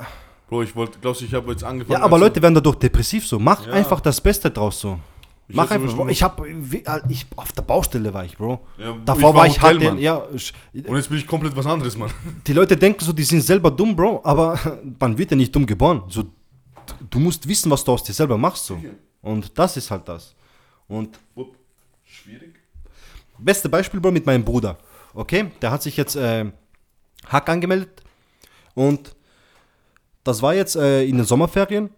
Bro, 0.49 0.63
ich 0.63 0.75
wollte, 0.75 0.99
glaubst 0.99 1.21
du, 1.21 1.25
ich 1.25 1.33
habe 1.33 1.51
jetzt 1.51 1.63
angefangen. 1.63 1.99
ja, 1.99 2.05
aber 2.05 2.19
Leute 2.19 2.41
werden 2.41 2.53
dadurch 2.53 2.75
depressiv, 2.75 3.25
so. 3.25 3.39
Mach 3.39 3.65
Ja. 3.65 3.73
einfach 3.73 4.01
das 4.01 4.19
Beste 4.21 4.51
draus, 4.51 4.79
so. 4.79 4.99
Ich 5.47 5.55
Mach 5.55 5.69
einfach. 5.71 5.87
Beispiel- 5.93 6.09
Ich 6.11 6.23
habe, 6.23 6.47
ich, 7.09 7.25
auf 7.35 7.51
der 7.51 7.63
Baustelle 7.63 8.13
war 8.13 8.23
ich, 8.23 8.37
Bro. 8.37 8.65
Ja, 8.77 8.95
Davor 9.05 9.17
ich 9.17 9.23
war 9.23 9.33
war 9.35 9.47
ich 9.47 9.61
halt, 9.61 9.75
Hotelmann. 9.77 9.99
ja, 9.99 10.23
ich- 10.33 10.53
Und 10.87 10.95
jetzt 10.95 11.09
bin 11.09 11.17
ich 11.17 11.27
komplett 11.27 11.55
was 11.55 11.65
anderes, 11.65 11.97
Mann. 11.97 12.09
die 12.47 12.53
Leute 12.53 12.77
denken 12.77 13.03
so, 13.03 13.11
die 13.11 13.23
sind 13.23 13.41
selber 13.41 13.69
dumm, 13.69 13.95
Bro, 13.95 14.21
aber 14.23 14.57
man 14.99 15.17
wird 15.17 15.31
ja 15.31 15.37
nicht 15.37 15.53
dumm 15.53 15.65
geboren. 15.65 16.03
So, 16.07 16.23
du 17.09 17.19
musst 17.19 17.47
wissen, 17.47 17.69
was 17.71 17.83
du 17.83 17.91
aus 17.91 18.03
dir 18.03 18.13
selber 18.13 18.37
machst, 18.37 18.65
so. 18.65 18.79
Und 19.21 19.57
das 19.57 19.75
ist 19.77 19.91
halt 19.91 20.07
das. 20.07 20.33
Und. 20.87 21.19
Schwierig. 22.05 22.55
beste 23.37 23.67
Beispiel, 23.69 23.99
Bro, 23.99 24.11
mit 24.11 24.25
meinem 24.25 24.43
Bruder. 24.45 24.77
Okay, 25.13 25.51
der 25.61 25.71
hat 25.71 25.81
sich 25.83 25.97
jetzt 25.97 26.15
äh, 26.15 26.45
Hack 27.27 27.49
angemeldet 27.49 28.01
und 28.75 29.15
das 30.23 30.41
war 30.41 30.53
jetzt 30.55 30.75
äh, 30.75 31.03
in 31.03 31.17
den 31.17 31.25
Sommerferien 31.25 31.89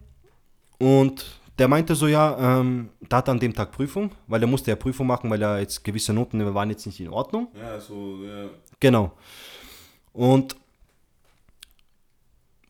und 0.80 1.26
der 1.58 1.68
meinte 1.68 1.96
so, 1.96 2.08
ja, 2.08 2.60
ähm, 2.60 2.90
der 3.00 3.18
hat 3.18 3.30
an 3.30 3.40
dem 3.40 3.54
Tag 3.54 3.72
Prüfung, 3.72 4.12
weil 4.28 4.42
er 4.42 4.48
musste 4.48 4.72
ja 4.72 4.76
Prüfung 4.76 5.08
machen, 5.08 5.30
weil 5.30 5.42
er 5.42 5.60
jetzt 5.60 5.84
gewisse 5.84 6.14
Noten 6.14 6.54
waren 6.54 6.70
jetzt 6.70 6.86
nicht 6.86 7.00
in 7.00 7.10
Ordnung. 7.10 7.48
Ja, 7.56 7.80
so, 7.80 8.24
ja. 8.24 8.50
Genau. 8.80 9.14
Und 10.12 10.56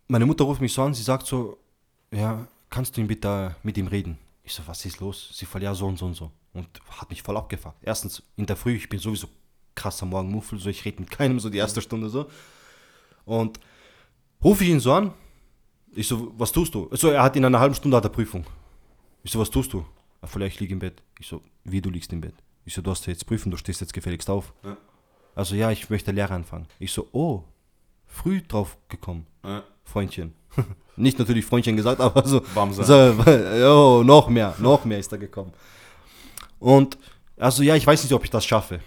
meine 0.08 0.26
Mutter 0.26 0.44
ruft 0.44 0.62
mich 0.62 0.74
so 0.74 0.84
an, 0.84 0.94
sie 0.94 1.04
sagt 1.04 1.26
so, 1.26 1.58
ja, 2.12 2.48
kannst 2.70 2.96
du 2.96 3.02
ihn 3.02 3.08
bitte 3.08 3.56
mit 3.64 3.78
ihm 3.78 3.88
reden? 3.88 4.18
Ich 4.44 4.54
so, 4.54 4.62
was 4.68 4.86
ist 4.86 5.00
los? 5.00 5.32
Sie 5.34 5.46
voll, 5.46 5.64
ja, 5.64 5.74
so 5.74 5.88
und 5.88 5.98
so 5.98 6.06
und 6.06 6.14
so. 6.14 6.32
Und 6.54 6.68
hat 6.90 7.10
mich 7.10 7.24
voll 7.24 7.38
abgefuckt. 7.38 7.78
Erstens, 7.82 8.22
in 8.38 8.46
der 8.46 8.56
Früh, 8.56 8.76
ich 8.76 8.88
bin 8.88 9.00
sowieso 9.00 9.28
krasser 9.74 10.06
Morgenmuffel, 10.06 10.60
so 10.60 10.70
ich 10.70 10.86
rede 10.86 11.02
mit 11.02 11.12
keinem 11.12 11.40
so 11.40 11.50
die 11.50 11.58
erste 11.58 11.82
Stunde 11.82 12.10
so. 12.10 12.30
Und 13.26 13.60
rufe 14.44 14.64
ich 14.64 14.70
ihn 14.70 14.80
so 14.80 14.94
an. 14.94 15.12
Ich 15.94 16.08
so, 16.08 16.34
was 16.38 16.52
tust 16.52 16.74
du? 16.76 16.90
So, 16.92 17.10
er 17.10 17.24
hat 17.24 17.36
in 17.36 17.46
einer 17.46 17.60
halben 17.60 17.76
Stunde 17.76 17.98
hat 17.98 18.06
er 18.06 18.10
Prüfung. 18.10 18.46
Ich 19.26 19.32
so, 19.32 19.40
was 19.40 19.50
tust 19.50 19.74
du? 19.74 19.84
Ja, 20.22 20.46
ich 20.46 20.60
liege 20.60 20.74
im 20.74 20.80
Bett. 20.80 21.02
Ich 21.20 21.26
so, 21.28 21.42
wie 21.64 21.82
du 21.82 21.90
liegst 21.90 22.14
im 22.14 22.22
Bett? 22.22 22.36
Ich 22.64 22.76
so, 22.76 22.84
du 22.84 22.92
hast 22.92 23.08
jetzt 23.08 23.26
Prüfen, 23.26 23.50
du 23.50 23.58
stehst 23.58 23.82
jetzt 23.82 23.92
gefälligst 23.92 24.30
auf. 24.30 24.54
Ja. 24.64 24.78
Also 25.34 25.56
ja, 25.56 25.72
ich 25.72 25.90
möchte 25.90 26.12
Lehre 26.12 26.36
anfangen. 26.36 26.68
Ich 26.78 26.94
so, 26.94 27.08
oh, 27.12 27.44
früh 28.06 28.44
drauf 28.44 28.78
gekommen, 28.88 29.26
Ja. 29.44 29.64
Freundchen. 29.84 30.36
Nicht 30.96 31.18
natürlich 31.18 31.44
Freundchen 31.44 31.76
gesagt, 31.76 32.02
aber 32.02 32.26
so, 32.28 32.40
Bamsa. 32.54 32.84
so 32.84 33.24
oh, 34.00 34.04
noch 34.04 34.30
mehr, 34.30 34.56
noch 34.60 34.86
mehr 34.86 35.00
ist 35.00 35.12
da 35.12 35.18
gekommen. 35.18 35.54
Und 36.60 37.00
also 37.36 37.64
ja, 37.64 37.76
ich 37.76 37.86
weiß 37.86 38.04
nicht, 38.04 38.14
ob 38.14 38.24
ich 38.24 38.30
das 38.30 38.46
schaffe. 38.46 38.80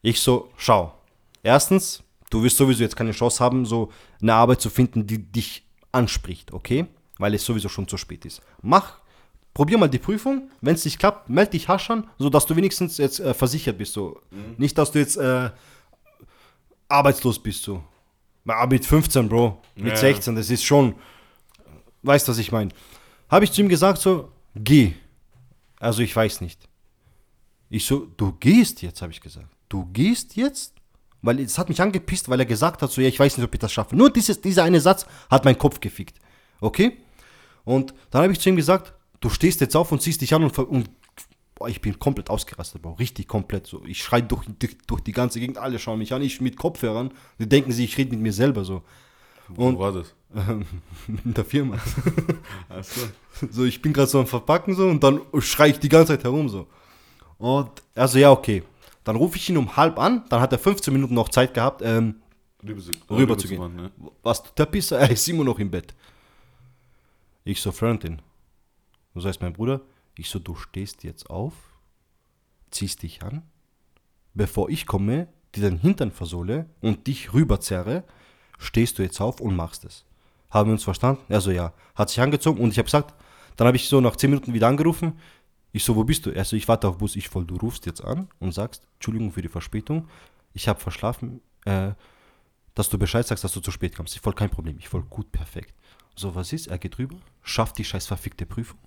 Ich 0.00 0.22
so, 0.22 0.50
schau. 0.56 0.94
Erstens, 1.42 2.02
du 2.30 2.42
wirst 2.42 2.56
sowieso 2.56 2.82
jetzt 2.82 2.96
keine 2.96 3.12
Chance 3.12 3.44
haben, 3.44 3.66
so 3.66 3.92
eine 4.22 4.32
Arbeit 4.32 4.62
zu 4.62 4.70
finden, 4.70 5.06
die 5.06 5.18
dich 5.18 5.66
anspricht, 5.92 6.54
okay? 6.54 6.86
Weil 7.18 7.34
es 7.34 7.44
sowieso 7.44 7.68
schon 7.68 7.86
zu 7.86 7.96
spät 7.96 8.24
ist. 8.24 8.42
Mach, 8.62 8.98
probier 9.52 9.78
mal 9.78 9.88
die 9.88 9.98
Prüfung. 9.98 10.50
Wenn 10.60 10.74
es 10.74 10.84
nicht 10.84 10.98
klappt, 10.98 11.28
melde 11.30 11.52
dich 11.52 11.68
haschern, 11.68 12.08
sodass 12.18 12.46
du 12.46 12.56
wenigstens 12.56 12.98
jetzt 12.98 13.20
äh, 13.20 13.32
versichert 13.34 13.78
bist. 13.78 13.92
So. 13.92 14.20
Nicht, 14.58 14.76
dass 14.78 14.90
du 14.92 14.98
jetzt 14.98 15.16
äh, 15.16 15.50
arbeitslos 16.88 17.38
bist. 17.42 17.62
So. 17.62 17.82
Aber 18.46 18.74
mit 18.74 18.84
15, 18.84 19.28
Bro. 19.28 19.60
Mit 19.76 19.92
Ja. 19.92 19.96
16, 19.96 20.34
das 20.34 20.50
ist 20.50 20.64
schon. 20.64 20.94
Weißt 22.02 22.26
du, 22.28 22.32
was 22.32 22.38
ich 22.38 22.52
meine? 22.52 22.70
Habe 23.28 23.44
ich 23.44 23.52
zu 23.52 23.60
ihm 23.62 23.68
gesagt, 23.68 24.00
so, 24.00 24.30
geh. 24.54 24.92
Also, 25.78 26.02
ich 26.02 26.14
weiß 26.14 26.40
nicht. 26.40 26.68
Ich 27.70 27.86
so, 27.86 28.06
du 28.16 28.32
gehst 28.32 28.82
jetzt, 28.82 29.02
habe 29.02 29.12
ich 29.12 29.20
gesagt. 29.20 29.48
Du 29.68 29.86
gehst 29.92 30.36
jetzt? 30.36 30.74
Weil 31.22 31.40
es 31.40 31.56
hat 31.58 31.70
mich 31.70 31.80
angepisst, 31.80 32.28
weil 32.28 32.38
er 32.38 32.46
gesagt 32.46 32.82
hat, 32.82 32.90
so, 32.92 33.00
ja, 33.00 33.08
ich 33.08 33.18
weiß 33.18 33.38
nicht, 33.38 33.46
ob 33.46 33.54
ich 33.54 33.58
das 33.60 33.72
schaffe. 33.72 33.96
Nur 33.96 34.10
dieses, 34.12 34.40
dieser 34.40 34.64
eine 34.64 34.80
Satz 34.80 35.06
hat 35.30 35.44
meinen 35.46 35.56
Kopf 35.58 35.80
gefickt. 35.80 36.18
Okay? 36.60 36.98
Und 37.64 37.94
dann 38.10 38.22
habe 38.22 38.32
ich 38.32 38.40
zu 38.40 38.48
ihm 38.48 38.56
gesagt, 38.56 38.92
du 39.20 39.28
stehst 39.30 39.60
jetzt 39.60 39.74
auf 39.76 39.90
und 39.92 40.02
ziehst 40.02 40.20
dich 40.20 40.34
an 40.34 40.44
und, 40.44 40.56
und 40.58 40.90
boah, 41.54 41.68
ich 41.68 41.80
bin 41.80 41.98
komplett 41.98 42.30
ausgerastet, 42.30 42.82
Bro. 42.82 42.92
Richtig 42.94 43.26
komplett. 43.28 43.66
So. 43.66 43.82
Ich 43.86 44.02
schreie 44.02 44.22
durch, 44.22 44.44
durch, 44.58 44.76
durch 44.86 45.00
die 45.02 45.12
ganze 45.12 45.40
Gegend, 45.40 45.58
alle 45.58 45.78
schauen 45.78 45.98
mich 45.98 46.12
an, 46.12 46.22
ich 46.22 46.40
mit 46.40 46.56
Kopfhörern. 46.56 47.12
Die 47.38 47.48
denken 47.48 47.72
sich, 47.72 47.84
ich 47.86 47.98
rede 47.98 48.10
mit 48.12 48.20
mir 48.20 48.32
selber 48.32 48.64
so. 48.64 48.82
Wo 49.48 49.78
war 49.78 49.92
das? 49.92 50.14
In 51.24 51.34
der 51.34 51.44
Firma. 51.44 51.76
Achso. 52.68 53.00
So, 53.50 53.64
ich 53.64 53.80
bin 53.82 53.92
gerade 53.92 54.08
so 54.08 54.18
am 54.20 54.26
Verpacken 54.26 54.74
so 54.74 54.88
und 54.88 55.02
dann 55.02 55.20
schreie 55.40 55.70
ich 55.72 55.78
die 55.78 55.88
ganze 55.88 56.14
Zeit 56.14 56.24
herum 56.24 56.48
so. 56.48 56.66
Und 57.38 57.70
also 57.94 58.18
ja, 58.18 58.30
okay. 58.30 58.62
Dann 59.04 59.16
rufe 59.16 59.36
ich 59.36 59.48
ihn 59.50 59.56
um 59.58 59.76
halb 59.76 59.98
an, 59.98 60.22
dann 60.30 60.40
hat 60.40 60.52
er 60.52 60.58
15 60.58 60.92
Minuten 60.92 61.12
noch 61.14 61.28
Zeit 61.28 61.52
gehabt, 61.52 61.82
ähm, 61.84 62.16
Rüber, 62.66 62.80
zu- 62.80 62.90
Rüber 63.10 63.36
zu 63.38 63.52
machen, 63.54 63.76
ne? 63.76 63.90
was 64.22 64.42
der 64.54 64.64
Pisser? 64.64 64.98
Er 64.98 65.10
ist 65.10 65.28
immer 65.28 65.44
noch 65.44 65.58
im 65.58 65.70
Bett. 65.70 65.94
Ich 67.44 67.60
so, 67.60 67.72
Freundin. 67.72 68.22
Du 69.12 69.20
sagst 69.20 69.40
mein 69.40 69.52
Bruder, 69.52 69.82
ich 70.16 70.28
so, 70.28 70.38
du 70.38 70.54
stehst 70.54 71.04
jetzt 71.04 71.30
auf, 71.30 71.54
ziehst 72.70 73.02
dich 73.02 73.22
an 73.22 73.42
bevor 74.34 74.68
ich 74.68 74.86
komme, 74.86 75.28
dir 75.54 75.70
den 75.70 75.78
Hintern 75.78 76.10
versohle 76.10 76.66
und 76.80 77.06
dich 77.06 77.32
rüberzerre, 77.32 78.04
stehst 78.58 78.98
du 78.98 79.02
jetzt 79.02 79.20
auf 79.20 79.40
und 79.40 79.56
machst 79.56 79.84
es. 79.84 80.04
Haben 80.50 80.68
wir 80.68 80.72
uns 80.74 80.84
verstanden? 80.84 81.22
Er 81.28 81.40
so, 81.40 81.50
ja. 81.50 81.72
Hat 81.94 82.10
sich 82.10 82.20
angezogen 82.20 82.60
und 82.60 82.70
ich 82.70 82.78
habe 82.78 82.86
gesagt, 82.86 83.14
dann 83.56 83.66
habe 83.66 83.76
ich 83.76 83.88
so 83.88 84.00
nach 84.00 84.16
10 84.16 84.30
Minuten 84.30 84.52
wieder 84.52 84.68
angerufen. 84.68 85.18
Ich 85.72 85.84
so, 85.84 85.96
wo 85.96 86.04
bist 86.04 86.26
du? 86.26 86.30
Er 86.30 86.44
so, 86.44 86.56
ich 86.56 86.68
warte 86.68 86.88
auf 86.88 86.98
Bus. 86.98 87.16
Ich 87.16 87.28
voll, 87.28 87.44
du 87.44 87.56
rufst 87.56 87.86
jetzt 87.86 88.04
an 88.04 88.28
und 88.38 88.52
sagst, 88.52 88.82
Entschuldigung 88.94 89.32
für 89.32 89.42
die 89.42 89.48
Verspätung. 89.48 90.08
Ich 90.52 90.68
habe 90.68 90.80
verschlafen, 90.80 91.40
äh, 91.64 91.92
dass 92.74 92.88
du 92.88 92.98
Bescheid 92.98 93.26
sagst, 93.26 93.42
dass 93.42 93.52
du 93.52 93.60
zu 93.60 93.70
spät 93.70 93.96
kommst. 93.96 94.14
Ich 94.14 94.20
voll, 94.20 94.34
kein 94.34 94.50
Problem. 94.50 94.76
Ich 94.78 94.88
voll, 94.88 95.02
gut, 95.02 95.30
perfekt. 95.32 95.74
So, 96.16 96.34
was 96.34 96.52
ist? 96.52 96.68
Er 96.68 96.78
geht 96.78 96.98
rüber, 96.98 97.16
schafft 97.42 97.78
die 97.78 97.84
scheiß 97.84 98.06
verfickte 98.06 98.46
Prüfung. 98.46 98.78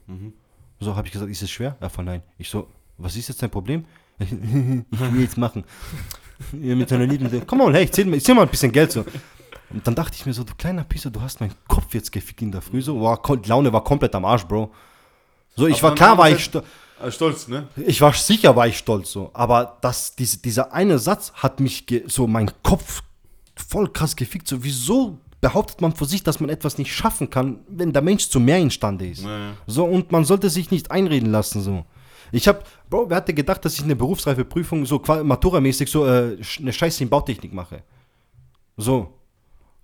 So 0.80 0.96
habe 0.96 1.08
ich 1.08 1.14
gesagt, 1.14 1.30
ist 1.32 1.42
es 1.42 1.52
schwer? 1.52 1.76
Er 1.80 1.90
voll, 1.90 2.06
nein. 2.06 2.24
Ich 2.38 2.50
so, 2.50 2.68
was 2.98 3.16
ist 3.16 3.28
jetzt 3.30 3.42
dein 3.42 3.50
Problem? 3.50 3.86
ich 4.20 4.32
will 4.32 5.22
jetzt 5.22 5.38
machen. 5.38 5.64
Mit 6.52 6.88
seiner 6.90 7.06
Lieben, 7.06 7.30
komm 7.48 7.60
mal, 7.60 7.74
hey, 7.74 7.84
ich 7.86 7.92
zähl, 7.92 8.06
mal- 8.06 8.16
ich 8.18 8.24
zähl 8.24 8.36
mal 8.36 8.44
ein 8.44 8.50
bisschen 8.50 8.72
Geld 8.72 8.92
so. 8.92 9.04
Und 9.70 9.86
dann 9.86 9.96
dachte 9.96 10.16
ich 10.16 10.26
mir 10.26 10.34
so, 10.34 10.44
du 10.44 10.54
kleiner 10.56 10.84
Pisser, 10.84 11.10
du 11.10 11.20
hast 11.22 11.40
meinen 11.42 11.54
Kopf 11.68 11.94
jetzt 11.94 12.12
gefickt 12.12 12.42
in 12.42 12.52
der 12.52 12.62
Früh. 12.62 12.82
So, 12.82 12.98
ko- 13.18 13.36
die 13.36 13.50
Laune 13.50 13.74
war 13.74 13.84
komplett 13.84 14.16
am 14.16 14.24
Arsch, 14.24 14.46
Bro. 14.46 14.72
So, 15.56 15.68
ich 15.68 15.80
Aber 15.80 15.90
war 15.90 15.96
klar, 15.96 16.18
war 16.18 16.30
ich, 16.30 16.50
Äh, 17.02 17.12
Stolz, 17.12 17.48
ne? 17.48 17.68
ich 17.76 18.00
war 18.02 18.14
sicher, 18.14 18.56
war 18.56 18.68
ich 18.68 18.78
stolz 18.78 19.12
so. 19.12 19.30
Aber 19.34 19.78
das, 19.82 20.16
diese, 20.16 20.38
dieser 20.40 20.72
eine 20.74 20.98
Satz 21.00 21.32
hat 21.34 21.60
mich 21.60 21.86
so 22.08 22.26
meinen 22.28 22.52
Kopf 22.64 23.04
voll 23.56 23.92
krass 23.92 24.16
gefickt. 24.16 24.48
So, 24.48 24.64
wieso 24.64 25.20
behauptet 25.42 25.82
man 25.82 25.94
vor 25.94 26.08
sich, 26.08 26.24
dass 26.24 26.40
man 26.40 26.50
etwas 26.50 26.78
nicht 26.78 26.94
schaffen 26.94 27.30
kann, 27.30 27.60
wenn 27.68 27.94
der 27.94 28.02
Mensch 28.02 28.30
zu 28.30 28.40
mehr 28.40 28.58
imstande 28.60 29.08
ist? 29.08 29.24
Ja, 29.24 29.38
ja. 29.38 29.54
So, 29.68 29.86
und 29.86 30.12
man 30.12 30.26
sollte 30.26 30.50
sich 30.50 30.72
nicht 30.72 30.92
einreden 30.92 31.32
lassen, 31.32 31.62
so. 31.62 31.86
Ich 32.32 32.48
hab, 32.48 32.66
Bro, 32.90 33.10
wer 33.10 33.18
hätte 33.18 33.34
gedacht, 33.34 33.64
dass 33.64 33.76
ich 33.76 33.84
eine 33.84 33.96
Berufsreifeprüfung 33.96 34.86
so 34.86 35.00
qua- 35.00 35.24
Matura-mäßig 35.24 35.90
so 35.90 36.06
äh, 36.06 36.38
eine 36.60 36.74
Scheiße 36.74 37.04
in 37.04 37.10
Bautechnik 37.10 37.54
mache? 37.54 37.84
So. 38.76 39.14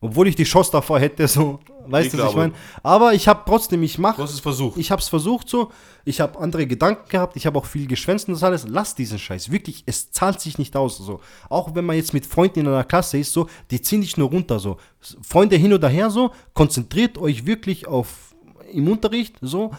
Obwohl 0.03 0.27
ich 0.27 0.35
die 0.35 0.43
Chance 0.43 0.69
davor 0.71 0.99
hätte, 0.99 1.27
so. 1.27 1.59
Weißt 1.85 2.13
du, 2.13 2.17
was 2.17 2.31
ich 2.31 2.35
meine? 2.35 2.53
Aber 2.81 3.13
ich 3.13 3.27
habe 3.27 3.41
trotzdem, 3.45 3.81
ich 3.83 3.95
Du 3.95 4.01
mache 4.01 4.21
hast 4.21 4.33
es 4.33 4.39
versucht. 4.39 4.77
ich 4.77 4.91
habe 4.91 5.01
es 5.01 5.07
versucht 5.07 5.47
so, 5.49 5.71
ich 6.05 6.19
habe 6.19 6.39
andere 6.39 6.67
Gedanken 6.67 7.07
gehabt, 7.09 7.35
ich 7.35 7.45
habe 7.45 7.57
auch 7.57 7.65
viel 7.65 7.87
geschwänzt 7.87 8.27
und 8.27 8.33
das 8.33 8.43
alles. 8.43 8.65
Lass 8.67 8.95
diesen 8.95 9.17
Scheiß, 9.17 9.49
wirklich, 9.49 9.83
es 9.85 10.11
zahlt 10.11 10.41
sich 10.41 10.57
nicht 10.57 10.75
aus. 10.75 10.97
So. 10.97 11.21
Auch 11.49 11.73
wenn 11.73 11.85
man 11.85 11.95
jetzt 11.95 12.13
mit 12.13 12.25
Freunden 12.25 12.59
in 12.59 12.67
einer 12.67 12.83
Klasse 12.83 13.17
ist, 13.17 13.31
so, 13.31 13.47
die 13.71 13.81
ziehen 13.81 14.01
dich 14.01 14.17
nur 14.17 14.29
runter. 14.29 14.59
So. 14.59 14.77
Freunde 15.21 15.55
hin 15.55 15.73
oder 15.73 15.87
her, 15.87 16.09
so, 16.09 16.31
konzentriert 16.53 17.17
euch 17.17 17.45
wirklich 17.45 17.87
auf 17.87 18.35
im 18.71 18.89
Unterricht, 18.89 19.35
so, 19.41 19.71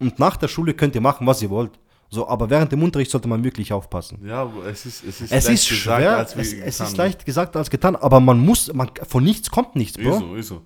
und 0.00 0.18
nach 0.18 0.36
der 0.36 0.48
Schule 0.48 0.74
könnt 0.74 0.94
ihr 0.94 1.00
machen, 1.00 1.26
was 1.26 1.42
ihr 1.42 1.50
wollt. 1.50 1.78
So, 2.10 2.26
aber 2.26 2.48
während 2.48 2.72
dem 2.72 2.82
Unterricht 2.82 3.10
sollte 3.10 3.28
man 3.28 3.44
wirklich 3.44 3.72
aufpassen. 3.72 4.18
ja, 4.26 4.42
aber 4.42 4.64
es 4.66 4.86
ist, 4.86 5.04
es 5.04 5.20
ist, 5.20 5.30
Es 5.32 5.46
leicht 5.46 5.48
ist 5.62 5.68
gesagt, 5.68 6.00
schwer, 6.00 6.16
als 6.16 6.34
es, 6.36 6.52
es 6.54 6.76
getan, 6.78 6.86
ist 6.86 6.96
leicht 6.96 7.24
gesagt 7.26 7.56
als 7.56 7.68
getan, 7.70 7.96
aber 7.96 8.18
man 8.20 8.38
muss, 8.38 8.72
man, 8.72 8.90
von 9.06 9.22
nichts 9.24 9.50
kommt 9.50 9.76
nichts, 9.76 9.98
Ist 9.98 10.04
Bro. 10.04 10.18
so, 10.18 10.34
ist 10.34 10.48
so. 10.48 10.62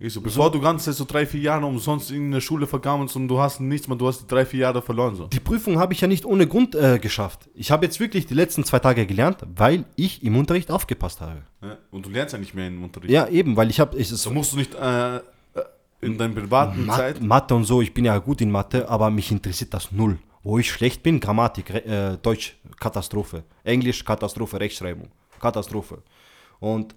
Ist 0.00 0.14
so. 0.14 0.20
Bevor 0.20 0.52
du 0.52 0.60
ganze 0.60 0.84
Zeit 0.84 0.94
so 0.94 1.04
drei, 1.04 1.26
vier 1.26 1.40
Jahre 1.40 1.66
umsonst 1.66 2.12
in 2.12 2.30
der 2.30 2.40
Schule 2.40 2.66
vergammelst 2.68 3.16
und 3.16 3.26
du 3.26 3.40
hast 3.40 3.60
nichts 3.60 3.88
mehr, 3.88 3.96
du 3.96 4.06
hast 4.06 4.20
die 4.20 4.26
drei, 4.28 4.44
vier 4.46 4.60
Jahre 4.60 4.80
verloren. 4.80 5.16
So. 5.16 5.26
Die 5.26 5.40
Prüfung 5.40 5.78
habe 5.78 5.92
ich 5.92 6.00
ja 6.02 6.06
nicht 6.06 6.24
ohne 6.24 6.46
Grund 6.46 6.74
äh, 6.76 6.98
geschafft. 7.00 7.48
Ich 7.54 7.70
habe 7.72 7.84
jetzt 7.86 7.98
wirklich 7.98 8.26
die 8.26 8.34
letzten 8.34 8.62
zwei 8.62 8.78
Tage 8.78 9.06
gelernt, 9.06 9.38
weil 9.56 9.86
ich 9.96 10.22
im 10.22 10.36
Unterricht 10.36 10.70
aufgepasst 10.70 11.20
habe. 11.20 11.42
Ja? 11.62 11.78
Und 11.90 12.06
du 12.06 12.10
lernst 12.10 12.32
ja 12.34 12.38
nicht 12.38 12.54
mehr 12.54 12.68
im 12.68 12.84
Unterricht. 12.84 13.10
Ja, 13.10 13.26
eben, 13.26 13.56
weil 13.56 13.70
ich 13.70 13.80
habe 13.80 13.96
ist 13.96 14.10
So 14.10 14.30
musst 14.30 14.52
du 14.52 14.58
nicht 14.58 14.72
äh, 14.76 15.16
äh, 15.16 15.20
in 16.02 16.16
deiner 16.16 16.34
privaten 16.34 16.86
Mat 16.86 16.96
Zeit. 16.96 17.20
Mathe 17.20 17.54
und 17.56 17.64
so, 17.64 17.80
ich 17.82 17.92
bin 17.92 18.04
ja 18.04 18.16
gut 18.18 18.40
in 18.40 18.52
Mathe, 18.52 18.88
aber 18.88 19.10
mich 19.10 19.32
interessiert 19.32 19.74
das 19.74 19.90
null. 19.90 20.18
Wo 20.42 20.58
ich 20.58 20.70
schlecht 20.70 21.02
bin, 21.02 21.20
Grammatik, 21.20 21.70
äh, 21.70 22.16
Deutsch, 22.22 22.56
Katastrophe. 22.78 23.44
Englisch, 23.64 24.04
Katastrophe, 24.04 24.60
Rechtschreibung, 24.60 25.08
Katastrophe. 25.40 26.02
Und 26.60 26.94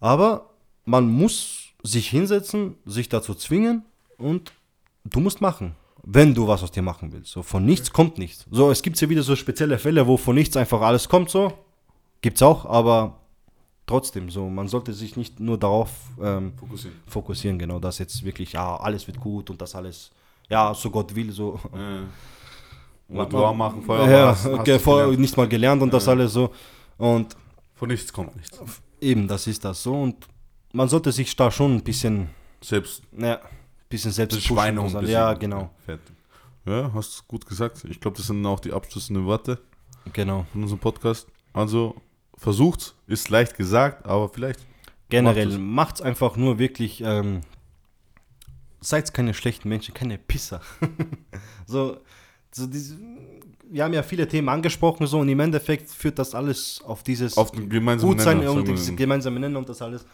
aber 0.00 0.50
man 0.84 1.08
muss 1.08 1.68
sich 1.82 2.08
hinsetzen, 2.08 2.76
sich 2.84 3.08
dazu 3.08 3.34
zwingen 3.34 3.84
und 4.18 4.52
du 5.04 5.20
musst 5.20 5.40
machen, 5.40 5.76
wenn 6.02 6.34
du 6.34 6.46
was 6.46 6.62
aus 6.62 6.70
dir 6.70 6.82
machen 6.82 7.12
willst. 7.12 7.32
So 7.32 7.42
von 7.42 7.64
nichts 7.64 7.90
kommt 7.90 8.18
nichts. 8.18 8.46
So, 8.50 8.70
es 8.70 8.82
gibt 8.82 9.00
ja 9.00 9.08
wieder 9.08 9.22
so 9.22 9.36
spezielle 9.36 9.78
Fälle, 9.78 10.06
wo 10.06 10.16
von 10.16 10.34
nichts 10.34 10.56
einfach 10.56 10.80
alles 10.80 11.08
kommt, 11.08 11.30
so. 11.30 11.52
Gibt's 12.22 12.42
auch, 12.42 12.66
aber 12.66 13.20
trotzdem, 13.86 14.30
so, 14.30 14.48
man 14.48 14.68
sollte 14.68 14.92
sich 14.92 15.16
nicht 15.16 15.40
nur 15.40 15.58
darauf 15.58 15.90
ähm, 16.22 16.52
Fokussieren. 16.58 17.00
fokussieren, 17.06 17.58
genau, 17.58 17.78
dass 17.78 17.98
jetzt 17.98 18.24
wirklich, 18.24 18.52
ja, 18.52 18.76
alles 18.76 19.06
wird 19.06 19.20
gut 19.20 19.50
und 19.50 19.60
das 19.60 19.74
alles, 19.74 20.10
ja, 20.50 20.74
so 20.74 20.90
Gott 20.90 21.14
will, 21.14 21.32
so. 21.32 21.58
Äh, 21.72 23.12
oder 23.12 23.26
Dua 23.26 23.52
machen, 23.52 23.82
Feuer 23.82 24.08
ja, 24.08 24.28
hast, 24.28 24.44
hast 24.44 24.86
okay, 24.86 25.16
nicht 25.16 25.36
mal 25.36 25.48
gelernt 25.48 25.82
und 25.82 25.92
das 25.92 26.06
alles 26.06 26.32
so. 26.32 26.52
Und 26.96 27.36
Von 27.74 27.88
nichts 27.88 28.12
kommt 28.12 28.36
nichts. 28.36 28.60
eben, 29.00 29.26
das 29.26 29.46
ist 29.46 29.64
das 29.64 29.82
so. 29.82 29.94
Und 29.94 30.28
man 30.72 30.88
sollte 30.88 31.10
sich 31.10 31.34
da 31.34 31.50
schon 31.50 31.76
ein 31.76 31.82
bisschen, 31.82 32.28
Selbst 32.62 33.02
ja, 33.16 33.36
ein 33.36 33.40
bisschen 33.88 34.12
selbst 34.12 34.36
das 34.36 34.44
pushen 34.44 34.56
Schweine 34.56 34.80
und 34.80 34.90
so. 34.90 35.00
Ja, 35.00 35.32
genau, 35.34 35.70
Fertig. 35.84 36.14
Ja, 36.66 36.90
hast 36.94 37.26
gut 37.26 37.46
gesagt. 37.46 37.84
Ich 37.88 38.00
glaube, 38.00 38.16
das 38.16 38.26
sind 38.26 38.44
auch 38.46 38.60
die 38.60 38.72
abschließenden 38.72 39.24
Worte 39.24 39.58
genau. 40.12 40.46
von 40.52 40.62
unserem 40.62 40.78
Podcast. 40.78 41.26
Also, 41.52 41.96
versucht's. 42.36 42.94
Ist 43.06 43.28
leicht 43.30 43.56
gesagt, 43.56 44.06
aber 44.06 44.28
vielleicht. 44.28 44.60
Generell, 45.08 45.46
Macht 45.46 45.54
es. 45.54 45.60
macht's 45.60 46.02
einfach 46.02 46.36
nur 46.36 46.58
wirklich, 46.60 47.02
ähm, 47.04 47.40
seid 48.80 49.12
keine 49.12 49.34
schlechten 49.34 49.68
Menschen, 49.68 49.94
keine 49.94 50.18
Pisser. 50.18 50.60
so, 51.66 51.98
so 52.50 52.66
diese, 52.66 52.96
wir 53.70 53.84
haben 53.84 53.94
ja 53.94 54.02
viele 54.02 54.26
Themen 54.26 54.48
angesprochen, 54.48 55.06
so, 55.06 55.18
und 55.20 55.28
im 55.28 55.40
Endeffekt 55.40 55.90
führt 55.90 56.18
das 56.18 56.34
alles 56.34 56.80
auf 56.84 57.02
dieses 57.02 57.36
Auf 57.36 57.52
den 57.52 57.68
gemeinsamen 57.68 58.12
gut 58.12 58.20
sein 58.22 58.38
Nenner, 58.38 58.52
und 58.52 58.66
mal. 58.66 58.96
gemeinsame 58.96 59.38
Nenner 59.40 59.58
und 59.58 59.68
das 59.68 59.80
alles. 59.82 60.04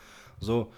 So, 0.40 0.70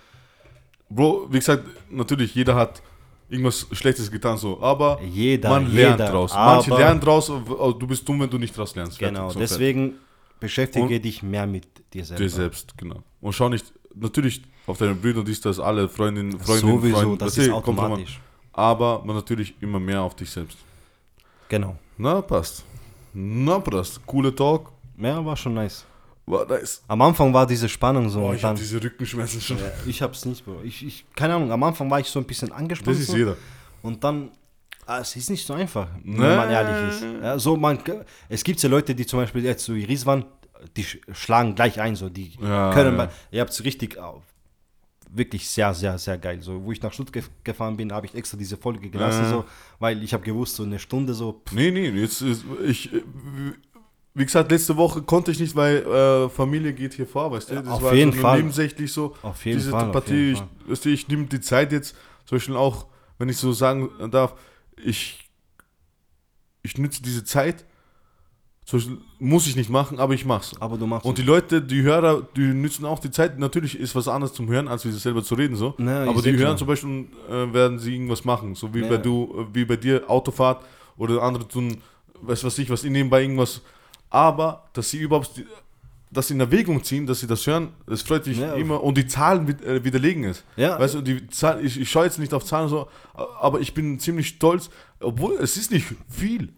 Bro, 0.88 1.26
wie 1.30 1.38
gesagt, 1.38 1.64
natürlich, 1.90 2.34
jeder 2.34 2.54
hat 2.54 2.82
irgendwas 3.28 3.66
Schlechtes 3.72 4.10
getan, 4.10 4.38
so, 4.38 4.60
aber 4.60 5.00
Jeder, 5.02 5.50
man 5.50 5.70
lernt 5.72 5.98
jeder, 5.98 6.10
draus. 6.12 6.32
Manche 6.34 6.70
lernen 6.74 7.00
draus, 7.00 7.26
du 7.26 7.86
bist 7.86 8.08
dumm, 8.08 8.20
wenn 8.20 8.30
du 8.30 8.38
nicht 8.38 8.56
draus 8.56 8.74
lernst. 8.74 8.98
Fertig, 8.98 9.16
genau, 9.16 9.30
so, 9.30 9.38
deswegen 9.38 9.94
beschäftige 10.40 10.86
Und- 10.94 11.04
dich 11.04 11.22
mehr 11.22 11.46
mit 11.46 11.66
dir 11.92 12.04
selber. 12.04 12.22
Dir 12.22 12.30
selbst, 12.30 12.78
genau. 12.78 13.02
Und 13.20 13.32
schau 13.34 13.48
nicht, 13.48 13.72
natürlich 13.94 14.42
auf 14.66 14.78
deine 14.78 14.94
Brüder, 14.94 15.24
dies, 15.24 15.40
das, 15.40 15.58
alle, 15.58 15.88
Freundinnen, 15.88 16.38
Freundinnen, 16.38 16.80
Sowieso, 16.80 16.96
Freunde, 16.96 17.16
das 17.18 17.28
weißt 17.38 17.48
ist 17.48 17.52
automatisch. 17.52 18.20
Aber 18.52 19.02
man 19.04 19.16
natürlich 19.16 19.54
immer 19.60 19.78
mehr 19.80 20.02
auf 20.02 20.14
dich 20.16 20.30
selbst. 20.30 20.58
Genau. 21.48 21.76
Na, 21.96 22.20
passt. 22.20 22.64
Na, 23.14 23.58
passt. 23.60 24.04
Coole 24.06 24.34
Talk. 24.34 24.72
Ja, 24.98 25.24
war 25.24 25.36
schon 25.36 25.54
nice. 25.54 25.84
War 26.26 26.44
nice. 26.46 26.82
Am 26.88 27.00
Anfang 27.00 27.32
war 27.32 27.46
diese 27.46 27.68
Spannung 27.68 28.08
so 28.10 28.20
Boah, 28.20 28.34
ich 28.34 28.42
hab 28.44 28.50
dann. 28.50 28.56
diese 28.56 28.82
Rückenschmerzen 28.82 29.40
schon. 29.40 29.58
Ja, 29.58 29.70
ich 29.86 30.02
hab's 30.02 30.24
nicht, 30.24 30.44
Bro. 30.44 30.60
Ich, 30.64 30.84
ich, 30.84 31.06
keine 31.14 31.34
Ahnung, 31.34 31.50
am 31.50 31.62
Anfang 31.62 31.90
war 31.90 32.00
ich 32.00 32.08
so 32.08 32.18
ein 32.18 32.24
bisschen 32.26 32.52
angespannt. 32.52 32.96
Das 32.96 33.00
ist 33.00 33.10
so. 33.10 33.16
jeder. 33.16 33.36
Und 33.82 34.02
dann, 34.04 34.30
ah, 34.86 34.98
es 34.98 35.14
ist 35.16 35.30
nicht 35.30 35.46
so 35.46 35.54
einfach, 35.54 35.88
Nee. 36.02 36.18
wenn 36.18 36.36
man 36.36 36.50
ehrlich 36.50 36.94
ist. 36.94 37.04
Ja, 37.22 37.38
so 37.38 37.56
man, 37.56 37.78
es 38.28 38.44
gibt 38.44 38.60
ja 38.62 38.68
Leute, 38.68 38.94
die 38.94 39.06
zum 39.06 39.20
Beispiel 39.20 39.44
jetzt 39.44 39.64
so 39.64 39.72
Iris 39.72 40.04
waren, 40.04 40.24
die 40.76 40.84
sch- 40.84 41.00
schlagen 41.14 41.54
gleich 41.54 41.80
ein, 41.80 41.96
so 41.96 42.08
die 42.08 42.32
Ja, 42.40 42.72
können, 42.72 42.92
ja. 42.92 42.96
mal- 42.96 43.10
ihr 43.30 43.40
habt 43.40 43.50
es 43.50 43.62
richtig, 43.64 43.96
wirklich 45.10 45.48
sehr, 45.48 45.72
sehr, 45.74 45.96
sehr 45.98 46.18
geil. 46.18 46.42
So, 46.42 46.62
wo 46.64 46.72
ich 46.72 46.82
nach 46.82 46.92
Stuttgart 46.92 47.24
gefahren 47.44 47.76
bin, 47.76 47.92
habe 47.92 48.06
ich 48.06 48.14
extra 48.14 48.36
diese 48.36 48.56
Folge 48.56 48.90
gelassen, 48.90 49.22
Ja. 49.24 49.30
so, 49.30 49.44
weil 49.78 50.02
ich 50.02 50.12
habe 50.12 50.22
gewusst, 50.24 50.56
so 50.56 50.64
eine 50.64 50.78
Stunde 50.78 51.14
so, 51.14 51.40
pff, 51.46 51.54
Nee, 51.54 51.70
nee, 51.70 51.88
jetzt 51.90 52.20
ist, 52.22 52.44
ich, 52.66 52.92
äh, 52.92 53.02
wie 54.14 54.24
gesagt, 54.24 54.50
letzte 54.50 54.76
Woche 54.76 55.00
konnte 55.02 55.30
ich 55.30 55.38
nicht, 55.40 55.54
weil 55.56 55.76
äh, 55.86 56.28
Familie 56.28 56.72
geht 56.74 56.92
hier 56.94 57.06
vor, 57.06 57.30
weißt 57.30 57.50
du? 57.50 57.54
Das 57.54 57.68
auf 57.68 57.82
war 57.82 57.94
jeden 57.94 58.12
so 58.12 58.20
Fall. 58.20 58.38
nebensächlich 58.38 58.92
so. 58.92 59.14
Auf 59.22 59.44
jeden 59.46 59.58
diese 59.58 59.70
Fall, 59.70 59.86
auf 59.86 59.92
Partie, 59.92 60.14
jeden 60.14 60.32
ich, 60.32 60.38
Fall. 60.38 60.76
du, 60.82 60.88
ich 60.90 61.08
nehme 61.08 61.24
die 61.26 61.40
Zeit 61.40 61.72
jetzt, 61.72 61.94
zum 62.26 62.36
Beispiel 62.36 62.56
auch, 62.56 62.86
wenn 63.18 63.28
ich 63.28 63.36
so 63.36 63.52
sagen 63.52 63.88
darf, 64.10 64.34
ich, 64.76 65.24
ich 66.62 66.76
nütze 66.76 67.02
diese 67.02 67.24
Zeit, 67.24 67.64
Beispiel, 68.76 68.98
muss 69.18 69.46
ich 69.46 69.56
nicht 69.56 69.70
machen, 69.70 69.98
aber 69.98 70.12
ich 70.12 70.26
mach's. 70.26 70.52
aber 70.60 70.76
du 70.76 70.86
machst 70.86 71.06
Und 71.06 71.16
die 71.16 71.22
Leute, 71.22 71.62
die 71.62 71.80
Hörer, 71.82 72.22
die 72.36 72.42
nützen 72.42 72.84
auch 72.84 72.98
die 72.98 73.10
Zeit. 73.10 73.38
Natürlich 73.38 73.78
ist 73.80 73.94
was 73.94 74.08
anderes 74.08 74.34
zum 74.34 74.46
Hören, 74.48 74.68
als 74.68 74.84
wie 74.84 74.90
selber 74.92 75.24
zu 75.24 75.34
reden 75.36 75.56
so. 75.56 75.74
Na, 75.78 76.04
ich 76.04 76.10
aber 76.10 76.20
die 76.20 76.30
hören 76.32 76.38
klar. 76.40 76.56
zum 76.58 76.66
Beispiel, 76.66 76.90
und, 76.90 77.08
äh, 77.30 77.52
werden 77.54 77.78
sie 77.78 77.94
irgendwas 77.94 78.24
machen, 78.24 78.54
so 78.54 78.74
wie 78.74 78.80
Ja. 78.80 78.88
bei 78.88 78.96
du, 78.98 79.46
wie 79.54 79.64
bei 79.64 79.76
dir 79.76 80.02
Autofahrt 80.10 80.62
oder 80.98 81.22
andere 81.22 81.48
tun, 81.48 81.78
weiß 82.20 82.44
was 82.44 82.58
ich, 82.58 82.68
was 82.68 82.84
ihnen 82.84 82.92
nebenbei 82.92 83.22
irgendwas. 83.22 83.62
Aber 84.10 84.64
dass 84.74 84.90
sie 84.90 84.98
überhaupt 84.98 85.36
die, 85.36 85.46
das 86.10 86.30
in 86.30 86.40
Erwägung 86.40 86.82
ziehen, 86.82 87.06
dass 87.06 87.20
sie 87.20 87.26
das 87.26 87.46
hören, 87.46 87.68
das 87.86 88.02
freut 88.02 88.26
mich 88.26 88.38
Ja. 88.38 88.54
immer 88.54 88.82
und 88.82 88.96
die 88.98 89.06
Zahlen 89.06 89.48
äh, 89.62 89.82
widerlegen 89.84 90.24
es. 90.24 90.42
Ja. 90.56 90.78
Weißt 90.78 90.94
du, 90.94 91.00
die 91.02 91.26
Zahl, 91.28 91.64
ich, 91.64 91.78
ich 91.80 91.90
schaue 91.90 92.04
jetzt 92.04 92.18
nicht 92.18 92.32
auf 92.34 92.44
Zahlen 92.44 92.68
so, 92.68 92.88
aber 93.40 93.60
ich 93.60 93.72
bin 93.74 93.98
ziemlich 93.98 94.28
stolz, 94.28 94.70
obwohl 95.00 95.34
es 95.40 95.56
ist 95.56 95.70
nicht 95.70 95.86
viel. 96.08 96.52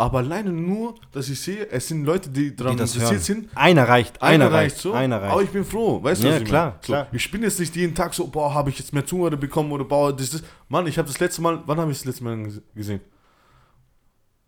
Aber 0.00 0.18
alleine 0.18 0.50
nur, 0.50 0.94
dass 1.12 1.28
ich 1.28 1.38
sehe, 1.38 1.68
es 1.70 1.88
sind 1.88 2.04
Leute, 2.06 2.30
die 2.30 2.56
daran 2.56 2.76
das 2.78 2.94
interessiert 2.94 3.20
hören. 3.20 3.42
sind, 3.44 3.56
Einer 3.56 3.86
reicht, 3.86 4.22
einer, 4.22 4.50
reicht, 4.50 4.78
so. 4.78 4.92
einer 4.94 5.20
reicht. 5.20 5.32
Aber 5.32 5.42
ich 5.42 5.50
bin 5.50 5.62
froh, 5.64 6.02
weißt 6.02 6.22
du, 6.22 6.28
Ja, 6.28 6.34
was 6.36 6.40
ich 6.42 6.48
klar? 6.48 6.78
So, 6.80 6.86
klar. 6.86 7.06
Ich 7.12 7.30
bin 7.30 7.42
jetzt 7.42 7.60
nicht 7.60 7.76
jeden 7.76 7.94
Tag 7.94 8.14
so, 8.14 8.26
boah, 8.26 8.54
habe 8.54 8.70
ich 8.70 8.78
jetzt 8.78 8.94
mehr 8.94 9.04
Zuhörer 9.04 9.36
bekommen 9.36 9.70
oder 9.72 9.84
boah, 9.84 10.10
das 10.16 10.32
ist. 10.32 10.44
Mann, 10.70 10.86
ich 10.86 10.96
habe 10.96 11.06
das 11.06 11.20
letzte 11.20 11.42
Mal, 11.42 11.62
wann 11.66 11.78
habe 11.78 11.90
ich 11.92 11.98
das 11.98 12.06
letzte 12.06 12.24
Mal 12.24 12.34
ges- 12.36 12.62
gesehen? 12.74 13.00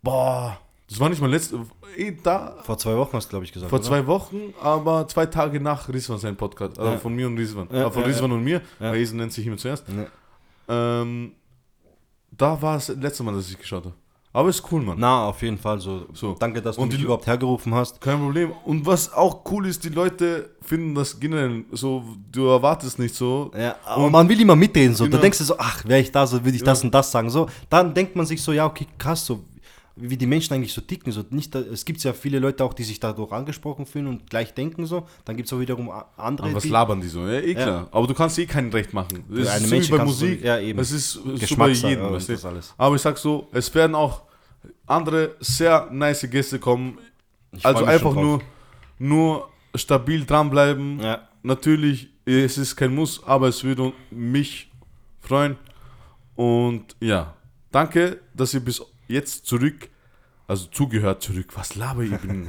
Boah, 0.03 0.59
das 0.89 0.99
war 0.99 1.09
nicht 1.11 1.21
mal 1.21 1.31
letzte, 1.31 1.61
eh 1.97 2.13
da. 2.23 2.57
Vor 2.63 2.79
zwei 2.79 2.97
Wochen 2.97 3.13
hast 3.17 3.27
du, 3.27 3.31
glaube 3.31 3.45
ich, 3.45 3.53
gesagt. 3.53 3.69
Vor 3.71 3.79
oder? 3.79 3.87
zwei 3.89 4.07
Wochen, 4.07 4.55
aber 4.61 5.07
zwei 5.09 5.27
Tage 5.27 5.61
nach 5.61 5.89
Rizwan 5.89 6.19
sein 6.19 6.37
Podcast. 6.37 6.79
Also 6.79 6.93
Ja. 6.93 6.99
von 6.99 7.15
mir 7.15 7.27
und 7.27 7.37
Rizwan. 7.37 7.69
Ja, 7.71 7.91
von 7.91 8.03
ja, 8.03 8.09
Rizwan 8.09 8.33
und 8.33 8.43
mir, 8.43 8.63
Ja. 8.81 8.91
weil 8.91 8.97
Esen 9.01 9.19
nennt 9.19 9.33
sich 9.33 9.47
immer 9.47 9.59
zuerst. 9.59 9.85
Ähm, 10.69 11.33
da 12.31 12.61
war 12.63 12.77
es 12.79 12.87
das 12.87 12.97
letzte 12.97 13.23
Mal, 13.23 13.35
dass 13.35 13.51
ich 13.51 13.59
geschaut 13.59 13.85
habe. 13.85 13.95
Aber 14.35 14.49
ist 14.49 14.63
cool, 14.73 14.81
Mann. 14.81 14.97
Na, 14.99 15.27
auf 15.27 15.43
jeden 15.43 15.59
Fall 15.59 15.79
so. 15.79 16.07
So. 16.15 16.35
Danke, 16.39 16.63
dass 16.63 16.77
du 16.77 16.83
Und 16.83 16.89
mich 16.89 16.97
die- 16.97 17.05
überhaupt 17.05 17.27
hergerufen 17.27 17.75
hast. 17.75 18.01
Kein 18.01 18.19
Problem. 18.19 18.53
Und 18.65 18.87
was 18.87 19.13
auch 19.13 19.43
cool 19.51 19.67
ist, 19.67 19.85
die 19.85 19.91
Leute 19.91 20.51
finden 20.63 20.95
das 20.95 21.21
generell 21.21 21.65
so, 21.73 22.03
du 22.31 22.47
erwartest 22.47 22.99
nicht 22.99 23.15
so. 23.15 23.51
Ja, 23.59 23.77
aber 23.85 24.09
man 24.09 24.27
will 24.29 24.41
immer 24.41 24.57
mitreden, 24.57 24.95
so. 24.95 25.05
Genau. 25.05 25.17
Da 25.19 25.23
denkst 25.23 25.37
du 25.39 25.45
so, 25.45 25.55
ach, 25.59 25.85
wäre 25.85 26.01
ich 26.01 26.11
da, 26.11 26.27
so 26.27 26.43
würde 26.43 26.55
ich 26.57 26.61
Ja. 26.63 26.67
das 26.67 26.83
und 26.83 26.95
das 26.95 27.11
sagen. 27.11 27.29
So, 27.29 27.47
dann 27.69 27.93
denkt 27.93 28.17
man 28.17 28.25
sich 28.25 28.43
so, 28.43 28.53
ja, 28.53 28.65
okay, 28.65 28.87
krass, 28.97 29.27
so 29.27 29.41
wie 29.97 30.17
die 30.17 30.27
Menschen 30.27 30.55
eigentlich 30.55 30.73
so 30.73 30.81
ticken. 30.81 31.13
So, 31.13 31.23
nicht, 31.31 31.55
da- 31.55 31.61
es 31.61 31.85
gibt 31.85 32.03
ja 32.03 32.13
viele 32.13 32.39
Leute 32.39 32.65
auch, 32.65 32.73
die 32.75 32.83
sich 32.85 32.99
dadurch 32.99 33.31
angesprochen 33.33 33.85
fühlen 33.87 34.07
und 34.07 34.31
gleich 34.31 34.55
denken 34.55 34.87
so. 34.87 35.07
Dann 35.25 35.37
gibt 35.37 35.49
es 35.49 35.53
auch 35.53 35.61
wiederum 35.61 35.91
andere, 36.17 36.47
Aber 36.47 36.57
was 36.57 36.63
die, 36.63 36.69
labern 36.71 37.01
die 37.01 37.09
so? 37.09 37.27
Ja, 37.27 37.41
eh 37.41 37.55
klar. 37.55 37.89
Aber 37.91 38.07
du 38.07 38.15
kannst 38.15 38.39
eh 38.39 38.47
kein 38.47 38.71
Recht 38.71 38.93
machen. 38.95 39.25
Das 39.29 39.49
Eine 39.49 39.65
ist 39.65 39.71
so 39.71 39.77
wie 39.77 39.91
bei 39.91 39.97
kannst 39.99 40.21
du- 40.23 40.25
Musik. 40.27 40.45
ja, 40.45 40.59
eben. 40.59 40.79
Es 40.79 40.91
ist 40.93 41.11
so 41.13 41.57
bei 41.57 41.69
jedem. 41.69 42.07
und 42.07 42.13
weißt 42.15 42.29
du? 42.31 42.49
alles. 42.49 42.75
Aber 42.79 42.95
ich 42.97 43.03
sag 43.03 43.19
so, 43.19 43.49
es 43.53 43.75
werden 43.75 43.95
auch 43.95 44.23
andere 44.87 45.37
sehr 45.41 45.89
nice 45.91 46.27
Gäste 46.31 46.59
kommen. 46.59 46.99
Ich 47.53 47.65
also 47.67 47.85
einfach 47.85 48.15
nur, 48.15 48.41
nur 48.99 49.49
stabil 49.75 50.25
dranbleiben. 50.25 51.01
Ja, 51.01 51.29
Natürlich, 51.45 52.09
es 52.25 52.57
ist 52.57 52.77
kein 52.77 52.95
Muss, 52.95 53.23
aber 53.25 53.49
es 53.49 53.65
würde 53.65 53.93
mich 54.11 54.71
freuen. 55.21 55.57
Und 56.37 56.97
ja, 57.01 57.35
danke, 57.71 58.21
dass 58.35 58.55
ihr 58.55 58.61
bis 58.61 58.81
jetzt 59.09 59.47
zurück, 59.47 59.89
also 60.47 60.67
zugehört 60.67 61.23
zurück. 61.23 61.49
Was 61.55 61.77
laber 61.77 62.03
ich? 62.03 62.17
Bin. 62.19 62.49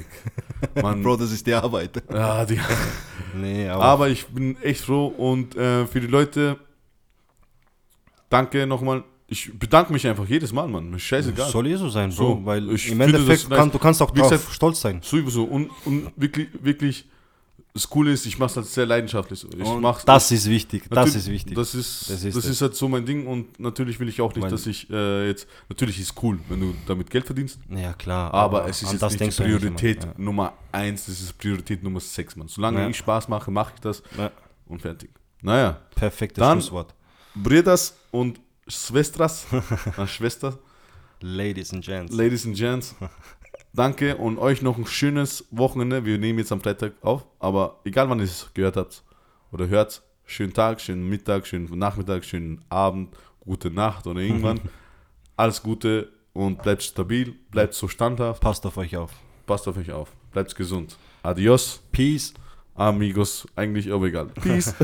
Mann, 0.82 1.04
Bro, 1.04 1.18
das 1.18 1.32
ist 1.32 1.46
die 1.46 1.54
Arbeit. 1.54 2.02
ja, 2.12 2.46
die, 2.46 2.60
Nee, 3.36 3.68
aber, 3.70 3.84
aber 3.84 4.10
ich 4.10 4.26
bin 4.28 4.58
echt 4.62 4.82
froh 4.82 5.08
und 5.08 5.56
äh, 5.56 5.88
für 5.88 6.00
die 6.00 6.08
Leute, 6.08 6.58
danke 8.30 8.68
nochmal. 8.68 9.04
Ich 9.28 9.58
bedanke 9.58 9.92
mich 9.92 10.06
einfach 10.06 10.28
jedes 10.28 10.54
Mal, 10.54 10.68
Mann. 10.68 10.90
Mir 10.90 10.98
ist 10.98 11.04
scheißegal. 11.04 11.50
soll 11.50 11.68
eh 11.68 11.76
so 11.76 11.90
sein, 11.90 12.10
Bro. 12.10 12.16
So, 12.16 12.46
weil 12.46 12.70
ich 12.72 12.92
im 12.92 13.02
Endeffekt, 13.02 13.50
kann, 13.50 13.58
nice. 13.58 13.72
du 13.72 13.80
kannst 13.80 14.02
auch 14.02 14.12
drauf 14.12 14.30
gesagt, 14.30 14.54
stolz 14.54 14.82
sein. 14.82 15.00
Sowieso. 15.02 15.46
Und, 15.46 15.72
und 15.86 16.12
wirklich, 16.16 16.50
wirklich, 16.62 17.08
das 17.76 17.90
Coole 17.90 18.12
ist, 18.12 18.26
ich 18.28 18.38
mache 18.38 18.52
es 18.52 18.56
halt 18.58 18.68
sehr 18.68 18.86
leidenschaftlich. 18.86 19.44
Ich 19.58 19.66
Und 19.66 19.82
mach's, 19.82 20.06
das 20.06 20.32
ist 20.32 20.48
wichtig, 20.48 20.84
das 20.92 21.16
ist 21.16 21.28
wichtig. 21.28 21.56
Das 21.56 21.74
ist, 21.74 22.02
Das 22.02 22.08
das 22.22 22.24
ist 22.24 22.36
ist, 22.36 22.46
es. 22.46 22.62
halt 22.62 22.76
so 22.76 22.88
mein 22.88 23.04
Ding 23.06 23.26
und 23.26 23.60
natürlich 23.60 24.00
will 24.00 24.08
ich 24.10 24.22
auch 24.22 24.36
nicht, 24.36 24.52
dass 24.52 24.68
ich 24.68 24.88
äh, 24.92 25.28
jetzt, 25.28 25.48
natürlich 25.70 26.00
ist 26.00 26.14
cool, 26.22 26.40
wenn 26.50 26.60
du 26.60 26.76
damit 26.86 27.10
Geld 27.10 27.26
verdienst, 27.26 27.58
ja, 27.70 27.94
klar. 27.94 28.32
aber, 28.34 28.68
es 28.68 28.84
ist 28.84 28.92
jetzt 28.92 29.02
das 29.02 29.14
nicht 29.14 29.22
ja 29.22 29.26
nicht 29.28 29.38
Priorität 29.40 30.04
immer. 30.04 30.14
Nummer 30.18 30.54
eins, 30.72 31.08
das 31.08 31.20
ist 31.20 31.36
Priorität 31.38 31.82
Nummer 31.84 32.00
sechs, 32.00 32.36
Mann. 32.36 32.48
Solange 32.48 32.80
Ja. 32.82 32.88
ich 32.90 32.98
Spaß 32.98 33.28
mache, 33.28 33.50
mache 33.50 33.72
ich 33.76 33.82
das 33.82 34.04
Ja. 34.18 34.26
Ja, 34.26 34.32
und 34.68 34.82
fertig. 34.82 35.10
Naja, 35.42 35.80
perfektes 35.96 36.42
Dann- 36.42 36.60
Schlusswort. 36.62 36.94
Bridas 37.36 37.96
und 38.12 38.40
Schwestras, 38.68 39.48
äh, 39.98 40.06
Schwester, 40.08 40.60
Ladies 41.22 41.74
and 41.74 41.84
Gents. 41.84 42.14
Ladies 42.14 42.46
and 42.46 42.56
Gents, 42.56 42.96
danke 43.74 44.18
und 44.18 44.38
euch 44.38 44.62
noch 44.62 44.78
ein 44.78 44.86
schönes 44.86 45.46
Wochenende. 45.52 46.06
Wir 46.06 46.18
nehmen 46.18 46.40
jetzt 46.40 46.52
am 46.52 46.62
Freitag 46.62 46.94
auf, 47.02 47.26
aber 47.40 47.80
egal 47.86 48.10
wann 48.10 48.20
ihr 48.20 48.26
es 48.26 48.50
gehört 48.54 48.78
habt 48.78 49.04
oder 49.52 49.68
hört, 49.68 50.02
schönen 50.26 50.54
Tag, 50.54 50.82
schönen 50.82 51.08
Mittag, 51.10 51.46
schönen 51.48 51.66
Nachmittag, 51.78 52.24
schönen 52.26 52.64
Abend, 52.70 53.16
gute 53.40 53.70
Nacht 53.72 54.08
oder 54.08 54.22
irgendwann. 54.22 54.60
Alles 55.38 55.62
Gute 55.64 56.10
und 56.34 56.62
bleibt 56.62 56.84
stabil, 56.84 57.34
bleibt 57.52 57.74
so 57.74 57.88
standhaft, 57.88 58.42
Passt 58.42 58.66
auf 58.66 58.78
euch 58.78 58.96
auf. 58.98 59.12
passt 59.46 59.68
auf 59.68 59.78
euch 59.78 59.92
auf, 59.92 60.12
bleibt 60.32 60.56
gesund. 60.56 60.98
Adios, 61.24 61.82
Peace. 61.92 62.34
amigos, 62.76 63.48
eigentlich 63.56 63.92
aber 63.92 64.06
egal. 64.08 64.28
Peace. 64.42 64.74